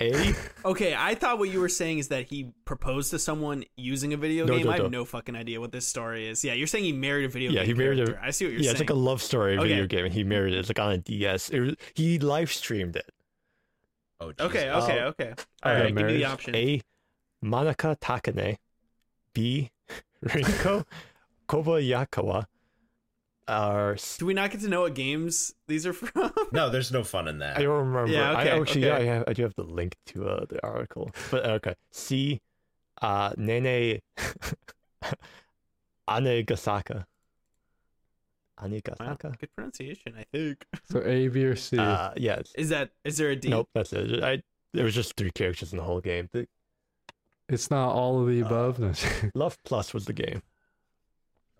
A. 0.00 0.34
Okay, 0.64 0.94
I 0.96 1.14
thought 1.14 1.38
what 1.38 1.48
you 1.48 1.60
were 1.60 1.68
saying 1.68 1.98
is 1.98 2.08
that 2.08 2.26
he 2.26 2.52
proposed 2.64 3.10
to 3.12 3.18
someone 3.18 3.64
using 3.76 4.12
a 4.12 4.16
video 4.16 4.44
No, 4.44 4.56
game. 4.56 4.66
no, 4.66 4.70
I 4.72 4.74
have 4.76 4.82
no. 4.90 4.98
no 5.00 5.04
fucking 5.04 5.34
idea 5.34 5.60
what 5.60 5.72
this 5.72 5.86
story 5.86 6.28
is. 6.28 6.44
Yeah, 6.44 6.52
you're 6.52 6.66
saying 6.66 6.84
he 6.84 6.92
married 6.92 7.24
a 7.24 7.28
video 7.28 7.50
Yeah, 7.50 7.60
game 7.60 7.66
he 7.68 7.74
married 7.74 8.00
a- 8.00 8.04
character. 8.06 8.22
I 8.26 8.30
see 8.32 8.44
what 8.44 8.52
you're 8.52 8.60
yeah, 8.60 8.64
saying. 8.66 8.72
it's 8.74 8.80
like 8.80 8.90
a 8.90 8.94
love 8.94 9.22
story 9.22 9.56
Okay. 9.56 9.68
video 9.68 9.86
game, 9.86 10.04
and 10.04 10.12
he 10.12 10.24
married 10.24 10.52
it. 10.52 10.58
It's 10.58 10.68
like 10.68 10.78
on 10.78 10.92
a 10.92 10.98
DS. 10.98 11.48
It 11.50 11.60
was, 11.60 11.74
he 11.94 12.18
live 12.18 12.52
streamed 12.52 12.96
it. 12.96 13.08
oh, 14.20 14.32
Okay, 14.38 14.68
okay, 14.70 15.00
Uh, 15.00 15.08
okay. 15.08 15.32
All 15.62 15.72
okay, 15.72 15.80
right, 15.80 15.86
give 15.86 15.94
me 15.96 16.02
the 16.02 16.06
marriage. 16.08 16.22
option. 16.24 16.54
A. 16.56 16.82
Manaka 17.44 17.96
Takane. 17.98 18.56
B. 19.32 19.70
Rinko 20.24 20.84
Kobayakawa. 21.48 22.46
Are 23.48 23.96
Do 24.18 24.26
we 24.26 24.34
not 24.34 24.50
get 24.50 24.60
to 24.62 24.68
know 24.68 24.80
what 24.82 24.94
games 24.94 25.54
these 25.68 25.86
are 25.86 25.92
from? 25.94 26.32
No, 26.52 26.68
there's 26.68 26.90
no 26.90 27.04
fun 27.04 27.28
in 27.28 27.38
that. 27.38 27.56
I 27.58 27.62
don't 27.62 27.86
remember. 27.86 28.12
Yeah, 28.12 28.32
I 28.32 28.40
okay, 28.42 28.60
actually 28.60 28.90
okay. 28.90 29.04
yeah, 29.04 29.12
I 29.12 29.14
have 29.14 29.24
I 29.28 29.32
do 29.34 29.42
have 29.42 29.54
the 29.54 29.62
link 29.62 29.96
to 30.06 30.28
uh, 30.28 30.46
the 30.48 30.64
article. 30.66 31.10
But 31.30 31.46
okay. 31.46 31.74
C. 31.92 32.40
Uh, 33.00 33.32
Nene 33.36 34.00
Anegasaki. 36.08 36.94
Wow, 36.94 37.04
Anegasaki. 38.62 39.38
good 39.38 39.54
pronunciation, 39.54 40.14
I 40.18 40.24
think. 40.32 40.64
So 40.90 41.02
A, 41.04 41.28
B, 41.28 41.44
or 41.44 41.56
C. 41.56 41.78
Uh, 41.78 42.10
yes. 42.16 42.52
Is 42.56 42.70
that 42.70 42.90
is 43.04 43.16
there 43.18 43.30
a 43.30 43.36
D? 43.36 43.48
Nope, 43.48 43.68
that's 43.74 43.92
it. 43.92 44.22
I 44.24 44.42
there 44.72 44.84
was 44.84 44.94
just 44.94 45.16
three 45.16 45.30
characters 45.30 45.72
in 45.72 45.78
the 45.78 45.84
whole 45.84 46.00
game. 46.00 46.28
The, 46.32 46.48
it's 47.48 47.70
not 47.70 47.92
all 47.92 48.20
of 48.20 48.28
the 48.28 48.40
above. 48.40 48.78
No. 48.80 48.92
Love 49.34 49.56
Plus 49.64 49.94
was 49.94 50.06
the 50.06 50.12
game. 50.12 50.42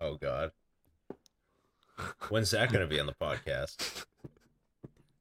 Oh 0.01 0.15
God. 0.15 0.51
When's 2.29 2.51
that 2.51 2.71
going 2.71 2.81
to 2.81 2.87
be 2.87 2.99
on 2.99 3.05
the 3.07 3.13
podcast? 3.13 4.05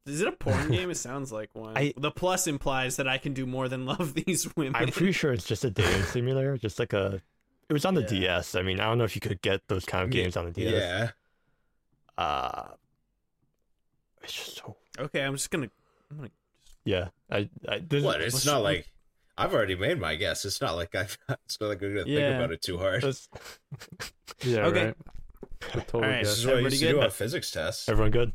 Is 0.07 0.21
it 0.21 0.29
a 0.29 0.33
porn 0.33 0.71
game? 0.71 0.91
It 0.91 0.97
sounds 0.97 1.33
like 1.33 1.51
one. 1.55 1.77
I- 1.77 1.95
the 1.97 2.11
plus 2.11 2.47
implies 2.47 2.97
that 2.97 3.09
I 3.09 3.19
can 3.19 3.33
do 3.33 3.47
more 3.47 3.69
than 3.69 3.87
love 3.87 4.15
these 4.27 4.55
women. 4.57 4.77
I'm 4.77 4.89
pretty 4.91 5.13
sure 5.13 5.33
it's 5.33 5.47
just 5.47 5.65
a 5.65 5.71
dating 5.71 6.03
simulator, 6.05 6.57
just 6.59 6.79
like 6.79 6.93
a. 6.93 7.21
It 7.69 7.73
was 7.73 7.85
on 7.85 7.95
the 7.95 8.03
Yeah. 8.03 8.37
DS. 8.39 8.55
I 8.55 8.63
mean, 8.63 8.79
I 8.79 8.85
don't 8.85 8.99
know 8.99 9.05
if 9.05 9.17
you 9.17 9.21
could 9.21 9.43
get 9.43 9.67
those 9.69 9.85
kind 9.85 10.05
of 10.05 10.15
Yeah, 10.15 10.23
games 10.23 10.37
on 10.37 10.45
the 10.45 10.53
DS. 10.53 10.73
Yeah. 10.73 11.11
Uh, 12.17 12.69
it's 14.23 14.33
just 14.33 14.57
so. 14.59 14.77
okay, 14.99 15.23
I'm 15.23 15.35
just 15.35 15.51
gonna. 15.51 15.69
I'm 16.11 16.17
gonna 16.19 16.31
Yeah, 16.85 17.09
I. 17.31 17.49
I 17.69 17.79
this, 17.81 18.05
What? 18.05 18.21
It's 18.21 18.35
let's- 18.35 18.47
not 18.47 18.63
like 18.63 18.87
I've 19.39 19.53
already 19.53 19.75
made 19.75 19.99
my 20.01 20.15
guess. 20.15 20.45
It's 20.45 20.61
not 20.61 20.77
like 20.77 20.95
I. 20.95 21.09
It's 21.45 21.61
not 21.61 21.67
like 21.69 21.83
I'm 21.83 21.93
going 21.95 22.07
to 22.07 22.11
Yeah. 22.13 22.19
think 22.31 22.37
about 22.37 22.53
it 22.53 22.63
too 22.63 22.79
hard. 22.79 23.03
yeah, 24.45 24.67
Okay. 24.67 24.85
right. 24.87 24.97
I 25.75 25.81
totally 25.81 26.03
All 26.05 26.09
right, 26.11 26.19
This 26.25 26.29
guess. 26.31 26.39
is 26.39 26.47
what 26.47 26.51
I 26.55 26.59
Everybody 26.59 26.75
used 26.75 26.83
to 26.83 26.89
do 26.89 26.95
good? 26.97 27.05
on 27.05 27.11
physics 27.11 27.51
tests. 27.51 27.89
everyone 27.89 28.11
good? 28.13 28.33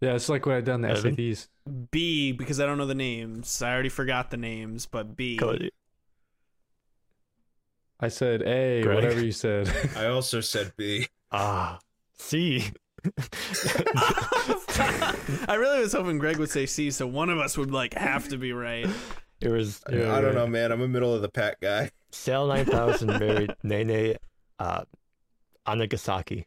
Yeah, 0.00 0.14
it's 0.14 0.28
like 0.28 0.44
what 0.46 0.56
I 0.56 0.60
done 0.60 0.82
the 0.82 0.90
Evan? 0.90 1.16
SATs. 1.16 1.48
B 1.90 2.32
because 2.32 2.60
I 2.60 2.66
don't 2.66 2.76
know 2.78 2.86
the 2.86 2.94
names. 2.94 3.62
I 3.62 3.72
already 3.72 3.88
forgot 3.88 4.30
the 4.30 4.36
names, 4.36 4.86
but 4.86 5.16
B. 5.16 5.36
Cody. 5.38 5.70
I 8.00 8.08
said 8.08 8.42
A, 8.42 8.82
Greg? 8.82 8.94
whatever 8.96 9.24
you 9.24 9.32
said. 9.32 9.70
I 9.96 10.06
also 10.06 10.40
said 10.42 10.72
B. 10.76 11.06
Ah, 11.32 11.78
C. 12.18 12.64
I 15.48 15.56
really 15.58 15.80
was 15.80 15.92
hoping 15.92 16.18
Greg 16.18 16.38
would 16.38 16.50
say 16.50 16.66
C, 16.66 16.90
so 16.90 17.06
one 17.06 17.30
of 17.30 17.38
us 17.38 17.56
would 17.56 17.70
like 17.70 17.94
have 17.94 18.28
to 18.28 18.36
be 18.36 18.52
right. 18.52 18.86
It 19.40 19.48
was 19.48 19.80
I- 19.88 19.92
I 20.16 20.20
don't 20.20 20.34
know, 20.34 20.46
man. 20.46 20.72
I'm 20.72 20.80
a 20.80 20.88
middle 20.88 21.14
of 21.14 21.22
the 21.22 21.28
pack 21.28 21.60
guy. 21.60 21.90
Sal 22.12 22.46
Nine 22.46 22.64
Thousand 22.64 23.08
married 23.08 23.54
Nene 23.62 24.16
uh, 24.58 24.84
Anegasaki. 25.66 26.44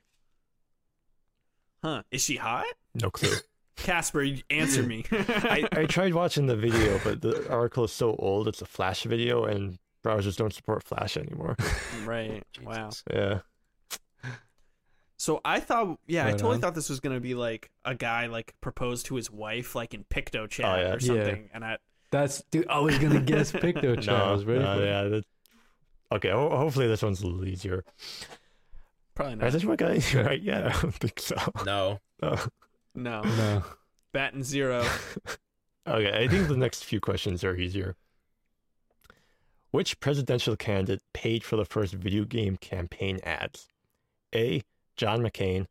Huh? 1.83 2.03
Is 2.11 2.21
she 2.23 2.35
hot? 2.37 2.65
No 2.95 3.09
clue. 3.11 3.33
Casper, 3.77 4.25
answer 4.49 4.81
me. 4.83 5.05
I, 5.11 5.67
I 5.71 5.85
tried 5.85 6.13
watching 6.15 6.47
the 6.47 6.55
video, 6.55 6.99
but 7.03 7.21
the 7.21 7.47
article 7.51 7.83
is 7.83 7.91
so 7.91 8.15
old. 8.15 8.47
It's 8.47 8.61
a 8.61 8.65
Flash 8.65 9.03
video, 9.03 9.45
and 9.45 9.77
browsers 10.03 10.35
don't 10.35 10.51
support 10.53 10.83
Flash 10.83 11.15
anymore. 11.15 11.55
right. 12.05 12.43
Wow. 12.63 12.89
Yeah. 13.13 13.39
So 15.19 15.41
I 15.45 15.59
thought, 15.59 15.99
yeah, 16.07 16.27
I 16.27 16.31
totally 16.31 16.55
on. 16.55 16.61
thought 16.61 16.75
this 16.75 16.89
was 16.89 16.99
gonna 16.99 17.19
be 17.19 17.33
like 17.35 17.71
a 17.85 17.95
guy 17.95 18.27
like 18.27 18.53
proposed 18.61 19.07
to 19.07 19.15
his 19.15 19.31
wife 19.31 19.73
like 19.75 19.93
in 19.93 20.03
Picto 20.05 20.41
oh, 20.43 20.47
chat 20.47 20.65
Oh, 20.65 20.81
yeah. 20.81 20.93
or 20.93 20.99
Yeah. 20.99 20.99
something, 21.25 21.49
and 21.53 21.65
I 21.65 21.77
That's 22.11 22.43
dude. 22.51 22.67
I 22.67 22.79
was 22.79 22.97
gonna 22.99 23.21
guess 23.21 23.51
Picto 23.51 23.99
chat. 24.01 24.15
I 24.15 24.31
was 24.31 24.45
ready 24.45 24.63
no, 24.63 24.77
for 24.77 24.85
yeah. 24.85 25.03
that- 25.03 25.25
okay, 26.13 26.29
ho- 26.29 26.55
hopefully 26.55 26.87
this 26.87 27.01
one's 27.01 27.21
a 27.21 27.27
little 27.27 27.45
easier. 27.47 27.83
Probably 29.17 29.35
not. 29.35 29.47
Is 29.47 29.53
not. 29.53 29.59
this 29.59 29.65
one 29.65 29.75
guy 29.77 30.21
right? 30.23 30.41
Yeah, 30.41 30.71
I 30.73 30.81
don't 30.81 30.93
think 30.93 31.19
so. 31.19 31.35
No. 31.65 31.99
Oh. 32.23 32.47
No, 32.95 33.21
No. 33.21 33.63
bat 34.11 34.33
and 34.33 34.43
zero. 34.43 34.83
Okay, 35.87 36.11
I 36.21 36.27
think 36.27 36.49
the 36.49 36.57
next 36.57 36.83
few 36.83 36.99
questions 36.99 37.45
are 37.45 37.55
easier. 37.55 37.95
Which 39.71 39.99
presidential 40.01 40.57
candidate 40.57 41.01
paid 41.13 41.45
for 41.45 41.55
the 41.55 41.63
first 41.63 41.93
video 41.93 42.25
game 42.25 42.57
campaign 42.57 43.19
ads? 43.23 43.67
A. 44.35 44.63
John 44.97 45.21
McCain, 45.21 45.67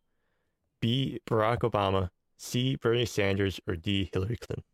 B. 0.80 1.20
Barack 1.28 1.58
Obama, 1.58 2.08
C. 2.38 2.76
Bernie 2.76 3.04
Sanders, 3.04 3.60
or 3.68 3.76
D. 3.76 4.08
Hillary 4.10 4.36
Clinton? 4.38 4.64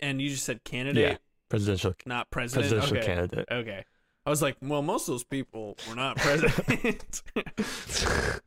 And 0.00 0.20
you 0.20 0.30
just 0.30 0.44
said 0.44 0.64
candidate, 0.64 1.02
Yeah, 1.12 1.16
Presidential 1.48 1.94
not 2.06 2.30
president. 2.30 2.68
presidential 2.70 2.96
okay. 2.98 3.06
candidate. 3.06 3.48
Okay. 3.52 3.84
I 4.28 4.30
was 4.30 4.42
like, 4.42 4.58
well, 4.60 4.82
most 4.82 5.08
of 5.08 5.14
those 5.14 5.24
people 5.24 5.78
were 5.88 5.94
not 5.94 6.18
president. 6.18 7.22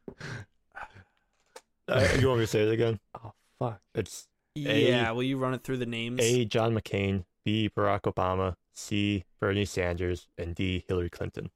Uh, 1.87 2.07
you 2.19 2.27
want 2.27 2.39
me 2.39 2.45
to 2.45 2.47
say 2.47 2.61
it 2.61 2.71
again? 2.71 2.99
Oh 3.21 3.33
fuck. 3.59 3.81
It's 3.93 4.27
yeah. 4.55 5.11
Will 5.11 5.23
you 5.23 5.37
run 5.37 5.53
it 5.53 5.61
through 5.61 5.75
the 5.77 5.85
names? 5.85 6.21
A. 6.21 6.45
John 6.45 6.73
McCain, 6.73 7.25
B. 7.43 7.69
Barack 7.75 8.03
Obama, 8.03 8.55
C. 8.71 9.25
Bernie 9.41 9.65
Sanders, 9.65 10.27
and 10.37 10.55
D. 10.55 10.85
Hillary 10.87 11.09
Clinton. 11.09 11.49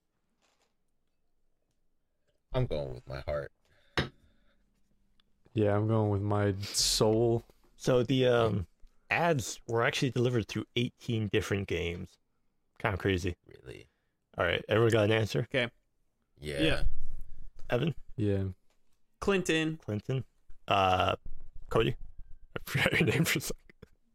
I'm 2.53 2.65
going 2.65 2.95
with 2.95 3.07
my 3.07 3.21
heart. 3.21 3.53
Yeah, 5.53 5.77
I'm 5.77 5.87
going 5.87 6.09
with 6.09 6.23
my 6.23 6.55
soul. 6.73 7.43
So 7.77 8.03
the 8.03 8.27
um, 8.27 8.67
ads 9.09 9.61
were 9.67 9.83
actually 9.83 10.09
delivered 10.09 10.49
through 10.49 10.65
18 10.75 11.29
different 11.31 11.69
games. 11.69 12.09
Kind 12.79 12.93
of 12.93 12.99
crazy. 12.99 13.37
Really? 13.47 13.87
All 14.37 14.45
right, 14.45 14.63
everyone 14.69 14.91
got 14.91 15.05
an 15.05 15.11
answer? 15.11 15.41
Okay. 15.53 15.69
Yeah. 16.39 16.59
Yeah. 16.61 16.83
Evan, 17.69 17.95
Yeah. 18.17 18.43
Clinton. 19.21 19.79
Clinton, 19.83 20.23
uh, 20.67 21.15
Cody. 21.69 21.95
I 22.55 22.59
forgot 22.69 22.93
your 22.99 23.07
name 23.09 23.25
for 23.25 23.39
a 23.39 23.41
second. 23.41 23.61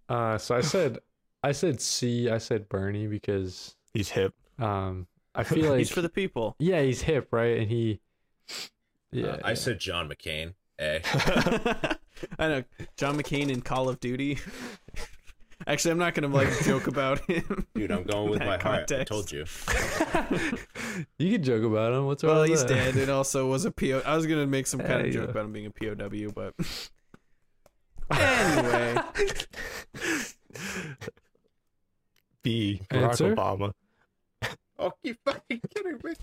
Uh, 0.09 0.39
so 0.39 0.55
I 0.57 0.61
said, 0.61 0.99
I 1.43 1.53
said 1.53 1.81
C. 1.81 2.29
I 2.29 2.39
said 2.39 2.69
Bernie 2.69 3.07
because 3.07 3.75
He's 3.95 4.11
hip. 4.11 4.35
um, 4.59 5.07
I 5.35 5.43
feel 5.45 5.71
like 5.71 5.79
He's 5.79 5.91
for 5.91 6.03
the 6.03 6.09
people. 6.09 6.55
yeah, 6.59 6.83
he's 6.83 7.03
hip, 7.03 7.29
right? 7.33 7.59
And 7.59 7.69
he, 7.71 8.01
yeah, 9.11 9.27
Uh, 9.29 9.39
I 9.45 9.49
yeah. 9.51 9.55
said 9.55 9.81
John 9.81 10.09
McCain. 10.09 10.55
Eh. 10.79 11.01
I 12.39 12.49
know 12.49 12.65
John 12.97 13.17
McCain 13.17 13.51
in 13.51 13.63
Call 13.63 13.89
of 13.89 14.01
Duty. 14.01 14.39
Actually, 15.67 15.91
I'm 15.93 15.99
not 15.99 16.15
gonna 16.15 16.29
like 16.29 16.49
joke 16.65 16.87
about 16.87 17.19
him. 17.31 17.67
Dude, 17.75 17.91
I'm 17.91 18.05
going 18.05 18.31
with 18.31 18.39
That 18.41 18.47
my 18.47 18.59
heart. 18.59 18.91
I 18.91 19.05
context. 19.05 19.09
told 19.09 19.31
you. 19.33 19.45
you 21.19 21.33
can 21.33 21.43
joke 21.43 21.65
about 21.65 21.93
him. 21.93 22.07
What's 22.07 22.25
wrong? 22.25 22.33
Well, 22.33 22.41
with 22.43 22.51
he's 22.51 22.63
that? 22.65 22.69
dead. 22.69 22.97
It 22.97 23.09
also 23.11 23.47
was 23.49 23.65
a 23.67 23.71
PO. 23.71 24.03
I 24.07 24.17
was 24.17 24.27
gonna 24.27 24.47
make 24.47 24.67
some 24.67 24.81
kind 24.81 25.01
Yeah, 25.03 25.07
of 25.09 25.13
joke 25.13 25.25
yeah. 25.27 25.31
about 25.31 25.45
him 25.45 25.53
being 25.53 25.67
a 25.67 25.71
POW, 25.71 26.33
but 26.35 26.55
anyway, 28.19 29.03
B. 32.43 32.81
Barack 32.91 33.03
Answer? 33.11 33.35
Obama. 33.37 33.73
Oh, 34.79 34.93
you 35.03 35.15
fucking 35.27 35.61
kidding 35.75 35.99
me? 36.03 36.15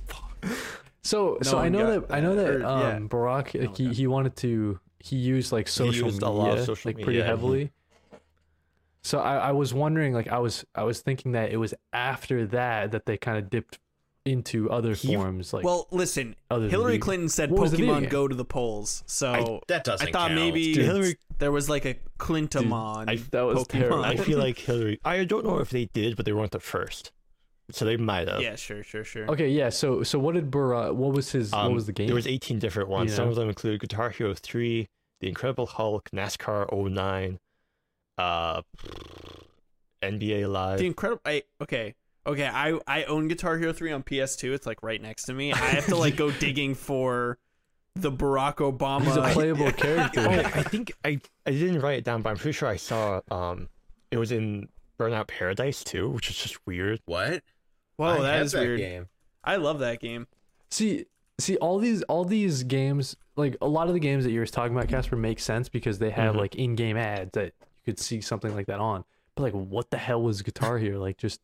So, 1.04 1.38
No 1.44 1.50
so 1.50 1.58
I 1.58 1.64
one 1.64 1.72
know 1.74 2.00
got 2.00 2.08
that 2.08 2.16
I 2.16 2.20
know 2.22 2.36
that. 2.36 2.44
that 2.46 2.56
Or, 2.56 2.60
yeah. 2.60 2.96
um, 2.96 3.08
Barack 3.10 3.62
No 3.62 3.72
he, 3.74 3.94
he 3.94 4.08
wanted 4.08 4.36
to 4.38 4.80
he 5.00 5.16
used 5.16 5.52
like 5.52 5.68
social 5.68 6.08
used 6.08 6.24
a 6.24 6.26
media 6.26 6.40
lot 6.42 6.58
of 6.58 6.66
social 6.66 6.90
like 6.90 6.96
pretty 6.96 7.08
media, 7.20 7.22
and 7.22 7.30
heavily. 7.30 7.72
So 9.08 9.20
I, 9.20 9.38
I 9.38 9.52
was 9.54 9.74
wondering 9.74 10.14
like 10.14 10.28
I 10.28 10.40
was 10.40 10.66
I 10.76 10.84
was 10.84 11.00
thinking 11.00 11.32
that 11.32 11.52
it 11.52 11.58
was 11.58 11.74
after 11.94 12.46
that 12.48 12.92
that 12.92 13.06
they 13.06 13.16
kind 13.18 13.38
of 13.38 13.50
dipped 13.50 13.80
into 14.26 14.70
other 14.70 14.94
He- 14.94 15.16
forms 15.16 15.54
like 15.54 15.64
well, 15.64 15.88
listen. 15.92 16.36
other 16.52 16.68
Hillary 16.68 16.94
video- 16.96 17.06
Clinton 17.06 17.30
said 17.30 17.50
What 17.50 17.62
was 17.62 17.72
the 17.72 17.78
video 17.78 17.96
Pokemon 18.02 18.10
go 18.10 18.28
to 18.28 18.36
the 18.36 18.44
polls, 18.44 19.04
so 19.06 19.62
That 19.70 19.86
doesn't 19.86 20.10
I 20.10 20.12
thought 20.12 20.28
count. 20.28 20.36
maybe 20.36 20.74
Dude, 20.74 20.84
Hillary- 20.84 21.18
there 21.40 21.54
was 21.54 21.70
like 21.70 21.86
a 21.86 21.96
Clintamon. 22.20 23.10
I- 23.10 23.16
that 23.32 23.44
was 23.44 23.60
Pokemon. 23.60 23.68
terrible. 23.70 24.04
I 24.04 24.18
feel 24.18 24.40
like 24.40 24.58
Hillary. 24.70 25.00
I 25.06 25.24
don't 25.24 25.46
know 25.46 25.60
if 25.60 25.70
they 25.70 25.86
did, 25.86 26.18
but 26.18 26.26
they 26.26 26.34
weren't 26.34 26.52
the 26.52 26.60
first. 26.60 27.12
So 27.72 27.86
they 27.86 27.96
might 27.98 28.28
have. 28.28 28.42
yeah, 28.42 28.56
sure, 28.56 28.84
sure, 28.84 29.04
sure. 29.06 29.28
Okay, 29.32 29.48
yeah. 29.50 29.70
So 29.70 30.04
so 30.04 30.20
what 30.20 30.36
did 30.36 30.52
Barack? 30.52 30.94
What 30.96 31.14
was 31.14 31.32
his? 31.32 31.52
what 31.54 31.66
Um, 31.66 31.74
was 31.74 31.86
the 31.86 31.94
game? 31.94 32.08
There 32.08 32.16
was 32.16 32.28
18 32.28 32.60
different 32.60 32.90
ones. 32.90 33.14
Some 33.14 33.30
of 33.30 33.36
them 33.36 33.48
include 33.48 33.80
Guitar 33.80 34.10
Hero 34.10 34.34
3, 34.34 34.88
The 35.22 35.28
Incredible 35.30 35.66
Hulk, 35.68 36.10
NASCAR 36.14 36.68
09, 36.74 37.40
uh, 38.18 38.62
NBA 40.02 40.50
Live. 40.52 40.80
The 40.80 40.86
incredible. 40.86 41.22
I, 41.26 41.44
okay, 41.62 41.96
okay. 42.26 42.48
I 42.48 42.80
I 42.88 43.04
own 43.06 43.28
Guitar 43.28 43.58
Hero 43.58 43.74
three 43.74 43.92
on 43.92 44.04
PS2. 44.04 44.54
It's 44.54 44.66
like 44.68 44.84
right 44.84 45.02
next 45.02 45.24
to 45.24 45.34
me. 45.34 45.54
I 45.54 45.58
have 45.58 45.86
to 45.88 45.96
like 45.96 46.16
go 46.16 46.32
digging 46.40 46.76
for 46.76 47.38
the 47.96 48.12
Barack 48.12 48.58
Obama. 48.58 49.06
He's 49.06 49.16
a 49.16 49.22
playable 49.34 49.72
character. 49.72 50.22
oh, 50.22 50.32
I 50.32 50.64
think 50.64 50.94
I 51.04 51.20
I 51.46 51.52
didn't 51.52 51.82
write 51.82 52.00
it 52.00 52.04
down, 52.04 52.22
but 52.22 52.30
I'm 52.30 52.38
pretty 52.38 52.54
sure 52.56 52.70
I 52.70 52.76
saw 52.78 53.22
um 53.32 53.70
it 54.12 54.18
was 54.18 54.32
in 54.32 54.70
Burnout 55.00 55.28
Paradise 55.28 55.84
too, 55.84 56.10
which 56.10 56.30
is 56.30 56.38
just 56.38 56.66
weird. 56.68 57.02
What? 57.06 57.44
Whoa, 57.98 58.24
I 58.24 58.44
that 58.44 58.54
weird. 58.54 58.80
Game. 58.80 59.08
I 59.44 59.56
love 59.56 59.80
that 59.80 60.00
game. 60.00 60.28
See, 60.70 61.06
see, 61.40 61.56
all 61.58 61.80
these, 61.80 62.04
all 62.04 62.26
these 62.26 62.64
games, 62.64 63.16
like 63.38 63.56
a 63.62 63.68
lot 63.68 63.88
of 63.88 63.94
the 63.94 64.00
games 64.00 64.24
that 64.26 64.32
you 64.32 64.40
were 64.40 64.46
talking 64.46 64.76
about, 64.76 64.90
Casper, 64.90 65.16
make 65.16 65.40
sense 65.40 65.70
because 65.70 65.98
they 65.98 66.10
have 66.10 66.36
Mhm. 66.36 66.40
like 66.40 66.56
in-game 66.56 66.98
ads 66.98 67.32
that 67.32 67.46
you 67.46 67.67
could 67.88 68.00
see 68.00 68.22
something 68.22 68.54
like 68.54 68.68
that 68.68 68.80
on. 68.80 69.04
But 69.36 69.44
like, 69.44 69.54
what 69.54 69.90
the 69.90 69.98
hell 69.98 70.22
was 70.22 70.42
Guitar 70.42 70.78
Hero? 70.78 71.00
Like 71.00 71.18
just 71.18 71.42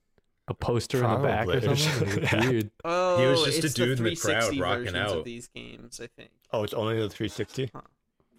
a 0.48 0.53
poster 0.53 0.98
in 1.03 1.10
the 1.10 1.18
back 1.18 1.48
or 1.48 1.60
Probably. 1.61 1.76
something? 1.78 2.22
Like, 2.24 2.34
it's 2.34 2.45
weird. 2.48 2.72
Oh, 2.84 3.18
He 3.20 3.26
was 3.28 3.44
just 3.45 3.64
a 3.64 3.65
it's 3.68 3.74
dude 3.74 3.98
in 3.99 4.03
the 4.03 4.15
crowd 4.15 4.44
360 4.53 4.61
rocking 4.61 4.84
versions 4.86 4.98
out. 5.11 5.18
Of 5.20 5.24
these 5.26 5.48
games, 5.48 6.02
I 6.03 6.07
think. 6.18 6.32
Oh, 6.52 6.64
it's 6.64 6.74
only 6.74 6.95
the 6.95 7.10
360. 7.10 7.72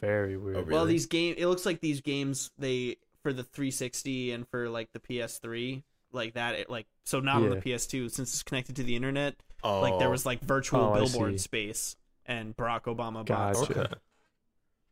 Very 0.00 0.36
weird. 0.36 0.56
Oh, 0.56 0.60
really? 0.60 0.72
Well, 0.72 0.84
these 0.86 1.06
game. 1.06 1.34
It 1.38 1.46
looks 1.46 1.64
like 1.64 1.80
these 1.80 2.00
games 2.00 2.50
they 2.58 2.96
for 3.22 3.32
the 3.32 3.42
360 3.42 4.32
and 4.32 4.46
for 4.48 4.68
like 4.68 4.92
the 4.92 5.00
PS3, 5.00 5.82
like 6.12 6.34
that. 6.34 6.54
It, 6.56 6.68
like 6.70 6.86
so 7.04 7.20
not 7.20 7.36
on 7.36 7.48
the 7.50 7.56
PS2 7.56 8.10
since 8.10 8.32
it's 8.34 8.42
connected 8.42 8.76
to 8.76 8.82
the 8.82 8.96
internet. 8.96 9.36
Oh, 9.62 9.80
Like 9.80 9.98
there 9.98 10.08
oh. 10.08 10.10
was 10.10 10.26
like 10.26 10.40
virtual 10.42 10.80
Oh, 10.80 10.94
billboard 10.94 11.40
space 11.40 11.96
and 12.26 12.54
Barack 12.56 12.82
Obama 12.82 13.24
Gotcha. 13.24 13.60
box. 13.60 13.70
okay. 13.70 13.94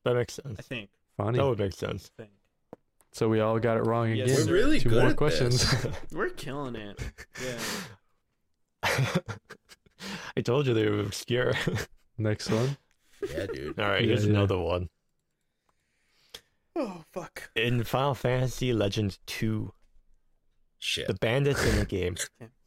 That 0.04 0.14
makes 0.16 0.34
sense. 0.34 0.58
I 0.58 0.62
think. 0.62 0.90
Funny. 1.18 1.36
That 1.38 1.46
would 1.46 1.58
make 1.58 1.74
sense. 1.74 2.10
I 3.12 3.14
think. 3.14 3.18
So 3.18 3.28
we 3.28 3.40
all 3.40 3.58
got 3.58 3.76
it 3.76 3.84
wrong 3.86 4.10
Yes, 4.10 4.30
again. 4.30 4.44
sir. 4.46 4.50
We're 4.52 4.56
really 4.56 4.80
Two 4.80 4.88
good 4.90 5.02
more 5.02 5.10
at 5.10 5.16
questions. 5.16 5.70
this. 5.82 5.94
We're 6.12 6.30
killing 6.30 6.76
it. 6.76 6.98
Yeah. 7.42 7.58
I 10.36 10.40
told 10.40 10.66
you 10.66 10.74
they 10.74 10.88
were 10.88 11.00
obscure. 11.00 11.52
Next 12.18 12.50
one. 12.50 12.76
Yeah, 13.30 13.46
dude. 13.46 13.78
All 13.78 13.88
right, 13.88 14.00
Yeah, 14.02 14.08
here's 14.08 14.24
yeah. 14.24 14.30
another 14.30 14.58
one. 14.58 14.88
Oh 16.74 17.04
fuck. 17.12 17.50
In 17.54 17.84
Final 17.84 18.14
Fantasy 18.14 18.72
Legend 18.72 19.18
2, 19.26 19.72
Shit. 20.78 21.06
the 21.06 21.14
bandits 21.14 21.64
in 21.64 21.78
the 21.78 21.84
game, 21.84 22.16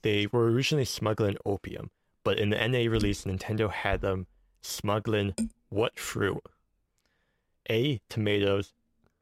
they 0.04 0.28
were 0.32 0.46
originally 0.52 0.86
smuggling 0.86 1.38
opium, 1.44 1.90
but 2.24 2.38
in 2.38 2.52
the 2.52 2.68
NA 2.68 2.90
release, 2.90 3.24
Nintendo 3.26 3.70
had 3.72 4.02
them 4.02 4.28
smuggling 4.62 5.34
what 5.70 5.98
fruit? 6.00 6.42
A. 7.70 8.00
Tomatoes, 8.10 8.74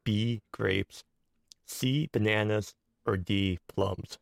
B. 0.04 0.42
Grapes, 0.52 1.02
C. 1.66 2.08
Bananas, 2.12 2.74
or 3.06 3.16
D. 3.16 3.58
Plums. 3.68 4.18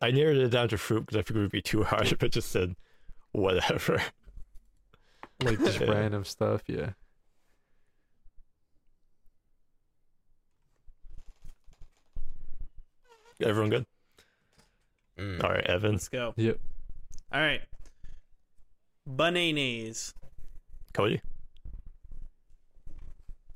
I 0.00 0.10
narrowed 0.10 0.36
it 0.36 0.48
down 0.50 0.68
to 0.68 0.76
fruit 0.78 1.00
because 1.06 1.16
I 1.16 1.22
figured 1.22 1.38
it 1.40 1.44
would 1.46 1.50
be 1.52 1.62
too 1.62 1.82
hard, 1.84 2.10
but 2.10 2.24
I 2.24 2.28
just 2.28 2.50
said 2.50 2.76
whatever. 3.32 4.02
Like 5.40 5.58
just 5.58 5.80
Yeah. 5.80 5.90
random 5.90 6.24
stuff. 6.24 6.62
Yeah. 6.68 6.90
Everyone 13.42 13.70
good? 13.70 13.86
Mm. 15.18 15.42
All 15.42 15.50
right, 15.50 15.64
Evan, 15.66 15.92
Let's 15.92 16.08
go. 16.08 16.34
Yep. 16.36 16.58
All 17.32 17.40
right. 17.40 17.60
Bananas. 19.06 20.14
Cody, 20.92 21.20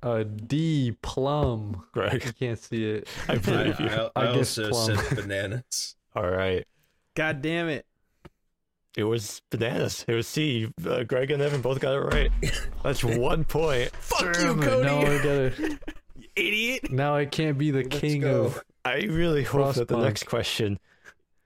Uh, 0.02 0.22
D 0.22 0.96
plum. 1.02 1.84
Greg. 1.92 2.24
You 2.24 2.32
can't 2.32 2.58
see 2.58 2.84
it. 2.84 3.08
I 3.28 3.32
I, 3.32 3.36
believe 3.38 3.80
you. 3.80 3.88
I, 3.88 4.10
I 4.14 4.28
I 4.30 4.34
guess 4.34 4.58
also 4.58 4.70
plum. 4.70 4.96
said 4.96 5.16
bananas. 5.16 5.96
All 6.14 6.28
right. 6.30 6.64
God 7.14 7.42
damn 7.42 7.68
it. 7.68 7.84
It 8.96 9.04
was 9.04 9.42
bananas. 9.50 10.04
It 10.08 10.14
was 10.14 10.26
C. 10.26 10.72
Uh, 10.84 11.02
Greg 11.04 11.30
and 11.30 11.42
Evan 11.42 11.60
both 11.60 11.80
got 11.80 11.94
it 11.94 12.00
right. 12.00 12.30
That's 12.82 13.04
one 13.04 13.44
point. 13.44 13.90
Fuck 13.96 14.34
Damn 14.34 14.58
you, 14.58 14.68
Cody. 14.68 14.86
Now 14.86 14.98
I 14.98 15.16
gotta. 15.18 15.78
Idiot. 16.36 16.90
Now 16.90 17.14
I 17.16 17.26
can't 17.26 17.58
be 17.58 17.70
the 17.70 17.82
Let's 17.82 17.98
king 17.98 18.20
go. 18.22 18.44
of. 18.46 18.64
I 18.84 19.02
really 19.02 19.42
hope 19.42 19.74
that 19.74 19.88
the 19.88 19.98
next 19.98 20.24
question, 20.26 20.78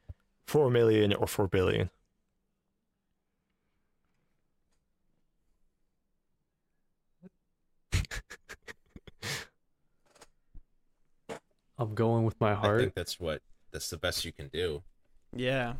4 0.46 0.70
million, 0.70 1.12
or 1.14 1.26
4 1.26 1.48
billion. 1.48 1.90
I'm 11.80 11.94
going 11.94 12.24
with 12.24 12.40
my 12.40 12.54
heart. 12.54 12.64
I 12.64 12.66
heart. 12.66 12.80
think 12.80 12.94
that's 12.94 13.20
what 13.20 13.40
that's 13.70 13.88
the 13.88 13.96
best 13.96 14.24
you 14.24 14.32
can 14.32 14.48
do. 14.48 14.82
Yeah. 15.32 15.74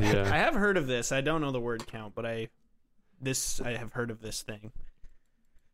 yeah. 0.00 0.22
I 0.32 0.38
have 0.38 0.54
heard 0.54 0.78
of 0.78 0.86
this. 0.86 1.12
I 1.12 1.20
don't 1.20 1.42
know 1.42 1.52
the 1.52 1.60
word 1.60 1.86
count, 1.86 2.14
but 2.14 2.24
I 2.24 2.48
this 3.20 3.60
I 3.60 3.72
have 3.76 3.92
heard 3.92 4.10
of 4.10 4.20
this 4.22 4.42
thing. 4.42 4.72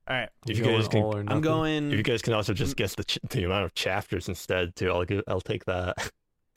All 0.07 0.17
right, 0.17 0.29
If 0.47 0.59
you 0.59 0.65
guys 0.65 0.87
can, 0.87 1.03
all 1.03 1.17
or 1.17 1.25
I'm 1.27 1.41
going. 1.41 1.91
if 1.91 1.97
you 1.97 2.03
guys 2.03 2.21
can 2.21 2.35
also 2.35 2.53
just 2.53 2.77
guess 2.77 2.95
the 2.95 3.05
ch- 3.05 3.19
the 3.31 3.45
amount 3.45 3.65
of 3.65 3.75
chapters 3.75 4.29
instead, 4.29 4.77
too, 4.77 4.91
I'll 4.91 5.07
I'll 5.27 5.41
take 5.41 5.65
that. 5.65 6.11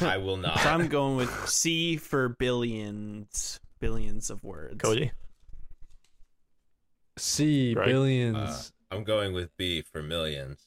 I 0.00 0.16
will 0.18 0.36
not. 0.36 0.58
so 0.60 0.68
I'm 0.70 0.86
going 0.88 1.16
with 1.16 1.48
C 1.48 1.96
for 1.96 2.28
billions, 2.28 3.58
billions 3.80 4.30
of 4.30 4.44
words. 4.44 4.80
Cody, 4.80 5.10
C 7.16 7.74
Right. 7.74 7.86
billions. 7.86 8.36
Uh, 8.36 8.62
I'm 8.96 9.04
going 9.04 9.32
with 9.32 9.56
B 9.56 9.82
for 9.82 10.02
millions. 10.02 10.60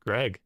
Greg, 0.00 0.38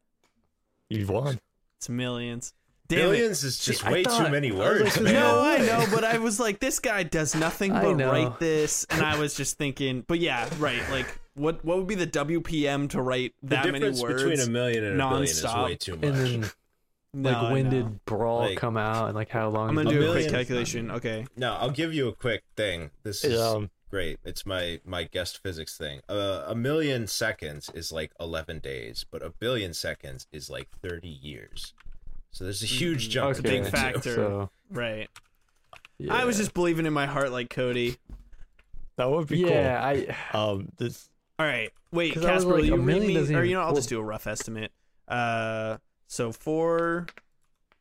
you've 0.88 1.10
won. 1.10 1.40
It's 1.78 1.88
millions. 1.88 2.54
Damn. 2.86 2.98
Billions 2.98 3.42
is 3.44 3.58
just 3.58 3.80
See, 3.80 3.90
way 3.90 4.04
thought- 4.04 4.26
too 4.26 4.30
many 4.30 4.52
I 4.52 4.54
words, 4.54 4.96
like, 4.96 5.04
man. 5.04 5.14
No, 5.14 5.40
I 5.40 5.56
know, 5.58 5.86
but 5.94 6.04
I 6.04 6.18
was 6.18 6.38
like, 6.38 6.60
this 6.60 6.80
guy 6.80 7.02
does 7.02 7.34
nothing 7.34 7.72
but 7.72 7.94
write 7.96 8.38
this, 8.38 8.84
and 8.90 9.00
I 9.02 9.18
was 9.18 9.34
just 9.34 9.56
thinking, 9.56 10.04
but 10.06 10.18
yeah, 10.20 10.48
right. 10.58 10.82
Like, 10.90 11.18
what 11.34 11.64
what 11.64 11.78
would 11.78 11.86
be 11.86 11.94
the 11.94 12.06
WPM 12.06 12.90
to 12.90 13.00
write 13.00 13.32
the 13.42 13.56
that 13.56 13.64
many 13.66 13.78
difference 13.80 14.02
words? 14.02 14.22
between 14.22 14.40
a 14.40 14.50
million 14.50 14.84
and 14.84 15.00
a 15.00 15.08
billion 15.08 15.22
is 15.24 15.44
way 15.44 15.76
too 15.76 15.96
much. 15.96 16.04
and 16.04 16.14
then 16.16 16.50
No, 17.16 17.30
like 17.30 17.36
I 17.38 17.52
when 17.52 17.64
know. 17.64 17.70
did 17.70 18.04
Brawl 18.06 18.38
Like- 18.40 18.58
come 18.58 18.76
out 18.76 19.06
and 19.06 19.14
like 19.14 19.30
how 19.30 19.48
long? 19.48 19.68
I'm 19.70 19.74
gonna 19.76 19.88
do 19.90 19.96
a 19.96 20.00
million 20.00 20.12
quick 20.14 20.26
is 20.26 20.32
calculation. 20.32 20.90
Okay, 20.90 21.26
No, 21.36 21.54
I'll 21.54 21.70
give 21.70 21.94
you 21.94 22.08
a 22.08 22.12
quick 22.14 22.42
thing. 22.56 22.90
This 23.04 23.24
is 23.24 23.40
um, 23.40 23.70
great. 23.88 24.18
It's 24.24 24.44
my 24.44 24.80
my 24.84 25.04
guest 25.04 25.40
physics 25.42 25.78
thing. 25.78 26.00
Uh, 26.08 26.42
a 26.46 26.54
million 26.54 27.06
seconds 27.06 27.70
is 27.72 27.92
like 27.92 28.12
11 28.20 28.58
days, 28.58 29.06
but 29.10 29.22
a 29.22 29.30
billion 29.30 29.72
seconds 29.74 30.26
is 30.32 30.50
like 30.50 30.68
30 30.82 31.08
years. 31.08 31.72
So 32.34 32.42
there's 32.42 32.64
a 32.64 32.66
huge 32.66 33.10
jump 33.10 33.30
okay. 33.30 33.42
between 33.42 33.62
Big 33.62 33.70
factor. 33.72 34.14
So 34.14 34.50
right. 34.68 35.08
yeah. 35.98 36.14
I 36.14 36.24
was 36.24 36.36
just 36.36 36.52
believing 36.52 36.84
in 36.84 36.92
my 36.92 37.06
heart, 37.06 37.30
like 37.30 37.48
Cody. 37.48 37.96
That 38.96 39.08
would 39.08 39.28
be 39.28 39.42
cool. 39.42 39.50
yeah. 39.50 39.80
I. 39.80 40.16
Um, 40.36 40.68
this 40.76 41.08
All 41.38 41.46
right. 41.46 41.70
Wait, 41.92 42.14
Casper, 42.14 42.48
will 42.48 42.56
like, 42.56 42.64
you 42.64 42.74
a 42.74 42.78
read 42.78 43.02
me, 43.02 43.14
doesn't 43.14 43.36
or 43.36 43.44
you 43.44 43.54
know, 43.54 43.60
I'll 43.60 43.66
well- 43.68 43.76
just 43.76 43.88
do 43.88 44.00
a 44.00 44.02
rough 44.02 44.26
estimate. 44.26 44.72
Uh, 45.06 45.76
so 46.08 46.32
four 46.32 47.06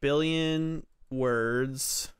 billion 0.02 0.86
words. 1.10 2.14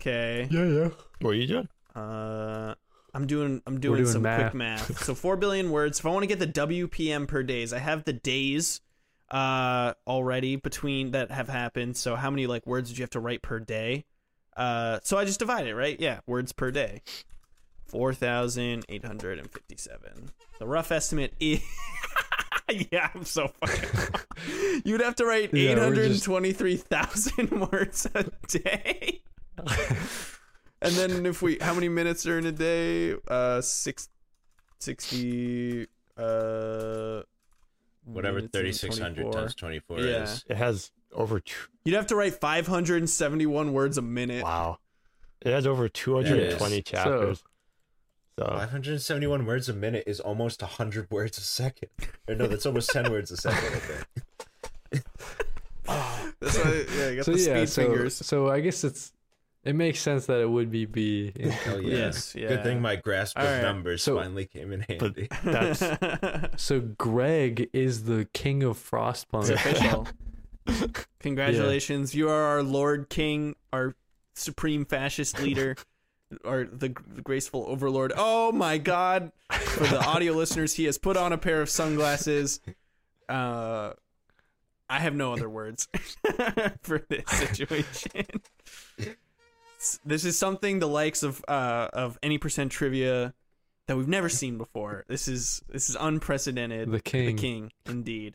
Okay. 0.00 0.48
yeah 0.50 0.64
yeah. 0.64 0.88
What 1.20 1.30
are 1.30 1.34
you 1.34 1.46
doing? 1.46 1.68
Uh, 1.94 2.74
I'm 3.14 3.28
doing 3.28 3.62
I'm 3.68 3.78
doing, 3.78 4.02
doing 4.02 4.12
some 4.12 4.22
math. 4.22 4.40
quick 4.40 4.54
math. 4.54 5.04
So 5.04 5.14
four 5.14 5.36
billion 5.36 5.70
words. 5.70 6.00
If 6.00 6.06
I 6.06 6.08
want 6.08 6.24
to 6.24 6.26
get 6.26 6.40
the 6.40 6.48
WPM 6.48 7.28
per 7.28 7.44
days, 7.44 7.72
I 7.72 7.78
have 7.78 8.02
the 8.02 8.12
days 8.12 8.80
uh 9.30 9.92
already 10.06 10.56
between 10.56 11.10
that 11.12 11.30
have 11.30 11.48
happened. 11.48 11.96
So 11.96 12.14
how 12.16 12.30
many 12.30 12.46
like 12.46 12.66
words 12.66 12.88
did 12.90 12.98
you 12.98 13.02
have 13.02 13.10
to 13.10 13.20
write 13.20 13.42
per 13.42 13.58
day? 13.60 14.04
Uh, 14.56 15.00
so 15.02 15.18
I 15.18 15.24
just 15.26 15.38
divide 15.38 15.66
it, 15.66 15.74
right? 15.74 15.98
Yeah, 16.00 16.20
words 16.26 16.52
per 16.52 16.70
day. 16.70 17.02
Four 17.84 18.14
thousand 18.14 18.84
eight 18.88 19.04
hundred 19.04 19.38
and 19.38 19.50
fifty-seven. 19.50 20.30
The 20.58 20.66
rough 20.66 20.90
estimate 20.90 21.34
is. 21.38 21.60
yeah, 22.90 23.10
I'm 23.14 23.24
so 23.24 23.48
fucking. 23.60 24.80
You'd 24.84 25.00
have 25.02 25.14
to 25.16 25.26
write 25.26 25.52
Yeah, 25.52 25.70
eight 25.70 25.78
just- 26.12 26.24
words 27.72 28.06
a 28.14 28.24
day. 28.48 29.20
And 30.82 30.94
then 30.94 31.26
if 31.26 31.42
we 31.42 31.58
how 31.60 31.74
many 31.74 31.88
minutes 31.88 32.26
are 32.26 32.38
in 32.38 32.46
a 32.46 32.52
day? 32.52 33.14
Uh 33.28 33.60
six, 33.60 34.08
60 34.80 35.86
uh 36.16 37.22
Whatever 38.06 38.40
3600 38.40 39.32
times 39.32 39.54
24 39.54 40.00
Yeah. 40.00 40.22
is. 40.22 40.44
It 40.48 40.56
has 40.56 40.90
over. 41.12 41.40
T- 41.40 41.52
You'd 41.84 41.96
have 41.96 42.06
to 42.06 42.16
write 42.16 42.34
571 42.40 43.72
words 43.72 43.98
a 43.98 44.02
minute. 44.02 44.42
wow. 44.44 44.78
It 45.42 45.52
has 45.52 45.66
over 45.66 45.88
220 45.88 46.82
chapters. 46.82 47.42
So, 48.38 48.44
571 48.46 49.46
words 49.46 49.68
a 49.68 49.72
minute 49.72 50.04
is 50.06 50.20
almost 50.20 50.60
100 50.62 51.10
words 51.10 51.38
a 51.38 51.42
second. 51.42 51.88
Or 52.28 52.34
no, 52.34 52.46
that's 52.46 52.66
almost 52.66 52.90
10 52.90 53.10
words 53.10 53.30
a 53.30 53.36
second, 53.36 53.74
I 53.74 53.78
think. 53.78 55.04
That's 56.40 56.58
why 56.58 56.84
yeah, 56.98 57.08
you 57.10 57.16
got 57.16 57.24
so 57.24 57.32
the 57.32 57.38
yeah. 57.38 57.44
speed 57.64 57.68
So 57.68 57.82
fingers. 57.82 58.14
so 58.16 58.50
I 58.50 58.60
guess 58.60 58.84
it's 58.84 59.12
it 59.66 59.74
makes 59.74 60.00
sense 60.00 60.26
that 60.26 60.40
it 60.40 60.48
would 60.48 60.70
be 60.70 60.84
B. 60.86 61.32
Hell 61.64 61.80
yeah. 61.82 61.96
Yes, 61.96 62.34
yeah. 62.34 62.48
Good 62.48 62.62
thing 62.62 62.80
my 62.80 62.96
grasp 62.96 63.36
of 63.38 63.44
All 63.44 63.50
right. 63.52 63.62
numbers 63.62 64.02
So- 64.02 64.16
finally 64.16 64.46
came 64.46 64.72
in 64.72 64.80
handy. 64.88 65.28
that's 65.44 65.82
so 66.62 66.80
Greg 66.80 67.68
is 67.72 68.04
the 68.04 68.26
king 68.32 68.62
of 68.62 68.78
Frostpunk. 68.78 69.50
It's 69.50 69.50
official. 69.50 70.06
Congratulations. 71.20 72.14
You 72.14 72.28
are 72.28 72.42
our 72.42 72.62
Lord 72.62 73.08
King, 73.08 73.54
our 73.72 73.94
supreme 74.34 74.84
fascist 74.84 75.40
leader, 75.40 75.76
or 76.44 76.64
the, 76.64 76.94
the 77.14 77.22
graceful 77.22 77.64
overlord. 77.68 78.12
Oh 78.16 78.52
my 78.52 78.78
god. 78.78 79.32
For 79.50 79.84
the 79.84 80.04
audio 80.04 80.32
listeners, 80.32 80.74
he 80.74 80.84
has 80.84 80.98
put 80.98 81.16
on 81.16 81.32
a 81.32 81.38
pair 81.38 81.60
of 81.62 81.70
sunglasses. 81.70 82.60
Uh 83.28 83.92
I 84.88 85.00
have 85.00 85.16
no 85.16 85.32
other 85.32 85.48
words 85.48 85.88
for 86.82 87.04
this 87.08 87.28
situation. 87.28 88.26
This 90.04 90.24
is 90.24 90.38
something 90.38 90.78
the 90.78 90.88
likes 90.88 91.22
of 91.22 91.44
uh 91.48 91.88
of 91.92 92.18
any 92.22 92.38
percent 92.38 92.72
trivia 92.72 93.34
that 93.86 93.96
we've 93.96 94.08
never 94.08 94.28
seen 94.28 94.58
before. 94.58 95.04
This 95.08 95.28
is 95.28 95.62
this 95.68 95.88
is 95.88 95.96
unprecedented. 95.98 96.90
The 96.90 97.00
king. 97.00 97.26
The 97.26 97.40
king, 97.40 97.72
indeed. 97.86 98.34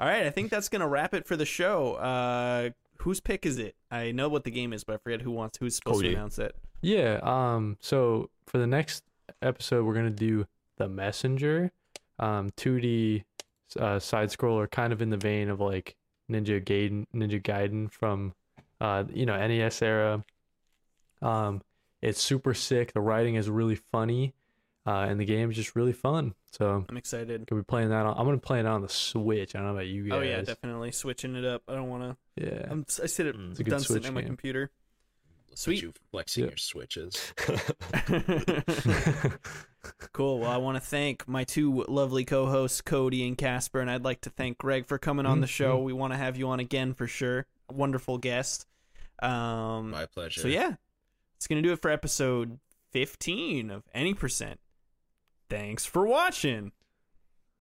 All 0.00 0.08
right, 0.08 0.26
I 0.26 0.30
think 0.30 0.50
that's 0.50 0.68
gonna 0.68 0.88
wrap 0.88 1.14
it 1.14 1.26
for 1.26 1.36
the 1.36 1.46
show. 1.46 1.94
Uh, 1.94 2.70
whose 2.98 3.20
pick 3.20 3.46
is 3.46 3.58
it? 3.58 3.76
I 3.90 4.12
know 4.12 4.28
what 4.28 4.44
the 4.44 4.50
game 4.50 4.72
is, 4.72 4.84
but 4.84 4.94
I 4.94 4.96
forget 4.98 5.22
who 5.22 5.30
wants 5.30 5.58
who's 5.58 5.76
supposed 5.76 5.98
Cody. 5.98 6.08
to 6.10 6.14
announce 6.14 6.38
it. 6.38 6.54
Yeah. 6.82 7.20
Um. 7.22 7.76
So 7.80 8.30
for 8.46 8.58
the 8.58 8.66
next 8.66 9.04
episode, 9.42 9.84
we're 9.84 9.94
gonna 9.94 10.10
do 10.10 10.46
the 10.76 10.88
messenger, 10.88 11.70
um, 12.18 12.50
2D 12.56 13.24
uh, 13.78 13.98
side 13.98 14.30
scroller, 14.30 14.70
kind 14.70 14.92
of 14.92 15.00
in 15.00 15.10
the 15.10 15.16
vein 15.16 15.48
of 15.48 15.60
like 15.60 15.94
Ninja 16.30 16.62
Gaiden, 16.62 17.06
Ninja 17.14 17.40
Gaiden 17.40 17.90
from, 17.90 18.34
uh, 18.80 19.04
you 19.12 19.26
know, 19.26 19.36
NES 19.36 19.82
era. 19.82 20.24
Um, 21.24 21.62
it's 22.02 22.20
super 22.20 22.52
sick. 22.54 22.92
The 22.92 23.00
writing 23.00 23.36
is 23.36 23.48
really 23.48 23.76
funny, 23.92 24.34
uh, 24.86 25.06
and 25.08 25.18
the 25.18 25.24
game 25.24 25.50
is 25.50 25.56
just 25.56 25.74
really 25.74 25.92
fun. 25.94 26.34
So 26.52 26.84
I'm 26.88 26.96
excited. 26.96 27.46
could 27.46 27.56
be 27.56 27.62
playing 27.64 27.88
that 27.88 28.04
on. 28.06 28.16
I'm 28.18 28.26
gonna 28.26 28.38
play 28.38 28.60
it 28.60 28.66
on 28.66 28.82
the 28.82 28.88
Switch. 28.88 29.54
I 29.54 29.58
don't 29.58 29.68
know 29.68 29.72
about 29.74 29.86
you 29.86 30.08
guys. 30.08 30.18
Oh 30.18 30.22
yeah, 30.22 30.42
definitely 30.42 30.92
switching 30.92 31.34
it 31.34 31.44
up. 31.44 31.62
I 31.66 31.74
don't 31.74 31.88
want 31.88 32.16
to. 32.36 32.44
Yeah. 32.44 32.66
I'm 32.70 32.84
I 33.02 33.06
sit 33.06 33.26
at 33.26 33.34
Mm. 33.34 33.50
It's 33.52 33.60
a 33.60 33.64
good 33.64 33.70
done 33.70 33.80
sitting 33.80 33.94
Switch 34.02 34.06
at 34.06 34.14
my 34.14 34.20
game. 34.20 34.28
computer. 34.28 34.70
Look 35.48 35.52
at 35.52 35.58
Sweet. 35.58 35.82
you 35.82 35.92
flexing 36.10 36.44
Yeah. 36.44 36.50
your 36.50 36.56
switches. 36.58 37.32
cool. 40.12 40.40
Well, 40.40 40.50
I 40.50 40.56
want 40.58 40.76
to 40.76 40.80
thank 40.80 41.26
my 41.28 41.44
two 41.44 41.84
lovely 41.88 42.24
co-hosts, 42.24 42.80
Cody 42.80 43.26
and 43.26 43.36
Casper, 43.38 43.80
and 43.80 43.90
I'd 43.90 44.04
like 44.04 44.22
to 44.22 44.30
thank 44.30 44.58
Greg 44.58 44.86
for 44.86 44.98
coming 44.98 45.26
on 45.26 45.40
the 45.40 45.46
show. 45.46 45.78
We 45.78 45.92
want 45.92 46.12
to 46.12 46.16
have 46.16 46.36
you 46.36 46.48
on 46.48 46.60
again 46.60 46.94
for 46.94 47.06
sure. 47.06 47.46
Wonderful 47.70 48.18
guest. 48.18 48.66
Um, 49.22 49.90
My 49.90 50.06
pleasure. 50.06 50.40
So 50.40 50.48
yeah, 50.48 50.74
it's 51.36 51.46
gonna 51.46 51.62
do 51.62 51.72
it 51.72 51.82
for 51.82 51.90
episode 51.90 52.58
15 52.92 53.70
of 53.70 53.82
Any 53.92 54.14
Percent. 54.14 54.60
Thanks 55.48 55.84
for 55.84 56.06
watching. 56.06 56.72